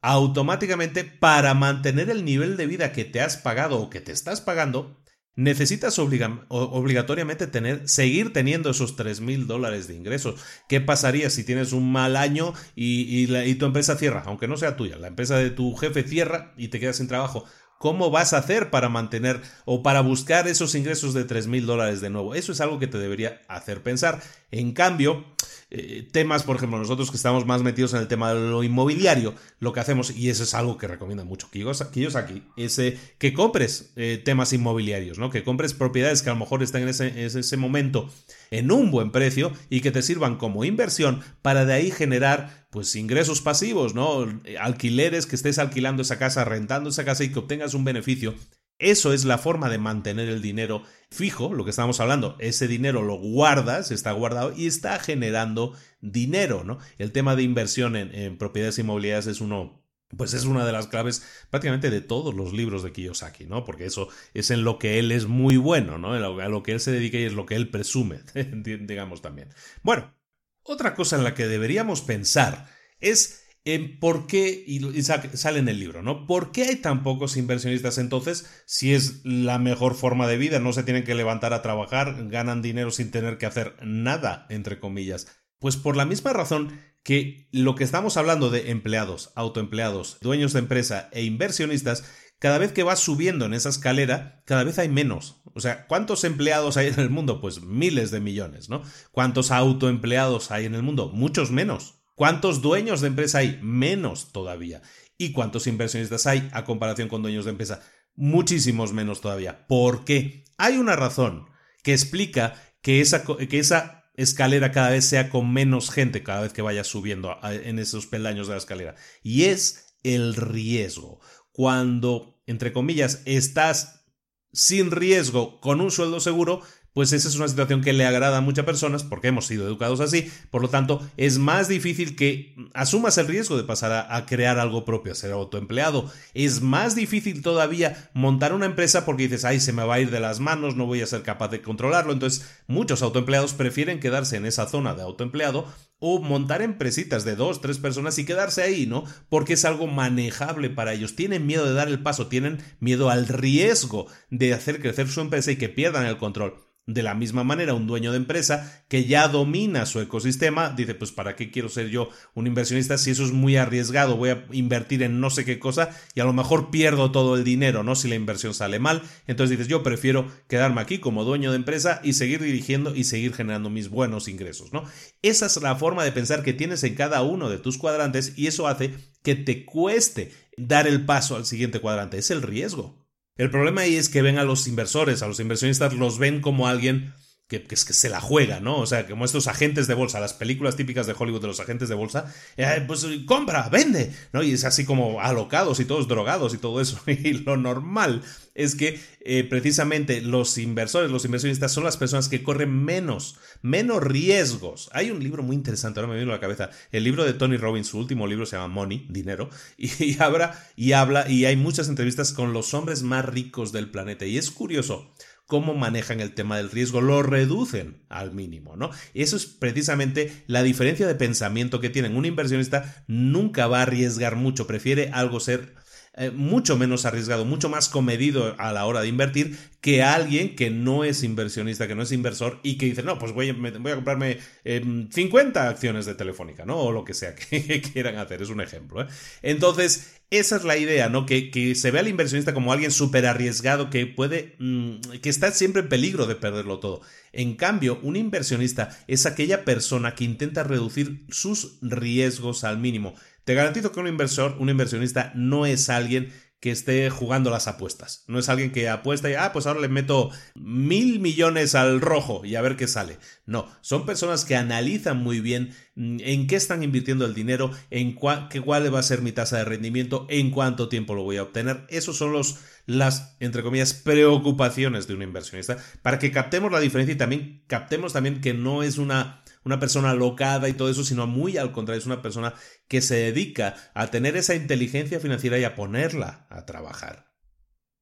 automáticamente 0.00 1.04
para 1.04 1.52
mantener 1.54 2.10
el 2.10 2.24
nivel 2.24 2.56
de 2.56 2.66
vida 2.66 2.92
que 2.92 3.04
te 3.04 3.20
has 3.20 3.36
pagado 3.36 3.78
o 3.78 3.90
que 3.90 4.00
te 4.00 4.12
estás 4.12 4.40
pagando, 4.40 4.96
necesitas 5.36 5.98
obligatoriamente 5.98 7.46
tener, 7.46 7.86
seguir 7.88 8.32
teniendo 8.32 8.70
esos 8.70 8.96
3 8.96 9.20
mil 9.20 9.46
dólares 9.46 9.86
de 9.86 9.94
ingresos. 9.94 10.40
¿Qué 10.68 10.80
pasaría 10.80 11.30
si 11.30 11.44
tienes 11.44 11.72
un 11.72 11.92
mal 11.92 12.16
año 12.16 12.54
y, 12.74 13.26
y, 13.30 13.54
tu 13.54 13.66
empresa 13.66 13.96
cierra? 13.96 14.24
Aunque 14.26 14.48
no 14.48 14.56
sea 14.56 14.76
tuya, 14.76 14.96
la 14.96 15.08
empresa 15.08 15.36
de 15.36 15.50
tu 15.50 15.76
jefe 15.76 16.02
cierra 16.02 16.54
y 16.56 16.68
te 16.68 16.80
quedas 16.80 16.96
sin 16.96 17.08
trabajo. 17.08 17.44
¿Cómo 17.78 18.10
vas 18.10 18.32
a 18.32 18.38
hacer 18.38 18.70
para 18.70 18.88
mantener 18.88 19.42
o 19.66 19.82
para 19.82 20.00
buscar 20.00 20.48
esos 20.48 20.74
ingresos 20.74 21.12
de 21.12 21.24
3 21.24 21.46
mil 21.46 21.66
dólares 21.66 22.00
de 22.00 22.08
nuevo? 22.08 22.34
Eso 22.34 22.52
es 22.52 22.62
algo 22.62 22.78
que 22.78 22.86
te 22.86 22.98
debería 22.98 23.42
hacer 23.48 23.82
pensar. 23.82 24.22
En 24.50 24.72
cambio, 24.72 25.26
eh, 25.68 26.08
temas, 26.12 26.44
por 26.44 26.54
ejemplo, 26.54 26.78
nosotros 26.78 27.10
que 27.10 27.16
estamos 27.16 27.44
más 27.44 27.62
metidos 27.62 27.92
en 27.92 27.98
el 27.98 28.06
tema 28.06 28.32
de 28.32 28.40
lo 28.40 28.62
inmobiliario, 28.62 29.34
lo 29.58 29.72
que 29.72 29.80
hacemos, 29.80 30.16
y 30.16 30.30
eso 30.30 30.44
es 30.44 30.54
algo 30.54 30.78
que 30.78 30.86
recomienda 30.86 31.24
mucho 31.24 31.50
Kiyosaki, 31.50 32.44
es 32.56 32.78
eh, 32.78 32.96
que 33.18 33.32
compres 33.32 33.92
eh, 33.96 34.22
temas 34.24 34.52
inmobiliarios, 34.52 35.18
¿no? 35.18 35.28
Que 35.28 35.42
compres 35.42 35.74
propiedades 35.74 36.22
que 36.22 36.30
a 36.30 36.34
lo 36.34 36.38
mejor 36.38 36.62
están 36.62 36.82
en 36.82 36.88
ese, 36.88 37.08
en 37.08 37.26
ese 37.26 37.56
momento 37.56 38.08
en 38.52 38.70
un 38.70 38.92
buen 38.92 39.10
precio 39.10 39.52
y 39.68 39.80
que 39.80 39.90
te 39.90 40.02
sirvan 40.02 40.36
como 40.36 40.64
inversión 40.64 41.22
para 41.42 41.64
de 41.64 41.74
ahí 41.74 41.90
generar 41.90 42.66
pues 42.70 42.94
ingresos 42.94 43.40
pasivos, 43.40 43.94
¿no? 43.94 44.26
Alquileres 44.60 45.26
que 45.26 45.34
estés 45.34 45.58
alquilando 45.58 46.02
esa 46.02 46.18
casa, 46.18 46.44
rentando 46.44 46.90
esa 46.90 47.04
casa 47.04 47.24
y 47.24 47.32
que 47.32 47.40
obtengas 47.40 47.74
un 47.74 47.84
beneficio 47.84 48.34
eso 48.78 49.12
es 49.12 49.24
la 49.24 49.38
forma 49.38 49.70
de 49.70 49.78
mantener 49.78 50.28
el 50.28 50.42
dinero 50.42 50.82
fijo, 51.10 51.54
lo 51.54 51.64
que 51.64 51.70
estamos 51.70 52.00
hablando. 52.00 52.36
Ese 52.38 52.68
dinero 52.68 53.02
lo 53.02 53.16
guardas, 53.16 53.90
está 53.90 54.12
guardado 54.12 54.52
y 54.54 54.66
está 54.66 54.98
generando 54.98 55.74
dinero, 56.00 56.62
¿no? 56.64 56.78
El 56.98 57.12
tema 57.12 57.36
de 57.36 57.42
inversión 57.42 57.96
en, 57.96 58.36
propiedades 58.36 58.78
inmobiliarias 58.78 59.26
es 59.26 59.40
uno 59.40 59.82
pues 60.16 60.34
es 60.34 60.44
una 60.44 60.64
de 60.64 60.70
las 60.70 60.86
claves 60.86 61.26
prácticamente 61.50 61.90
de 61.90 62.00
todos 62.00 62.32
los 62.32 62.52
libros 62.52 62.84
de 62.84 62.92
Kiyosaki, 62.92 63.46
¿no? 63.46 63.64
Porque 63.64 63.86
eso 63.86 64.08
es 64.34 64.52
en 64.52 64.62
lo 64.62 64.78
que 64.78 65.00
él 65.00 65.10
es 65.10 65.26
muy 65.26 65.56
bueno, 65.56 65.98
¿no? 65.98 66.12
A 66.12 66.48
lo 66.48 66.62
que 66.62 66.72
él 66.72 66.80
se 66.80 66.92
dedica 66.92 67.18
y 67.18 67.24
es 67.24 67.32
lo 67.32 67.44
que 67.44 67.56
él 67.56 67.70
presume, 67.70 68.20
digamos 68.34 69.20
también. 69.20 69.48
Bueno, 69.82 70.14
otra 70.62 70.94
cosa 70.94 71.16
en 71.16 71.24
la 71.24 71.34
que 71.34 71.48
deberíamos 71.48 72.02
pensar 72.02 72.68
es 73.00 73.45
en 73.66 73.98
por 73.98 74.28
qué, 74.28 74.64
y, 74.64 75.02
sale 75.02 75.58
en 75.58 75.68
el 75.68 75.80
libro, 75.80 76.00
¿no? 76.00 76.24
¿Por 76.24 76.52
qué 76.52 76.62
hay 76.62 76.76
tan 76.76 77.02
pocos 77.02 77.36
inversionistas 77.36 77.98
entonces 77.98 78.46
si 78.64 78.94
es 78.94 79.22
la 79.24 79.58
mejor 79.58 79.96
forma 79.96 80.28
de 80.28 80.38
vida? 80.38 80.60
No 80.60 80.72
se 80.72 80.84
tienen 80.84 81.02
que 81.02 81.16
levantar 81.16 81.52
a 81.52 81.62
trabajar, 81.62 82.28
ganan 82.28 82.62
dinero 82.62 82.92
sin 82.92 83.10
tener 83.10 83.38
que 83.38 83.46
hacer 83.46 83.74
nada, 83.82 84.46
entre 84.50 84.78
comillas. 84.78 85.26
Pues 85.58 85.76
por 85.76 85.96
la 85.96 86.06
misma 86.06 86.32
razón 86.32 86.80
que 87.02 87.48
lo 87.50 87.74
que 87.74 87.82
estamos 87.82 88.16
hablando 88.16 88.50
de 88.50 88.70
empleados, 88.70 89.32
autoempleados, 89.34 90.18
dueños 90.20 90.52
de 90.52 90.60
empresa 90.60 91.08
e 91.12 91.24
inversionistas, 91.24 92.04
cada 92.38 92.58
vez 92.58 92.70
que 92.70 92.84
vas 92.84 93.00
subiendo 93.00 93.46
en 93.46 93.54
esa 93.54 93.70
escalera, 93.70 94.42
cada 94.44 94.62
vez 94.62 94.78
hay 94.78 94.88
menos. 94.88 95.42
O 95.54 95.60
sea, 95.60 95.86
¿cuántos 95.88 96.22
empleados 96.22 96.76
hay 96.76 96.86
en 96.86 97.00
el 97.00 97.10
mundo? 97.10 97.40
Pues 97.40 97.62
miles 97.62 98.12
de 98.12 98.20
millones, 98.20 98.68
¿no? 98.68 98.82
¿Cuántos 99.10 99.50
autoempleados 99.50 100.52
hay 100.52 100.66
en 100.66 100.76
el 100.76 100.82
mundo? 100.82 101.10
Muchos 101.12 101.50
menos. 101.50 101.95
¿Cuántos 102.16 102.62
dueños 102.62 103.02
de 103.02 103.08
empresa 103.08 103.38
hay? 103.38 103.60
Menos 103.62 104.32
todavía. 104.32 104.80
¿Y 105.18 105.32
cuántos 105.32 105.66
inversionistas 105.66 106.26
hay 106.26 106.48
a 106.52 106.64
comparación 106.64 107.08
con 107.08 107.20
dueños 107.20 107.44
de 107.44 107.50
empresa? 107.50 107.82
Muchísimos 108.14 108.94
menos 108.94 109.20
todavía. 109.20 109.66
¿Por 109.66 110.06
qué? 110.06 110.44
Hay 110.56 110.78
una 110.78 110.96
razón 110.96 111.46
que 111.82 111.92
explica 111.92 112.54
que 112.80 113.02
esa, 113.02 113.22
que 113.22 113.58
esa 113.58 114.10
escalera 114.14 114.72
cada 114.72 114.90
vez 114.90 115.04
sea 115.04 115.28
con 115.28 115.52
menos 115.52 115.90
gente 115.90 116.22
cada 116.22 116.40
vez 116.40 116.54
que 116.54 116.62
vaya 116.62 116.84
subiendo 116.84 117.36
en 117.42 117.78
esos 117.78 118.06
peldaños 118.06 118.46
de 118.46 118.54
la 118.54 118.58
escalera. 118.58 118.94
Y 119.22 119.44
es 119.44 119.98
el 120.02 120.36
riesgo. 120.36 121.20
Cuando, 121.52 122.40
entre 122.46 122.72
comillas, 122.72 123.20
estás 123.26 124.06
sin 124.54 124.90
riesgo 124.90 125.60
con 125.60 125.82
un 125.82 125.90
sueldo 125.90 126.20
seguro, 126.20 126.62
pues 126.96 127.12
esa 127.12 127.28
es 127.28 127.36
una 127.36 127.46
situación 127.46 127.82
que 127.82 127.92
le 127.92 128.06
agrada 128.06 128.38
a 128.38 128.40
muchas 128.40 128.64
personas 128.64 129.04
porque 129.04 129.28
hemos 129.28 129.46
sido 129.46 129.66
educados 129.66 130.00
así, 130.00 130.32
por 130.50 130.62
lo 130.62 130.70
tanto 130.70 131.06
es 131.18 131.36
más 131.36 131.68
difícil 131.68 132.16
que 132.16 132.54
asumas 132.72 133.18
el 133.18 133.26
riesgo 133.26 133.58
de 133.58 133.64
pasar 133.64 134.06
a, 134.10 134.24
crear 134.24 134.58
algo 134.58 134.86
propio, 134.86 135.12
a 135.12 135.14
ser 135.14 135.32
autoempleado, 135.32 136.10
es 136.32 136.62
más 136.62 136.94
difícil 136.94 137.42
todavía 137.42 138.08
montar 138.14 138.54
una 138.54 138.64
empresa 138.64 139.04
porque 139.04 139.24
dices, 139.24 139.44
ay, 139.44 139.60
se 139.60 139.74
me 139.74 139.84
va 139.84 139.96
a 139.96 140.00
ir 140.00 140.10
de 140.10 140.20
las 140.20 140.40
manos, 140.40 140.74
no 140.74 140.86
voy 140.86 141.02
a 141.02 141.06
ser 141.06 141.20
capaz 141.20 141.48
de 141.48 141.60
controlarlo, 141.60 142.14
entonces 142.14 142.48
muchos 142.66 143.02
autoempleados 143.02 143.52
prefieren 143.52 144.00
quedarse 144.00 144.38
en 144.38 144.46
esa 144.46 144.66
zona 144.66 144.94
de 144.94 145.02
autoempleado 145.02 145.66
o 145.98 146.22
montar 146.22 146.62
empresitas 146.62 147.26
de 147.26 147.36
dos, 147.36 147.60
tres 147.60 147.76
personas 147.76 148.18
y 148.18 148.24
quedarse 148.24 148.62
ahí, 148.62 148.86
¿no? 148.86 149.04
Porque 149.28 149.52
es 149.52 149.66
algo 149.66 149.86
manejable 149.86 150.70
para 150.70 150.94
ellos. 150.94 151.14
Tienen 151.14 151.46
miedo 151.46 151.66
de 151.66 151.74
dar 151.74 151.88
el 151.88 152.02
paso, 152.02 152.26
tienen 152.28 152.62
miedo 152.80 153.10
al 153.10 153.28
riesgo 153.28 154.06
de 154.30 154.54
hacer 154.54 154.80
crecer 154.80 155.08
su 155.08 155.20
empresa 155.20 155.52
y 155.52 155.56
que 155.56 155.68
pierdan 155.68 156.06
el 156.06 156.18
control. 156.18 156.65
De 156.88 157.02
la 157.02 157.16
misma 157.16 157.42
manera, 157.42 157.74
un 157.74 157.88
dueño 157.88 158.12
de 158.12 158.18
empresa 158.18 158.84
que 158.86 159.06
ya 159.06 159.26
domina 159.26 159.86
su 159.86 159.98
ecosistema 159.98 160.70
dice, 160.70 160.94
pues 160.94 161.10
¿para 161.10 161.34
qué 161.34 161.50
quiero 161.50 161.68
ser 161.68 161.88
yo 161.88 162.10
un 162.34 162.46
inversionista 162.46 162.96
si 162.96 163.10
eso 163.10 163.24
es 163.24 163.32
muy 163.32 163.56
arriesgado? 163.56 164.16
Voy 164.16 164.30
a 164.30 164.46
invertir 164.52 165.02
en 165.02 165.18
no 165.18 165.30
sé 165.30 165.44
qué 165.44 165.58
cosa 165.58 165.90
y 166.14 166.20
a 166.20 166.24
lo 166.24 166.32
mejor 166.32 166.70
pierdo 166.70 167.10
todo 167.10 167.36
el 167.36 167.42
dinero, 167.42 167.82
¿no? 167.82 167.96
Si 167.96 168.06
la 168.06 168.14
inversión 168.14 168.54
sale 168.54 168.78
mal. 168.78 169.02
Entonces 169.26 169.58
dices, 169.58 169.66
yo 169.66 169.82
prefiero 169.82 170.30
quedarme 170.46 170.80
aquí 170.80 170.98
como 170.98 171.24
dueño 171.24 171.50
de 171.50 171.56
empresa 171.56 172.00
y 172.04 172.12
seguir 172.12 172.40
dirigiendo 172.40 172.94
y 172.94 173.02
seguir 173.02 173.34
generando 173.34 173.68
mis 173.68 173.88
buenos 173.88 174.28
ingresos, 174.28 174.72
¿no? 174.72 174.84
Esa 175.22 175.46
es 175.46 175.60
la 175.60 175.74
forma 175.74 176.04
de 176.04 176.12
pensar 176.12 176.44
que 176.44 176.52
tienes 176.52 176.84
en 176.84 176.94
cada 176.94 177.22
uno 177.22 177.50
de 177.50 177.58
tus 177.58 177.78
cuadrantes 177.78 178.34
y 178.36 178.46
eso 178.46 178.68
hace 178.68 178.94
que 179.24 179.34
te 179.34 179.64
cueste 179.64 180.30
dar 180.56 180.86
el 180.86 181.04
paso 181.04 181.34
al 181.34 181.46
siguiente 181.46 181.80
cuadrante. 181.80 182.16
Es 182.16 182.30
el 182.30 182.42
riesgo. 182.42 183.05
El 183.36 183.50
problema 183.50 183.82
ahí 183.82 183.96
es 183.96 184.08
que 184.08 184.22
ven 184.22 184.38
a 184.38 184.44
los 184.44 184.66
inversores, 184.66 185.22
a 185.22 185.28
los 185.28 185.40
inversionistas 185.40 185.92
los 185.92 186.18
ven 186.18 186.40
como 186.40 186.68
alguien 186.68 187.12
que, 187.48 187.62
que, 187.62 187.68
que, 187.68 187.76
se 187.76 188.08
la 188.08 188.20
juega, 188.20 188.60
¿no? 188.60 188.78
O 188.78 188.86
sea, 188.86 189.06
como 189.06 189.24
estos 189.24 189.46
agentes 189.46 189.86
de 189.86 189.94
bolsa, 189.94 190.20
las 190.20 190.34
películas 190.34 190.76
típicas 190.76 191.06
de 191.06 191.14
Hollywood 191.16 191.40
de 191.40 191.46
los 191.46 191.60
agentes 191.60 191.88
de 191.88 191.94
bolsa, 191.94 192.32
eh, 192.56 192.82
pues 192.86 193.06
compra, 193.24 193.68
vende, 193.68 194.12
¿no? 194.32 194.42
Y 194.42 194.52
es 194.52 194.64
así 194.64 194.84
como 194.84 195.20
alocados 195.20 195.78
y 195.80 195.84
todos 195.84 196.08
drogados 196.08 196.54
y 196.54 196.58
todo 196.58 196.80
eso. 196.80 197.00
Y 197.06 197.32
lo 197.32 197.56
normal 197.56 198.22
es 198.56 198.74
que 198.74 198.98
eh, 199.20 199.44
precisamente 199.44 200.20
los 200.22 200.58
inversores, 200.58 201.10
los 201.10 201.24
inversionistas 201.24 201.72
son 201.72 201.84
las 201.84 201.96
personas 201.96 202.28
que 202.28 202.42
corren 202.42 202.84
menos, 202.84 203.36
menos 203.62 204.02
riesgos. 204.02 204.88
Hay 204.92 205.10
un 205.10 205.22
libro 205.22 205.42
muy 205.42 205.54
interesante, 205.54 206.00
ahora 206.00 206.12
me 206.12 206.16
viene 206.16 206.32
a 206.32 206.36
la 206.36 206.40
cabeza, 206.40 206.70
el 206.90 207.04
libro 207.04 207.24
de 207.24 207.34
Tony 207.34 207.56
Robbins, 207.56 207.88
su 207.88 207.98
último 207.98 208.26
libro 208.26 208.46
se 208.46 208.56
llama 208.56 208.68
Money, 208.68 209.06
Dinero, 209.08 209.50
y, 209.76 210.20
habla, 210.20 210.66
y 210.74 210.92
habla, 210.92 211.28
y 211.30 211.44
hay 211.44 211.56
muchas 211.56 211.88
entrevistas 211.88 212.32
con 212.32 212.52
los 212.52 212.74
hombres 212.74 213.02
más 213.02 213.24
ricos 213.24 213.72
del 213.72 213.90
planeta. 213.90 214.24
Y 214.24 214.38
es 214.38 214.50
curioso 214.50 215.12
cómo 215.46 215.74
manejan 215.74 216.20
el 216.20 216.34
tema 216.34 216.56
del 216.56 216.70
riesgo, 216.70 217.00
lo 217.00 217.22
reducen 217.22 218.02
al 218.08 218.32
mínimo, 218.32 218.76
¿no? 218.76 218.90
Eso 219.14 219.36
es 219.36 219.46
precisamente 219.46 220.44
la 220.46 220.62
diferencia 220.62 221.06
de 221.06 221.14
pensamiento 221.14 221.80
que 221.80 221.90
tienen. 221.90 222.16
Un 222.16 222.24
inversionista 222.24 223.04
nunca 223.06 223.66
va 223.66 223.78
a 223.78 223.82
arriesgar 223.82 224.36
mucho, 224.36 224.66
prefiere 224.66 225.10
algo 225.12 225.40
ser 225.40 225.74
eh, 226.18 226.30
mucho 226.30 226.78
menos 226.78 227.04
arriesgado, 227.04 227.44
mucho 227.44 227.68
más 227.68 227.90
comedido 227.90 228.54
a 228.58 228.72
la 228.72 228.86
hora 228.86 229.02
de 229.02 229.08
invertir 229.08 229.58
que 229.82 230.02
alguien 230.02 230.56
que 230.56 230.70
no 230.70 231.04
es 231.04 231.22
inversionista, 231.22 231.86
que 231.86 231.94
no 231.94 232.02
es 232.02 232.10
inversor 232.10 232.58
y 232.62 232.78
que 232.78 232.86
dice, 232.86 233.02
no, 233.02 233.18
pues 233.18 233.32
voy, 233.32 233.50
a 233.50 233.54
comprarme 233.94 234.38
50 234.64 235.60
em, 235.60 235.68
acciones 235.68 236.06
de 236.06 236.14
Telefónica, 236.14 236.64
¿no? 236.64 236.78
O 236.78 236.90
lo 236.90 237.04
que 237.04 237.12
sea 237.12 237.34
que, 237.36 237.82
quieran 237.82 238.16
hacer, 238.16 238.40
es 238.40 238.48
un 238.48 238.62
ejemplo. 238.62 239.02
¿eh? 239.02 239.06
Entonces, 239.42 240.16
esa 240.30 240.56
es 240.56 240.64
la 240.64 240.78
idea, 240.78 241.10
¿no? 241.10 241.26
Que, 241.26 241.50
que 241.50 241.74
se 241.74 241.90
ve 241.90 241.98
al 241.98 242.08
inversionista 242.08 242.54
como 242.54 242.72
alguien 242.72 242.90
súper 242.90 243.26
arriesgado 243.26 243.90
que 243.90 244.06
puede, 244.06 244.56
mm, 244.58 245.18
que 245.22 245.28
está 245.28 245.52
siempre 245.52 245.82
en 245.82 245.90
peligro 245.90 246.26
de 246.26 246.34
perderlo 246.34 246.80
todo. 246.80 247.02
En 247.32 247.56
cambio, 247.56 248.00
un 248.02 248.16
inversionista 248.16 248.98
es 249.06 249.26
aquella 249.26 249.66
persona 249.66 250.14
que 250.14 250.24
intenta 250.24 250.64
reducir 250.64 251.26
sus 251.28 251.76
riesgos 251.82 252.64
al 252.64 252.78
mínimo. 252.78 253.14
Te 253.46 253.54
garantizo 253.54 253.92
que 253.92 254.00
un 254.00 254.08
inversor, 254.08 254.56
un 254.58 254.70
inversionista, 254.70 255.30
no 255.36 255.66
es 255.66 255.88
alguien 255.88 256.32
que 256.58 256.72
esté 256.72 257.08
jugando 257.10 257.48
las 257.48 257.68
apuestas. 257.68 258.24
No 258.26 258.40
es 258.40 258.48
alguien 258.48 258.72
que 258.72 258.88
apuesta 258.88 259.30
y, 259.30 259.34
ah, 259.34 259.52
pues 259.52 259.68
ahora 259.68 259.78
le 259.78 259.86
meto 259.86 260.32
mil 260.56 261.20
millones 261.20 261.76
al 261.76 262.00
rojo 262.00 262.44
y 262.44 262.56
a 262.56 262.60
ver 262.60 262.74
qué 262.74 262.88
sale. 262.88 263.18
No, 263.44 263.68
son 263.82 264.04
personas 264.04 264.44
que 264.44 264.56
analizan 264.56 265.18
muy 265.18 265.38
bien 265.38 265.76
mm, 265.94 266.16
en 266.22 266.48
qué 266.48 266.56
están 266.56 266.82
invirtiendo 266.82 267.24
el 267.24 267.34
dinero, 267.34 267.70
en 267.90 268.14
cuál, 268.14 268.48
cuál 268.64 268.92
va 268.92 268.98
a 268.98 269.04
ser 269.04 269.22
mi 269.22 269.30
tasa 269.30 269.58
de 269.58 269.64
rendimiento, 269.64 270.26
en 270.28 270.50
cuánto 270.50 270.88
tiempo 270.88 271.14
lo 271.14 271.22
voy 271.22 271.36
a 271.36 271.44
obtener. 271.44 271.86
Esos 271.88 272.16
son 272.16 272.32
los, 272.32 272.58
las, 272.86 273.36
entre 273.38 273.62
comillas, 273.62 273.94
preocupaciones 273.94 275.06
de 275.06 275.14
un 275.14 275.22
inversionista, 275.22 275.76
para 276.02 276.18
que 276.18 276.32
captemos 276.32 276.72
la 276.72 276.80
diferencia 276.80 277.14
y 277.14 277.18
también 277.18 277.62
captemos 277.68 278.12
también 278.12 278.40
que 278.40 278.54
no 278.54 278.82
es 278.82 278.98
una 278.98 279.44
una 279.66 279.80
persona 279.80 280.14
locada 280.14 280.68
y 280.68 280.74
todo 280.74 280.88
eso, 280.88 281.02
sino 281.02 281.26
muy 281.26 281.56
al 281.56 281.72
contrario, 281.72 281.98
es 281.98 282.06
una 282.06 282.22
persona 282.22 282.54
que 282.86 283.02
se 283.02 283.16
dedica 283.16 283.74
a 283.94 284.06
tener 284.12 284.36
esa 284.36 284.54
inteligencia 284.54 285.18
financiera 285.18 285.58
y 285.58 285.64
a 285.64 285.74
ponerla 285.74 286.46
a 286.50 286.64
trabajar. 286.64 287.34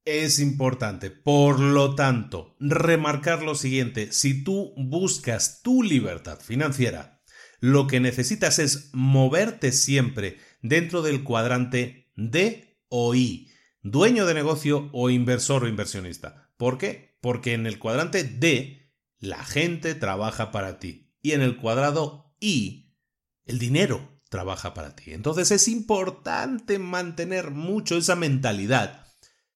Es 0.05 0.37
importante, 0.39 1.09
por 1.09 1.59
lo 1.59 1.95
tanto, 1.95 2.55
remarcar 2.59 3.41
lo 3.41 3.55
siguiente, 3.55 4.11
si 4.11 4.43
tú 4.43 4.75
buscas 4.77 5.63
tu 5.63 5.81
libertad 5.81 6.39
financiera, 6.39 7.23
lo 7.59 7.87
que 7.87 7.99
necesitas 7.99 8.59
es 8.59 8.91
moverte 8.93 9.71
siempre 9.71 10.37
dentro 10.61 11.01
del 11.01 11.23
cuadrante 11.23 12.11
D 12.15 12.79
o 12.89 13.15
I, 13.15 13.49
dueño 13.81 14.27
de 14.27 14.35
negocio 14.35 14.91
o 14.93 15.09
inversor 15.09 15.63
o 15.63 15.67
inversionista. 15.67 16.51
¿Por 16.57 16.77
qué? 16.77 17.17
Porque 17.21 17.53
en 17.53 17.65
el 17.65 17.79
cuadrante 17.79 18.23
D 18.23 18.93
la 19.17 19.43
gente 19.43 19.95
trabaja 19.95 20.51
para 20.51 20.77
ti 20.77 21.04
y 21.25 21.31
en 21.31 21.41
el 21.41 21.57
cuadrado 21.57 22.35
I, 22.39 22.93
el 23.45 23.57
dinero 23.57 24.21
trabaja 24.29 24.75
para 24.75 24.95
ti. 24.95 25.11
Entonces 25.11 25.49
es 25.49 25.67
importante 25.67 26.77
mantener 26.77 27.49
mucho 27.49 27.97
esa 27.97 28.15
mentalidad. 28.15 29.07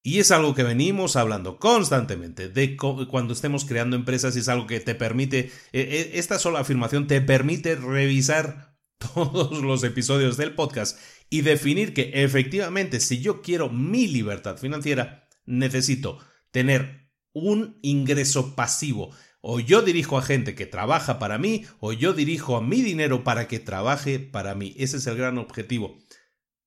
Y 0.02 0.18
es 0.18 0.32
algo 0.32 0.52
que 0.52 0.64
venimos 0.64 1.14
hablando 1.14 1.60
constantemente 1.60 2.48
de 2.48 2.76
cuando 2.76 3.34
estemos 3.34 3.64
creando 3.64 3.94
empresas 3.94 4.34
es 4.34 4.48
algo 4.48 4.66
que 4.66 4.80
te 4.80 4.96
permite, 4.96 5.38
eh, 5.38 5.50
eh, 5.72 6.10
esta 6.14 6.40
sola 6.40 6.58
afirmación 6.58 7.06
te 7.06 7.20
permite 7.20 7.76
revisar 7.76 8.76
todos 9.14 9.62
los 9.62 9.84
episodios 9.84 10.36
del 10.36 10.56
podcast 10.56 10.98
y 11.28 11.42
definir 11.42 11.94
que 11.94 12.10
efectivamente 12.14 12.98
si 12.98 13.20
yo 13.20 13.42
quiero 13.42 13.68
mi 13.68 14.08
libertad 14.08 14.56
financiera, 14.56 15.28
necesito 15.46 16.18
tener 16.50 17.12
un 17.32 17.78
ingreso 17.80 18.56
pasivo 18.56 19.14
o 19.40 19.60
yo 19.60 19.82
dirijo 19.82 20.18
a 20.18 20.22
gente 20.22 20.54
que 20.54 20.66
trabaja 20.66 21.18
para 21.18 21.38
mí, 21.38 21.64
o 21.78 21.92
yo 21.92 22.12
dirijo 22.12 22.56
a 22.56 22.62
mi 22.62 22.82
dinero 22.82 23.24
para 23.24 23.48
que 23.48 23.58
trabaje 23.58 24.18
para 24.18 24.54
mí. 24.54 24.74
Ese 24.78 24.98
es 24.98 25.06
el 25.06 25.16
gran 25.16 25.38
objetivo. 25.38 25.98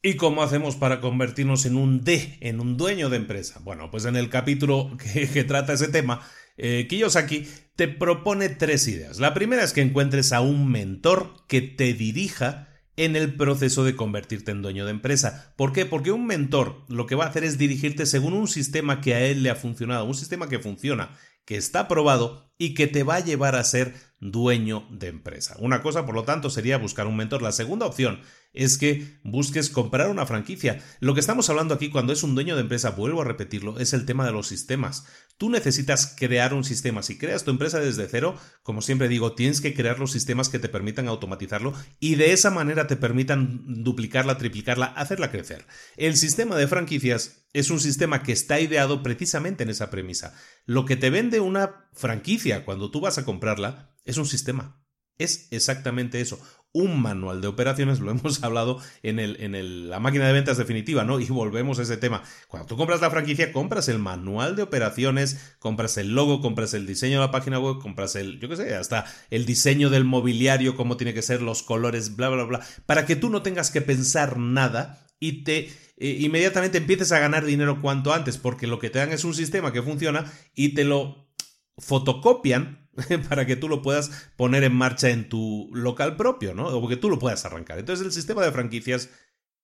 ¿Y 0.02 0.16
cómo 0.16 0.44
hacemos 0.44 0.76
para 0.76 1.00
convertirnos 1.00 1.66
en 1.66 1.78
un 1.78 2.04
D, 2.04 2.38
en 2.42 2.60
un 2.60 2.76
dueño 2.76 3.10
de 3.10 3.18
empresa? 3.18 3.62
Bueno, 3.64 3.90
pues 3.90 4.04
en 4.06 4.18
el 4.18 4.30
capítulo 4.30 4.98
que, 5.14 5.44
trata 5.46 5.74
ese 5.74 5.88
tema, 5.88 6.22
eh, 6.58 6.88
Kiyosaki 6.90 7.48
te 7.76 7.88
propone 7.88 8.50
tres 8.50 8.88
ideas. 8.88 9.20
La 9.20 9.34
primera 9.34 9.64
es 9.64 9.72
que 9.72 9.82
encuentres 9.82 10.34
a 10.34 10.42
un 10.42 10.70
mentor 10.70 11.46
que 11.48 11.62
te 11.62 11.94
dirija 11.94 12.68
en 12.96 13.16
el 13.16 13.36
proceso 13.36 13.84
de 13.84 13.96
convertirte 13.96 14.52
en 14.52 14.62
dueño 14.62 14.86
de 14.86 14.92
empresa. 14.92 15.54
¿Por 15.56 15.72
qué? 15.74 15.86
Porque 15.86 16.12
un 16.12 16.26
mentor 16.26 16.84
lo 16.90 17.06
que 17.06 17.16
va 17.16 17.26
a 17.26 17.30
hacer 17.30 17.44
es 17.44 17.58
dirigirte 17.58 18.06
según 18.06 18.34
un 18.34 18.48
sistema 18.48 19.02
que 19.02 19.16
a 19.16 19.22
él 19.22 19.42
le 19.42 19.50
ha 19.50 19.56
funcionado, 19.56 20.06
un 20.06 20.16
sistema 20.16 20.50
que 20.50 20.60
funciona 20.60 21.18
que 21.46 21.56
está 21.56 21.88
probado 21.88 22.43
y 22.58 22.74
que 22.74 22.88
te 22.88 23.04
va 23.04 23.16
a 23.16 23.24
llevar 23.24 23.56
a 23.56 23.64
ser 23.64 23.94
dueño 24.20 24.88
de 24.90 25.08
empresa. 25.10 25.56
Una 25.60 25.82
cosa, 25.82 26.06
por 26.06 26.16
lo 26.16 26.24
tanto, 26.24 26.50
sería 26.50 26.78
buscar 26.78 27.08
un 27.08 27.18
mentor. 27.18 27.42
La 27.42 27.52
segunda 27.52 27.86
opción 27.86 28.22
es 28.54 28.78
que 28.78 29.18
busques 29.24 29.70
comprar 29.70 30.10
una 30.10 30.26
franquicia. 30.26 30.82
Lo 31.00 31.14
que 31.14 31.20
estamos 31.20 31.50
hablando 31.50 31.74
aquí 31.74 31.90
cuando 31.90 32.14
es 32.14 32.24
un 32.24 32.36
dueño 32.36 32.56
de 32.56 32.62
empresa, 32.62 32.92
vuelvo 32.92 33.22
a 33.22 33.26
repetirlo, 33.26 33.80
es 33.80 33.94
el 33.94 34.06
tema 34.06 34.26
de 34.26 34.32
los 34.32 34.48
sistemas. 34.48 35.06
Tú 35.38 35.50
necesitas 35.50 36.16
crear 36.18 36.54
un 36.54 36.64
sistema. 36.64 37.04
Si 37.04 37.18
creas 37.18 37.44
tu 37.44 37.52
empresa 37.52 37.80
desde 37.80 38.08
cero, 38.08 38.38
como 38.62 38.82
siempre 38.82 39.08
digo, 39.08 39.34
tienes 39.34 39.62
que 39.62 39.74
crear 39.74 40.00
los 40.00 40.12
sistemas 40.12 40.50
que 40.50 40.60
te 40.60 40.70
permitan 40.70 41.08
automatizarlo 41.08 41.74
y 42.00 42.16
de 42.16 42.34
esa 42.34 42.52
manera 42.52 42.88
te 42.88 42.96
permitan 42.96 43.84
duplicarla, 43.84 44.38
triplicarla, 44.38 44.86
hacerla 44.86 45.32
crecer. 45.32 45.66
El 45.98 46.16
sistema 46.18 46.56
de 46.56 46.68
franquicias 46.68 47.48
es 47.54 47.70
un 47.70 47.80
sistema 47.80 48.24
que 48.24 48.32
está 48.32 48.60
ideado 48.60 49.04
precisamente 49.04 49.64
en 49.64 49.70
esa 49.70 49.90
premisa. 49.90 50.34
Lo 50.66 50.86
que 50.86 50.96
te 50.96 51.10
vende 51.10 51.40
una 51.40 51.90
franquicia 51.94 52.66
cuando 52.66 52.92
tú 52.92 53.02
vas 53.02 53.18
a 53.18 53.26
comprarla 53.26 53.96
es 54.06 54.18
un 54.18 54.26
sistema. 54.26 54.84
Es 55.18 55.48
exactamente 55.52 56.22
eso. 56.22 56.40
Un 56.74 57.02
manual 57.02 57.40
de 57.40 57.48
operaciones, 57.48 58.00
lo 58.00 58.12
hemos 58.12 58.44
hablado 58.44 58.80
en, 59.04 59.20
el, 59.20 59.38
en 59.40 59.90
la 59.90 60.00
máquina 60.00 60.28
de 60.28 60.34
ventas 60.34 60.58
definitiva, 60.58 61.04
¿no? 61.04 61.20
Y 61.20 61.26
volvemos 61.28 61.80
a 61.80 61.84
ese 61.84 61.98
tema. 61.98 62.24
Cuando 62.48 62.68
tú 62.68 62.76
compras 62.76 63.00
la 63.00 63.12
franquicia, 63.12 63.54
compras 63.54 63.88
el 63.90 64.00
manual 64.00 64.56
de 64.56 64.64
operaciones, 64.64 65.56
compras 65.60 65.98
el 65.98 66.16
logo, 66.16 66.42
compras 66.42 66.74
el 66.74 66.88
diseño 66.88 67.20
de 67.20 67.28
la 67.28 67.32
página 67.32 67.60
web, 67.60 67.80
compras 67.80 68.16
el, 68.16 68.40
yo 68.40 68.50
qué 68.50 68.56
sé, 68.56 68.76
hasta 68.76 69.06
el 69.30 69.46
diseño 69.46 69.90
del 69.90 70.04
mobiliario, 70.04 70.76
cómo 70.76 70.98
tiene 70.98 71.14
que 71.14 71.22
ser, 71.22 71.42
los 71.42 71.64
colores, 71.64 72.16
bla, 72.16 72.30
bla, 72.30 72.44
bla, 72.44 72.62
para 72.86 73.06
que 73.06 73.16
tú 73.16 73.30
no 73.30 73.44
tengas 73.44 73.70
que 73.70 73.82
pensar 73.82 74.38
nada 74.38 75.06
y 75.20 75.44
te 75.44 75.70
eh, 75.98 76.18
inmediatamente 76.20 76.80
empieces 76.80 77.12
a 77.12 77.20
ganar 77.20 77.46
dinero 77.46 77.82
cuanto 77.82 78.14
antes, 78.14 78.38
porque 78.38 78.68
lo 78.68 78.80
que 78.80 78.90
te 78.90 79.00
dan 79.00 79.12
es 79.12 79.24
un 79.24 79.34
sistema 79.34 79.72
que 79.72 79.82
funciona 79.82 80.26
y 80.56 80.74
te 80.74 80.84
lo 80.84 81.30
fotocopian 81.78 82.83
para 83.30 83.46
que 83.46 83.56
tú 83.56 83.70
lo 83.70 83.82
puedas 83.82 84.30
poner 84.36 84.64
en 84.64 84.76
marcha 84.76 85.10
en 85.10 85.30
tu 85.30 85.70
local 85.74 86.16
propio, 86.16 86.54
¿no? 86.54 86.68
O 86.68 86.88
que 86.88 86.98
tú 86.98 87.10
lo 87.10 87.20
puedas 87.20 87.46
arrancar. 87.46 87.80
Entonces 87.80 88.06
el 88.06 88.12
sistema 88.12 88.44
de 88.44 88.52
franquicias 88.52 89.10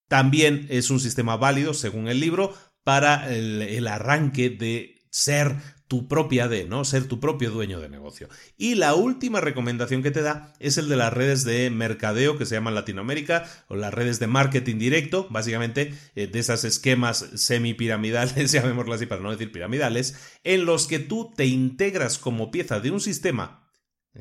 también 0.07 0.65
es 0.69 0.89
un 0.89 0.99
sistema 0.99 1.37
válido, 1.37 1.73
según 1.73 2.07
el 2.07 2.19
libro, 2.19 2.53
para 2.83 3.31
el, 3.33 3.87
arranque 3.87 4.49
de 4.49 5.05
ser 5.11 5.55
tu 5.89 6.07
propia 6.07 6.47
D, 6.47 6.65
¿no? 6.65 6.85
Ser 6.85 7.05
tu 7.05 7.19
propio 7.19 7.49
dueño 7.49 7.79
de 7.81 7.89
negocio. 7.89 8.29
Y 8.57 8.75
la 8.75 8.93
última 8.93 9.41
recomendación 9.41 10.03
que 10.03 10.11
te 10.11 10.21
da 10.21 10.53
es 10.59 10.77
el 10.77 10.87
de 10.87 10.95
las 10.95 11.11
redes 11.11 11.43
de 11.43 11.71
mercadeo 11.71 12.37
que 12.37 12.45
se 12.45 12.53
llaman 12.53 12.75
Latinoamérica 12.75 13.45
o 13.67 13.75
las 13.75 13.91
redes 13.91 14.19
de 14.19 14.27
marketing 14.27 14.77
directo, 14.77 15.27
básicamente 15.31 15.95
eh, 16.15 16.27
de 16.27 16.39
esas 16.39 16.63
esquemas 16.63 17.31
semipiramidales, 17.33 18.51
llamémoslo 18.53 18.93
así 18.93 19.07
para 19.07 19.21
no 19.21 19.31
decir 19.31 19.51
piramidales, 19.51 20.15
en 20.43 20.65
los 20.65 20.85
que 20.85 20.99
tú 20.99 21.33
te 21.35 21.47
integras 21.47 22.19
como 22.19 22.51
pieza 22.51 22.79
de 22.79 22.91
un 22.91 23.01
sistema 23.01 23.68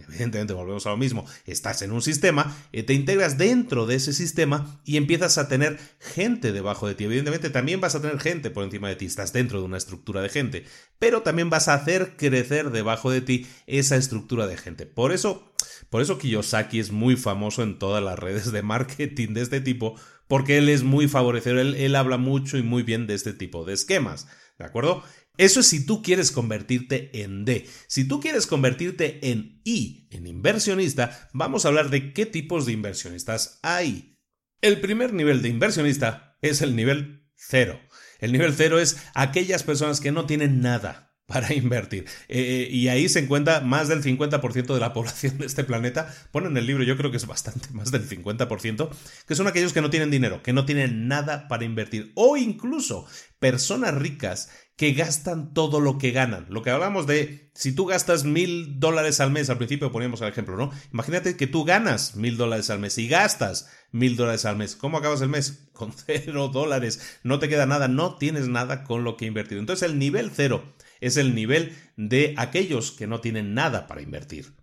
Evidentemente, 0.07 0.53
volvemos 0.53 0.87
a 0.87 0.91
lo 0.91 0.97
mismo. 0.97 1.27
Estás 1.47 1.83
en 1.83 1.93
un 1.93 2.03
sistema, 2.03 2.57
eh, 2.73 2.83
te 2.83 2.95
integras 2.95 3.39
dentro 3.39 3.87
de 3.87 3.97
ese 3.97 4.13
sistema 4.13 4.81
y 4.85 4.97
empiezas 4.97 5.39
a 5.39 5.49
tener 5.49 5.79
gente 5.99 6.53
debajo 6.53 6.87
de 6.87 6.95
ti. 6.95 7.05
Evidentemente, 7.05 7.51
también 7.51 7.81
vas 7.81 7.95
a 7.95 8.03
tener 8.03 8.21
gente 8.21 8.51
por 8.51 8.65
encima 8.65 8.89
de 8.89 8.97
ti. 8.97 9.07
Estás 9.07 9.33
dentro 9.33 9.59
de 9.61 9.65
una 9.65 9.77
estructura 9.77 10.23
de 10.23 10.29
gente, 10.29 10.65
pero 10.99 11.23
también 11.23 11.51
vas 11.51 11.69
a 11.69 11.75
hacer 11.75 12.17
crecer 12.17 12.71
debajo 12.71 13.11
de 13.11 13.21
ti 13.21 13.47
esa 13.67 13.97
estructura 13.97 14.47
de 14.47 14.57
gente. 14.57 14.87
Por 14.87 15.13
eso, 15.13 15.53
por 15.91 16.03
eso 16.03 16.19
Kiyosaki 16.19 16.81
es 16.81 16.93
muy 16.93 17.17
famoso 17.17 17.63
en 17.63 17.79
todas 17.79 18.03
las 18.03 18.19
redes 18.19 18.53
de 18.53 18.63
marketing 18.63 19.35
de 19.35 19.43
este 19.43 19.61
tipo, 19.61 19.95
porque 20.27 20.59
él 20.59 20.69
es 20.69 20.83
muy 20.83 21.09
favorecedor. 21.09 21.59
Él, 21.59 21.75
él 21.75 21.97
habla 21.97 22.19
mucho 22.19 22.59
y 22.59 22.63
muy 22.63 22.83
bien 22.83 23.07
de 23.07 23.15
este 23.15 23.33
tipo 23.33 23.65
de 23.65 23.75
esquemas. 23.75 24.29
¿De 24.59 24.65
acuerdo? 24.65 25.05
Eso 25.39 25.61
es 25.61 25.67
si 25.67 25.87
tú 25.87 26.03
quieres 26.03 26.31
convertirte 26.31 27.23
en 27.23 27.45
D. 27.45 27.67
Si 27.87 28.07
tú 28.07 28.21
quieres 28.21 28.47
convertirte 28.47 29.31
en 29.31 29.63
I, 29.65 30.09
en 30.11 30.27
inversionista, 30.27 31.31
vamos 31.33 31.65
a 31.65 31.69
hablar 31.69 31.89
de 31.89 32.13
qué 32.13 32.27
tipos 32.27 32.67
de 32.67 32.73
inversionistas 32.73 33.61
hay. 33.63 34.19
El 34.61 34.81
primer 34.81 35.15
nivel 35.15 35.41
de 35.41 35.49
inversionista 35.49 36.37
es 36.43 36.61
el 36.61 36.77
nivel 36.77 37.31
cero. 37.37 37.81
El 38.19 38.33
nivel 38.33 38.53
cero 38.53 38.81
es 38.81 38.99
aquellas 39.15 39.63
personas 39.63 40.01
que 40.01 40.13
no 40.13 40.27
tienen 40.27 40.61
nada, 40.61 41.09
para 41.29 41.53
invertir. 41.53 42.07
Eh, 42.29 42.41
eh, 42.41 42.69
y 42.71 42.89
ahí 42.89 43.07
se 43.09 43.19
encuentra 43.21 43.61
más 43.61 43.87
del 43.87 44.03
50% 44.03 44.73
de 44.73 44.81
la 44.81 44.93
población 44.95 45.37
de 45.37 45.47
este 45.47 45.63
planeta. 45.63 46.13
Ponen 46.33 46.53
en 46.53 46.57
el 46.57 46.67
libro, 46.67 46.83
yo 46.83 46.97
creo 46.97 47.11
que 47.11 47.19
es 47.19 47.27
bastante 47.27 47.69
más 47.73 47.91
del 47.91 48.09
50%, 48.09 48.89
que 49.27 49.35
son 49.35 49.47
aquellos 49.47 49.75
que 49.75 49.83
no 49.83 49.91
tienen 49.91 50.11
dinero, 50.11 50.43
que 50.43 50.55
no 50.55 50.65
tienen 50.65 51.07
nada 51.07 51.47
para 51.47 51.67
invertir. 51.67 52.13
O 52.15 52.39
incluso 52.39 53.07
personas 53.39 53.95
ricas 53.95 54.49
que 54.79 54.93
gastan 54.93 55.53
todo 55.55 55.81
lo 55.81 55.99
que 55.99 56.13
ganan. 56.13 56.47
Lo 56.51 56.63
que 56.63 56.71
hablamos 56.71 57.09
de 57.09 57.51
si 57.53 57.73
tú 57.73 57.85
gastas 57.85 58.23
mil 58.23 58.79
dólares 58.79 59.19
al 59.19 59.33
mes, 59.33 59.51
al 59.51 59.59
principio 59.59 59.91
poníamos 59.91 60.21
el 60.21 60.29
ejemplo, 60.29 60.57
¿no? 60.57 60.71
Imagínate 60.93 61.37
que 61.37 61.49
tú 61.49 61.65
ganas 61.65 62.15
mil 62.15 62.37
dólares 62.37 62.71
al 62.71 62.79
mes 62.79 62.97
y 62.97 63.09
gastas 63.09 63.69
mil 63.91 64.15
dólares 64.15 64.45
al 64.45 64.57
mes. 64.57 64.77
¿Cómo 64.77 64.97
acabas 64.97 65.21
el 65.21 65.31
mes? 65.31 65.69
Con 65.73 65.93
cero 65.93 66.47
dólares. 66.47 67.19
No 67.25 67.41
te 67.41 67.49
queda 67.49 67.67
nada, 67.67 67.89
no 67.89 68.19
tienes 68.19 68.47
nada 68.47 68.85
con 68.85 69.03
lo 69.03 69.17
que 69.17 69.27
invertir. 69.27 69.59
Entonces 69.59 69.89
el 69.89 69.99
nivel 69.99 70.31
cero 70.33 70.73
es 71.01 71.17
el 71.17 71.35
nivel 71.35 71.77
de 71.97 72.35
aquellos 72.37 72.93
que 72.93 73.09
no 73.09 73.21
tienen 73.21 73.55
nada 73.55 73.89
para 73.89 74.03
invertir. 74.03 74.55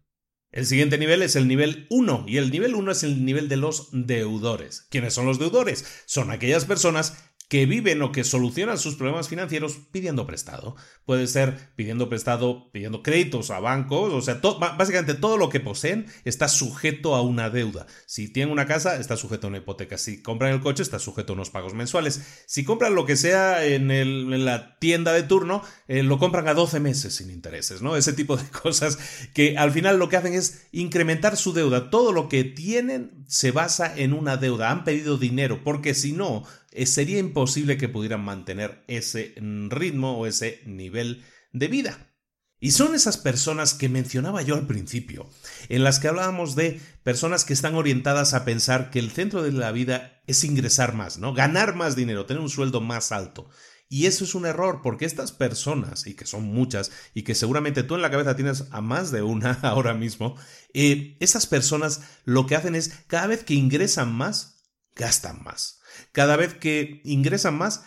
El 0.53 0.65
siguiente 0.65 0.97
nivel 0.97 1.23
es 1.23 1.35
el 1.35 1.49
nivel 1.49 1.87
1 1.89 2.23
y 2.29 2.37
el 2.37 2.49
nivel 2.51 2.75
1 2.75 2.91
es 2.93 3.03
el 3.03 3.25
nivel 3.25 3.49
de 3.49 3.57
los 3.57 3.89
deudores. 3.91 4.87
¿Quiénes 4.89 5.13
son 5.13 5.25
los 5.25 5.39
deudores? 5.39 5.85
Son 6.05 6.31
aquellas 6.31 6.63
personas 6.63 7.17
que 7.47 7.65
viven 7.65 8.01
o 8.01 8.11
que 8.11 8.23
solucionan 8.23 8.77
sus 8.77 8.95
problemas 8.95 9.29
financieros 9.29 9.77
pidiendo 9.91 10.25
prestado. 10.25 10.75
Puede 11.05 11.27
ser 11.27 11.71
pidiendo 11.75 12.09
prestado, 12.09 12.71
pidiendo 12.71 13.03
créditos 13.03 13.51
a 13.51 13.59
bancos, 13.59 14.13
o 14.13 14.21
sea, 14.21 14.41
básicamente 14.77 15.13
todo 15.13 15.37
lo 15.37 15.49
que 15.49 15.59
poseen 15.59 16.07
está 16.23 16.47
sujeto 16.47 17.15
a 17.15 17.21
una 17.21 17.49
deuda. 17.49 17.85
Si 18.07 18.31
tienen 18.31 18.51
una 18.51 18.65
casa, 18.65 18.97
está 18.97 19.15
sujeto 19.15 19.45
a 19.45 19.49
una 19.49 19.59
hipoteca. 19.59 19.97
Si 19.97 20.21
compran 20.21 20.53
el 20.53 20.61
coche, 20.61 20.81
está 20.81 20.97
sujeto 20.97 21.33
a 21.33 21.35
unos 21.35 21.51
pagos 21.51 21.75
mensuales. 21.75 22.21
Si 22.47 22.63
compran 22.63 22.95
lo 22.95 23.05
que 23.05 23.15
sea 23.15 23.63
en, 23.63 24.45
la 24.45 24.79
tienda 24.79 25.13
de 25.13 25.23
turno, 25.23 25.61
eh, 25.87 26.01
lo 26.01 26.17
compran 26.17 26.47
a 26.47 26.53
12 26.53 26.79
meses 26.79 27.15
sin 27.15 27.29
intereses, 27.29 27.81
¿no? 27.81 27.95
Ese 27.95 28.13
tipo 28.13 28.37
de 28.37 28.49
cosas 28.63 28.97
que 29.33 29.57
al 29.57 29.71
final 29.71 29.97
lo 29.97 30.09
que 30.09 30.17
hacen 30.17 30.33
es 30.33 30.67
incrementar 30.71 31.37
su 31.37 31.53
deuda. 31.53 31.91
Todo 31.91 32.11
lo 32.11 32.27
que 32.27 32.43
tienen 32.43 33.23
se 33.27 33.51
basa 33.51 33.93
en 33.95 34.13
una 34.13 34.37
deuda. 34.37 34.71
Han 34.71 34.83
pedido 34.83 35.17
dinero 35.17 35.63
porque 35.63 35.93
si 35.93 36.11
no, 36.11 36.43
eh, 36.75 36.85
sería 36.85 37.19
imposible 37.19 37.77
que 37.77 37.89
pudieran 37.89 38.23
mantener 38.23 38.83
ese 38.87 39.33
mm, 39.39 39.69
ritmo 39.69 40.17
o 40.17 40.27
ese 40.27 40.61
nivel 40.65 41.23
de 41.53 41.67
vida. 41.67 42.11
Y 42.59 42.71
son 42.71 42.95
esas 42.95 43.17
personas 43.17 43.73
que 43.73 43.89
mencionaba 43.89 44.41
yo 44.41 44.55
al 44.55 44.65
principio, 44.65 45.29
en 45.69 45.83
las 45.83 45.99
que 45.99 46.07
hablábamos 46.07 46.55
de 46.55 46.79
personas 47.03 47.45
que 47.45 47.53
están 47.53 47.75
orientadas 47.75 48.33
a 48.33 48.45
pensar 48.45 48.89
que 48.89 48.99
el 48.99 49.11
centro 49.11 49.43
de 49.43 49.51
la 49.51 49.71
vida 49.71 50.21
es 50.25 50.43
ingresar 50.43 50.93
más, 50.93 51.17
¿no? 51.17 51.33
Ganar 51.33 51.75
más 51.75 51.95
dinero, 51.95 52.25
tener 52.25 52.41
un 52.41 52.49
sueldo 52.49 52.81
más 52.81 53.11
alto. 53.11 53.49
Y 53.87 54.07
eso 54.07 54.23
es 54.23 54.33
un 54.33 54.45
error, 54.45 54.81
porque 54.81 55.05
estas 55.05 55.31
personas, 55.31 56.07
y 56.07 56.15
que 56.15 56.25
son 56.25 56.43
muchas, 56.43 56.91
y 57.13 57.21
que 57.21 57.35
seguramente 57.35 57.83
tú 57.83 57.95
en 57.95 58.01
la 58.01 58.09
cabeza 58.09 58.35
tienes 58.35 58.65
a 58.71 58.81
más 58.81 59.11
de 59.11 59.21
una 59.21 59.51
ahora 59.61 59.93
mismo, 59.93 60.35
eh, 60.73 61.17
esas 61.19 61.45
personas 61.45 62.01
lo 62.23 62.47
que 62.47 62.55
hacen 62.55 62.73
es, 62.73 62.89
cada 63.07 63.27
vez 63.27 63.43
que 63.43 63.53
ingresan 63.53 64.11
más, 64.11 64.63
gastan 64.95 65.43
más. 65.43 65.81
Cada 66.11 66.35
vez 66.35 66.53
que 66.53 67.01
ingresan 67.03 67.57
más, 67.57 67.83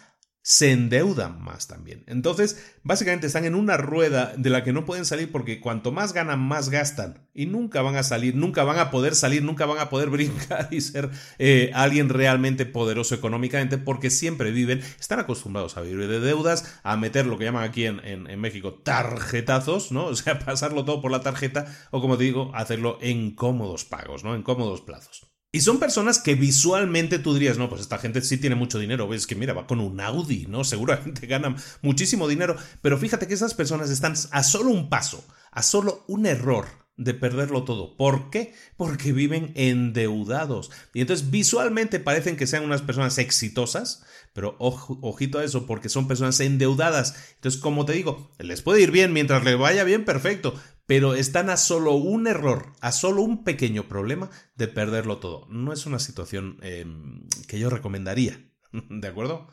se 0.48 0.72
endeudan 0.72 1.42
más 1.42 1.66
también. 1.66 2.04
Entonces, 2.06 2.72
básicamente 2.82 3.26
están 3.26 3.44
en 3.44 3.54
una 3.54 3.76
rueda 3.76 4.32
de 4.34 4.48
la 4.48 4.64
que 4.64 4.72
no 4.72 4.86
pueden 4.86 5.04
salir 5.04 5.30
porque 5.30 5.60
cuanto 5.60 5.92
más 5.92 6.14
ganan, 6.14 6.40
más 6.40 6.70
gastan. 6.70 7.28
Y 7.34 7.44
nunca 7.44 7.82
van 7.82 7.96
a 7.96 8.02
salir, 8.02 8.34
nunca 8.34 8.64
van 8.64 8.78
a 8.78 8.90
poder 8.90 9.14
salir, 9.14 9.42
nunca 9.42 9.66
van 9.66 9.78
a 9.78 9.90
poder 9.90 10.08
brincar 10.10 10.68
y 10.70 10.80
ser 10.80 11.10
eh, 11.38 11.70
alguien 11.74 12.08
realmente 12.08 12.64
poderoso 12.64 13.14
económicamente 13.14 13.76
porque 13.76 14.08
siempre 14.08 14.50
viven, 14.50 14.82
están 14.98 15.20
acostumbrados 15.20 15.76
a 15.76 15.82
vivir 15.82 16.08
de 16.08 16.18
deudas, 16.18 16.80
a 16.82 16.96
meter 16.96 17.26
lo 17.26 17.36
que 17.36 17.44
llaman 17.44 17.64
aquí 17.64 17.84
en, 17.84 18.00
en 18.02 18.40
México 18.40 18.72
tarjetazos, 18.72 19.92
¿no? 19.92 20.06
O 20.06 20.16
sea, 20.16 20.38
pasarlo 20.46 20.86
todo 20.86 21.02
por 21.02 21.10
la 21.10 21.20
tarjeta 21.20 21.66
o 21.90 22.00
como 22.00 22.16
digo, 22.16 22.52
hacerlo 22.54 22.96
en 23.02 23.34
cómodos 23.34 23.84
pagos, 23.84 24.24
¿no? 24.24 24.34
En 24.34 24.42
cómodos 24.42 24.80
plazos. 24.80 25.28
Y 25.50 25.60
son 25.60 25.78
personas 25.78 26.18
que 26.18 26.34
visualmente 26.34 27.18
tú 27.18 27.32
dirías, 27.32 27.56
no, 27.56 27.70
pues 27.70 27.80
esta 27.80 27.96
gente 27.96 28.20
sí 28.20 28.36
tiene 28.36 28.54
mucho 28.54 28.78
dinero, 28.78 29.08
ves 29.08 29.26
que 29.26 29.34
mira, 29.34 29.54
va 29.54 29.66
con 29.66 29.80
un 29.80 29.98
Audi, 29.98 30.46
¿no? 30.46 30.62
Seguramente 30.64 31.26
ganan 31.26 31.56
muchísimo 31.80 32.28
dinero, 32.28 32.56
pero 32.82 32.98
fíjate 32.98 33.26
que 33.26 33.34
esas 33.34 33.54
personas 33.54 33.88
están 33.88 34.14
a 34.30 34.42
solo 34.42 34.70
un 34.70 34.90
paso, 34.90 35.26
a 35.50 35.62
solo 35.62 36.04
un 36.06 36.26
error 36.26 36.66
de 36.98 37.14
perderlo 37.14 37.64
todo. 37.64 37.96
¿Por 37.96 38.28
qué? 38.28 38.52
Porque 38.76 39.12
viven 39.12 39.52
endeudados. 39.54 40.70
Y 40.92 41.00
entonces 41.00 41.30
visualmente 41.30 42.00
parecen 42.00 42.36
que 42.36 42.46
sean 42.48 42.64
unas 42.64 42.82
personas 42.82 43.16
exitosas, 43.18 44.04
pero 44.34 44.56
ojito 44.58 45.38
a 45.38 45.44
eso, 45.44 45.64
porque 45.64 45.88
son 45.88 46.08
personas 46.08 46.40
endeudadas. 46.40 47.14
Entonces, 47.36 47.60
como 47.60 47.86
te 47.86 47.92
digo, 47.92 48.32
les 48.38 48.62
puede 48.62 48.82
ir 48.82 48.90
bien 48.90 49.12
mientras 49.12 49.44
le 49.44 49.54
vaya 49.54 49.84
bien, 49.84 50.04
perfecto, 50.04 50.54
pero 50.88 51.12
están 51.12 51.50
a 51.50 51.58
solo 51.58 51.92
un 51.92 52.26
error, 52.26 52.72
a 52.80 52.92
solo 52.92 53.20
un 53.20 53.44
pequeño 53.44 53.88
problema 53.88 54.30
de 54.56 54.68
perderlo 54.68 55.18
todo. 55.18 55.46
No 55.50 55.74
es 55.74 55.84
una 55.84 55.98
situación 55.98 56.56
em, 56.62 57.28
que 57.46 57.58
yo 57.58 57.68
recomendaría. 57.68 58.50
¿De 58.72 59.06
acuerdo? 59.06 59.48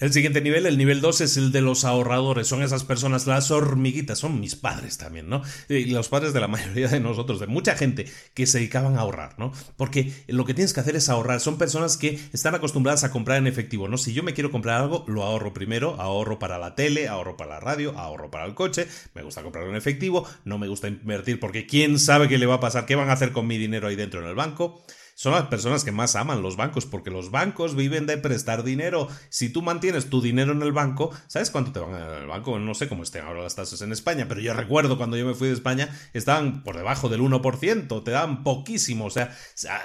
El 0.00 0.14
siguiente 0.14 0.40
nivel, 0.40 0.64
el 0.64 0.78
nivel 0.78 1.02
2, 1.02 1.20
es 1.20 1.36
el 1.36 1.52
de 1.52 1.60
los 1.60 1.84
ahorradores. 1.84 2.46
Son 2.46 2.62
esas 2.62 2.84
personas, 2.84 3.26
las 3.26 3.50
hormiguitas, 3.50 4.18
son 4.18 4.40
mis 4.40 4.56
padres 4.56 4.96
también, 4.96 5.28
¿no? 5.28 5.42
Y 5.68 5.84
los 5.90 6.08
padres 6.08 6.32
de 6.32 6.40
la 6.40 6.48
mayoría 6.48 6.88
de 6.88 7.00
nosotros, 7.00 7.38
de 7.38 7.46
mucha 7.46 7.76
gente 7.76 8.06
que 8.32 8.46
se 8.46 8.56
dedicaban 8.56 8.96
a 8.96 9.00
ahorrar, 9.00 9.38
¿no? 9.38 9.52
Porque 9.76 10.10
lo 10.26 10.46
que 10.46 10.54
tienes 10.54 10.72
que 10.72 10.80
hacer 10.80 10.96
es 10.96 11.10
ahorrar. 11.10 11.40
Son 11.40 11.58
personas 11.58 11.98
que 11.98 12.18
están 12.32 12.54
acostumbradas 12.54 13.04
a 13.04 13.10
comprar 13.10 13.36
en 13.36 13.46
efectivo, 13.46 13.88
¿no? 13.88 13.98
Si 13.98 14.14
yo 14.14 14.22
me 14.22 14.32
quiero 14.32 14.50
comprar 14.50 14.80
algo, 14.80 15.04
lo 15.06 15.22
ahorro 15.22 15.52
primero, 15.52 16.00
ahorro 16.00 16.38
para 16.38 16.56
la 16.56 16.74
tele, 16.74 17.06
ahorro 17.06 17.36
para 17.36 17.56
la 17.56 17.60
radio, 17.60 17.98
ahorro 17.98 18.30
para 18.30 18.46
el 18.46 18.54
coche, 18.54 18.86
me 19.14 19.22
gusta 19.22 19.42
comprarlo 19.42 19.68
en 19.68 19.76
efectivo, 19.76 20.26
no 20.46 20.56
me 20.56 20.68
gusta 20.68 20.88
invertir 20.88 21.38
porque 21.38 21.66
quién 21.66 21.98
sabe 21.98 22.26
qué 22.26 22.38
le 22.38 22.46
va 22.46 22.54
a 22.54 22.60
pasar, 22.60 22.86
qué 22.86 22.94
van 22.94 23.10
a 23.10 23.12
hacer 23.12 23.32
con 23.32 23.46
mi 23.46 23.58
dinero 23.58 23.86
ahí 23.88 23.96
dentro 23.96 24.22
en 24.22 24.28
el 24.28 24.34
banco 24.34 24.82
son 25.20 25.32
las 25.32 25.48
personas 25.48 25.84
que 25.84 25.92
más 25.92 26.16
aman 26.16 26.40
los 26.40 26.56
bancos, 26.56 26.86
porque 26.86 27.10
los 27.10 27.30
bancos 27.30 27.76
viven 27.76 28.06
de 28.06 28.16
prestar 28.16 28.64
dinero. 28.64 29.06
Si 29.28 29.50
tú 29.50 29.60
mantienes 29.60 30.08
tu 30.08 30.22
dinero 30.22 30.52
en 30.52 30.62
el 30.62 30.72
banco, 30.72 31.10
¿sabes 31.26 31.50
cuánto 31.50 31.72
te 31.72 31.78
van 31.78 31.92
a 31.92 31.98
dar 31.98 32.22
el 32.22 32.26
banco? 32.26 32.58
No 32.58 32.74
sé 32.74 32.88
cómo 32.88 33.02
estén 33.02 33.26
ahora 33.26 33.42
las 33.42 33.54
tasas 33.54 33.82
en 33.82 33.92
España, 33.92 34.24
pero 34.28 34.40
yo 34.40 34.54
recuerdo 34.54 34.96
cuando 34.96 35.18
yo 35.18 35.26
me 35.26 35.34
fui 35.34 35.48
de 35.48 35.52
España, 35.52 35.94
estaban 36.14 36.64
por 36.64 36.78
debajo 36.78 37.10
del 37.10 37.20
1%, 37.20 38.02
te 38.02 38.10
daban 38.10 38.42
poquísimo, 38.42 39.04
o 39.04 39.10
sea, 39.10 39.36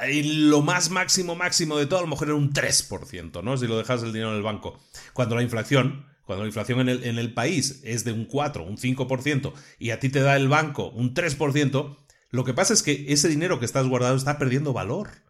lo 0.07 0.61
más 0.61 0.89
máximo, 0.89 1.35
máximo 1.35 1.75
de 1.75 1.87
todo, 1.87 1.99
a 1.99 2.03
lo 2.03 2.07
mejor 2.07 2.29
era 2.29 2.35
un 2.35 2.53
3%, 2.53 3.43
¿no? 3.43 3.57
Si 3.57 3.67
lo 3.67 3.77
dejas 3.77 4.03
el 4.03 4.13
dinero 4.13 4.31
en 4.31 4.37
el 4.37 4.43
banco. 4.43 4.79
Cuando 5.11 5.35
la 5.35 5.43
inflación 5.43 6.05
cuando 6.25 6.45
la 6.45 6.47
inflación 6.47 6.79
en 6.79 6.87
el, 6.87 7.03
en 7.03 7.19
el, 7.19 7.33
país 7.33 7.81
es 7.83 8.05
de 8.05 8.13
un 8.13 8.23
4, 8.23 8.63
un 8.63 8.77
5% 8.77 9.51
y 9.79 9.89
a 9.89 9.99
ti 9.99 10.07
te 10.07 10.21
da 10.21 10.37
el 10.37 10.47
banco 10.47 10.91
un 10.91 11.13
3%, 11.13 11.97
lo 12.35 12.43
que 12.43 12.53
pasa 12.53 12.73
es 12.73 12.83
que 12.83 13.05
ese 13.09 13.27
dinero 13.27 13.59
que 13.59 13.65
estás 13.65 13.85
guardado 13.87 14.15
está 14.15 14.37
perdiendo 14.37 14.73
valor. 14.73 15.24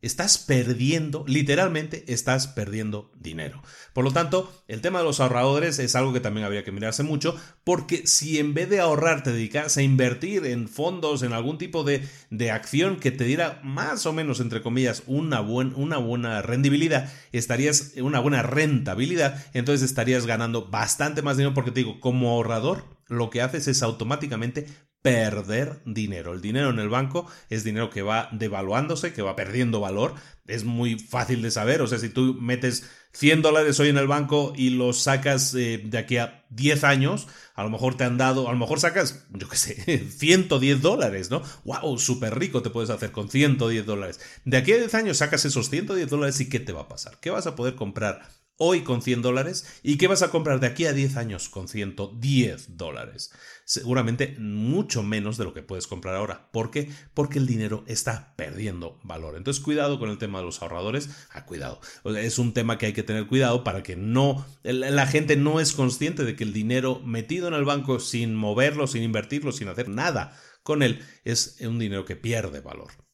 Estás 0.00 0.38
perdiendo, 0.38 1.24
literalmente 1.26 2.04
estás 2.06 2.46
perdiendo 2.46 3.10
dinero. 3.18 3.64
Por 3.92 4.04
lo 4.04 4.12
tanto, 4.12 4.52
el 4.68 4.80
tema 4.80 5.00
de 5.00 5.04
los 5.04 5.18
ahorradores 5.18 5.80
es 5.80 5.96
algo 5.96 6.12
que 6.12 6.20
también 6.20 6.46
habría 6.46 6.62
que 6.62 6.70
mirarse 6.70 7.02
mucho, 7.02 7.36
porque 7.64 8.06
si 8.06 8.38
en 8.38 8.54
vez 8.54 8.70
de 8.70 8.78
ahorrar 8.78 9.24
te 9.24 9.32
dedicas 9.32 9.76
a 9.76 9.82
invertir 9.82 10.46
en 10.46 10.68
fondos, 10.68 11.24
en 11.24 11.32
algún 11.32 11.58
tipo 11.58 11.82
de, 11.82 12.08
de 12.30 12.52
acción 12.52 13.00
que 13.00 13.10
te 13.10 13.24
diera 13.24 13.60
más 13.64 14.06
o 14.06 14.12
menos, 14.12 14.38
entre 14.38 14.62
comillas, 14.62 15.02
una, 15.08 15.40
una 15.40 15.98
buena 15.98 16.42
rendibilidad, 16.42 17.12
estarías, 17.32 17.94
una 17.96 18.20
buena 18.20 18.42
rentabilidad, 18.42 19.44
entonces 19.52 19.90
estarías 19.90 20.26
ganando 20.26 20.68
bastante 20.68 21.22
más 21.22 21.36
dinero 21.36 21.54
porque 21.54 21.72
te 21.72 21.80
digo, 21.80 21.98
como 21.98 22.30
ahorrador, 22.30 22.84
lo 23.08 23.30
que 23.30 23.42
haces 23.42 23.66
es 23.66 23.82
automáticamente 23.82 24.66
perder 25.02 25.80
dinero. 25.84 26.32
El 26.32 26.40
dinero 26.40 26.70
en 26.70 26.78
el 26.78 26.88
banco 26.88 27.30
es 27.50 27.64
dinero 27.64 27.90
que 27.90 28.02
va 28.02 28.28
devaluándose, 28.32 29.12
que 29.12 29.22
va 29.22 29.36
perdiendo 29.36 29.80
valor. 29.80 30.14
Es 30.46 30.64
muy 30.64 30.98
fácil 30.98 31.42
de 31.42 31.50
saber. 31.50 31.82
O 31.82 31.86
sea, 31.86 31.98
si 31.98 32.08
tú 32.08 32.36
metes 32.40 32.88
100 33.12 33.42
dólares 33.42 33.78
hoy 33.80 33.88
en 33.88 33.98
el 33.98 34.06
banco 34.06 34.52
y 34.56 34.70
los 34.70 35.02
sacas 35.02 35.54
eh, 35.54 35.80
de 35.84 35.98
aquí 35.98 36.16
a 36.18 36.44
10 36.50 36.84
años, 36.84 37.26
a 37.54 37.62
lo 37.62 37.70
mejor 37.70 37.96
te 37.96 38.04
han 38.04 38.18
dado, 38.18 38.48
a 38.48 38.52
lo 38.52 38.58
mejor 38.58 38.80
sacas, 38.80 39.26
yo 39.30 39.48
qué 39.48 39.56
sé, 39.56 40.08
110 40.18 40.82
dólares, 40.82 41.30
¿no? 41.30 41.42
¡Wow! 41.64 41.98
Súper 41.98 42.38
rico 42.38 42.62
te 42.62 42.70
puedes 42.70 42.90
hacer 42.90 43.12
con 43.12 43.28
110 43.28 43.86
dólares. 43.86 44.20
De 44.44 44.56
aquí 44.56 44.72
a 44.72 44.78
10 44.78 44.94
años 44.94 45.18
sacas 45.18 45.44
esos 45.44 45.70
110 45.70 46.08
dólares 46.08 46.40
y 46.40 46.48
¿qué 46.48 46.60
te 46.60 46.72
va 46.72 46.82
a 46.82 46.88
pasar? 46.88 47.18
¿Qué 47.20 47.30
vas 47.30 47.46
a 47.46 47.56
poder 47.56 47.74
comprar 47.74 48.28
hoy 48.58 48.82
con 48.82 49.00
100 49.00 49.22
dólares 49.22 49.80
y 49.82 49.96
qué 49.96 50.08
vas 50.08 50.22
a 50.22 50.30
comprar 50.30 50.60
de 50.60 50.66
aquí 50.66 50.84
a 50.84 50.92
10 50.92 51.16
años 51.16 51.48
con 51.48 51.68
110 51.68 52.76
dólares. 52.76 53.32
Seguramente 53.68 54.34
mucho 54.38 55.02
menos 55.02 55.36
de 55.36 55.44
lo 55.44 55.52
que 55.52 55.62
puedes 55.62 55.86
comprar 55.86 56.14
ahora. 56.14 56.48
¿Por 56.52 56.70
qué? 56.70 56.90
Porque 57.12 57.38
el 57.38 57.46
dinero 57.46 57.84
está 57.86 58.34
perdiendo 58.34 58.98
valor. 59.02 59.36
Entonces 59.36 59.62
cuidado 59.62 59.98
con 59.98 60.08
el 60.08 60.16
tema 60.16 60.38
de 60.38 60.46
los 60.46 60.62
ahorradores. 60.62 61.10
Ah, 61.34 61.44
cuidado. 61.44 61.78
Es 62.16 62.38
un 62.38 62.54
tema 62.54 62.78
que 62.78 62.86
hay 62.86 62.92
que 62.94 63.02
tener 63.02 63.26
cuidado 63.26 63.64
para 63.64 63.82
que 63.82 63.94
no 63.94 64.46
la 64.62 65.06
gente 65.06 65.36
no 65.36 65.60
es 65.60 65.72
consciente 65.72 66.24
de 66.24 66.34
que 66.34 66.44
el 66.44 66.54
dinero 66.54 67.00
metido 67.04 67.46
en 67.46 67.52
el 67.52 67.66
banco 67.66 68.00
sin 68.00 68.34
moverlo, 68.34 68.86
sin 68.86 69.02
invertirlo, 69.02 69.52
sin 69.52 69.68
hacer 69.68 69.90
nada 69.90 70.34
con 70.62 70.82
él 70.82 71.02
es 71.24 71.58
un 71.60 71.78
dinero 71.78 72.06
que 72.06 72.16
pierde 72.16 72.60
valor. 72.60 73.07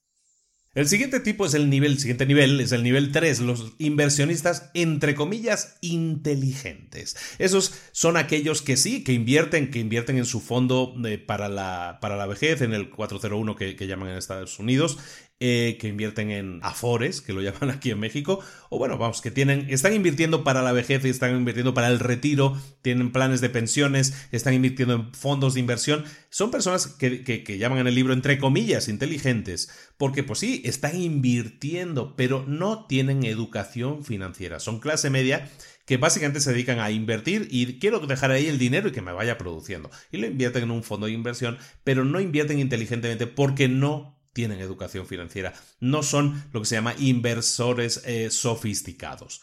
El 0.74 0.88
siguiente 0.88 1.20
tipo 1.20 1.46
es 1.46 1.54
el 1.54 1.70
nivel, 1.70 1.98
siguiente 2.00 2.26
nivel 2.26 2.60
es 2.60 2.72
el 2.72 2.82
nivel 2.82 3.12
3, 3.12 3.40
los 3.40 3.72
inversionistas 3.78 4.70
entre 4.74 5.14
comillas 5.14 5.76
inteligentes. 5.80 7.16
Esos 7.38 7.74
son 7.92 8.16
aquellos 8.16 8.60
que 8.60 8.76
sí, 8.76 9.04
que 9.04 9.12
invierten, 9.12 9.70
que 9.70 9.78
invierten 9.78 10.18
en 10.18 10.26
su 10.26 10.40
fondo 10.40 10.96
para, 11.26 11.48
la, 11.48 11.98
para 12.00 12.16
la 12.16 12.26
vejez, 12.26 12.60
en 12.60 12.74
el 12.74 12.90
401 12.90 13.54
que, 13.54 13.76
que 13.76 13.86
llaman 13.86 14.08
en 14.08 14.16
Estados 14.16 14.58
Unidos, 14.58 14.98
eh, 15.46 15.76
que 15.78 15.88
invierten 15.88 16.30
en 16.30 16.58
Afores, 16.62 17.20
que 17.20 17.34
lo 17.34 17.42
llaman 17.42 17.68
aquí 17.68 17.90
en 17.90 18.00
México, 18.00 18.42
o 18.70 18.78
bueno, 18.78 18.96
vamos, 18.96 19.20
que 19.20 19.30
tienen, 19.30 19.66
están 19.68 19.92
invirtiendo 19.92 20.42
para 20.42 20.62
la 20.62 20.72
vejez 20.72 21.04
y 21.04 21.10
están 21.10 21.36
invirtiendo 21.36 21.74
para 21.74 21.88
el 21.88 21.98
retiro, 21.98 22.58
tienen 22.80 23.12
planes 23.12 23.42
de 23.42 23.50
pensiones, 23.50 24.26
están 24.32 24.54
invirtiendo 24.54 24.94
en 24.94 25.12
fondos 25.12 25.52
de 25.52 25.60
inversión. 25.60 26.06
Son 26.30 26.50
personas 26.50 26.86
que, 26.86 27.22
que 27.22 27.58
llaman 27.58 27.80
en 27.80 27.88
el 27.88 27.94
libro, 27.94 28.14
entre 28.14 28.38
comillas, 28.38 28.88
inteligentes, 28.88 29.68
porque 29.98 30.22
pues 30.22 30.38
sí, 30.38 30.62
están 30.64 30.98
invirtiendo, 30.98 32.16
pero 32.16 32.46
no 32.48 32.86
tienen 32.86 33.22
educación 33.22 34.02
financiera. 34.02 34.60
Son 34.60 34.80
clase 34.80 35.10
media 35.10 35.50
que 35.84 35.98
básicamente 35.98 36.40
se 36.40 36.52
dedican 36.52 36.78
a 36.78 36.90
invertir 36.90 37.48
y 37.50 37.78
quiero 37.78 38.00
dejar 38.00 38.30
ahí 38.30 38.46
el 38.46 38.58
dinero 38.58 38.88
y 38.88 38.92
que 38.92 39.02
me 39.02 39.12
vaya 39.12 39.36
produciendo. 39.36 39.90
Y 40.10 40.16
lo 40.16 40.26
invierten 40.26 40.62
en 40.62 40.70
un 40.70 40.82
fondo 40.82 41.04
de 41.04 41.12
inversión, 41.12 41.58
pero 41.84 42.02
no 42.06 42.18
invierten 42.18 42.58
inteligentemente 42.58 43.26
porque 43.26 43.68
no 43.68 44.14
tienen 44.34 44.60
educación 44.60 45.06
financiera, 45.06 45.54
no 45.80 46.02
son 46.02 46.44
lo 46.52 46.60
que 46.60 46.66
se 46.66 46.74
llama 46.74 46.94
inversores 46.98 48.02
eh, 48.04 48.28
sofisticados. 48.30 49.40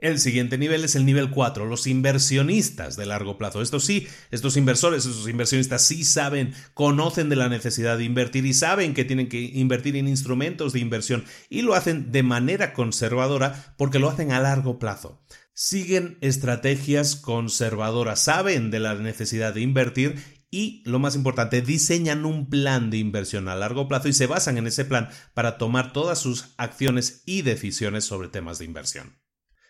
El 0.00 0.20
siguiente 0.20 0.58
nivel 0.58 0.84
es 0.84 0.94
el 0.94 1.04
nivel 1.04 1.28
4, 1.28 1.66
los 1.66 1.88
inversionistas 1.88 2.96
de 2.96 3.04
largo 3.04 3.36
plazo. 3.36 3.60
Esto 3.60 3.80
sí, 3.80 4.06
estos 4.30 4.56
inversores, 4.56 5.04
estos 5.04 5.28
inversionistas 5.28 5.84
sí 5.84 6.04
saben, 6.04 6.54
conocen 6.72 7.28
de 7.28 7.34
la 7.34 7.48
necesidad 7.48 7.98
de 7.98 8.04
invertir 8.04 8.46
y 8.46 8.54
saben 8.54 8.94
que 8.94 9.04
tienen 9.04 9.28
que 9.28 9.40
invertir 9.40 9.96
en 9.96 10.06
instrumentos 10.06 10.72
de 10.72 10.78
inversión 10.78 11.24
y 11.48 11.62
lo 11.62 11.74
hacen 11.74 12.12
de 12.12 12.22
manera 12.22 12.74
conservadora 12.74 13.74
porque 13.76 13.98
lo 13.98 14.08
hacen 14.08 14.30
a 14.30 14.38
largo 14.38 14.78
plazo. 14.78 15.20
Siguen 15.52 16.16
estrategias 16.20 17.16
conservadoras, 17.16 18.22
saben 18.22 18.70
de 18.70 18.78
la 18.78 18.94
necesidad 18.94 19.52
de 19.52 19.62
invertir 19.62 20.37
y, 20.50 20.82
lo 20.86 20.98
más 20.98 21.14
importante, 21.14 21.60
diseñan 21.60 22.24
un 22.24 22.48
plan 22.48 22.90
de 22.90 22.96
inversión 22.98 23.48
a 23.48 23.56
largo 23.56 23.88
plazo 23.88 24.08
y 24.08 24.12
se 24.12 24.26
basan 24.26 24.56
en 24.56 24.66
ese 24.66 24.84
plan 24.84 25.08
para 25.34 25.58
tomar 25.58 25.92
todas 25.92 26.18
sus 26.18 26.54
acciones 26.56 27.22
y 27.26 27.42
decisiones 27.42 28.04
sobre 28.04 28.28
temas 28.28 28.58
de 28.58 28.64
inversión. 28.64 29.18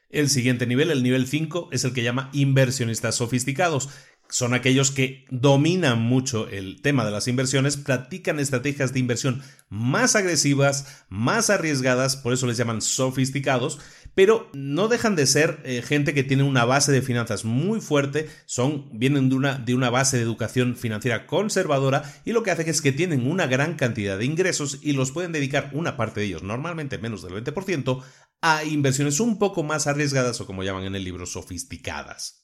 El 0.08 0.30
siguiente 0.30 0.66
nivel, 0.66 0.90
el 0.90 1.02
nivel 1.02 1.26
5, 1.26 1.68
es 1.72 1.84
el 1.84 1.92
que 1.92 2.02
llama 2.02 2.30
inversionistas 2.32 3.16
sofisticados. 3.16 3.90
Son 4.30 4.54
aquellos 4.54 4.90
que 4.90 5.24
dominan 5.30 6.00
mucho 6.00 6.48
el 6.48 6.80
tema 6.80 7.04
de 7.04 7.10
las 7.10 7.28
inversiones, 7.28 7.76
practican 7.76 8.38
estrategias 8.38 8.92
de 8.92 9.00
inversión 9.00 9.42
más 9.68 10.16
agresivas, 10.16 11.04
más 11.08 11.50
arriesgadas, 11.50 12.16
por 12.16 12.32
eso 12.32 12.46
les 12.46 12.56
llaman 12.56 12.82
sofisticados, 12.82 13.80
pero 14.14 14.50
no 14.52 14.88
dejan 14.88 15.16
de 15.16 15.26
ser 15.26 15.60
eh, 15.64 15.82
gente 15.82 16.14
que 16.14 16.24
tiene 16.24 16.42
una 16.42 16.64
base 16.64 16.92
de 16.92 17.02
finanzas 17.02 17.44
muy 17.44 17.80
fuerte, 17.80 18.28
son, 18.46 18.88
vienen 18.92 19.28
de 19.28 19.36
una, 19.36 19.58
de 19.58 19.74
una 19.74 19.90
base 19.90 20.16
de 20.16 20.22
educación 20.22 20.76
financiera 20.76 21.26
conservadora 21.26 22.02
y 22.24 22.32
lo 22.32 22.42
que 22.42 22.50
hacen 22.50 22.68
es 22.68 22.82
que 22.82 22.92
tienen 22.92 23.30
una 23.30 23.46
gran 23.46 23.74
cantidad 23.74 24.18
de 24.18 24.24
ingresos 24.24 24.78
y 24.82 24.92
los 24.92 25.12
pueden 25.12 25.32
dedicar 25.32 25.70
una 25.72 25.96
parte 25.96 26.20
de 26.20 26.26
ellos, 26.26 26.42
normalmente 26.42 26.98
menos 26.98 27.22
del 27.22 27.44
20%, 27.44 28.02
a 28.40 28.64
inversiones 28.64 29.20
un 29.20 29.38
poco 29.38 29.62
más 29.62 29.86
arriesgadas 29.86 30.40
o 30.40 30.46
como 30.46 30.62
llaman 30.62 30.84
en 30.84 30.94
el 30.94 31.04
libro, 31.04 31.26
sofisticadas. 31.26 32.37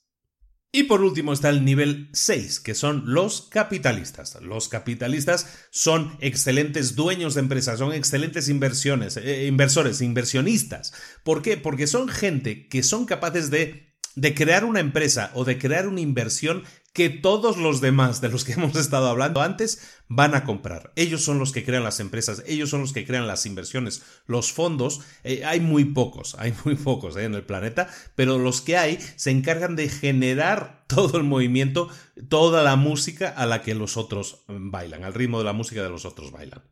Y 0.77 0.83
por 0.83 1.03
último 1.03 1.33
está 1.33 1.51
el 1.51 1.65
nivel 1.65 2.09
6, 2.15 2.59
que 2.59 2.75
son 2.75 3.05
los 3.07 3.43
capitalistas. 3.43 4.37
Los 4.43 4.69
capitalistas 4.69 5.47
son 5.71 6.17
excelentes 6.19 6.97
dueños 6.97 7.35
de 7.35 7.43
empresas, 7.43 7.79
son 7.79 7.93
excelentes 7.93 8.49
inversiones, 8.49 9.17
eh, 9.17 9.47
inversores, 9.47 10.01
inversionistas. 10.01 10.93
¿Por 11.23 11.43
qué? 11.43 11.57
Porque 11.57 11.87
son 11.87 12.09
gente 12.09 12.67
que 12.67 12.83
son 12.83 13.07
capaces 13.07 13.51
de, 13.51 13.95
de 14.17 14.35
crear 14.35 14.65
una 14.65 14.81
empresa 14.81 15.31
o 15.35 15.45
de 15.45 15.59
crear 15.59 15.87
una 15.87 16.01
inversión 16.01 16.65
que 16.95 17.11
todos 17.11 17.59
los 17.59 17.83
demás 17.83 18.23
de 18.23 18.31
los 18.31 18.45
que 18.45 18.53
hemos 18.55 18.77
estado 18.77 19.09
hablando 19.09 19.43
antes 19.43 20.01
van 20.09 20.35
a 20.35 20.45
comprar. 20.45 20.93
Ellos 20.97 21.23
son 21.23 21.39
los 21.39 21.53
que 21.53 21.65
crean 21.65 21.85
las 21.85 22.01
empresas, 22.01 22.43
ellos 22.47 22.71
son 22.71 22.81
los 22.81 22.95
que 22.95 23.05
crean 23.05 23.27
las 23.27 23.45
inversiones, 23.45 24.03
los 24.27 24.53
fondos. 24.53 25.01
Eh, 25.25 25.45
hay 25.45 25.61
muy 25.61 25.85
pocos, 25.85 26.37
hay 26.39 26.55
muy 26.65 26.77
pocos 26.77 27.17
eh, 27.17 27.25
en 27.25 27.35
el 27.35 27.43
planeta, 27.43 27.89
pero 28.15 28.39
los 28.39 28.63
que 28.63 28.79
hay 28.79 28.99
se 29.17 29.31
encargan 29.31 29.77
de 29.77 29.91
generar 29.91 30.85
todo 30.89 31.19
el 31.19 31.25
movimiento, 31.25 31.91
toda 32.29 32.63
la 32.63 32.77
música 32.77 33.29
a 33.29 33.45
la 33.45 33.61
que 33.61 33.75
los 33.75 33.99
otros 33.99 34.45
bailan, 34.49 35.05
al 35.05 35.15
ritmo 35.15 35.39
de 35.39 35.45
la 35.45 35.53
música 35.53 35.83
de 35.83 35.91
los 35.91 36.07
otros 36.07 36.31
bailan 36.31 36.63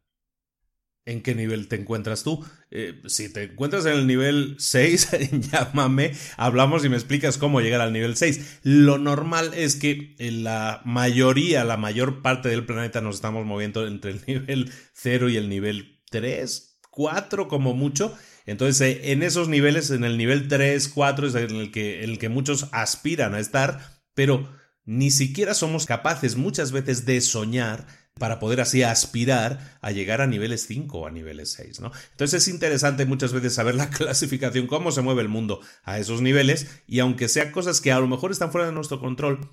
en 1.04 1.22
qué 1.22 1.34
nivel 1.34 1.68
te 1.68 1.76
encuentras 1.76 2.22
tú. 2.22 2.44
Eh, 2.70 3.00
si 3.06 3.32
te 3.32 3.44
encuentras 3.44 3.86
en 3.86 3.92
el 3.92 4.06
nivel 4.06 4.56
6, 4.58 5.08
llámame, 5.52 6.12
hablamos 6.36 6.84
y 6.84 6.88
me 6.88 6.96
explicas 6.96 7.38
cómo 7.38 7.60
llegar 7.60 7.80
al 7.80 7.92
nivel 7.92 8.16
6. 8.16 8.60
Lo 8.62 8.98
normal 8.98 9.52
es 9.54 9.76
que 9.76 10.14
en 10.18 10.44
la 10.44 10.80
mayoría, 10.84 11.64
la 11.64 11.76
mayor 11.76 12.22
parte 12.22 12.48
del 12.48 12.66
planeta 12.66 13.00
nos 13.00 13.16
estamos 13.16 13.44
moviendo 13.46 13.86
entre 13.86 14.12
el 14.12 14.20
nivel 14.26 14.72
0 14.92 15.28
y 15.28 15.36
el 15.36 15.48
nivel 15.48 16.00
3, 16.10 16.78
4 16.90 17.48
como 17.48 17.74
mucho. 17.74 18.16
Entonces, 18.46 18.80
eh, 18.80 19.12
en 19.12 19.22
esos 19.22 19.48
niveles, 19.48 19.90
en 19.90 20.04
el 20.04 20.18
nivel 20.18 20.48
3, 20.48 20.88
4 20.88 21.28
es 21.28 21.34
en 21.34 21.56
el 21.56 21.70
que, 21.70 22.04
en 22.04 22.10
el 22.10 22.18
que 22.18 22.28
muchos 22.28 22.68
aspiran 22.72 23.34
a 23.34 23.40
estar, 23.40 24.02
pero 24.14 24.48
ni 24.84 25.10
siquiera 25.10 25.54
somos 25.54 25.86
capaces 25.86 26.36
muchas 26.36 26.72
veces 26.72 27.06
de 27.06 27.20
soñar 27.20 27.86
para 28.18 28.38
poder 28.38 28.60
así 28.60 28.82
aspirar 28.82 29.78
a 29.80 29.90
llegar 29.90 30.20
a 30.20 30.26
niveles 30.26 30.66
5 30.66 30.98
o 30.98 31.06
a 31.06 31.10
niveles 31.10 31.52
6, 31.52 31.80
¿no? 31.80 31.92
Entonces 32.12 32.42
es 32.42 32.48
interesante 32.48 33.06
muchas 33.06 33.32
veces 33.32 33.54
saber 33.54 33.74
la 33.74 33.90
clasificación, 33.90 34.66
cómo 34.66 34.92
se 34.92 35.02
mueve 35.02 35.22
el 35.22 35.28
mundo 35.28 35.60
a 35.82 35.98
esos 35.98 36.20
niveles 36.20 36.66
y 36.86 37.00
aunque 37.00 37.28
sean 37.28 37.50
cosas 37.50 37.80
que 37.80 37.92
a 37.92 38.00
lo 38.00 38.06
mejor 38.06 38.30
están 38.30 38.52
fuera 38.52 38.66
de 38.66 38.72
nuestro 38.72 39.00
control, 39.00 39.50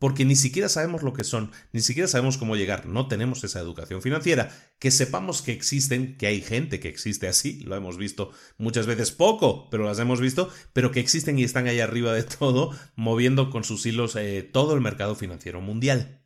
porque 0.00 0.24
ni 0.24 0.34
siquiera 0.34 0.68
sabemos 0.70 1.02
lo 1.02 1.12
que 1.12 1.24
son, 1.24 1.52
ni 1.72 1.82
siquiera 1.82 2.08
sabemos 2.08 2.38
cómo 2.38 2.56
llegar, 2.56 2.86
no 2.86 3.06
tenemos 3.06 3.44
esa 3.44 3.60
educación 3.60 4.00
financiera, 4.00 4.50
que 4.78 4.90
sepamos 4.90 5.42
que 5.42 5.52
existen, 5.52 6.16
que 6.16 6.26
hay 6.26 6.40
gente 6.40 6.80
que 6.80 6.88
existe 6.88 7.28
así, 7.28 7.60
lo 7.60 7.76
hemos 7.76 7.98
visto 7.98 8.32
muchas 8.56 8.86
veces 8.86 9.12
poco, 9.12 9.68
pero 9.70 9.84
las 9.84 9.98
hemos 9.98 10.20
visto, 10.20 10.48
pero 10.72 10.90
que 10.90 11.00
existen 11.00 11.38
y 11.38 11.44
están 11.44 11.68
ahí 11.68 11.80
arriba 11.80 12.14
de 12.14 12.22
todo, 12.38 12.74
moviendo 12.96 13.50
con 13.50 13.62
sus 13.62 13.84
hilos 13.84 14.16
eh, 14.16 14.42
todo 14.42 14.74
el 14.74 14.80
mercado 14.80 15.14
financiero 15.14 15.60
mundial. 15.60 16.19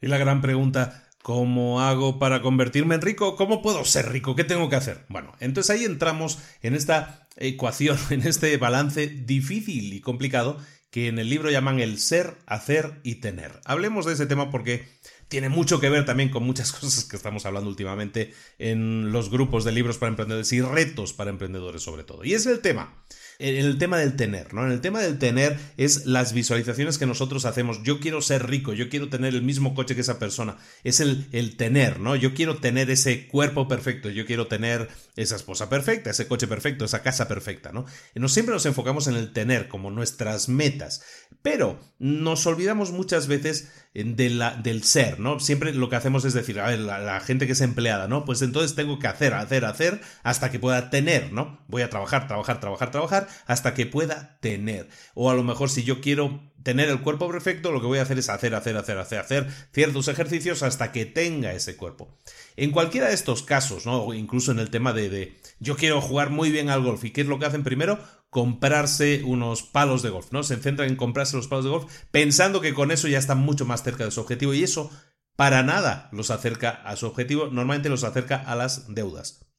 Y 0.00 0.06
la 0.06 0.18
gran 0.18 0.40
pregunta, 0.40 1.08
¿cómo 1.22 1.82
hago 1.82 2.18
para 2.18 2.40
convertirme 2.40 2.94
en 2.94 3.02
rico? 3.02 3.36
¿Cómo 3.36 3.60
puedo 3.60 3.84
ser 3.84 4.10
rico? 4.10 4.34
¿Qué 4.34 4.44
tengo 4.44 4.70
que 4.70 4.76
hacer? 4.76 5.04
Bueno, 5.08 5.32
entonces 5.40 5.70
ahí 5.70 5.84
entramos 5.84 6.38
en 6.62 6.74
esta 6.74 7.28
ecuación, 7.36 7.98
en 8.10 8.26
este 8.26 8.56
balance 8.56 9.06
difícil 9.08 9.92
y 9.92 10.00
complicado 10.00 10.58
que 10.90 11.06
en 11.06 11.18
el 11.18 11.28
libro 11.30 11.50
llaman 11.50 11.78
el 11.78 11.98
ser, 11.98 12.36
hacer 12.46 13.00
y 13.04 13.16
tener. 13.16 13.60
Hablemos 13.64 14.06
de 14.06 14.14
ese 14.14 14.26
tema 14.26 14.50
porque 14.50 14.88
tiene 15.28 15.48
mucho 15.48 15.80
que 15.80 15.88
ver 15.88 16.04
también 16.04 16.30
con 16.30 16.42
muchas 16.42 16.72
cosas 16.80 17.04
que 17.04 17.16
estamos 17.16 17.46
hablando 17.46 17.68
últimamente 17.68 18.34
en 18.58 19.12
los 19.12 19.30
grupos 19.30 19.64
de 19.64 19.72
libros 19.72 19.98
para 19.98 20.10
emprendedores 20.10 20.52
y 20.52 20.62
retos 20.62 21.12
para 21.12 21.30
emprendedores 21.30 21.82
sobre 21.82 22.04
todo. 22.04 22.24
Y 22.24 22.34
es 22.34 22.46
el 22.46 22.60
tema 22.60 23.04
en 23.40 23.66
el 23.66 23.78
tema 23.78 23.98
del 23.98 24.16
tener, 24.16 24.52
¿no? 24.52 24.64
En 24.66 24.72
el 24.72 24.80
tema 24.80 25.00
del 25.00 25.18
tener 25.18 25.58
es 25.76 26.06
las 26.06 26.32
visualizaciones 26.32 26.98
que 26.98 27.06
nosotros 27.06 27.46
hacemos. 27.46 27.82
Yo 27.82 27.98
quiero 27.98 28.20
ser 28.20 28.46
rico, 28.48 28.74
yo 28.74 28.88
quiero 28.88 29.08
tener 29.08 29.34
el 29.34 29.42
mismo 29.42 29.74
coche 29.74 29.94
que 29.94 30.02
esa 30.02 30.18
persona. 30.18 30.58
Es 30.84 31.00
el, 31.00 31.26
el 31.32 31.56
tener, 31.56 32.00
¿no? 32.00 32.16
Yo 32.16 32.34
quiero 32.34 32.58
tener 32.58 32.90
ese 32.90 33.26
cuerpo 33.26 33.66
perfecto, 33.66 34.10
yo 34.10 34.26
quiero 34.26 34.46
tener 34.46 34.88
esa 35.16 35.36
esposa 35.36 35.68
perfecta, 35.68 36.10
ese 36.10 36.28
coche 36.28 36.46
perfecto, 36.46 36.84
esa 36.84 37.02
casa 37.02 37.28
perfecta, 37.28 37.72
¿no? 37.72 37.86
No 38.14 38.28
siempre 38.28 38.54
nos 38.54 38.66
enfocamos 38.66 39.06
en 39.06 39.16
el 39.16 39.32
tener 39.32 39.68
como 39.68 39.90
nuestras 39.90 40.48
metas, 40.48 41.02
pero 41.42 41.80
nos 41.98 42.46
olvidamos 42.46 42.92
muchas 42.92 43.26
veces 43.26 43.70
de 43.92 44.30
la, 44.30 44.54
del 44.54 44.84
ser, 44.84 45.18
¿no? 45.18 45.40
Siempre 45.40 45.74
lo 45.74 45.88
que 45.88 45.96
hacemos 45.96 46.24
es 46.24 46.32
decir, 46.32 46.60
a 46.60 46.68
ver, 46.68 46.78
la, 46.78 47.20
gente 47.20 47.46
que 47.46 47.52
es 47.52 47.60
empleada, 47.60 48.06
¿no? 48.06 48.24
Pues 48.24 48.40
entonces 48.42 48.76
tengo 48.76 48.98
que 48.98 49.08
hacer, 49.08 49.34
hacer, 49.34 49.64
hacer 49.64 50.00
hasta 50.22 50.50
que 50.50 50.60
pueda 50.60 50.90
tener, 50.90 51.32
¿no? 51.32 51.64
Voy 51.66 51.82
a 51.82 51.90
trabajar, 51.90 52.28
trabajar, 52.28 52.60
trabajar, 52.60 52.90
trabajar 52.90 53.28
hasta 53.46 53.74
que 53.74 53.86
pueda 53.86 54.38
tener. 54.40 54.88
O 55.14 55.30
a 55.30 55.34
lo 55.34 55.42
mejor 55.42 55.70
si 55.70 55.84
yo 55.84 56.00
quiero 56.00 56.40
tener 56.62 56.88
el 56.88 57.00
cuerpo 57.00 57.28
perfecto, 57.28 57.72
lo 57.72 57.80
que 57.80 57.86
voy 57.86 57.98
a 57.98 58.02
hacer 58.02 58.18
es 58.18 58.28
hacer, 58.28 58.54
hacer, 58.54 58.76
hacer, 58.76 58.98
hacer, 58.98 59.18
hacer 59.18 59.46
ciertos 59.72 60.08
ejercicios 60.08 60.62
hasta 60.62 60.92
que 60.92 61.06
tenga 61.06 61.52
ese 61.52 61.76
cuerpo. 61.76 62.18
En 62.56 62.70
cualquiera 62.70 63.08
de 63.08 63.14
estos 63.14 63.42
casos, 63.42 63.86
¿no? 63.86 64.12
incluso 64.14 64.52
en 64.52 64.58
el 64.58 64.70
tema 64.70 64.92
de, 64.92 65.08
de, 65.08 65.40
yo 65.58 65.76
quiero 65.76 66.00
jugar 66.00 66.30
muy 66.30 66.50
bien 66.50 66.68
al 66.68 66.82
golf, 66.82 67.04
¿y 67.04 67.10
qué 67.10 67.22
es 67.22 67.26
lo 67.26 67.38
que 67.38 67.46
hacen 67.46 67.64
primero? 67.64 67.98
Comprarse 68.28 69.22
unos 69.24 69.62
palos 69.62 70.02
de 70.02 70.10
golf, 70.10 70.32
¿no? 70.32 70.42
Se 70.42 70.56
centran 70.56 70.88
en 70.88 70.96
comprarse 70.96 71.36
los 71.36 71.48
palos 71.48 71.64
de 71.64 71.70
golf 71.70 71.92
pensando 72.10 72.60
que 72.60 72.74
con 72.74 72.90
eso 72.90 73.08
ya 73.08 73.18
están 73.18 73.38
mucho 73.38 73.64
más 73.64 73.82
cerca 73.82 74.04
de 74.04 74.10
su 74.10 74.20
objetivo 74.20 74.54
y 74.54 74.62
eso 74.62 74.90
para 75.36 75.62
nada 75.62 76.10
los 76.12 76.30
acerca 76.30 76.70
a 76.70 76.96
su 76.96 77.06
objetivo, 77.06 77.46
normalmente 77.46 77.88
los 77.88 78.04
acerca 78.04 78.36
a 78.36 78.54
las 78.54 78.94
deudas. 78.94 79.49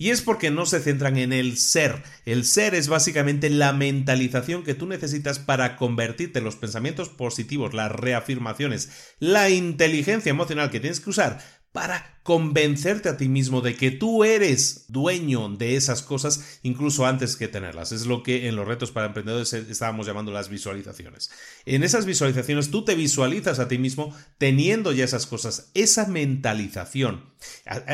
Y 0.00 0.08
es 0.08 0.22
porque 0.22 0.50
no 0.50 0.64
se 0.64 0.80
centran 0.80 1.18
en 1.18 1.30
el 1.30 1.58
ser. 1.58 2.02
El 2.24 2.46
ser 2.46 2.74
es 2.74 2.88
básicamente 2.88 3.50
la 3.50 3.74
mentalización 3.74 4.64
que 4.64 4.72
tú 4.72 4.86
necesitas 4.86 5.38
para 5.38 5.76
convertirte 5.76 6.38
en 6.38 6.46
los 6.46 6.56
pensamientos 6.56 7.10
positivos, 7.10 7.74
las 7.74 7.92
reafirmaciones, 7.92 8.88
la 9.18 9.50
inteligencia 9.50 10.30
emocional 10.30 10.70
que 10.70 10.80
tienes 10.80 11.00
que 11.00 11.10
usar 11.10 11.40
para 11.72 12.20
convencerte 12.24 13.08
a 13.08 13.16
ti 13.16 13.28
mismo 13.28 13.60
de 13.60 13.76
que 13.76 13.90
tú 13.90 14.24
eres 14.24 14.86
dueño 14.88 15.48
de 15.48 15.76
esas 15.76 16.02
cosas 16.02 16.60
incluso 16.62 17.06
antes 17.06 17.36
que 17.36 17.48
tenerlas. 17.48 17.92
Es 17.92 18.06
lo 18.06 18.22
que 18.22 18.48
en 18.48 18.56
los 18.56 18.66
retos 18.66 18.90
para 18.90 19.06
emprendedores 19.06 19.52
estábamos 19.52 20.06
llamando 20.06 20.32
las 20.32 20.48
visualizaciones. 20.48 21.30
En 21.64 21.82
esas 21.82 22.06
visualizaciones 22.06 22.70
tú 22.70 22.84
te 22.84 22.94
visualizas 22.94 23.58
a 23.58 23.68
ti 23.68 23.78
mismo 23.78 24.14
teniendo 24.38 24.92
ya 24.92 25.04
esas 25.04 25.26
cosas, 25.26 25.70
esa 25.74 26.06
mentalización. 26.06 27.30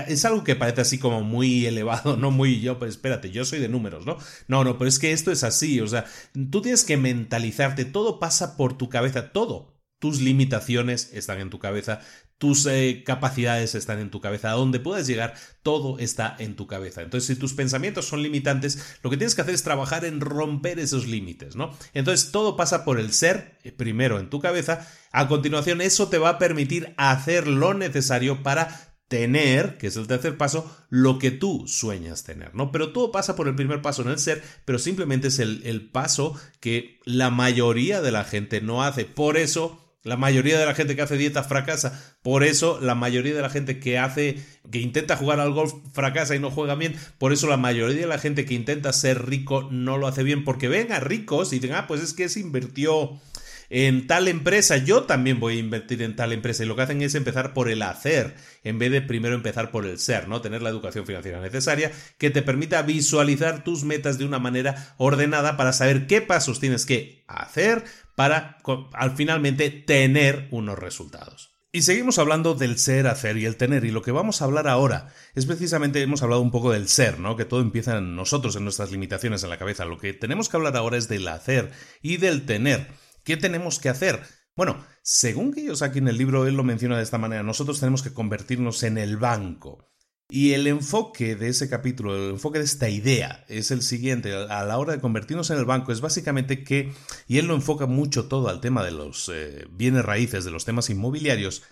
Es 0.09 0.25
algo 0.25 0.43
que 0.43 0.57
parece 0.57 0.81
así 0.81 0.99
como 0.99 1.23
muy 1.23 1.67
elevado, 1.67 2.17
no 2.17 2.31
muy 2.31 2.61
yo, 2.61 2.79
pues 2.79 2.93
espérate, 2.93 3.31
yo 3.31 3.45
soy 3.45 3.59
de 3.59 3.69
números, 3.69 4.07
¿no? 4.07 4.17
No, 4.49 4.65
no, 4.65 4.79
pero 4.79 4.89
es 4.89 4.99
que 4.99 5.13
esto 5.13 5.31
es 5.31 5.45
así, 5.45 5.81
o 5.81 5.87
sea, 5.87 6.07
tú 6.51 6.63
tienes 6.63 6.85
que 6.85 6.97
mentalizarte, 6.97 7.85
todo 7.85 8.19
pasa 8.19 8.57
por 8.57 8.77
tu 8.77 8.89
cabeza, 8.89 9.33
todo. 9.33 9.77
Tus 9.99 10.21
limitaciones 10.21 11.11
están 11.15 11.41
en 11.41 11.49
tu 11.49 11.59
cabeza, 11.59 12.03
tus 12.39 12.67
eh, 12.67 13.03
capacidades 13.05 13.75
están 13.75 13.99
en 13.99 14.11
tu 14.11 14.21
cabeza, 14.21 14.51
a 14.51 14.55
donde 14.55 14.79
puedas 14.79 15.07
llegar, 15.07 15.35
todo 15.63 15.99
está 15.99 16.37
en 16.39 16.55
tu 16.55 16.67
cabeza. 16.67 17.03
Entonces, 17.03 17.27
si 17.27 17.37
tus 17.37 17.55
pensamientos 17.55 18.07
son 18.07 18.23
limitantes, 18.23 18.99
lo 19.03 19.11
que 19.11 19.17
tienes 19.17 19.35
que 19.35 19.43
hacer 19.43 19.55
es 19.55 19.63
trabajar 19.63 20.05
en 20.05 20.21
romper 20.21 20.79
esos 20.79 21.07
límites, 21.07 21.57
¿no? 21.57 21.71
Entonces, 21.95 22.33
todo 22.33 22.57
pasa 22.57 22.85
por 22.85 23.01
el 23.01 23.13
ser, 23.13 23.59
eh, 23.65 23.73
primero 23.73 24.21
en 24.21 24.29
tu 24.29 24.41
cabeza, 24.41 24.87
a 25.13 25.29
continuación 25.29 25.81
eso 25.81 26.09
te 26.09 26.19
va 26.19 26.31
a 26.31 26.39
permitir 26.39 26.95
hacer 26.99 27.47
lo 27.47 27.73
necesario 27.73 28.43
para 28.43 28.95
tener, 29.09 29.79
que 29.79 29.87
es 29.87 29.97
el 29.97 30.09
tercer 30.09 30.37
paso, 30.37 30.71
lo 30.91 31.19
que 31.19 31.31
tú 31.31 31.65
sueñas 31.67 32.25
tener, 32.25 32.55
¿no? 32.55 32.71
Pero 32.71 32.93
todo 32.93 33.13
pasa 33.13 33.35
por 33.35 33.49
el 33.49 33.55
primer 33.55 33.81
paso 33.81 34.03
en 34.03 34.09
el 34.09 34.19
ser, 34.19 34.43
pero 34.65 34.79
simplemente 34.79 35.29
es 35.29 35.39
el 35.39 35.89
paso 35.91 36.35
que 36.61 37.01
la 37.05 37.31
mayoría 37.31 38.03
de 38.03 38.11
la 38.11 38.25
gente 38.25 38.61
no 38.61 38.83
hace. 38.83 39.05
Por 39.05 39.37
eso 39.39 39.86
la 40.07 40.17
mayoría 40.17 40.57
de 40.57 40.65
la 40.65 40.75
gente 40.75 40.95
que 40.95 41.03
hace 41.03 41.17
dieta 41.17 41.43
fracasa. 41.43 42.17
Por 42.23 42.45
eso 42.45 42.79
la 42.81 42.95
mayoría 42.95 43.35
de 43.35 43.43
la 43.43 43.51
gente 43.51 43.81
que 43.81 43.99
hace, 43.99 44.39
que 44.71 44.79
intenta 44.79 45.17
jugar 45.17 45.41
al 45.41 45.53
golf 45.53 45.75
fracasa 45.93 46.37
y 46.37 46.39
no 46.39 46.53
juega 46.53 46.77
bien. 46.77 46.95
Por 47.19 47.33
eso 47.33 47.49
la 47.49 47.57
mayoría 47.57 48.03
de 48.03 48.07
la 48.07 48.19
gente 48.19 48.45
que 48.45 48.55
intenta 48.55 48.93
ser 48.93 49.27
rico 49.27 49.69
no 49.73 49.99
lo 49.99 50.07
hace 50.07 50.23
bien. 50.23 50.45
Porque 50.45 50.69
ven 50.69 50.93
a 50.93 51.01
ricos 51.01 51.53
y 51.53 51.59
dicen, 51.59 51.75
ah, 51.75 51.89
pues 51.89 52.03
es 52.03 52.13
que 52.13 52.29
se 52.29 52.39
invirtió 52.39 53.21
en 53.69 54.07
tal 54.07 54.29
empresa, 54.29 54.77
yo 54.77 55.03
también 55.03 55.41
voy 55.41 55.57
a 55.57 55.59
invertir 55.59 56.01
en 56.03 56.15
tal 56.15 56.33
empresa. 56.33 56.63
Y 56.63 56.67
lo 56.67 56.77
que 56.77 56.83
hacen 56.83 57.03
es 57.03 57.17
empezar 57.17 57.53
por 57.53 57.69
el 57.69 57.83
hacer, 57.83 58.37
en 58.63 58.79
vez 58.79 58.93
de 58.93 59.03
primero 59.03 59.35
empezar 59.35 59.73
por 59.73 59.87
el 59.87 59.99
ser, 59.99 60.29
¿no? 60.29 60.41
Tener 60.41 60.63
la 60.63 60.71
educación 60.71 61.05
financiera 61.05 61.41
necesaria 61.41 61.91
que 62.17 62.31
te 62.31 62.43
permita 62.43 62.83
visualizar 62.83 63.65
tus 63.65 63.83
metas 63.83 64.19
de 64.19 64.25
una 64.25 64.39
manera 64.39 64.95
ordenada 64.99 65.57
para 65.57 65.73
saber 65.73 66.07
qué 66.07 66.21
pasos 66.21 66.61
tienes 66.61 66.87
que 66.87 67.25
hacer 67.27 67.85
para 68.17 68.59
al 68.93 69.15
finalmente 69.15 69.71
tener 69.71 70.49
unos 70.51 70.77
resultados. 70.77 71.57
Y 71.71 71.83
seguimos 71.83 72.19
hablando 72.19 72.55
del 72.55 72.79
ser, 72.79 73.07
hacer 73.07 73.37
y 73.37 73.45
el 73.45 73.57
tener. 73.57 73.85
Y 73.85 73.91
lo 73.91 74.01
que 74.01 74.11
vamos 74.11 74.41
a 74.41 74.47
hablar 74.47 74.67
ahora 74.67 75.13
es 75.35 75.45
precisamente, 75.45 76.01
hemos 76.01 76.23
hablado 76.23 76.41
un 76.41 76.51
poco 76.51 76.73
del 76.73 76.89
ser, 76.89 77.21
¿no? 77.21 77.37
Que 77.37 77.45
todo 77.45 77.61
empieza 77.61 77.99
en 77.99 78.17
nosotros, 78.17 78.57
en 78.57 78.65
nuestras 78.65 78.91
limitaciones 78.91 79.45
en 79.45 79.51
la 79.51 79.59
cabeza. 79.59 79.85
Lo 79.85 79.99
que 79.99 80.15
tenemos 80.15 80.49
que 80.49 80.57
hablar 80.57 80.75
ahora 80.77 80.97
es 80.97 81.07
del 81.09 81.29
hacer 81.29 81.71
y 82.01 82.17
del 82.17 82.47
tener. 82.47 82.89
¿Qué 83.25 83.37
tenemos 83.37 83.79
que 83.79 83.91
hacer? 83.91 84.23
Bueno, 84.57 84.87
según 85.03 85.53
que 85.53 85.65
yo 85.67 85.75
aquí 85.85 85.99
en 85.99 86.09
el 86.09 86.17
libro, 86.17 86.47
él 86.47 86.55
lo 86.55 86.65
menciona 86.65 86.97
de 86.97 87.03
esta 87.03 87.19
manera, 87.19 87.43
nosotros 87.43 87.79
tenemos 87.79 88.03
que 88.03 88.15
convertirnos 88.15 88.83
en 88.83 88.97
el 88.97 89.19
banco. 89.19 89.93
Y 90.29 90.55
el 90.55 90.67
enfoque 90.67 91.37
de 91.37 91.49
ese 91.49 91.69
capítulo, 91.69 92.17
el 92.17 92.31
enfoque 92.31 92.59
de 92.59 92.65
esta 92.65 92.89
idea 92.89 93.45
es 93.49 93.71
el 93.71 93.81
siguiente, 93.83 94.35
a 94.35 94.65
la 94.65 94.79
hora 94.79 94.93
de 94.93 95.01
convertirnos 95.01 95.51
en 95.51 95.59
el 95.59 95.65
banco 95.65 95.93
es 95.93 96.01
básicamente 96.01 96.65
que, 96.65 96.93
y 97.29 97.39
él 97.39 97.47
lo 97.47 97.55
enfoca 97.55 97.87
mucho 97.87 98.27
todo 98.27 98.49
al 98.49 98.61
tema 98.61 98.83
de 98.83 98.91
los 98.91 99.31
eh, 99.33 99.67
bienes 99.71 100.05
raíces, 100.05 100.45
de 100.45 100.51
los 100.51 100.65
temas 100.65 100.91
inmobiliarios, 100.91 101.63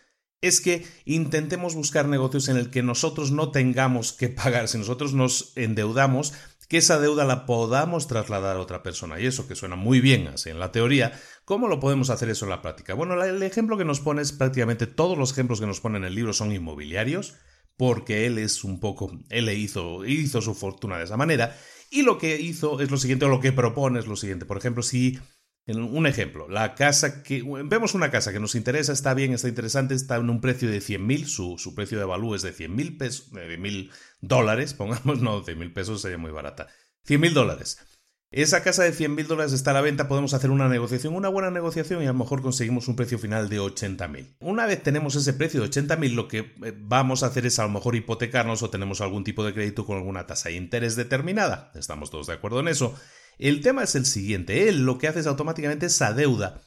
es 0.40 0.60
que 0.60 0.86
intentemos 1.04 1.74
buscar 1.74 2.06
negocios 2.06 2.48
en 2.48 2.56
el 2.56 2.70
que 2.70 2.84
nosotros 2.84 3.32
no 3.32 3.50
tengamos 3.50 4.12
que 4.12 4.28
pagar, 4.28 4.68
si 4.68 4.78
nosotros 4.78 5.14
nos 5.14 5.52
endeudamos, 5.56 6.32
que 6.68 6.76
esa 6.76 7.00
deuda 7.00 7.24
la 7.24 7.46
podamos 7.46 8.06
trasladar 8.06 8.56
a 8.56 8.60
otra 8.60 8.84
persona. 8.84 9.18
Y 9.18 9.26
eso 9.26 9.48
que 9.48 9.56
suena 9.56 9.74
muy 9.74 10.00
bien 10.00 10.28
así 10.28 10.50
en 10.50 10.60
la 10.60 10.70
teoría, 10.70 11.18
¿cómo 11.44 11.66
lo 11.66 11.80
podemos 11.80 12.08
hacer 12.08 12.28
eso 12.30 12.44
en 12.44 12.50
la 12.50 12.62
práctica? 12.62 12.94
Bueno, 12.94 13.20
el 13.22 13.42
ejemplo 13.42 13.76
que 13.76 13.84
nos 13.84 14.00
pone 14.00 14.22
es 14.22 14.32
prácticamente 14.32 14.86
todos 14.86 15.18
los 15.18 15.32
ejemplos 15.32 15.60
que 15.60 15.66
nos 15.66 15.80
pone 15.80 15.98
en 15.98 16.04
el 16.04 16.14
libro 16.14 16.32
son 16.32 16.52
inmobiliarios 16.52 17.34
porque 17.76 18.26
él 18.26 18.38
es 18.38 18.64
un 18.64 18.80
poco, 18.80 19.10
él 19.30 19.48
hizo, 19.50 20.04
hizo 20.04 20.40
su 20.40 20.54
fortuna 20.54 20.98
de 20.98 21.04
esa 21.04 21.16
manera, 21.16 21.56
y 21.90 22.02
lo 22.02 22.18
que 22.18 22.40
hizo 22.40 22.80
es 22.80 22.90
lo 22.90 22.96
siguiente, 22.96 23.24
o 23.24 23.28
lo 23.28 23.40
que 23.40 23.52
propone 23.52 23.98
es 24.00 24.06
lo 24.06 24.16
siguiente. 24.16 24.46
Por 24.46 24.56
ejemplo, 24.56 24.82
si, 24.82 25.18
en 25.66 25.80
un 25.80 26.06
ejemplo, 26.06 26.48
la 26.48 26.74
casa 26.74 27.22
que, 27.22 27.42
vemos 27.64 27.94
una 27.94 28.10
casa 28.10 28.32
que 28.32 28.40
nos 28.40 28.54
interesa, 28.54 28.92
está 28.92 29.14
bien, 29.14 29.32
está 29.32 29.48
interesante, 29.48 29.94
está 29.94 30.16
en 30.16 30.30
un 30.30 30.40
precio 30.40 30.68
de 30.70 30.78
100.000, 30.78 31.24
su, 31.26 31.58
su 31.58 31.74
precio 31.74 31.98
de 31.98 32.04
avalúo 32.04 32.34
es 32.34 32.42
de 32.42 32.54
100.000 32.54 32.98
pesos, 32.98 33.30
de 33.32 33.58
mil 33.58 33.90
dólares, 34.20 34.74
pongamos, 34.74 35.20
no, 35.22 35.40
de 35.40 35.54
mil 35.54 35.72
pesos 35.72 36.02
sería 36.02 36.18
muy 36.18 36.32
barata, 36.32 36.68
100.000 37.06 37.32
dólares. 37.32 37.78
Esa 38.36 38.64
casa 38.64 38.82
de 38.82 38.90
100 38.90 39.14
mil 39.14 39.28
dólares 39.28 39.52
está 39.52 39.70
a 39.70 39.74
la 39.74 39.80
venta, 39.80 40.08
podemos 40.08 40.34
hacer 40.34 40.50
una 40.50 40.68
negociación, 40.68 41.14
una 41.14 41.28
buena 41.28 41.52
negociación 41.52 42.02
y 42.02 42.06
a 42.06 42.12
lo 42.12 42.18
mejor 42.18 42.42
conseguimos 42.42 42.88
un 42.88 42.96
precio 42.96 43.16
final 43.16 43.48
de 43.48 43.60
80 43.60 44.08
mil. 44.08 44.34
Una 44.40 44.66
vez 44.66 44.82
tenemos 44.82 45.14
ese 45.14 45.34
precio 45.34 45.60
de 45.60 45.66
80 45.66 45.96
mil, 45.98 46.16
lo 46.16 46.26
que 46.26 46.38
eh, 46.38 46.74
vamos 46.76 47.22
a 47.22 47.26
hacer 47.26 47.46
es 47.46 47.60
a 47.60 47.62
lo 47.62 47.68
mejor 47.68 47.94
hipotecarnos 47.94 48.64
o 48.64 48.70
tenemos 48.70 49.00
algún 49.00 49.22
tipo 49.22 49.44
de 49.44 49.54
crédito 49.54 49.86
con 49.86 49.98
alguna 49.98 50.26
tasa 50.26 50.48
de 50.48 50.56
interés 50.56 50.96
determinada. 50.96 51.70
Estamos 51.76 52.10
todos 52.10 52.26
de 52.26 52.32
acuerdo 52.32 52.58
en 52.58 52.66
eso. 52.66 52.96
El 53.38 53.60
tema 53.60 53.84
es 53.84 53.94
el 53.94 54.04
siguiente, 54.04 54.68
él 54.68 54.84
lo 54.84 54.98
que 54.98 55.06
hace 55.06 55.20
es 55.20 55.28
automáticamente 55.28 55.86
esa 55.86 56.12
deuda 56.12 56.60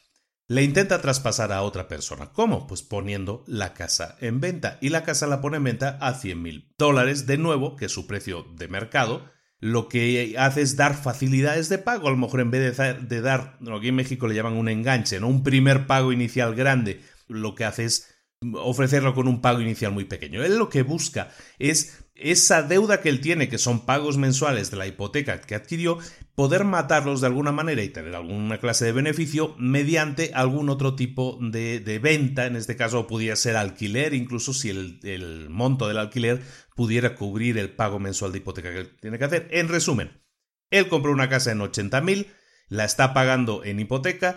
le 0.47 0.63
intenta 0.63 1.01
traspasar 1.01 1.51
a 1.51 1.63
otra 1.63 1.89
persona. 1.89 2.31
¿Cómo? 2.31 2.65
Pues 2.67 2.81
poniendo 2.81 3.43
la 3.45 3.73
casa 3.73 4.15
en 4.21 4.39
venta. 4.39 4.77
Y 4.79 4.87
la 4.87 5.03
casa 5.03 5.27
la 5.27 5.41
pone 5.41 5.57
en 5.57 5.65
venta 5.65 5.97
a 5.99 6.13
100 6.13 6.41
mil 6.41 6.73
dólares, 6.77 7.27
de 7.27 7.37
nuevo, 7.37 7.75
que 7.75 7.87
es 7.87 7.91
su 7.91 8.07
precio 8.07 8.45
de 8.55 8.69
mercado 8.69 9.35
lo 9.59 9.89
que 9.89 10.35
hace 10.37 10.61
es 10.61 10.75
dar 10.75 10.95
facilidades 10.95 11.69
de 11.69 11.77
pago. 11.77 12.07
A 12.07 12.11
lo 12.11 12.17
mejor 12.17 12.41
en 12.41 12.51
vez 12.51 12.77
de, 12.77 13.21
dar, 13.21 13.57
lo 13.59 13.79
que 13.79 13.89
en 13.89 13.95
México 13.95 14.27
le 14.27 14.35
llaman 14.35 14.53
un 14.53 14.69
enganche, 14.69 15.19
¿no? 15.19 15.27
Un 15.27 15.43
primer 15.43 15.87
pago 15.87 16.11
inicial 16.11 16.55
grande, 16.55 17.01
lo 17.27 17.55
que 17.55 17.65
hace 17.65 17.85
es 17.85 18.13
ofrecerlo 18.53 19.15
con 19.15 19.27
un 19.27 19.41
pago 19.41 19.61
inicial 19.61 19.91
muy 19.91 20.05
pequeño. 20.05 20.43
Él 20.43 20.57
lo 20.57 20.69
que 20.69 20.83
busca 20.83 21.31
es 21.57 22.05
esa 22.13 22.63
deuda 22.63 23.01
que 23.01 23.09
él 23.09 23.21
tiene, 23.21 23.49
que 23.49 23.57
son 23.57 23.85
pagos 23.85 24.17
mensuales 24.17 24.71
de 24.71 24.77
la 24.77 24.87
hipoteca 24.87 25.41
que 25.41 25.55
adquirió, 25.55 25.99
poder 26.37 26.65
matarlos 26.65 27.19
de 27.19 27.25
alguna 27.25 27.51
manera 27.51 27.81
y 27.81 27.89
tener 27.89 28.13
alguna 28.13 28.59
clase 28.59 28.85
de 28.85 28.91
beneficio 28.91 29.55
mediante 29.57 30.29
algún 30.35 30.69
otro 30.69 30.93
tipo 30.93 31.39
de, 31.41 31.99
venta. 31.99 32.45
En 32.45 32.55
este 32.55 32.75
caso, 32.75 33.07
pudiera 33.07 33.35
ser 33.35 33.55
alquiler, 33.55 34.13
incluso 34.13 34.53
si 34.53 34.69
el, 34.69 34.99
el 35.01 35.49
monto 35.49 35.87
del 35.87 35.97
alquiler 35.97 36.43
pudiera 36.75 37.15
cubrir 37.15 37.57
el 37.57 37.71
pago 37.71 37.97
mensual 37.97 38.31
de 38.31 38.37
hipoteca 38.37 38.71
que 38.71 38.81
él 38.81 38.97
tiene 39.01 39.17
que 39.17 39.25
hacer. 39.25 39.47
En 39.49 39.67
resumen, 39.67 40.21
él 40.69 40.87
compró 40.89 41.11
una 41.11 41.27
casa 41.27 41.51
en 41.51 41.57
80.000, 41.57 42.27
la 42.67 42.85
está 42.85 43.15
pagando 43.15 43.63
en 43.63 43.79
hipoteca 43.79 44.35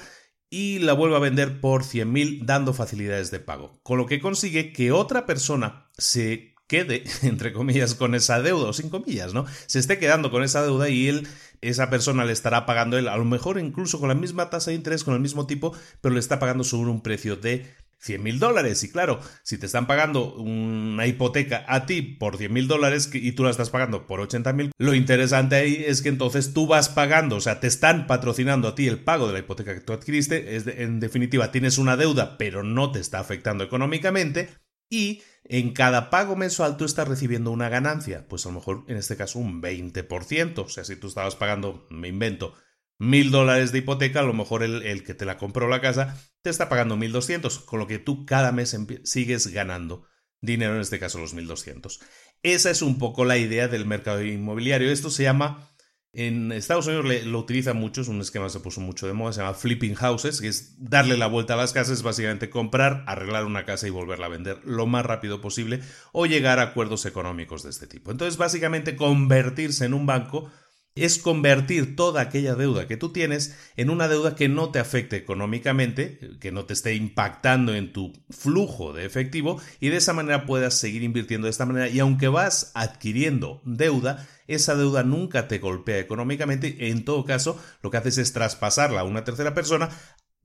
y 0.49 0.79
la 0.79 0.95
vuelve 0.95 1.17
a 1.17 1.21
vender 1.21 1.61
por 1.61 1.83
100.000 1.83 2.47
dando 2.47 2.73
facilidades 2.73 3.31
de 3.31 3.41
pago. 3.41 3.79
Con 3.83 3.99
lo 3.99 4.07
que 4.07 4.21
consigue 4.21 4.73
que 4.73 4.91
otra 4.91 5.27
persona 5.27 5.91
se 5.99 6.51
quede, 6.71 7.03
entre 7.23 7.53
comillas, 7.53 7.95
con 7.97 8.15
esa 8.15 8.41
deuda, 8.41 8.69
o 8.69 8.73
sin 8.73 8.89
comillas, 8.89 9.35
¿no? 9.35 9.45
Se 9.67 9.81
esté 9.81 9.99
quedando 9.99 10.31
con 10.31 10.45
esa 10.45 10.63
deuda 10.63 10.89
y 10.89 11.09
él, 11.09 11.27
esa 11.61 11.91
persona 11.91 12.25
le 12.25 12.33
estará 12.33 12.67
pagando 12.67 12.99
él, 12.99 13.09
a 13.09 13.17
lo 13.17 13.25
mejor 13.25 13.59
incluso 13.59 14.01
con 14.01 14.09
la 14.09 14.15
misma 14.15 14.51
tasa 14.51 14.71
de 14.71 14.77
interés, 14.77 15.05
con 15.05 15.15
el 15.15 15.21
mismo 15.21 15.47
tipo, 15.47 15.75
pero 16.01 16.15
le 16.15 16.21
está 16.21 16.39
pagando 16.39 16.65
sobre 16.65 16.91
un 16.91 17.03
precio 17.03 17.37
de 17.37 17.67
100 18.01 18.23
mil 18.23 18.39
dólares. 18.39 18.83
Y 18.83 18.91
claro, 18.91 19.21
si 19.43 19.59
te 19.59 19.67
están 19.67 19.87
pagando 19.87 20.35
una 20.35 21.07
hipoteca 21.07 21.65
a 21.69 21.87
ti 21.87 22.03
por 22.03 22.39
100 22.39 22.53
mil 22.53 22.67
dólares 22.67 23.11
y 23.13 23.33
tú 23.33 23.45
la 23.45 23.51
estás 23.51 23.71
pagando 23.71 24.07
por 24.07 24.21
80 24.21 24.53
mil, 24.53 24.73
lo 24.79 24.95
interesante 24.95 25.57
ahí 25.57 25.85
es 25.87 26.03
que 26.03 26.09
entonces 26.09 26.53
tú 26.53 26.67
vas 26.67 26.89
pagando, 26.89 27.37
o 27.37 27.41
sea, 27.41 27.61
te 27.61 27.67
están 27.67 28.07
patrocinando 28.07 28.69
a 28.69 28.75
ti 28.75 28.89
el 28.89 29.01
pago 29.01 29.27
de 29.27 29.35
la 29.35 29.39
hipoteca 29.41 29.75
que 29.75 29.81
tú 29.81 29.93
adquiriste. 29.93 30.57
Es 30.57 30.67
en 30.67 31.01
definitiva, 31.01 31.53
tienes 31.53 31.79
una 31.79 31.97
deuda, 31.97 32.39
pero 32.39 32.63
no 32.63 32.91
te 32.91 33.01
está 33.01 33.21
afectando 33.21 33.65
económicamente 33.65 34.49
y 34.91 35.23
en 35.45 35.73
cada 35.73 36.11
pago 36.11 36.37
mensual 36.37 36.77
tú 36.77 36.85
estás 36.85 37.09
recibiendo 37.09 37.51
una 37.51 37.69
ganancia, 37.69 38.27
pues 38.29 38.45
a 38.45 38.51
lo 38.51 38.57
mejor 38.57 38.85
en 38.89 38.97
este 38.97 39.17
caso 39.17 39.39
un 39.39 39.63
20%, 39.63 40.59
o 40.59 40.69
sea, 40.69 40.85
si 40.85 40.97
tú 40.97 41.07
estabas 41.07 41.37
pagando, 41.37 41.87
me 41.91 42.09
invento, 42.09 42.55
mil 42.99 43.31
dólares 43.31 43.73
de 43.73 43.79
hipoteca, 43.79 44.21
a 44.21 44.25
lo 44.25 44.35
mejor 44.35 44.63
el, 44.63 45.05
que 45.05 45.15
te 45.15 45.25
la 45.25 45.39
compró 45.39 45.69
la 45.69 45.81
casa 45.81 46.21
te 46.43 46.51
está 46.51 46.69
pagando 46.69 46.97
1.200, 46.97 47.65
con 47.65 47.79
lo 47.79 47.87
que 47.87 47.99
tú 47.99 48.25
cada 48.27 48.53
mes 48.53 48.77
sigues 49.05 49.47
ganando 49.49 50.07
dinero, 50.41 50.75
en 50.75 50.81
este 50.81 50.99
caso 50.99 51.19
los 51.19 51.35
1.200. 51.35 52.01
Esa 52.43 52.71
es 52.71 52.83
un 52.83 52.99
poco 52.99 53.25
la 53.25 53.37
idea 53.37 53.69
del 53.69 53.85
mercado 53.85 54.23
inmobiliario. 54.23 54.91
Esto 54.91 55.11
se 55.11 55.25
llama 55.25 55.70
en 56.13 56.51
Estados 56.51 56.89
Unidos 56.89 57.25
lo 57.27 57.39
utilizan 57.39 57.77
mucho, 57.77 58.01
es 58.01 58.09
un 58.09 58.21
esquema 58.21 58.47
que 58.47 58.53
se 58.53 58.61
puso 58.61 58.81
mucho 58.81 59.07
de 59.07 59.13
moda, 59.13 59.33
se 59.33 59.41
llama 59.41 59.55
flipping 59.55 59.95
houses, 59.95 60.41
que 60.41 60.49
es 60.49 60.75
darle 60.79 61.17
la 61.17 61.29
vuelta 61.29 61.55
a 61.55 61.57
las 61.57 61.73
casas, 61.73 62.03
básicamente 62.03 62.51
comprar, 62.51 63.05
arreglar 63.07 63.45
una 63.45 63.65
casa 63.65 63.87
y 63.87 63.91
volverla 63.91 64.27
a 64.27 64.31
vender 64.31 64.61
lo 64.65 64.87
más 64.87 65.07
rápido 65.07 65.41
posible 65.41 65.81
o 66.13 66.27
llegar 66.27 66.59
a 66.59 66.63
acuerdos 66.63 67.07
económicos 67.07 67.63
de 67.63 67.71
este 67.71 67.87
tipo. 67.87 68.11
Entonces, 68.11 68.39
básicamente 68.39 68.97
convertirse 68.97 69.85
en 69.85 69.95
un 69.95 70.07
banco 70.07 70.51
es 70.95 71.19
convertir 71.19 71.95
toda 71.97 72.21
aquella 72.21 72.55
deuda 72.55 72.87
que 72.87 72.97
tú 72.97 73.13
tienes 73.13 73.57
en 73.77 73.91
una 73.91 74.09
deuda 74.09 74.35
que 74.35 74.49
no 74.49 74.71
te 74.71 74.81
afecte 74.81 75.17
económicamente, 75.17 76.19
que 76.41 76.53
no 76.53 76.65
te 76.65 76.73
esté 76.73 76.95
impactando 76.95 77.75
en 77.75 77.93
tu 77.93 78.13
flujo 78.31 78.93
de 78.93 79.07
efectivo 79.07 79.61
y 79.79 79.89
de 79.89 79.97
esa 79.97 80.13
manera 80.13 80.47
puedas 80.47 80.75
seguir 80.75 81.03
invirtiendo 81.03 81.47
de 81.47 81.53
esta 81.53 81.67
manera 81.67 81.89
y 81.89 82.01
aunque 82.01 82.29
vas 82.29 82.73
adquiriendo 82.75 83.63
deuda, 83.65 84.27
esa 84.49 84.75
deuda 84.75 85.05
nunca 85.05 85.47
te 85.47 85.59
golpea 85.59 85.99
económicamente, 85.99 86.89
en 86.89 87.05
todo 87.05 87.25
caso 87.25 87.61
lo 87.83 87.91
que 87.91 87.99
haces 87.99 88.19
es 88.19 88.33
traspasarla 88.33 89.01
a 89.01 89.05
una 89.05 89.25
tercera 89.25 89.55
persona 89.55 89.91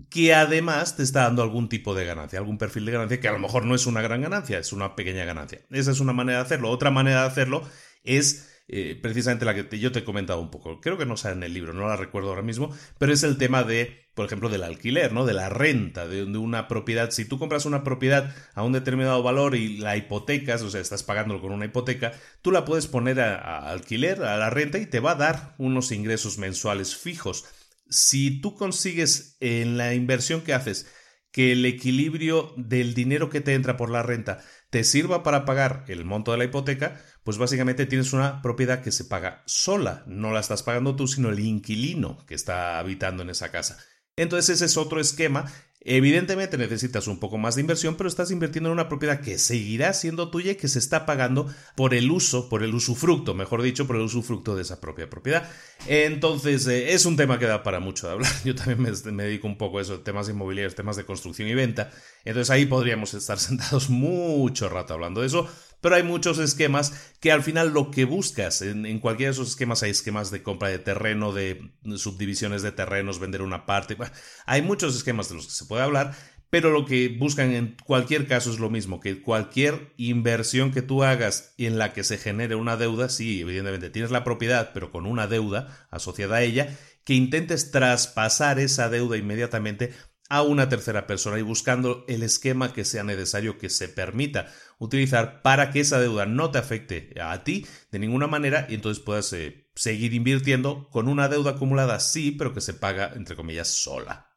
que 0.10 0.34
además 0.34 0.98
te 0.98 1.04
está 1.04 1.22
dando 1.22 1.42
algún 1.42 1.70
tipo 1.70 1.96
de 1.96 2.06
ganancia, 2.06 2.38
algún 2.38 2.58
perfil 2.58 2.86
de 2.86 2.92
ganancia 2.92 3.20
que 3.20 3.28
a 3.28 3.32
lo 3.32 3.40
mejor 3.40 3.66
no 3.66 3.76
es 3.76 3.86
una 3.86 4.02
gran 4.02 4.22
ganancia, 4.22 4.60
es 4.60 4.74
una 4.74 4.96
pequeña 4.96 5.26
ganancia. 5.26 5.62
Esa 5.72 5.92
es 5.92 6.00
una 6.00 6.14
manera 6.14 6.40
de 6.40 6.46
hacerlo. 6.46 6.70
Otra 6.70 6.92
manera 6.92 7.22
de 7.22 7.28
hacerlo 7.28 7.64
es 8.04 8.55
eh, 8.68 8.98
precisamente 9.00 9.46
la 9.46 9.54
que 9.54 9.80
yo 9.80 9.92
te 9.92 10.00
he 10.00 10.04
comentado 10.04 10.42
un 10.42 10.50
poco. 10.50 10.82
Creo 10.82 10.98
que 10.98 11.06
no 11.06 11.18
sale 11.18 11.36
en 11.36 11.44
el 11.44 11.54
libro, 11.54 11.74
no 11.74 11.88
la 11.88 11.96
recuerdo 11.96 12.30
ahora 12.30 12.42
mismo, 12.42 12.76
pero 12.98 13.14
es 13.14 13.22
el 13.22 13.38
tema 13.38 13.64
de, 13.64 14.10
por 14.16 14.26
ejemplo, 14.26 14.50
del 14.50 14.64
alquiler, 14.64 15.14
¿no? 15.14 15.26
De 15.26 15.34
la 15.34 15.50
renta 15.50 16.08
de, 16.08 16.24
una 16.24 16.68
propiedad. 16.68 17.12
Si 17.12 17.26
tú 17.26 17.38
compras 17.38 17.66
una 17.66 17.84
propiedad 17.84 18.36
a 18.56 18.64
un 18.64 18.74
determinado 18.74 19.22
valor 19.22 19.56
y 19.56 19.78
la 19.78 19.98
hipotecas, 19.98 20.64
o 20.64 20.72
sea, 20.72 20.82
estás 20.82 21.04
pagándolo 21.04 21.42
con 21.42 21.52
una 21.52 21.66
hipoteca, 21.66 22.14
tú 22.42 22.52
la 22.52 22.66
puedes 22.66 22.88
poner 22.88 23.20
a 23.20 23.70
alquiler, 23.70 24.24
a 24.24 24.38
la 24.38 24.50
renta 24.50 24.80
y 24.80 24.88
te 24.88 25.00
va 25.00 25.12
a 25.12 25.16
dar 25.16 25.56
unos 25.60 25.92
ingresos 25.92 26.40
mensuales 26.40 26.96
fijos. 26.96 27.46
Si 27.88 28.42
tú 28.42 28.56
consigues 28.56 29.38
en 29.42 29.78
la 29.78 29.94
inversión 29.94 30.42
que 30.42 30.54
haces 30.54 30.88
que 31.36 31.52
el 31.52 31.66
equilibrio 31.66 32.54
del 32.56 32.94
dinero 32.94 33.30
que 33.30 33.42
te 33.42 33.56
entra 33.56 33.76
por 33.76 33.90
la 33.90 34.02
renta 34.02 34.40
te 34.70 34.86
sirva 34.86 35.22
para 35.22 35.44
pagar 35.44 35.84
el 35.90 36.06
monto 36.06 36.32
de 36.32 36.38
la 36.38 36.46
hipoteca, 36.46 37.02
pues 37.26 37.38
básicamente 37.38 37.86
tienes 37.86 38.14
una 38.14 38.42
propiedad 38.42 38.82
que 38.82 38.94
se 38.94 39.04
paga 39.04 39.44
sola. 39.46 40.06
No 40.08 40.32
la 40.32 40.40
estás 40.40 40.64
pagando 40.64 40.96
tú, 40.96 41.10
sino 41.10 41.28
el 41.28 41.42
inquilino 41.42 42.26
que 42.26 42.36
está 42.36 42.80
habitando 42.80 43.22
en 43.22 43.32
esa 43.32 43.52
casa. 43.52 43.78
Entonces 44.16 44.56
ese 44.56 44.64
es 44.64 44.78
otro 44.78 45.02
esquema 45.02 45.52
Evidentemente 45.88 46.58
necesitas 46.58 47.08
un 47.08 47.20
poco 47.20 47.38
más 47.38 47.54
de 47.54 47.62
inversión, 47.62 47.94
pero 47.96 48.10
estás 48.10 48.32
invirtiendo 48.32 48.70
en 48.70 48.74
una 48.74 48.90
propiedad 48.90 49.22
que 49.22 49.38
seguirá 49.38 49.94
siendo 49.94 50.32
tuya 50.32 50.54
y 50.54 50.56
que 50.56 50.68
se 50.68 50.80
está 50.80 51.06
pagando 51.06 51.48
por 51.76 51.94
el 51.94 52.10
uso, 52.10 52.50
por 52.50 52.64
el 52.64 52.74
usufructo, 52.74 53.36
mejor 53.36 53.62
dicho, 53.62 53.86
por 53.86 53.96
el 53.96 54.02
usufructo 54.02 54.56
de 54.56 54.64
esa 54.64 54.82
propia 54.82 55.12
propiedad. 55.12 55.48
Entonces, 55.86 56.66
eh, 56.66 56.94
es 56.94 57.06
un 57.06 57.16
tema 57.16 57.38
que 57.38 57.46
da 57.46 57.62
para 57.62 57.80
mucho 57.80 58.08
de 58.08 58.14
hablar. 58.14 58.32
Yo 58.44 58.56
también 58.56 58.82
me, 58.82 59.24
dedico 59.24 59.46
un 59.46 59.60
poco 59.60 59.78
a 59.78 59.84
eso, 59.84 60.00
temas 60.00 60.28
inmobiliarios, 60.28 60.74
temas 60.74 60.96
de 60.96 61.06
construcción 61.06 61.48
y 61.48 61.54
venta. 61.54 61.92
Entonces 62.24 62.50
ahí 62.50 62.66
podríamos 62.66 63.14
estar 63.14 63.38
sentados 63.40 63.92
mucho 63.92 64.70
rato 64.70 64.96
hablando 64.96 65.22
de 65.22 65.28
eso, 65.28 65.48
pero 65.82 65.96
hay 65.96 66.04
muchos 66.04 66.40
esquemas 66.40 67.12
que 67.20 67.32
al 67.32 67.44
final 67.44 67.74
lo 67.74 67.92
que 67.92 68.06
buscas, 68.06 68.62
en, 68.62 69.00
cualquiera 69.00 69.30
de 69.30 69.34
esos 69.34 69.50
esquemas 69.50 69.84
hay 69.84 69.92
esquemas 69.92 70.32
de 70.32 70.44
compra 70.44 70.70
de 70.70 70.80
terreno, 70.80 71.34
de 71.34 71.72
subdivisiones 71.96 72.62
de 72.62 72.72
terrenos, 72.72 73.20
vender 73.20 73.42
una 73.42 73.66
parte, 73.66 73.98
hay 74.46 74.62
muchos 74.62 74.96
esquemas 74.96 75.30
de 75.30 75.36
los 75.36 75.46
que 75.46 75.54
se 75.54 75.66
puede 75.66 75.84
hablar, 75.84 76.16
pero 76.50 76.72
lo 76.72 76.86
que 76.86 77.10
buscan 77.10 77.52
en 77.52 77.76
cualquier 77.84 78.28
caso 78.28 78.52
es 78.52 78.60
lo 78.60 78.70
mismo, 78.70 79.00
que 79.00 79.22
cualquier 79.22 79.94
inversión 79.98 80.72
que 80.72 80.82
tú 80.82 81.04
hagas 81.04 81.54
en 81.58 81.78
la 81.78 81.92
que 81.92 82.04
se 82.04 82.18
genere 82.18 82.56
una 82.56 82.78
deuda, 82.78 83.10
sí, 83.10 83.42
evidentemente 83.42 83.90
tienes 83.90 84.12
la 84.12 84.24
propiedad, 84.24 84.72
pero 84.74 84.92
con 84.92 85.06
una 85.06 85.28
deuda 85.28 85.88
asociada 85.90 86.38
a 86.38 86.44
ella, 86.44 86.78
que 87.04 87.14
intentes 87.14 87.72
traspasar 87.72 88.60
esa 88.60 88.90
deuda 88.90 89.18
inmediatamente 89.18 89.94
a 90.30 90.42
una 90.42 90.70
tercera 90.70 91.06
persona 91.08 91.38
y 91.38 91.44
buscando 91.44 92.04
el 92.08 92.24
esquema 92.24 92.74
que 92.74 92.86
sea 92.86 93.04
necesario 93.04 93.58
que 93.58 93.70
se 93.70 93.88
permita 93.88 94.52
utilizar 94.80 95.42
para 95.42 95.72
que 95.72 95.80
esa 95.80 96.00
deuda 96.00 96.26
no 96.26 96.52
te 96.52 96.58
afecte 96.58 97.14
a 97.22 97.44
ti 97.44 97.66
de 97.92 98.00
ninguna 98.00 98.28
manera 98.28 98.68
y 98.70 98.76
entonces 98.76 99.04
puedas 99.04 99.32
eh, 99.34 99.70
seguir 99.76 100.14
invirtiendo 100.14 100.90
con 100.90 101.08
una 101.08 101.28
deuda 101.28 101.52
acumulada 101.52 102.00
sí, 102.00 102.32
pero 102.32 102.54
que 102.54 102.62
se 102.62 102.74
paga 102.74 103.14
entre 103.16 103.36
comillas 103.36 103.68
sola. 103.68 104.35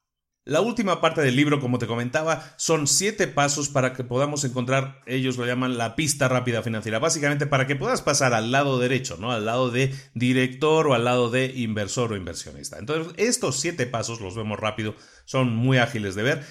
La 0.49 0.63
última 0.63 1.03
parte 1.03 1.21
del 1.21 1.37
libro, 1.37 1.61
como 1.61 1.79
te 1.79 1.87
comentaba, 1.87 2.55
son 2.57 2.87
siete 2.87 3.29
pasos 3.29 3.69
para 3.69 3.93
que 3.93 4.03
podamos 4.03 4.45
encontrar, 4.45 5.03
ellos 5.05 5.37
lo 5.37 5.45
llaman 5.45 5.77
la 5.77 5.95
pista 5.95 6.27
rápida 6.27 6.63
financiera, 6.63 6.99
básicamente 6.99 7.47
para 7.47 7.67
que 7.67 7.77
puedas 7.77 8.01
pasar 8.01 8.33
al 8.33 8.51
lado 8.51 8.79
derecho, 8.79 9.19
¿no? 9.21 9.31
Al 9.31 9.45
lado 9.45 9.71
de 9.71 9.95
director 10.15 10.87
o 10.87 10.95
al 10.95 11.05
lado 11.05 11.29
de 11.29 11.53
inversor 11.55 12.13
o 12.13 12.17
inversionista. 12.17 12.79
Entonces, 12.79 13.13
estos 13.19 13.61
siete 13.61 13.85
pasos 13.85 14.23
los 14.23 14.37
vemos 14.37 14.59
rápido, 14.59 14.95
son 15.27 15.55
muy 15.55 15.77
ágiles 15.77 16.15
de 16.15 16.23
ver, 16.23 16.43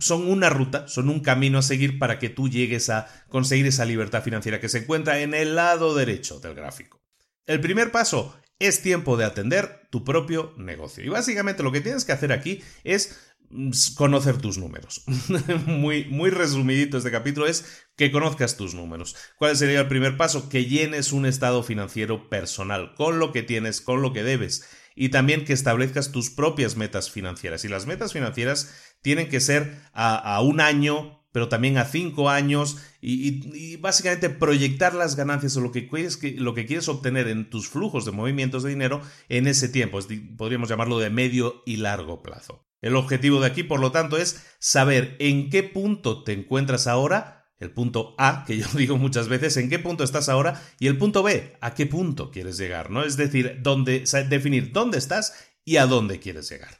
son 0.00 0.28
una 0.28 0.50
ruta, 0.50 0.86
son 0.86 1.08
un 1.08 1.20
camino 1.20 1.60
a 1.60 1.62
seguir 1.62 1.98
para 1.98 2.18
que 2.18 2.28
tú 2.28 2.50
llegues 2.50 2.90
a 2.90 3.08
conseguir 3.30 3.64
esa 3.64 3.86
libertad 3.86 4.22
financiera 4.22 4.60
que 4.60 4.68
se 4.68 4.80
encuentra 4.80 5.20
en 5.20 5.32
el 5.32 5.54
lado 5.54 5.94
derecho 5.94 6.40
del 6.40 6.54
gráfico. 6.54 7.00
El 7.46 7.62
primer 7.62 7.90
paso 7.90 8.38
es 8.58 8.82
tiempo 8.82 9.16
de 9.16 9.24
atender 9.24 9.88
tu 9.90 10.04
propio 10.04 10.54
negocio. 10.56 11.04
Y 11.04 11.08
básicamente 11.08 11.62
lo 11.62 11.72
que 11.72 11.80
tienes 11.80 12.04
que 12.04 12.12
hacer 12.12 12.32
aquí 12.32 12.62
es 12.84 13.18
mm, 13.50 13.70
conocer 13.96 14.38
tus 14.38 14.58
números. 14.58 15.04
muy, 15.66 16.06
muy 16.06 16.30
resumidito 16.30 16.98
este 16.98 17.10
capítulo 17.10 17.46
es 17.46 17.84
que 17.96 18.10
conozcas 18.10 18.56
tus 18.56 18.74
números. 18.74 19.16
¿Cuál 19.36 19.56
sería 19.56 19.80
el 19.80 19.88
primer 19.88 20.16
paso? 20.16 20.48
Que 20.48 20.64
llenes 20.64 21.12
un 21.12 21.26
estado 21.26 21.62
financiero 21.62 22.28
personal 22.28 22.94
con 22.94 23.18
lo 23.18 23.32
que 23.32 23.42
tienes, 23.42 23.80
con 23.80 24.02
lo 24.02 24.12
que 24.12 24.24
debes. 24.24 24.68
Y 24.94 25.10
también 25.10 25.44
que 25.44 25.52
establezcas 25.52 26.10
tus 26.10 26.30
propias 26.30 26.76
metas 26.76 27.10
financieras. 27.10 27.64
Y 27.64 27.68
las 27.68 27.86
metas 27.86 28.12
financieras 28.12 28.74
tienen 29.00 29.28
que 29.28 29.38
ser 29.38 29.80
a, 29.92 30.16
a 30.16 30.40
un 30.40 30.60
año, 30.60 31.17
pero 31.32 31.48
también 31.48 31.78
a 31.78 31.84
cinco 31.84 32.30
años 32.30 32.78
y, 33.00 33.76
básicamente 33.76 34.30
proyectar 34.30 34.94
las 34.94 35.16
ganancias 35.16 35.56
o 35.56 35.60
lo 35.60 35.72
que, 35.72 35.88
quieres, 35.88 36.18
lo 36.36 36.54
que 36.54 36.66
quieres 36.66 36.88
obtener 36.88 37.28
en 37.28 37.50
tus 37.50 37.68
flujos 37.68 38.04
de 38.04 38.12
movimientos 38.12 38.62
de 38.62 38.70
dinero 38.70 39.02
en 39.28 39.46
ese 39.46 39.68
tiempo. 39.68 39.98
podríamos 40.36 40.68
llamarlo 40.68 40.98
de 40.98 41.10
medio 41.10 41.62
y 41.66 41.76
largo 41.76 42.22
plazo. 42.22 42.64
El 42.80 42.96
objetivo 42.96 43.40
de 43.40 43.46
aquí, 43.46 43.62
por 43.62 43.80
lo 43.80 43.90
tanto, 43.90 44.16
es 44.16 44.44
saber 44.58 45.16
en 45.18 45.50
qué 45.50 45.62
punto 45.62 46.22
te 46.22 46.32
encuentras 46.32 46.86
ahora, 46.86 47.52
el 47.58 47.72
punto 47.72 48.14
A, 48.18 48.44
que 48.46 48.56
yo 48.56 48.66
digo 48.74 48.96
muchas 48.96 49.28
veces, 49.28 49.56
en 49.56 49.68
qué 49.68 49.78
punto 49.78 50.04
estás 50.04 50.28
ahora, 50.28 50.62
y 50.78 50.86
el 50.86 50.96
punto 50.96 51.22
B, 51.22 51.56
a 51.60 51.74
qué 51.74 51.86
punto 51.86 52.30
quieres 52.30 52.56
llegar, 52.56 52.90
¿no? 52.90 53.02
Es 53.02 53.16
decir, 53.16 53.58
dónde, 53.62 54.04
definir 54.28 54.72
dónde 54.72 54.98
estás 54.98 55.34
y 55.64 55.76
a 55.76 55.86
dónde 55.86 56.20
quieres 56.20 56.48
llegar. 56.48 56.78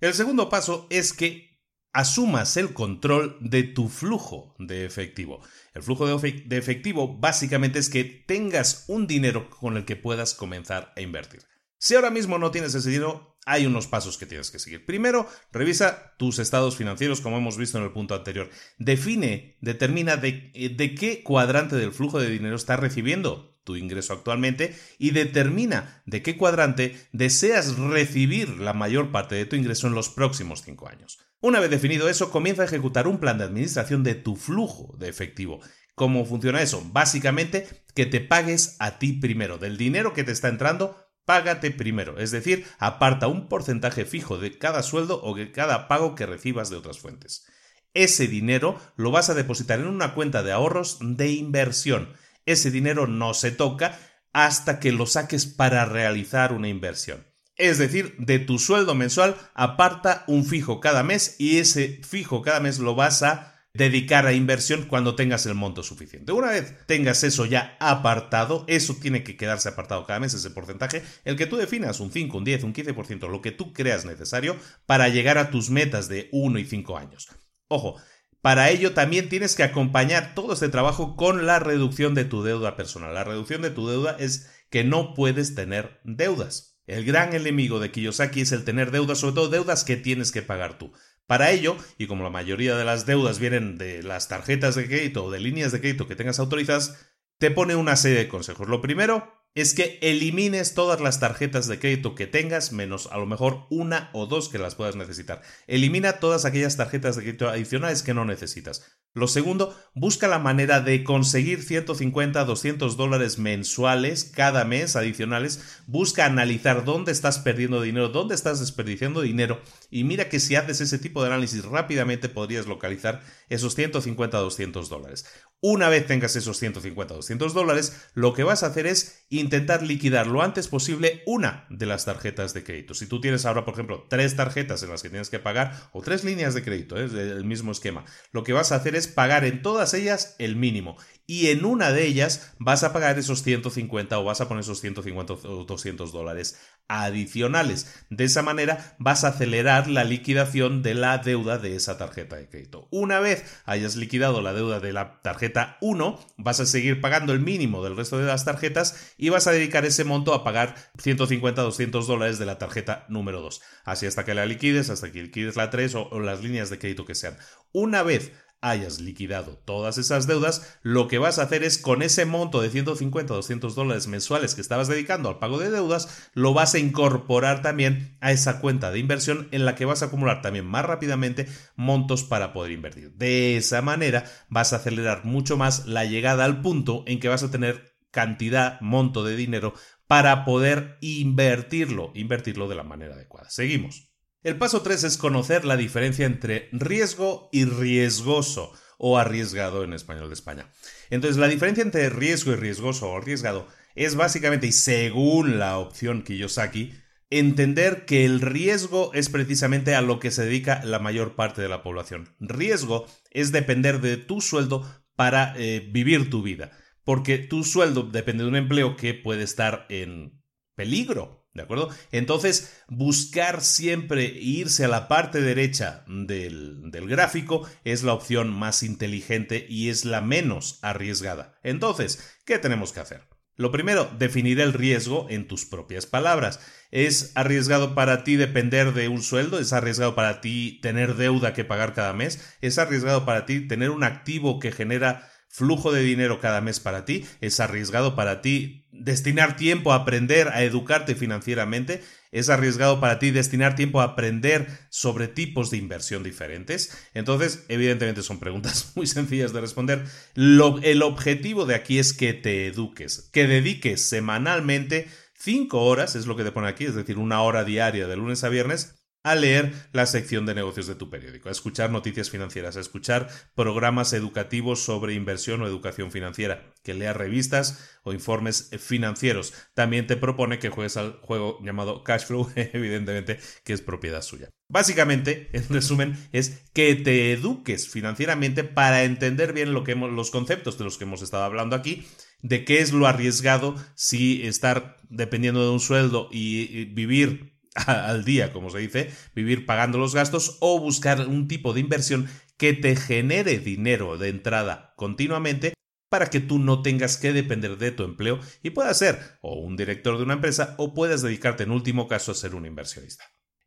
El 0.00 0.14
segundo 0.14 0.48
paso 0.48 0.86
es 0.90 1.12
que 1.12 1.53
asumas 1.94 2.56
el 2.58 2.74
control 2.74 3.38
de 3.40 3.62
tu 3.62 3.88
flujo 3.88 4.54
de 4.58 4.84
efectivo. 4.84 5.40
El 5.72 5.82
flujo 5.82 6.06
de 6.06 6.56
efectivo 6.58 7.16
básicamente 7.16 7.78
es 7.78 7.88
que 7.88 8.04
tengas 8.04 8.84
un 8.88 9.06
dinero 9.06 9.48
con 9.48 9.76
el 9.76 9.84
que 9.84 9.96
puedas 9.96 10.34
comenzar 10.34 10.92
a 10.96 11.00
invertir. 11.00 11.42
Si 11.78 11.94
ahora 11.94 12.10
mismo 12.10 12.38
no 12.38 12.50
tienes 12.50 12.74
ese 12.74 12.90
dinero, 12.90 13.38
hay 13.46 13.66
unos 13.66 13.86
pasos 13.86 14.18
que 14.18 14.26
tienes 14.26 14.50
que 14.50 14.58
seguir. 14.58 14.86
Primero, 14.86 15.28
revisa 15.52 16.14
tus 16.18 16.38
estados 16.38 16.76
financieros, 16.76 17.20
como 17.20 17.36
hemos 17.36 17.56
visto 17.56 17.78
en 17.78 17.84
el 17.84 17.92
punto 17.92 18.14
anterior. 18.14 18.50
Define, 18.78 19.58
determina 19.60 20.16
de, 20.16 20.50
de 20.76 20.94
qué 20.94 21.22
cuadrante 21.22 21.76
del 21.76 21.92
flujo 21.92 22.18
de 22.18 22.30
dinero 22.30 22.56
estás 22.56 22.80
recibiendo 22.80 23.60
tu 23.64 23.76
ingreso 23.76 24.12
actualmente 24.12 24.74
y 24.98 25.10
determina 25.10 26.02
de 26.06 26.22
qué 26.22 26.36
cuadrante 26.36 26.96
deseas 27.12 27.76
recibir 27.76 28.48
la 28.60 28.72
mayor 28.72 29.10
parte 29.10 29.34
de 29.34 29.46
tu 29.46 29.56
ingreso 29.56 29.86
en 29.86 29.94
los 29.94 30.08
próximos 30.08 30.62
cinco 30.62 30.88
años. 30.88 31.18
Una 31.44 31.60
vez 31.60 31.68
definido 31.68 32.08
eso, 32.08 32.30
comienza 32.30 32.62
a 32.62 32.64
ejecutar 32.64 33.06
un 33.06 33.18
plan 33.18 33.36
de 33.36 33.44
administración 33.44 34.02
de 34.02 34.14
tu 34.14 34.34
flujo 34.34 34.96
de 34.96 35.10
efectivo. 35.10 35.60
¿Cómo 35.94 36.24
funciona 36.24 36.62
eso? 36.62 36.82
Básicamente 36.90 37.84
que 37.94 38.06
te 38.06 38.22
pagues 38.22 38.76
a 38.78 38.98
ti 38.98 39.12
primero. 39.12 39.58
Del 39.58 39.76
dinero 39.76 40.14
que 40.14 40.24
te 40.24 40.32
está 40.32 40.48
entrando, 40.48 40.96
págate 41.26 41.70
primero. 41.70 42.18
Es 42.18 42.30
decir, 42.30 42.64
aparta 42.78 43.28
un 43.28 43.50
porcentaje 43.50 44.06
fijo 44.06 44.38
de 44.38 44.56
cada 44.56 44.82
sueldo 44.82 45.20
o 45.22 45.34
de 45.34 45.52
cada 45.52 45.86
pago 45.86 46.14
que 46.14 46.24
recibas 46.24 46.70
de 46.70 46.76
otras 46.76 46.98
fuentes. 46.98 47.44
Ese 47.92 48.26
dinero 48.26 48.80
lo 48.96 49.10
vas 49.10 49.28
a 49.28 49.34
depositar 49.34 49.80
en 49.80 49.88
una 49.88 50.14
cuenta 50.14 50.42
de 50.42 50.52
ahorros 50.52 50.96
de 51.02 51.28
inversión. 51.32 52.14
Ese 52.46 52.70
dinero 52.70 53.06
no 53.06 53.34
se 53.34 53.50
toca 53.50 53.98
hasta 54.32 54.80
que 54.80 54.92
lo 54.92 55.04
saques 55.04 55.44
para 55.44 55.84
realizar 55.84 56.54
una 56.54 56.68
inversión. 56.68 57.33
Es 57.56 57.78
decir, 57.78 58.16
de 58.18 58.40
tu 58.40 58.58
sueldo 58.58 58.94
mensual 58.94 59.36
aparta 59.54 60.24
un 60.26 60.44
fijo 60.44 60.80
cada 60.80 61.02
mes 61.02 61.36
y 61.38 61.58
ese 61.58 62.00
fijo 62.02 62.42
cada 62.42 62.60
mes 62.60 62.80
lo 62.80 62.94
vas 62.94 63.22
a 63.22 63.54
dedicar 63.74 64.26
a 64.26 64.32
inversión 64.32 64.86
cuando 64.86 65.16
tengas 65.16 65.46
el 65.46 65.54
monto 65.54 65.82
suficiente. 65.82 66.32
Una 66.32 66.50
vez 66.50 66.74
tengas 66.86 67.24
eso 67.24 67.44
ya 67.44 67.76
apartado, 67.80 68.64
eso 68.68 68.96
tiene 69.00 69.24
que 69.24 69.36
quedarse 69.36 69.68
apartado 69.68 70.06
cada 70.06 70.20
mes, 70.20 70.34
ese 70.34 70.50
porcentaje, 70.50 71.02
el 71.24 71.36
que 71.36 71.46
tú 71.46 71.56
definas, 71.56 71.98
un 71.98 72.12
5, 72.12 72.38
un 72.38 72.44
10, 72.44 72.64
un 72.64 72.72
15%, 72.72 73.28
lo 73.28 73.42
que 73.42 73.50
tú 73.50 73.72
creas 73.72 74.04
necesario 74.04 74.56
para 74.86 75.08
llegar 75.08 75.38
a 75.38 75.50
tus 75.50 75.70
metas 75.70 76.08
de 76.08 76.28
1 76.30 76.58
y 76.60 76.64
5 76.64 76.96
años. 76.96 77.28
Ojo, 77.68 78.00
para 78.42 78.70
ello 78.70 78.92
también 78.94 79.28
tienes 79.28 79.56
que 79.56 79.64
acompañar 79.64 80.34
todo 80.34 80.52
este 80.52 80.68
trabajo 80.68 81.16
con 81.16 81.46
la 81.46 81.58
reducción 81.58 82.14
de 82.14 82.24
tu 82.24 82.44
deuda 82.44 82.76
personal. 82.76 83.14
La 83.14 83.24
reducción 83.24 83.62
de 83.62 83.70
tu 83.70 83.88
deuda 83.88 84.16
es 84.20 84.50
que 84.70 84.84
no 84.84 85.14
puedes 85.14 85.54
tener 85.54 86.00
deudas. 86.04 86.73
El 86.86 87.04
gran 87.04 87.34
enemigo 87.34 87.80
de 87.80 87.90
Kiyosaki 87.90 88.42
es 88.42 88.52
el 88.52 88.64
tener 88.64 88.90
deudas, 88.90 89.18
sobre 89.18 89.34
todo 89.34 89.48
deudas 89.48 89.84
que 89.84 89.96
tienes 89.96 90.32
que 90.32 90.42
pagar 90.42 90.78
tú. 90.78 90.92
Para 91.26 91.50
ello, 91.50 91.76
y 91.96 92.06
como 92.06 92.22
la 92.22 92.30
mayoría 92.30 92.76
de 92.76 92.84
las 92.84 93.06
deudas 93.06 93.38
vienen 93.38 93.78
de 93.78 94.02
las 94.02 94.28
tarjetas 94.28 94.74
de 94.74 94.86
crédito 94.86 95.24
o 95.24 95.30
de 95.30 95.40
líneas 95.40 95.72
de 95.72 95.80
crédito 95.80 96.06
que 96.06 96.16
tengas 96.16 96.38
autorizadas, 96.38 96.98
te 97.38 97.50
pone 97.50 97.74
una 97.74 97.96
serie 97.96 98.18
de 98.18 98.28
consejos. 98.28 98.68
Lo 98.68 98.82
primero, 98.82 99.32
es 99.54 99.72
que 99.72 99.98
elimines 100.02 100.74
todas 100.74 101.00
las 101.00 101.20
tarjetas 101.20 101.68
de 101.68 101.78
crédito 101.78 102.16
que 102.16 102.26
tengas, 102.26 102.72
menos 102.72 103.08
a 103.12 103.18
lo 103.18 103.26
mejor 103.26 103.66
una 103.70 104.10
o 104.12 104.26
dos 104.26 104.48
que 104.48 104.58
las 104.58 104.74
puedas 104.74 104.96
necesitar. 104.96 105.42
Elimina 105.68 106.14
todas 106.14 106.44
aquellas 106.44 106.76
tarjetas 106.76 107.14
de 107.14 107.22
crédito 107.22 107.48
adicionales 107.48 108.02
que 108.02 108.14
no 108.14 108.24
necesitas. 108.24 108.84
Lo 109.16 109.28
segundo, 109.28 109.78
busca 109.94 110.26
la 110.26 110.40
manera 110.40 110.80
de 110.80 111.04
conseguir 111.04 111.62
150, 111.62 112.44
200 112.44 112.96
dólares 112.96 113.38
mensuales 113.38 114.24
cada 114.24 114.64
mes 114.64 114.96
adicionales. 114.96 115.82
Busca 115.86 116.26
analizar 116.26 116.84
dónde 116.84 117.12
estás 117.12 117.38
perdiendo 117.38 117.80
dinero, 117.80 118.08
dónde 118.08 118.34
estás 118.34 118.58
desperdiciando 118.58 119.20
dinero. 119.20 119.62
Y 119.94 120.02
mira 120.02 120.28
que 120.28 120.40
si 120.40 120.56
haces 120.56 120.80
ese 120.80 120.98
tipo 120.98 121.22
de 121.22 121.28
análisis 121.28 121.64
rápidamente 121.64 122.28
podrías 122.28 122.66
localizar 122.66 123.22
esos 123.48 123.76
150, 123.76 124.38
200 124.38 124.88
dólares. 124.88 125.24
Una 125.60 125.88
vez 125.88 126.04
tengas 126.08 126.34
esos 126.34 126.58
150, 126.58 127.14
200 127.14 127.54
dólares, 127.54 128.04
lo 128.12 128.34
que 128.34 128.42
vas 128.42 128.64
a 128.64 128.66
hacer 128.66 128.88
es 128.88 129.24
intentar 129.28 129.84
liquidar 129.84 130.26
lo 130.26 130.42
antes 130.42 130.66
posible 130.66 131.22
una 131.26 131.64
de 131.70 131.86
las 131.86 132.06
tarjetas 132.06 132.54
de 132.54 132.64
crédito. 132.64 132.94
Si 132.94 133.06
tú 133.06 133.20
tienes 133.20 133.46
ahora, 133.46 133.64
por 133.64 133.74
ejemplo, 133.74 134.08
tres 134.10 134.34
tarjetas 134.34 134.82
en 134.82 134.90
las 134.90 135.00
que 135.00 135.10
tienes 135.10 135.30
que 135.30 135.38
pagar 135.38 135.88
o 135.92 136.02
tres 136.02 136.24
líneas 136.24 136.54
de 136.54 136.64
crédito, 136.64 136.96
es 136.96 137.12
el 137.12 137.44
mismo 137.44 137.70
esquema, 137.70 138.04
lo 138.32 138.42
que 138.42 138.52
vas 138.52 138.72
a 138.72 138.76
hacer 138.76 138.96
es 138.96 139.06
pagar 139.06 139.44
en 139.44 139.62
todas 139.62 139.94
ellas 139.94 140.34
el 140.40 140.56
mínimo. 140.56 140.96
Y 141.26 141.48
en 141.48 141.64
una 141.64 141.90
de 141.90 142.06
ellas 142.06 142.52
vas 142.58 142.84
a 142.84 142.92
pagar 142.92 143.18
esos 143.18 143.42
150 143.42 144.18
o 144.18 144.24
vas 144.24 144.40
a 144.40 144.48
poner 144.48 144.62
esos 144.62 144.80
150 144.80 145.32
o 145.32 145.64
200 145.64 146.12
dólares 146.12 146.58
adicionales. 146.86 148.04
De 148.10 148.24
esa 148.24 148.42
manera 148.42 148.94
vas 148.98 149.24
a 149.24 149.28
acelerar 149.28 149.88
la 149.88 150.04
liquidación 150.04 150.82
de 150.82 150.94
la 150.94 151.16
deuda 151.18 151.56
de 151.56 151.76
esa 151.76 151.96
tarjeta 151.96 152.36
de 152.36 152.48
crédito. 152.48 152.88
Una 152.90 153.20
vez 153.20 153.44
hayas 153.64 153.96
liquidado 153.96 154.42
la 154.42 154.52
deuda 154.52 154.80
de 154.80 154.92
la 154.92 155.22
tarjeta 155.22 155.78
1, 155.80 156.20
vas 156.36 156.60
a 156.60 156.66
seguir 156.66 157.00
pagando 157.00 157.32
el 157.32 157.40
mínimo 157.40 157.82
del 157.82 157.96
resto 157.96 158.18
de 158.18 158.26
las 158.26 158.44
tarjetas 158.44 159.14
y 159.16 159.30
vas 159.30 159.46
a 159.46 159.52
dedicar 159.52 159.86
ese 159.86 160.04
monto 160.04 160.34
a 160.34 160.44
pagar 160.44 160.74
150 160.98 161.62
200 161.62 162.06
dólares 162.06 162.38
de 162.38 162.46
la 162.46 162.58
tarjeta 162.58 163.06
número 163.08 163.40
2. 163.40 163.62
Así 163.84 164.06
hasta 164.06 164.26
que 164.26 164.34
la 164.34 164.44
liquides, 164.44 164.90
hasta 164.90 165.10
que 165.10 165.22
liquides 165.22 165.56
la 165.56 165.70
3 165.70 165.94
o, 165.94 166.08
o 166.10 166.20
las 166.20 166.42
líneas 166.42 166.68
de 166.68 166.78
crédito 166.78 167.06
que 167.06 167.14
sean. 167.14 167.38
Una 167.72 168.02
vez 168.02 168.32
hayas 168.64 169.00
liquidado 169.00 169.58
todas 169.64 169.98
esas 169.98 170.26
deudas, 170.26 170.78
lo 170.82 171.06
que 171.06 171.18
vas 171.18 171.38
a 171.38 171.42
hacer 171.42 171.62
es 171.62 171.78
con 171.78 172.02
ese 172.02 172.24
monto 172.24 172.60
de 172.60 172.70
150 172.70 173.32
o 173.32 173.36
200 173.36 173.74
dólares 173.74 174.06
mensuales 174.06 174.54
que 174.54 174.60
estabas 174.60 174.88
dedicando 174.88 175.28
al 175.28 175.38
pago 175.38 175.58
de 175.58 175.70
deudas, 175.70 176.30
lo 176.32 176.54
vas 176.54 176.74
a 176.74 176.78
incorporar 176.78 177.62
también 177.62 178.16
a 178.20 178.32
esa 178.32 178.60
cuenta 178.60 178.90
de 178.90 178.98
inversión 178.98 179.48
en 179.52 179.64
la 179.64 179.74
que 179.74 179.84
vas 179.84 180.02
a 180.02 180.06
acumular 180.06 180.40
también 180.42 180.66
más 180.66 180.84
rápidamente 180.84 181.46
montos 181.76 182.24
para 182.24 182.52
poder 182.52 182.72
invertir. 182.72 183.12
De 183.12 183.56
esa 183.56 183.82
manera 183.82 184.24
vas 184.48 184.72
a 184.72 184.76
acelerar 184.76 185.24
mucho 185.24 185.56
más 185.56 185.86
la 185.86 186.04
llegada 186.04 186.44
al 186.44 186.62
punto 186.62 187.04
en 187.06 187.20
que 187.20 187.28
vas 187.28 187.42
a 187.42 187.50
tener 187.50 187.94
cantidad, 188.10 188.80
monto 188.80 189.24
de 189.24 189.36
dinero 189.36 189.74
para 190.06 190.44
poder 190.44 190.96
invertirlo, 191.00 192.12
invertirlo 192.14 192.68
de 192.68 192.76
la 192.76 192.84
manera 192.84 193.14
adecuada. 193.14 193.50
Seguimos. 193.50 194.13
El 194.44 194.58
paso 194.58 194.82
3 194.82 195.04
es 195.04 195.16
conocer 195.16 195.64
la 195.64 195.74
diferencia 195.74 196.26
entre 196.26 196.68
riesgo 196.70 197.48
y 197.50 197.64
riesgoso 197.64 198.74
o 198.98 199.16
arriesgado 199.16 199.84
en 199.84 199.94
español 199.94 200.28
de 200.28 200.34
España. 200.34 200.70
Entonces, 201.08 201.38
la 201.38 201.48
diferencia 201.48 201.82
entre 201.82 202.10
riesgo 202.10 202.52
y 202.52 202.56
riesgoso 202.56 203.10
o 203.10 203.16
arriesgado 203.16 203.66
es 203.94 204.16
básicamente, 204.16 204.66
y 204.66 204.72
según 204.72 205.58
la 205.58 205.78
opción 205.78 206.24
Kiyosaki, 206.24 206.92
entender 207.30 208.04
que 208.04 208.26
el 208.26 208.42
riesgo 208.42 209.14
es 209.14 209.30
precisamente 209.30 209.94
a 209.94 210.02
lo 210.02 210.20
que 210.20 210.30
se 210.30 210.44
dedica 210.44 210.84
la 210.84 210.98
mayor 210.98 211.36
parte 211.36 211.62
de 211.62 211.70
la 211.70 211.82
población. 211.82 212.28
Riesgo 212.38 213.06
es 213.30 213.50
depender 213.50 214.02
de 214.02 214.18
tu 214.18 214.42
sueldo 214.42 214.86
para 215.16 215.54
eh, 215.56 215.88
vivir 215.90 216.28
tu 216.28 216.42
vida, 216.42 216.70
porque 217.02 217.38
tu 217.38 217.64
sueldo 217.64 218.02
depende 218.02 218.44
de 218.44 218.50
un 218.50 218.56
empleo 218.56 218.96
que 218.96 219.14
puede 219.14 219.42
estar 219.42 219.86
en 219.88 220.42
peligro 220.74 221.43
¿De 221.54 221.62
acuerdo? 221.62 221.88
Entonces, 222.10 222.82
buscar 222.88 223.62
siempre 223.62 224.24
irse 224.24 224.84
a 224.84 224.88
la 224.88 225.06
parte 225.06 225.40
derecha 225.40 226.04
del, 226.08 226.90
del, 226.90 227.08
gráfico 227.08 227.68
es 227.84 228.02
la 228.02 228.12
opción 228.12 228.50
más 228.50 228.82
inteligente 228.82 229.64
y 229.68 229.88
es 229.88 230.04
la 230.04 230.20
menos 230.20 230.80
arriesgada. 230.82 231.54
Entonces, 231.62 232.38
¿qué 232.44 232.58
tenemos 232.58 232.92
que 232.92 233.00
hacer? 233.00 233.28
Lo 233.56 233.70
primero, 233.70 234.10
definir 234.18 234.58
el 234.58 234.72
riesgo 234.72 235.28
en 235.30 235.46
tus 235.46 235.64
propias 235.64 236.06
palabras. 236.06 236.58
¿Es 236.90 237.30
arriesgado 237.36 237.94
para 237.94 238.24
ti 238.24 238.34
depender 238.34 238.92
de 238.92 239.06
un 239.06 239.22
sueldo? 239.22 239.60
¿Es 239.60 239.72
arriesgado 239.72 240.16
para 240.16 240.40
ti 240.40 240.80
tener 240.82 241.14
deuda 241.14 241.52
que 241.52 241.64
pagar 241.64 241.94
cada 241.94 242.14
mes? 242.14 242.56
¿Es 242.62 242.78
arriesgado 242.78 243.24
para 243.24 243.46
ti 243.46 243.60
tener 243.68 243.90
un 243.90 244.02
activo 244.02 244.58
que 244.58 244.72
genera 244.72 245.30
flujo 245.54 245.92
de 245.92 246.02
dinero 246.02 246.40
cada 246.40 246.60
mes 246.60 246.80
para 246.80 247.04
ti, 247.04 247.24
es 247.40 247.60
arriesgado 247.60 248.16
para 248.16 248.42
ti 248.42 248.83
destinar 249.00 249.56
tiempo 249.56 249.92
a 249.92 249.96
aprender 249.96 250.48
a 250.48 250.62
educarte 250.62 251.14
financieramente, 251.14 252.02
es 252.30 252.48
arriesgado 252.48 253.00
para 253.00 253.18
ti 253.18 253.30
destinar 253.30 253.76
tiempo 253.76 254.00
a 254.00 254.04
aprender 254.04 254.66
sobre 254.90 255.28
tipos 255.28 255.70
de 255.70 255.76
inversión 255.76 256.22
diferentes. 256.22 256.96
Entonces, 257.14 257.64
evidentemente 257.68 258.22
son 258.22 258.40
preguntas 258.40 258.92
muy 258.96 259.06
sencillas 259.06 259.52
de 259.52 259.60
responder. 259.60 260.04
el 260.36 261.02
objetivo 261.02 261.66
de 261.66 261.74
aquí 261.74 261.98
es 261.98 262.12
que 262.12 262.32
te 262.32 262.66
eduques, 262.66 263.30
que 263.32 263.46
dediques 263.46 264.02
semanalmente 264.02 265.08
5 265.38 265.80
horas, 265.80 266.16
es 266.16 266.26
lo 266.26 266.36
que 266.36 266.44
te 266.44 266.52
pone 266.52 266.68
aquí, 266.68 266.84
es 266.84 266.94
decir, 266.94 267.18
una 267.18 267.42
hora 267.42 267.64
diaria 267.64 268.06
de 268.06 268.16
lunes 268.16 268.44
a 268.44 268.48
viernes, 268.48 269.03
a 269.24 269.34
leer 269.34 269.72
la 269.92 270.04
sección 270.04 270.44
de 270.44 270.54
negocios 270.54 270.86
de 270.86 270.94
tu 270.94 271.08
periódico, 271.08 271.48
a 271.48 271.52
escuchar 271.52 271.90
noticias 271.90 272.30
financieras, 272.30 272.76
a 272.76 272.80
escuchar 272.80 273.28
programas 273.54 274.12
educativos 274.12 274.84
sobre 274.84 275.14
inversión 275.14 275.62
o 275.62 275.66
educación 275.66 276.12
financiera, 276.12 276.74
que 276.82 276.92
leas 276.92 277.16
revistas 277.16 277.90
o 278.02 278.12
informes 278.12 278.70
financieros. 278.78 279.54
También 279.72 280.06
te 280.06 280.18
propone 280.18 280.58
que 280.58 280.68
juegues 280.68 280.98
al 280.98 281.18
juego 281.22 281.58
llamado 281.62 282.04
Cashflow, 282.04 282.52
evidentemente, 282.54 283.40
que 283.64 283.72
es 283.72 283.80
propiedad 283.80 284.20
suya. 284.20 284.50
Básicamente, 284.68 285.48
en 285.54 285.68
resumen, 285.70 286.16
es 286.32 286.62
que 286.74 286.94
te 286.94 287.32
eduques 287.32 287.88
financieramente 287.88 288.62
para 288.62 289.04
entender 289.04 289.54
bien 289.54 289.72
lo 289.72 289.84
que 289.84 289.94
los 289.94 290.30
conceptos 290.30 290.76
de 290.76 290.84
los 290.84 290.98
que 290.98 291.04
hemos 291.04 291.22
estado 291.22 291.44
hablando 291.44 291.76
aquí 291.76 292.06
de 292.42 292.66
qué 292.66 292.80
es 292.80 292.92
lo 292.92 293.06
arriesgado 293.06 293.74
si 293.94 294.46
estar 294.46 294.98
dependiendo 295.08 295.64
de 295.64 295.70
un 295.70 295.80
sueldo 295.80 296.28
y 296.30 296.84
vivir 296.86 297.53
al 297.86 298.24
día, 298.24 298.52
como 298.52 298.70
se 298.70 298.78
dice, 298.78 299.10
vivir 299.34 299.66
pagando 299.66 299.98
los 299.98 300.14
gastos 300.14 300.58
o 300.60 300.78
buscar 300.78 301.26
un 301.26 301.48
tipo 301.48 301.72
de 301.72 301.80
inversión 301.80 302.28
que 302.56 302.72
te 302.72 302.96
genere 302.96 303.58
dinero 303.58 304.16
de 304.16 304.28
entrada 304.28 304.94
continuamente 304.96 305.74
para 306.08 306.30
que 306.30 306.40
tú 306.40 306.58
no 306.60 306.82
tengas 306.82 307.16
que 307.16 307.32
depender 307.32 307.76
de 307.76 307.90
tu 307.90 308.04
empleo 308.04 308.38
y 308.62 308.70
puedas 308.70 308.98
ser 308.98 309.18
o 309.40 309.58
un 309.58 309.76
director 309.76 310.16
de 310.16 310.22
una 310.22 310.34
empresa 310.34 310.76
o 310.78 310.94
puedas 310.94 311.22
dedicarte 311.22 311.64
en 311.64 311.72
último 311.72 312.06
caso 312.06 312.30
a 312.30 312.36
ser 312.36 312.54
un 312.54 312.66
inversionista. 312.66 313.24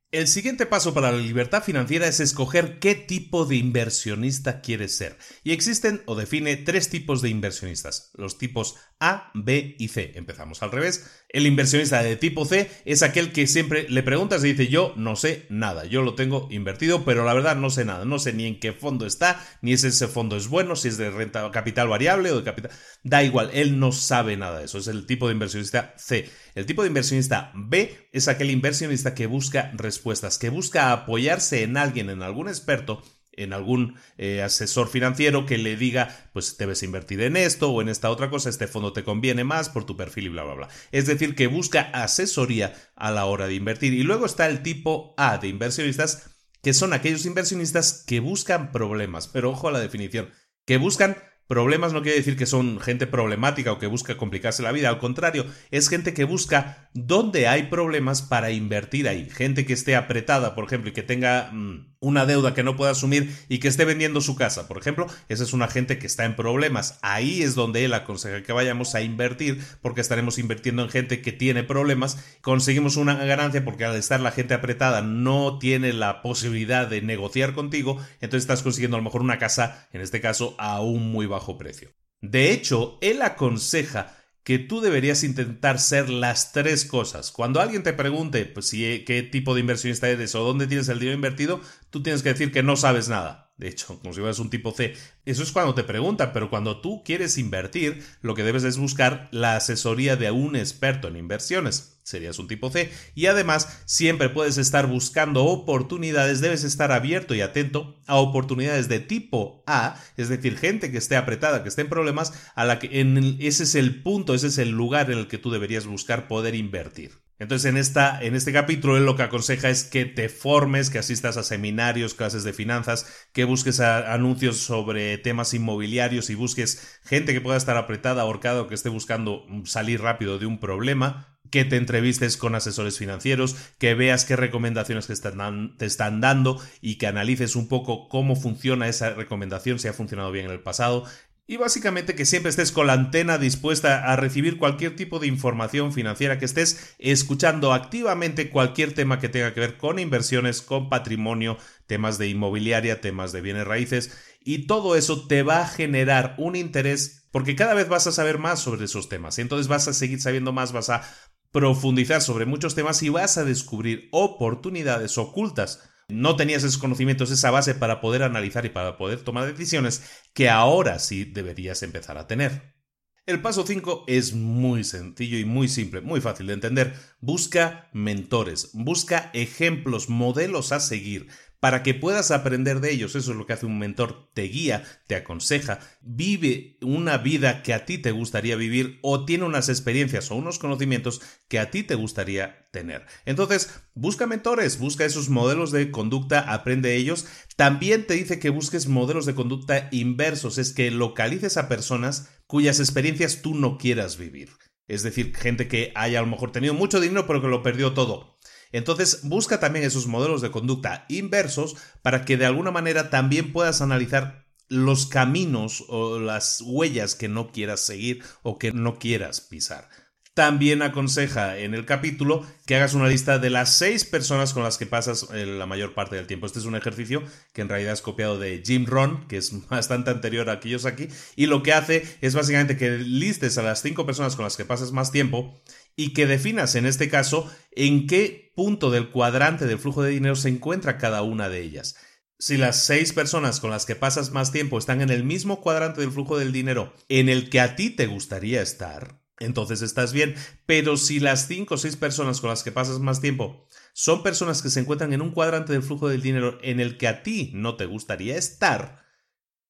El 0.09 0.29
siguiente 0.29 0.65
paso 0.65 0.93
para 0.93 1.11
la 1.11 1.17
libertad 1.17 1.61
financiera 1.61 2.07
es 2.07 2.21
escoger 2.21 2.79
qué 2.79 2.95
tipo 2.95 3.45
de 3.45 3.57
inversionista 3.57 4.61
quieres 4.61 4.95
ser. 4.95 5.17
Y 5.43 5.51
existen 5.51 6.01
o 6.05 6.15
define 6.15 6.55
tres 6.55 6.87
tipos 6.87 7.21
de 7.21 7.27
inversionistas, 7.27 8.11
los 8.13 8.37
tipos 8.37 8.77
A, 9.01 9.31
B 9.33 9.75
y 9.77 9.89
C. 9.89 10.13
Empezamos 10.15 10.63
al 10.63 10.71
revés. 10.71 11.25
El 11.27 11.45
inversionista 11.45 12.01
de 12.01 12.15
tipo 12.15 12.45
C 12.45 12.71
es 12.85 13.03
aquel 13.03 13.33
que 13.33 13.47
siempre 13.47 13.85
le 13.89 14.01
preguntas 14.01 14.45
y 14.45 14.53
dice 14.53 14.69
yo 14.69 14.93
no 14.95 15.17
sé 15.17 15.45
nada, 15.49 15.83
yo 15.83 16.01
lo 16.01 16.15
tengo 16.15 16.47
invertido, 16.51 17.03
pero 17.03 17.25
la 17.25 17.33
verdad 17.33 17.57
no 17.57 17.69
sé 17.69 17.83
nada, 17.83 18.05
no 18.05 18.17
sé 18.17 18.31
ni 18.31 18.45
en 18.45 18.61
qué 18.61 18.71
fondo 18.71 19.05
está, 19.05 19.45
ni 19.61 19.75
si 19.75 19.87
ese 19.87 20.07
fondo 20.07 20.37
es 20.37 20.47
bueno, 20.47 20.77
si 20.77 20.87
es 20.87 20.95
de 20.95 21.11
renta 21.11 21.51
capital 21.51 21.89
variable 21.89 22.31
o 22.31 22.37
de 22.37 22.43
capital... 22.45 22.71
Da 23.03 23.23
igual, 23.23 23.49
él 23.53 23.77
no 23.77 23.91
sabe 23.91 24.37
nada 24.37 24.59
de 24.59 24.65
eso, 24.65 24.77
es 24.77 24.87
el 24.87 25.05
tipo 25.05 25.27
de 25.27 25.33
inversionista 25.33 25.93
C. 25.97 26.29
El 26.55 26.65
tipo 26.65 26.81
de 26.81 26.87
inversionista 26.87 27.51
B 27.55 28.09
es 28.13 28.29
aquel 28.29 28.51
inversionista 28.51 29.13
que 29.13 29.27
busca 29.27 29.71
respuestas, 29.97 30.37
que 30.37 30.49
busca 30.49 30.91
apoyarse 30.91 31.63
en 31.63 31.75
alguien, 31.75 32.09
en 32.09 32.21
algún 32.21 32.47
experto, 32.47 33.01
en 33.31 33.53
algún 33.53 33.95
eh, 34.17 34.41
asesor 34.41 34.89
financiero 34.89 35.45
que 35.45 35.57
le 35.57 35.75
diga, 35.75 36.29
pues 36.33 36.57
debes 36.57 36.83
invertir 36.83 37.21
en 37.21 37.35
esto 37.35 37.71
o 37.71 37.81
en 37.81 37.89
esta 37.89 38.09
otra 38.09 38.29
cosa, 38.29 38.49
este 38.49 38.67
fondo 38.67 38.93
te 38.93 39.03
conviene 39.03 39.43
más 39.43 39.69
por 39.69 39.85
tu 39.85 39.95
perfil 39.97 40.25
y 40.25 40.29
bla, 40.29 40.43
bla, 40.43 40.53
bla. 40.53 40.69
Es 40.91 41.05
decir, 41.05 41.35
que 41.35 41.47
busca 41.47 41.81
asesoría 41.93 42.73
a 42.95 43.11
la 43.11 43.25
hora 43.25 43.47
de 43.47 43.55
invertir. 43.55 43.93
Y 43.93 44.03
luego 44.03 44.25
está 44.25 44.47
el 44.47 44.63
tipo 44.63 45.13
A 45.17 45.37
de 45.37 45.47
inversionistas, 45.47 46.31
que 46.61 46.73
son 46.73 46.93
aquellos 46.93 47.25
inversionistas 47.25 48.03
que 48.05 48.19
buscan 48.19 48.71
problemas, 48.71 49.27
pero 49.27 49.51
ojo 49.51 49.67
a 49.67 49.71
la 49.71 49.79
definición, 49.79 50.31
que 50.65 50.77
buscan 50.77 51.17
Problemas 51.47 51.93
no 51.93 52.01
quiere 52.01 52.17
decir 52.17 52.35
que 52.35 52.45
son 52.45 52.79
gente 52.79 53.07
problemática 53.07 53.71
o 53.71 53.79
que 53.79 53.87
busca 53.87 54.17
complicarse 54.17 54.63
la 54.63 54.73
vida, 54.73 54.89
al 54.89 54.99
contrario, 54.99 55.45
es 55.71 55.87
gente 55.87 56.13
que 56.13 56.25
busca 56.25 56.89
dónde 56.93 57.47
hay 57.47 57.63
problemas 57.63 58.21
para 58.21 58.51
invertir 58.51 59.07
ahí. 59.07 59.29
Gente 59.29 59.65
que 59.65 59.73
esté 59.73 59.95
apretada, 59.95 60.55
por 60.55 60.65
ejemplo, 60.65 60.89
y 60.89 60.93
que 60.93 61.03
tenga 61.03 61.49
mm, 61.53 61.96
una 61.99 62.25
deuda 62.25 62.53
que 62.53 62.63
no 62.63 62.75
pueda 62.75 62.91
asumir 62.91 63.35
y 63.49 63.59
que 63.59 63.67
esté 63.67 63.85
vendiendo 63.85 64.21
su 64.21 64.35
casa, 64.35 64.67
por 64.67 64.77
ejemplo, 64.77 65.07
esa 65.29 65.43
es 65.43 65.53
una 65.53 65.67
gente 65.67 65.97
que 65.97 66.07
está 66.07 66.25
en 66.25 66.35
problemas. 66.35 66.99
Ahí 67.01 67.41
es 67.41 67.55
donde 67.55 67.85
él 67.85 67.93
aconseja 67.93 68.43
que 68.43 68.53
vayamos 68.53 68.95
a 68.95 69.01
invertir 69.01 69.63
porque 69.81 70.01
estaremos 70.01 70.37
invirtiendo 70.37 70.83
en 70.83 70.89
gente 70.89 71.21
que 71.21 71.31
tiene 71.31 71.63
problemas, 71.63 72.17
conseguimos 72.41 72.97
una 72.97 73.15
ganancia 73.15 73.63
porque 73.63 73.85
al 73.85 73.95
estar 73.95 74.19
la 74.19 74.31
gente 74.31 74.53
apretada 74.53 75.01
no 75.01 75.59
tiene 75.59 75.93
la 75.93 76.21
posibilidad 76.21 76.87
de 76.87 77.01
negociar 77.01 77.53
contigo, 77.53 77.97
entonces 78.21 78.43
estás 78.43 78.63
consiguiendo 78.63 78.97
a 78.97 78.99
lo 78.99 79.03
mejor 79.03 79.21
una 79.21 79.39
casa, 79.39 79.87
en 79.93 80.01
este 80.01 80.21
caso, 80.21 80.55
a 80.57 80.81
un 80.81 81.11
muy 81.11 81.25
bajo 81.25 81.57
precio. 81.57 81.91
De 82.21 82.51
hecho, 82.51 82.97
él 83.01 83.21
aconseja 83.21 84.16
que 84.47 84.59
tú 84.59 84.79
deberías 84.79 85.25
intentar 85.25 85.77
ser 85.77 86.09
las 86.09 86.53
tres 86.53 86.85
cosas. 86.85 87.33
Cuando 87.33 87.59
alguien 87.59 87.83
te 87.83 87.91
pregunte 87.91 88.45
pues, 88.45 88.69
si, 88.69 89.03
qué 89.03 89.21
tipo 89.21 89.53
de 89.53 89.59
inversionista 89.59 90.07
eres 90.07 90.35
o 90.35 90.43
dónde 90.45 90.67
tienes 90.67 90.87
el 90.87 90.99
dinero 90.99 91.17
invertido, 91.17 91.59
tú 91.89 92.01
tienes 92.01 92.23
que 92.23 92.29
decir 92.29 92.53
que 92.53 92.63
no 92.63 92.77
sabes 92.77 93.09
nada. 93.09 93.46
De 93.57 93.67
hecho, 93.67 93.99
como 93.99 94.13
si 94.13 94.19
fueras 94.19 94.37
un 94.37 94.51
tipo 94.51 94.71
C. 94.71 94.93
Eso 95.25 95.41
es 95.41 95.51
cuando 95.51 95.73
te 95.73 95.83
preguntan, 95.83 96.31
pero 96.31 96.49
cuando 96.49 96.79
tú 96.79 97.03
quieres 97.03 97.39
invertir, 97.39 98.05
lo 98.21 98.35
que 98.35 98.43
debes 98.43 98.63
es 98.63 98.77
buscar 98.77 99.29
la 99.31 99.55
asesoría 99.55 100.15
de 100.15 100.29
un 100.29 100.55
experto 100.55 101.07
en 101.07 101.17
inversiones. 101.17 101.99
Serías 102.03 102.37
un 102.37 102.47
tipo 102.47 102.69
C. 102.69 102.91
Y 103.15 103.25
además, 103.25 103.81
siempre 103.85 104.29
puedes 104.29 104.59
estar 104.59 104.85
buscando 104.85 105.43
oportunidades, 105.45 106.39
debes 106.39 106.63
estar 106.63 106.91
abierto 106.91 107.33
y 107.33 107.41
atento 107.41 107.99
a 108.05 108.17
oportunidades 108.17 108.89
de 108.89 108.99
tipo 108.99 109.63
A, 109.65 109.99
es 110.17 110.29
decir, 110.29 110.55
gente 110.55 110.91
que 110.91 110.99
esté 110.99 111.15
apretada, 111.15 111.63
que 111.63 111.69
esté 111.69 111.81
en 111.81 111.89
problemas, 111.89 112.33
a 112.53 112.63
la 112.63 112.77
que 112.77 113.01
en 113.01 113.37
ese 113.39 113.63
es 113.63 113.73
el 113.73 114.03
punto, 114.03 114.35
ese 114.35 114.47
es 114.47 114.59
el 114.59 114.69
lugar 114.69 115.11
en 115.11 115.17
el 115.17 115.27
que 115.27 115.39
tú 115.39 115.49
deberías 115.49 115.87
buscar 115.87 116.27
poder 116.27 116.53
invertir. 116.53 117.26
Entonces, 117.39 117.69
en, 117.69 117.77
esta, 117.77 118.19
en 118.21 118.35
este 118.35 118.51
capítulo, 118.51 118.97
él 118.97 119.05
lo 119.05 119.15
que 119.15 119.23
aconseja 119.23 119.69
es 119.69 119.83
que 119.83 120.05
te 120.05 120.27
formes, 120.27 120.89
que 120.89 120.97
asistas 120.97 121.37
a 121.37 121.43
seminarios, 121.43 122.15
clases 122.15 122.43
de 122.43 122.53
finanzas, 122.53 123.27
que 123.31 123.43
busques 123.43 123.79
anuncios 123.79 124.57
sobre 124.57 125.17
temas 125.19 125.53
inmobiliarios 125.53 126.29
y 126.29 126.35
busques 126.35 126.99
gente 127.03 127.33
que 127.33 127.41
pueda 127.41 127.57
estar 127.57 127.77
apretada, 127.77 128.23
ahorcada 128.23 128.61
o 128.61 128.67
que 128.67 128.75
esté 128.75 128.89
buscando 128.89 129.45
salir 129.65 130.01
rápido 130.01 130.39
de 130.39 130.47
un 130.47 130.59
problema, 130.59 131.37
que 131.51 131.65
te 131.65 131.77
entrevistes 131.77 132.37
con 132.37 132.55
asesores 132.55 132.97
financieros, 132.97 133.55
que 133.77 133.93
veas 133.93 134.25
qué 134.25 134.35
recomendaciones 134.35 135.09
están, 135.09 135.77
te 135.77 135.85
están 135.85 136.21
dando 136.21 136.61
y 136.81 136.95
que 136.95 137.07
analices 137.07 137.55
un 137.55 137.67
poco 137.67 138.09
cómo 138.09 138.35
funciona 138.35 138.87
esa 138.87 139.11
recomendación, 139.11 139.79
si 139.79 139.87
ha 139.87 139.93
funcionado 139.93 140.31
bien 140.31 140.45
en 140.45 140.51
el 140.51 140.61
pasado, 140.61 141.05
y 141.47 141.55
básicamente 141.55 142.13
que 142.13 142.25
siempre 142.25 142.49
estés 142.49 142.73
con 142.73 142.87
la 142.87 142.93
antena 142.93 143.37
dispuesta 143.37 144.11
a 144.11 144.17
recibir 144.17 144.57
cualquier 144.57 144.97
tipo 144.97 145.19
de 145.19 145.27
información 145.27 145.93
financiera, 145.93 146.37
que 146.37 146.45
estés 146.45 146.95
escuchando 146.99 147.73
activamente 147.73 148.49
cualquier 148.49 148.93
tema 148.93 149.19
que 149.19 149.29
tenga 149.29 149.53
que 149.53 149.61
ver 149.61 149.77
con 149.77 149.97
inversiones, 149.97 150.61
con 150.61 150.89
patrimonio, 150.89 151.57
temas 151.87 152.17
de 152.17 152.27
inmobiliaria, 152.27 152.99
temas 152.99 153.31
de 153.31 153.41
bienes 153.41 153.65
raíces, 153.65 154.11
y 154.43 154.67
todo 154.67 154.97
eso 154.97 155.25
te 155.27 155.41
va 155.41 155.61
a 155.61 155.67
generar 155.67 156.35
un 156.37 156.55
interés 156.57 157.27
porque 157.31 157.55
cada 157.55 157.73
vez 157.73 157.87
vas 157.87 158.07
a 158.07 158.11
saber 158.11 158.39
más 158.39 158.59
sobre 158.59 158.85
esos 158.85 159.09
temas, 159.09 159.39
entonces 159.39 159.69
vas 159.69 159.87
a 159.87 159.93
seguir 159.93 160.19
sabiendo 160.19 160.51
más, 160.51 160.73
vas 160.73 160.89
a 160.89 161.03
profundizar 161.51 162.21
sobre 162.21 162.45
muchos 162.45 162.75
temas 162.75 163.01
y 163.03 163.09
vas 163.09 163.37
a 163.37 163.45
descubrir 163.45 164.09
oportunidades 164.11 165.17
ocultas 165.17 165.89
no 166.07 166.35
tenías 166.35 166.63
esos 166.63 166.77
conocimientos, 166.77 167.31
esa 167.31 167.51
base 167.51 167.75
para 167.75 167.99
poder 168.01 168.23
analizar 168.23 168.65
y 168.65 168.69
para 168.69 168.97
poder 168.97 169.19
tomar 169.19 169.45
decisiones 169.45 170.03
que 170.33 170.49
ahora 170.49 170.99
sí 170.99 171.25
deberías 171.25 171.83
empezar 171.83 172.17
a 172.17 172.27
tener. 172.27 172.77
El 173.25 173.41
paso 173.41 173.67
5 173.67 174.05
es 174.07 174.33
muy 174.33 174.85
sencillo 174.85 175.37
y 175.37 175.43
muy 175.43 175.67
simple, 175.67 175.99
muy 175.99 176.21
fácil 176.21 176.47
de 176.47 176.53
entender. 176.53 176.93
Busca 177.19 177.89
mentores, 177.91 178.69
busca 178.71 179.31
ejemplos, 179.33 180.07
modelos 180.07 180.71
a 180.71 180.79
seguir, 180.79 181.27
para 181.59 181.83
que 181.83 181.93
puedas 181.93 182.31
aprender 182.31 182.79
de 182.79 182.91
ellos. 182.91 183.15
Eso 183.15 183.31
es 183.31 183.37
lo 183.37 183.45
que 183.45 183.53
hace 183.53 183.65
un 183.65 183.79
mentor. 183.79 184.29
Te 184.33 184.43
guía, 184.43 184.83
te 185.07 185.15
aconseja, 185.15 185.79
vive 186.01 186.77
una 186.81 187.17
vida 187.17 187.63
que 187.63 187.73
a 187.73 187.85
ti 187.85 187.97
te 187.97 188.11
gustaría 188.11 188.55
vivir 188.55 188.99
o 189.01 189.25
tiene 189.25 189.45
unas 189.45 189.69
experiencias 189.69 190.29
o 190.31 190.35
unos 190.35 190.59
conocimientos 190.59 191.21
que 191.47 191.59
a 191.59 191.71
ti 191.71 191.83
te 191.83 191.95
gustaría 191.95 192.69
tener. 192.71 193.05
Entonces, 193.25 193.69
busca 193.95 194.27
mentores, 194.27 194.77
busca 194.79 195.05
esos 195.05 195.29
modelos 195.29 195.71
de 195.71 195.89
conducta, 195.91 196.53
aprende 196.53 196.89
de 196.89 196.97
ellos. 196.97 197.25
También 197.55 198.05
te 198.05 198.13
dice 198.13 198.39
que 198.39 198.49
busques 198.49 198.87
modelos 198.87 199.25
de 199.25 199.35
conducta 199.35 199.89
inversos, 199.91 200.57
es 200.57 200.73
que 200.73 200.91
localices 200.91 201.57
a 201.57 201.67
personas 201.67 202.29
cuyas 202.45 202.79
experiencias 202.79 203.41
tú 203.41 203.55
no 203.55 203.77
quieras 203.77 204.17
vivir. 204.17 204.49
Es 204.87 205.03
decir, 205.03 205.35
gente 205.35 205.67
que 205.67 205.91
haya 205.95 206.19
a 206.19 206.21
lo 206.21 206.29
mejor 206.29 206.51
tenido 206.53 206.73
mucho 206.73 207.01
dinero 207.01 207.27
pero 207.27 207.41
que 207.41 207.47
lo 207.49 207.61
perdió 207.61 207.93
todo 207.93 208.36
entonces 208.71 209.21
busca 209.23 209.59
también 209.59 209.85
esos 209.85 210.07
modelos 210.07 210.41
de 210.41 210.51
conducta 210.51 211.05
inversos 211.09 211.75
para 212.01 212.25
que 212.25 212.37
de 212.37 212.45
alguna 212.45 212.71
manera 212.71 213.09
también 213.09 213.53
puedas 213.53 213.81
analizar 213.81 214.47
los 214.69 215.05
caminos 215.05 215.85
o 215.87 216.19
las 216.19 216.61
huellas 216.65 217.15
que 217.15 217.29
no 217.29 217.51
quieras 217.51 217.81
seguir 217.81 218.23
o 218.43 218.57
que 218.57 218.71
no 218.71 218.99
quieras 218.99 219.41
pisar. 219.41 219.89
También 220.33 220.83
aconseja 220.83 221.57
en 221.57 221.73
el 221.73 221.85
capítulo 221.85 222.45
que 222.67 222.75
hagas 222.75 222.93
una 222.93 223.07
lista 223.07 223.39
de 223.39 223.49
las 223.49 223.75
seis 223.75 224.05
personas 224.05 224.53
con 224.53 224.61
las 224.61 224.77
que 224.77 224.85
pasas 224.85 225.29
eh, 225.33 225.47
la 225.47 225.65
mayor 225.65 225.95
parte 225.95 226.15
del 226.15 226.27
tiempo. 226.27 226.45
Este 226.45 226.59
es 226.59 226.65
un 226.65 226.75
ejercicio 226.75 227.23
que 227.53 227.61
en 227.61 227.69
realidad 227.69 227.93
es 227.93 228.03
copiado 228.03 228.37
de 228.37 228.61
Jim 228.63 228.85
Ron, 228.85 229.27
que 229.27 229.37
es 229.37 229.67
bastante 229.69 230.11
anterior 230.11 230.51
a 230.51 230.53
aquellos 230.53 230.85
aquí, 230.85 231.07
y 231.35 231.47
lo 231.47 231.63
que 231.63 231.73
hace 231.73 232.05
es 232.21 232.35
básicamente 232.35 232.77
que 232.77 232.99
listes 232.99 233.57
a 233.57 233.63
las 233.63 233.81
cinco 233.81 234.05
personas 234.05 234.35
con 234.35 234.43
las 234.43 234.57
que 234.57 234.65
pasas 234.65 234.91
más 234.91 235.11
tiempo 235.11 235.59
y 235.97 236.13
que 236.13 236.27
definas 236.27 236.75
en 236.75 236.85
este 236.85 237.09
caso 237.09 237.51
en 237.71 238.07
qué 238.07 238.53
punto 238.55 238.91
del 238.91 239.09
cuadrante 239.09 239.65
del 239.65 239.79
flujo 239.79 240.03
de 240.03 240.11
dinero 240.11 240.37
se 240.37 240.47
encuentra 240.47 240.97
cada 240.97 241.23
una 241.23 241.49
de 241.49 241.61
ellas. 241.61 241.97
Si 242.39 242.55
las 242.55 242.85
seis 242.85 243.13
personas 243.13 243.59
con 243.59 243.71
las 243.71 243.85
que 243.87 243.95
pasas 243.95 244.31
más 244.31 244.51
tiempo 244.51 244.77
están 244.77 245.01
en 245.01 245.09
el 245.09 245.23
mismo 245.23 245.59
cuadrante 245.59 246.01
del 246.01 246.11
flujo 246.11 246.37
del 246.37 246.53
dinero 246.53 246.93
en 247.09 247.29
el 247.29 247.49
que 247.49 247.59
a 247.59 247.75
ti 247.75 247.89
te 247.89 248.05
gustaría 248.05 248.61
estar, 248.61 249.19
entonces 249.39 249.81
estás 249.81 250.13
bien. 250.13 250.35
Pero 250.67 250.97
si 250.97 251.19
las 251.19 251.47
cinco 251.47 251.75
o 251.75 251.77
seis 251.77 251.95
personas 251.95 252.39
con 252.39 252.51
las 252.51 252.63
que 252.63 252.71
pasas 252.71 252.99
más 252.99 253.19
tiempo 253.19 253.67
son 253.93 254.21
personas 254.21 254.61
que 254.61 254.69
se 254.69 254.79
encuentran 254.79 255.13
en 255.13 255.23
un 255.23 255.31
cuadrante 255.31 255.73
del 255.73 255.81
flujo 255.81 256.09
del 256.09 256.21
dinero 256.21 256.59
en 256.61 256.79
el 256.79 256.97
que 256.97 257.07
a 257.07 257.23
ti 257.23 257.51
no 257.55 257.75
te 257.75 257.87
gustaría 257.87 258.37
estar, 258.37 259.06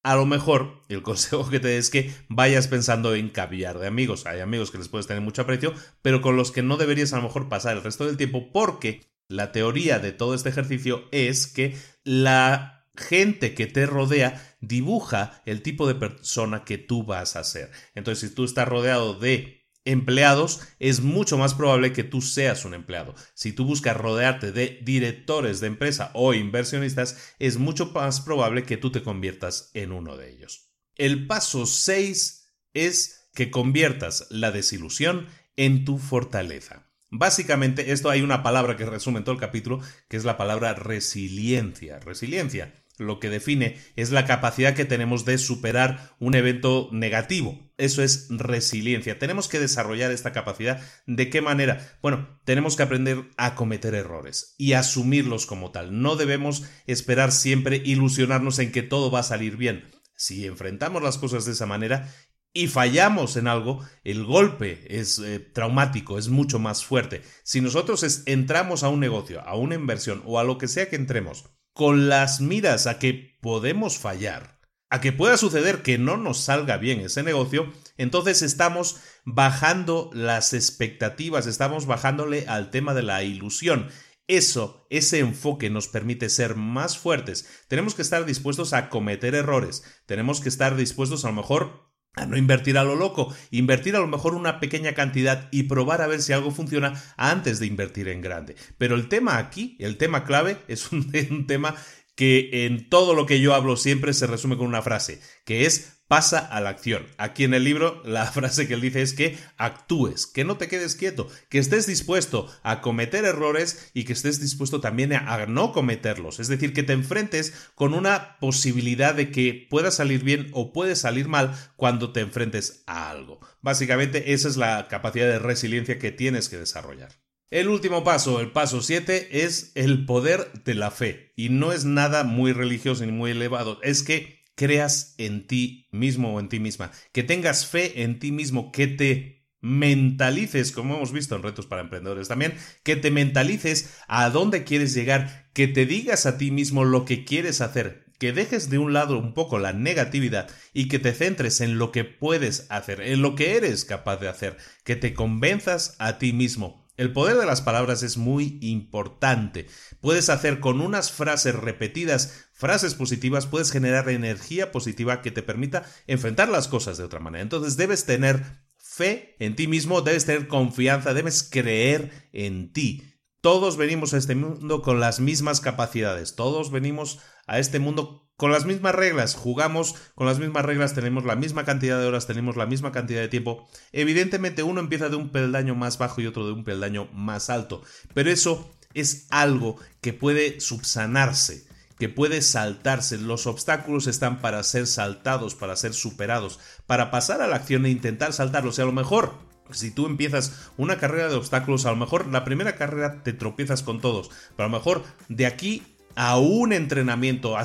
a 0.02 0.16
lo 0.16 0.26
mejor 0.26 0.82
el 0.88 1.02
consejo 1.02 1.48
que 1.48 1.60
te 1.60 1.68
doy 1.68 1.76
es 1.76 1.90
que 1.90 2.12
vayas 2.28 2.68
pensando 2.68 3.14
en 3.14 3.28
cambiar 3.30 3.78
de 3.78 3.86
amigos. 3.86 4.26
Hay 4.26 4.40
amigos 4.40 4.70
que 4.70 4.78
les 4.78 4.88
puedes 4.88 5.06
tener 5.06 5.22
mucho 5.22 5.42
aprecio, 5.42 5.74
pero 6.02 6.20
con 6.20 6.36
los 6.36 6.52
que 6.52 6.62
no 6.62 6.76
deberías 6.76 7.12
a 7.12 7.16
lo 7.16 7.24
mejor 7.24 7.48
pasar 7.48 7.76
el 7.76 7.82
resto 7.82 8.06
del 8.06 8.16
tiempo 8.16 8.52
porque 8.52 9.08
la 9.28 9.52
teoría 9.52 9.98
de 9.98 10.12
todo 10.12 10.34
este 10.34 10.48
ejercicio 10.48 11.04
es 11.12 11.46
que 11.46 11.76
la 12.04 12.86
gente 12.96 13.54
que 13.54 13.66
te 13.66 13.86
rodea 13.86 14.56
dibuja 14.60 15.42
el 15.44 15.62
tipo 15.62 15.86
de 15.86 15.94
persona 15.94 16.64
que 16.64 16.78
tú 16.78 17.04
vas 17.04 17.36
a 17.36 17.44
ser. 17.44 17.70
Entonces, 17.94 18.28
si 18.28 18.34
tú 18.34 18.44
estás 18.44 18.66
rodeado 18.66 19.14
de 19.14 19.57
empleados, 19.88 20.60
es 20.78 21.00
mucho 21.00 21.38
más 21.38 21.54
probable 21.54 21.92
que 21.92 22.04
tú 22.04 22.20
seas 22.20 22.64
un 22.64 22.74
empleado. 22.74 23.14
Si 23.34 23.52
tú 23.52 23.64
buscas 23.64 23.96
rodearte 23.96 24.52
de 24.52 24.80
directores 24.82 25.60
de 25.60 25.66
empresa 25.68 26.10
o 26.14 26.34
inversionistas, 26.34 27.34
es 27.38 27.56
mucho 27.56 27.86
más 27.92 28.20
probable 28.20 28.64
que 28.64 28.76
tú 28.76 28.92
te 28.92 29.02
conviertas 29.02 29.70
en 29.74 29.92
uno 29.92 30.16
de 30.16 30.30
ellos. 30.30 30.70
El 30.96 31.26
paso 31.26 31.66
6 31.66 32.50
es 32.74 33.30
que 33.34 33.50
conviertas 33.50 34.26
la 34.30 34.50
desilusión 34.50 35.26
en 35.56 35.84
tu 35.84 35.98
fortaleza. 35.98 36.88
Básicamente, 37.10 37.92
esto 37.92 38.10
hay 38.10 38.20
una 38.20 38.42
palabra 38.42 38.76
que 38.76 38.84
resume 38.84 39.22
todo 39.22 39.32
el 39.32 39.40
capítulo, 39.40 39.80
que 40.08 40.18
es 40.18 40.24
la 40.24 40.36
palabra 40.36 40.74
resiliencia. 40.74 42.00
Resiliencia 42.00 42.77
lo 42.98 43.20
que 43.20 43.30
define 43.30 43.78
es 43.96 44.10
la 44.10 44.26
capacidad 44.26 44.74
que 44.74 44.84
tenemos 44.84 45.24
de 45.24 45.38
superar 45.38 46.14
un 46.18 46.34
evento 46.34 46.88
negativo. 46.92 47.68
Eso 47.78 48.02
es 48.02 48.26
resiliencia. 48.28 49.18
Tenemos 49.18 49.46
que 49.46 49.60
desarrollar 49.60 50.10
esta 50.10 50.32
capacidad. 50.32 50.80
¿De 51.06 51.30
qué 51.30 51.40
manera? 51.40 51.96
Bueno, 52.02 52.40
tenemos 52.44 52.76
que 52.76 52.82
aprender 52.82 53.24
a 53.36 53.54
cometer 53.54 53.94
errores 53.94 54.54
y 54.58 54.72
asumirlos 54.72 55.46
como 55.46 55.70
tal. 55.70 56.02
No 56.02 56.16
debemos 56.16 56.64
esperar 56.86 57.30
siempre 57.30 57.80
ilusionarnos 57.84 58.58
en 58.58 58.72
que 58.72 58.82
todo 58.82 59.10
va 59.10 59.20
a 59.20 59.24
salir 59.24 59.56
bien. 59.56 59.84
Si 60.16 60.44
enfrentamos 60.46 61.02
las 61.02 61.18
cosas 61.18 61.44
de 61.44 61.52
esa 61.52 61.66
manera 61.66 62.12
y 62.52 62.66
fallamos 62.66 63.36
en 63.36 63.46
algo, 63.46 63.84
el 64.02 64.24
golpe 64.24 64.84
es 64.88 65.20
eh, 65.20 65.38
traumático, 65.38 66.18
es 66.18 66.28
mucho 66.28 66.58
más 66.58 66.84
fuerte. 66.84 67.22
Si 67.44 67.60
nosotros 67.60 68.22
entramos 68.26 68.82
a 68.82 68.88
un 68.88 68.98
negocio, 68.98 69.40
a 69.46 69.54
una 69.54 69.76
inversión 69.76 70.22
o 70.26 70.40
a 70.40 70.44
lo 70.44 70.58
que 70.58 70.66
sea 70.66 70.88
que 70.88 70.96
entremos, 70.96 71.44
con 71.78 72.08
las 72.08 72.40
miras 72.40 72.88
a 72.88 72.98
que 72.98 73.38
podemos 73.40 73.98
fallar, 73.98 74.58
a 74.90 75.00
que 75.00 75.12
pueda 75.12 75.36
suceder 75.36 75.82
que 75.82 75.96
no 75.96 76.16
nos 76.16 76.40
salga 76.40 76.76
bien 76.76 76.98
ese 76.98 77.22
negocio, 77.22 77.72
entonces 77.96 78.42
estamos 78.42 78.96
bajando 79.24 80.10
las 80.12 80.54
expectativas, 80.54 81.46
estamos 81.46 81.86
bajándole 81.86 82.48
al 82.48 82.72
tema 82.72 82.94
de 82.94 83.04
la 83.04 83.22
ilusión. 83.22 83.90
Eso, 84.26 84.88
ese 84.90 85.20
enfoque 85.20 85.70
nos 85.70 85.86
permite 85.86 86.30
ser 86.30 86.56
más 86.56 86.98
fuertes. 86.98 87.48
Tenemos 87.68 87.94
que 87.94 88.02
estar 88.02 88.24
dispuestos 88.24 88.72
a 88.72 88.88
cometer 88.88 89.36
errores. 89.36 89.84
Tenemos 90.04 90.40
que 90.40 90.48
estar 90.48 90.74
dispuestos 90.74 91.24
a 91.24 91.28
lo 91.28 91.34
mejor 91.34 91.87
no 92.26 92.36
invertir 92.36 92.78
a 92.78 92.84
lo 92.84 92.96
loco, 92.96 93.34
invertir 93.50 93.96
a 93.96 94.00
lo 94.00 94.06
mejor 94.06 94.34
una 94.34 94.60
pequeña 94.60 94.94
cantidad 94.94 95.48
y 95.50 95.64
probar 95.64 96.02
a 96.02 96.06
ver 96.06 96.22
si 96.22 96.32
algo 96.32 96.50
funciona 96.50 97.02
antes 97.16 97.58
de 97.58 97.66
invertir 97.66 98.08
en 98.08 98.20
grande. 98.20 98.56
Pero 98.78 98.94
el 98.94 99.08
tema 99.08 99.38
aquí, 99.38 99.76
el 99.78 99.96
tema 99.96 100.24
clave, 100.24 100.58
es 100.68 100.92
un, 100.92 101.46
tema 101.46 101.74
que 102.14 102.66
en 102.66 102.88
todo 102.88 103.14
lo 103.14 103.26
que 103.26 103.40
yo 103.40 103.54
hablo 103.54 103.76
siempre 103.76 104.12
se 104.12 104.26
resume 104.26 104.56
con 104.56 104.66
una 104.66 104.82
frase, 104.82 105.20
que 105.44 105.66
es 105.66 105.97
pasa 106.08 106.38
a 106.38 106.60
la 106.60 106.70
acción. 106.70 107.06
Aquí 107.18 107.44
en 107.44 107.54
el 107.54 107.64
libro 107.64 108.02
la 108.04 108.26
frase 108.32 108.66
que 108.66 108.74
él 108.74 108.80
dice 108.80 109.02
es 109.02 109.12
que 109.12 109.38
actúes, 109.56 110.26
que 110.26 110.44
no 110.44 110.56
te 110.56 110.66
quedes 110.66 110.96
quieto, 110.96 111.28
que 111.48 111.58
estés 111.58 111.86
dispuesto 111.86 112.50
a 112.62 112.80
cometer 112.80 113.24
errores 113.24 113.90
y 113.94 114.04
que 114.04 114.14
estés 114.14 114.40
dispuesto 114.40 114.80
también 114.80 115.12
a, 115.12 115.46
no 115.46 115.72
cometerlos. 115.72 116.40
Es 116.40 116.48
decir, 116.48 116.72
que 116.72 116.82
te 116.82 116.94
enfrentes 116.94 117.52
con 117.74 117.94
una 117.94 118.38
posibilidad 118.40 119.14
de 119.14 119.30
que 119.30 119.66
pueda 119.70 119.90
salir 119.90 120.24
bien 120.24 120.48
o 120.52 120.72
puede 120.72 120.96
salir 120.96 121.28
mal 121.28 121.54
cuando 121.76 122.12
te 122.12 122.20
enfrentes 122.20 122.82
a 122.86 123.10
algo. 123.10 123.40
Básicamente 123.60 124.32
esa 124.32 124.48
es 124.48 124.56
la 124.56 124.88
capacidad 124.88 125.26
de 125.26 125.38
resiliencia 125.38 125.98
que 125.98 126.10
tienes 126.10 126.48
que 126.48 126.58
desarrollar. 126.58 127.12
El 127.50 127.68
último 127.68 128.04
paso, 128.04 128.40
el 128.40 128.52
paso 128.52 128.82
7, 128.82 129.44
es 129.44 129.72
el 129.74 130.04
poder 130.04 130.52
de 130.64 130.74
la 130.74 130.90
fe. 130.90 131.32
Y 131.34 131.48
no 131.48 131.72
es 131.72 131.86
nada 131.86 132.24
muy 132.24 132.52
religioso 132.52 133.06
ni 133.06 133.12
muy 133.12 133.30
elevado, 133.30 133.80
es 133.82 134.02
que 134.02 134.37
creas 134.58 135.14
en 135.18 135.46
ti 135.46 135.86
mismo 135.92 136.34
o 136.34 136.40
en 136.40 136.48
ti 136.48 136.58
misma, 136.58 136.90
que 137.12 137.22
tengas 137.22 137.64
fe 137.64 138.02
en 138.02 138.18
ti 138.18 138.32
mismo, 138.32 138.72
que 138.72 138.88
te 138.88 139.46
mentalices, 139.60 140.72
como 140.72 140.96
hemos 140.96 141.12
visto 141.12 141.36
en 141.36 141.44
retos 141.44 141.66
para 141.66 141.82
emprendedores 141.82 142.26
también, 142.26 142.54
que 142.82 142.96
te 142.96 143.12
mentalices 143.12 143.94
a 144.08 144.28
dónde 144.30 144.64
quieres 144.64 144.94
llegar, 144.94 145.48
que 145.54 145.68
te 145.68 145.86
digas 145.86 146.26
a 146.26 146.38
ti 146.38 146.50
mismo 146.50 146.84
lo 146.84 147.04
que 147.04 147.24
quieres 147.24 147.60
hacer, 147.60 148.06
que 148.18 148.32
dejes 148.32 148.68
de 148.68 148.78
un 148.78 148.92
lado 148.92 149.16
un 149.16 149.32
poco 149.32 149.60
la 149.60 149.72
negatividad 149.72 150.50
y 150.74 150.88
que 150.88 150.98
te 150.98 151.14
centres 151.14 151.60
en 151.60 151.78
lo 151.78 151.92
que 151.92 152.02
puedes 152.02 152.66
hacer, 152.68 153.00
en 153.00 153.22
lo 153.22 153.36
que 153.36 153.56
eres 153.56 153.84
capaz 153.84 154.16
de 154.16 154.28
hacer, 154.28 154.56
que 154.82 154.96
te 154.96 155.14
convenzas 155.14 155.94
a 156.00 156.18
ti 156.18 156.32
mismo. 156.32 156.88
El 156.98 157.12
poder 157.12 157.36
de 157.36 157.46
las 157.46 157.62
palabras 157.62 158.02
es 158.02 158.16
muy 158.16 158.58
importante. 158.60 159.68
Puedes 160.00 160.28
hacer 160.30 160.58
con 160.58 160.80
unas 160.80 161.12
frases 161.12 161.54
repetidas 161.54 162.47
frases 162.58 162.96
positivas, 162.96 163.46
puedes 163.46 163.70
generar 163.70 164.08
energía 164.10 164.72
positiva 164.72 165.22
que 165.22 165.30
te 165.30 165.44
permita 165.44 165.84
enfrentar 166.08 166.48
las 166.48 166.66
cosas 166.66 166.98
de 166.98 167.04
otra 167.04 167.20
manera. 167.20 167.42
Entonces 167.42 167.76
debes 167.76 168.04
tener 168.04 168.42
fe 168.76 169.36
en 169.38 169.54
ti 169.54 169.68
mismo, 169.68 170.00
debes 170.02 170.26
tener 170.26 170.48
confianza, 170.48 171.14
debes 171.14 171.44
creer 171.44 172.10
en 172.32 172.72
ti. 172.72 173.04
Todos 173.40 173.76
venimos 173.76 174.12
a 174.12 174.18
este 174.18 174.34
mundo 174.34 174.82
con 174.82 174.98
las 174.98 175.20
mismas 175.20 175.60
capacidades, 175.60 176.34
todos 176.34 176.72
venimos 176.72 177.20
a 177.46 177.60
este 177.60 177.78
mundo 177.78 178.28
con 178.36 178.50
las 178.50 178.66
mismas 178.66 178.96
reglas, 178.96 179.36
jugamos 179.36 179.94
con 180.16 180.26
las 180.26 180.40
mismas 180.40 180.64
reglas, 180.64 180.94
tenemos 180.94 181.24
la 181.24 181.36
misma 181.36 181.64
cantidad 181.64 182.00
de 182.00 182.06
horas, 182.06 182.26
tenemos 182.26 182.56
la 182.56 182.66
misma 182.66 182.90
cantidad 182.90 183.20
de 183.20 183.28
tiempo. 183.28 183.68
Evidentemente 183.92 184.64
uno 184.64 184.80
empieza 184.80 185.08
de 185.08 185.16
un 185.16 185.30
peldaño 185.30 185.76
más 185.76 185.96
bajo 185.96 186.20
y 186.20 186.26
otro 186.26 186.44
de 186.44 186.54
un 186.54 186.64
peldaño 186.64 187.08
más 187.12 187.50
alto, 187.50 187.82
pero 188.14 188.30
eso 188.30 188.74
es 188.94 189.28
algo 189.30 189.76
que 190.00 190.12
puede 190.12 190.60
subsanarse 190.60 191.67
que 191.98 192.08
puede 192.08 192.42
saltarse. 192.42 193.18
Los 193.18 193.46
obstáculos 193.46 194.06
están 194.06 194.40
para 194.40 194.62
ser 194.62 194.86
saltados, 194.86 195.54
para 195.54 195.76
ser 195.76 195.94
superados, 195.94 196.58
para 196.86 197.10
pasar 197.10 197.42
a 197.42 197.46
la 197.46 197.56
acción 197.56 197.86
e 197.86 197.90
intentar 197.90 198.32
saltarlos. 198.32 198.78
Y 198.78 198.82
a 198.82 198.86
lo 198.86 198.92
mejor, 198.92 199.34
si 199.70 199.90
tú 199.90 200.06
empiezas 200.06 200.70
una 200.76 200.98
carrera 200.98 201.28
de 201.28 201.36
obstáculos, 201.36 201.86
a 201.86 201.90
lo 201.90 201.96
mejor 201.96 202.26
la 202.28 202.44
primera 202.44 202.76
carrera 202.76 203.22
te 203.22 203.32
tropiezas 203.32 203.82
con 203.82 204.00
todos, 204.00 204.30
pero 204.56 204.66
a 204.66 204.70
lo 204.70 204.78
mejor 204.78 205.04
de 205.28 205.46
aquí 205.46 205.82
a 206.14 206.38
un 206.38 206.72
entrenamiento, 206.72 207.56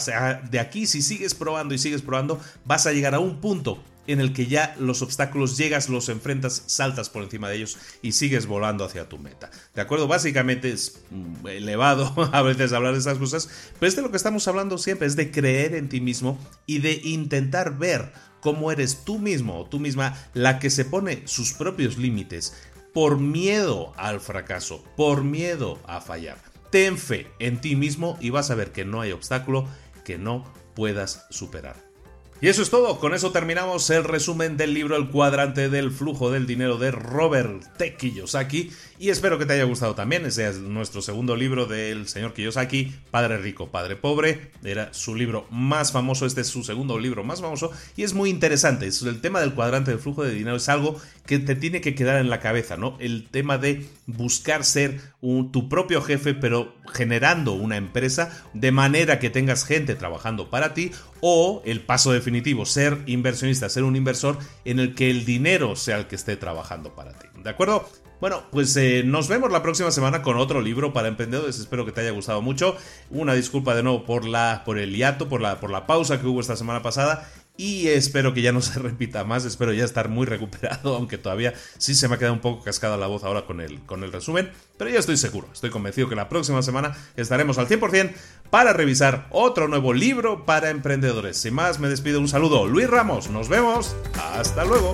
de 0.49 0.59
aquí 0.59 0.85
si 0.85 1.01
sigues 1.01 1.33
probando 1.33 1.73
y 1.73 1.79
sigues 1.79 2.03
probando, 2.03 2.39
vas 2.65 2.85
a 2.85 2.91
llegar 2.91 3.15
a 3.15 3.19
un 3.19 3.41
punto 3.41 3.83
en 4.07 4.19
el 4.19 4.33
que 4.33 4.47
ya 4.47 4.75
los 4.79 5.01
obstáculos 5.01 5.57
llegas, 5.57 5.89
los 5.89 6.09
enfrentas, 6.09 6.63
saltas 6.67 7.09
por 7.09 7.23
encima 7.23 7.49
de 7.49 7.57
ellos 7.57 7.77
y 8.01 8.13
sigues 8.13 8.45
volando 8.45 8.83
hacia 8.83 9.09
tu 9.09 9.17
meta. 9.17 9.49
¿De 9.73 9.81
acuerdo? 9.81 10.07
Básicamente 10.07 10.71
es 10.71 11.01
mm, 11.09 11.47
elevado 11.47 12.13
a 12.33 12.41
veces 12.41 12.73
hablar 12.73 12.93
de 12.93 12.99
estas 12.99 13.17
cosas, 13.17 13.49
pero 13.79 13.87
es 13.87 13.95
de 13.95 14.01
lo 14.01 14.11
que 14.11 14.17
estamos 14.17 14.47
hablando 14.47 14.77
siempre, 14.77 15.07
es 15.07 15.15
de 15.15 15.31
creer 15.31 15.75
en 15.75 15.89
ti 15.89 16.01
mismo 16.01 16.37
y 16.65 16.79
de 16.79 16.99
intentar 17.03 17.77
ver 17.77 18.11
cómo 18.41 18.71
eres 18.71 19.05
tú 19.05 19.19
mismo 19.19 19.59
o 19.59 19.65
tú 19.65 19.79
misma 19.79 20.17
la 20.33 20.59
que 20.59 20.69
se 20.69 20.85
pone 20.85 21.23
sus 21.25 21.53
propios 21.53 21.97
límites 21.97 22.53
por 22.93 23.19
miedo 23.19 23.93
al 23.97 24.19
fracaso, 24.19 24.83
por 24.95 25.23
miedo 25.23 25.79
a 25.87 26.01
fallar. 26.01 26.37
Ten 26.69 26.97
fe 26.97 27.27
en 27.39 27.61
ti 27.61 27.75
mismo 27.75 28.17
y 28.19 28.31
vas 28.31 28.51
a 28.51 28.55
ver 28.55 28.71
que 28.71 28.85
no 28.85 29.01
hay 29.01 29.11
obstáculo 29.11 29.67
que 30.03 30.17
no 30.17 30.43
puedas 30.75 31.25
superar. 31.29 31.92
Y 32.43 32.49
eso 32.49 32.61
es 32.61 32.69
todo, 32.69 32.99
con 32.99 33.13
eso 33.13 33.31
terminamos 33.31 33.89
el 33.89 34.03
resumen 34.03 34.57
del 34.57 34.73
libro 34.73 34.97
El 34.97 35.07
cuadrante 35.07 35.69
del 35.69 35.91
flujo 35.91 36.29
del 36.29 36.45
dinero 36.45 36.77
de 36.77 36.91
Robert 36.91 37.63
T. 37.77 37.95
Kiyosaki 37.95 38.69
y 39.03 39.09
espero 39.09 39.37
que 39.37 39.45
te 39.45 39.51
haya 39.51 39.65
gustado 39.65 39.95
también, 39.95 40.25
ese 40.25 40.47
es 40.47 40.59
nuestro 40.59 41.01
segundo 41.01 41.35
libro 41.35 41.65
del 41.65 42.07
señor 42.07 42.33
Kiyosaki, 42.33 42.95
Padre 43.11 43.37
Rico, 43.37 43.67
Padre 43.67 43.97
Pobre, 43.97 44.51
era 44.63 44.93
su 44.93 45.13
libro 45.13 45.45
más 45.51 45.91
famoso, 45.91 46.25
este 46.25 46.39
es 46.39 46.47
su 46.47 46.63
segundo 46.63 46.97
libro 46.97 47.21
más 47.21 47.41
famoso 47.41 47.69
y 47.97 48.03
es 48.03 48.13
muy 48.13 48.29
interesante, 48.29 48.87
el 48.87 49.19
tema 49.19 49.41
del 49.41 49.55
cuadrante 49.55 49.91
del 49.91 49.99
flujo 49.99 50.23
de 50.23 50.31
dinero 50.31 50.55
es 50.55 50.69
algo 50.69 51.01
que 51.25 51.37
te 51.39 51.55
tiene 51.55 51.81
que 51.81 51.95
quedar 51.95 52.21
en 52.21 52.29
la 52.29 52.39
cabeza, 52.39 52.77
¿no? 52.77 52.95
El 53.01 53.27
tema 53.29 53.57
de 53.57 53.85
buscar 54.07 54.63
ser 54.63 55.01
tu 55.19 55.67
propio 55.67 56.01
jefe 56.01 56.33
pero 56.33 56.73
generando 56.93 57.51
una 57.51 57.75
empresa 57.75 58.41
de 58.53 58.71
manera 58.71 59.19
que 59.19 59.29
tengas 59.29 59.65
gente 59.65 59.95
trabajando 59.95 60.49
para 60.49 60.73
ti 60.73 60.91
o 61.19 61.61
el 61.65 61.81
paso 61.81 62.13
definitivo, 62.13 62.65
ser 62.65 62.99
inversionista, 63.07 63.67
ser 63.67 63.83
un 63.83 63.97
inversor 63.97 64.37
en 64.63 64.79
el 64.79 64.95
que 64.95 65.11
el 65.11 65.25
dinero 65.25 65.75
sea 65.75 65.97
el 65.97 66.07
que 66.07 66.15
esté 66.15 66.37
trabajando 66.37 66.95
para 66.95 67.11
ti. 67.11 67.27
¿De 67.43 67.49
acuerdo? 67.49 67.89
Bueno, 68.23 68.41
pues 68.51 68.73
eh, 68.77 69.03
nos 69.05 69.27
vemos 69.27 69.51
la 69.51 69.61
próxima 69.61 69.91
semana 69.91 70.21
con 70.21 70.37
otro 70.37 70.61
libro 70.61 70.93
para 70.93 71.09
emprendedores. 71.09 71.59
Espero 71.59 71.85
que 71.85 71.91
te 71.91 71.99
haya 71.99 72.11
gustado 72.11 72.41
mucho. 72.41 72.77
Una 73.09 73.33
disculpa 73.33 73.75
de 73.75 73.83
nuevo 73.83 74.05
por 74.05 74.23
la 74.23 74.61
por 74.63 74.77
el 74.77 74.95
hiato, 74.95 75.27
por 75.27 75.41
la 75.41 75.59
por 75.59 75.69
la 75.69 75.85
pausa 75.85 76.21
que 76.21 76.27
hubo 76.27 76.39
esta 76.39 76.55
semana 76.55 76.81
pasada 76.81 77.29
y 77.57 77.89
espero 77.89 78.33
que 78.33 78.41
ya 78.41 78.53
no 78.53 78.61
se 78.61 78.79
repita 78.79 79.25
más, 79.25 79.43
espero 79.43 79.73
ya 79.73 79.83
estar 79.83 80.07
muy 80.07 80.25
recuperado, 80.25 80.95
aunque 80.95 81.17
todavía 81.17 81.53
sí 81.77 81.95
se 81.95 82.07
me 82.07 82.15
ha 82.15 82.17
quedado 82.17 82.33
un 82.33 82.39
poco 82.39 82.63
cascada 82.63 82.95
la 82.95 83.07
voz 83.07 83.25
ahora 83.25 83.45
con 83.45 83.59
el, 83.59 83.81
con 83.81 84.05
el 84.05 84.13
resumen, 84.13 84.49
pero 84.77 84.89
ya 84.89 84.99
estoy 84.99 85.17
seguro, 85.17 85.49
estoy 85.51 85.69
convencido 85.69 86.07
que 86.07 86.15
la 86.15 86.29
próxima 86.29 86.61
semana 86.63 86.95
estaremos 87.17 87.57
al 87.57 87.67
100% 87.67 88.13
para 88.49 88.71
revisar 88.71 89.27
otro 89.31 89.67
nuevo 89.67 89.91
libro 89.91 90.45
para 90.45 90.69
emprendedores. 90.69 91.35
Sin 91.35 91.55
más, 91.55 91.81
me 91.81 91.89
despido, 91.89 92.21
un 92.21 92.29
saludo, 92.29 92.67
Luis 92.67 92.89
Ramos, 92.89 93.29
nos 93.29 93.49
vemos, 93.49 93.97
hasta 94.15 94.63
luego. 94.63 94.93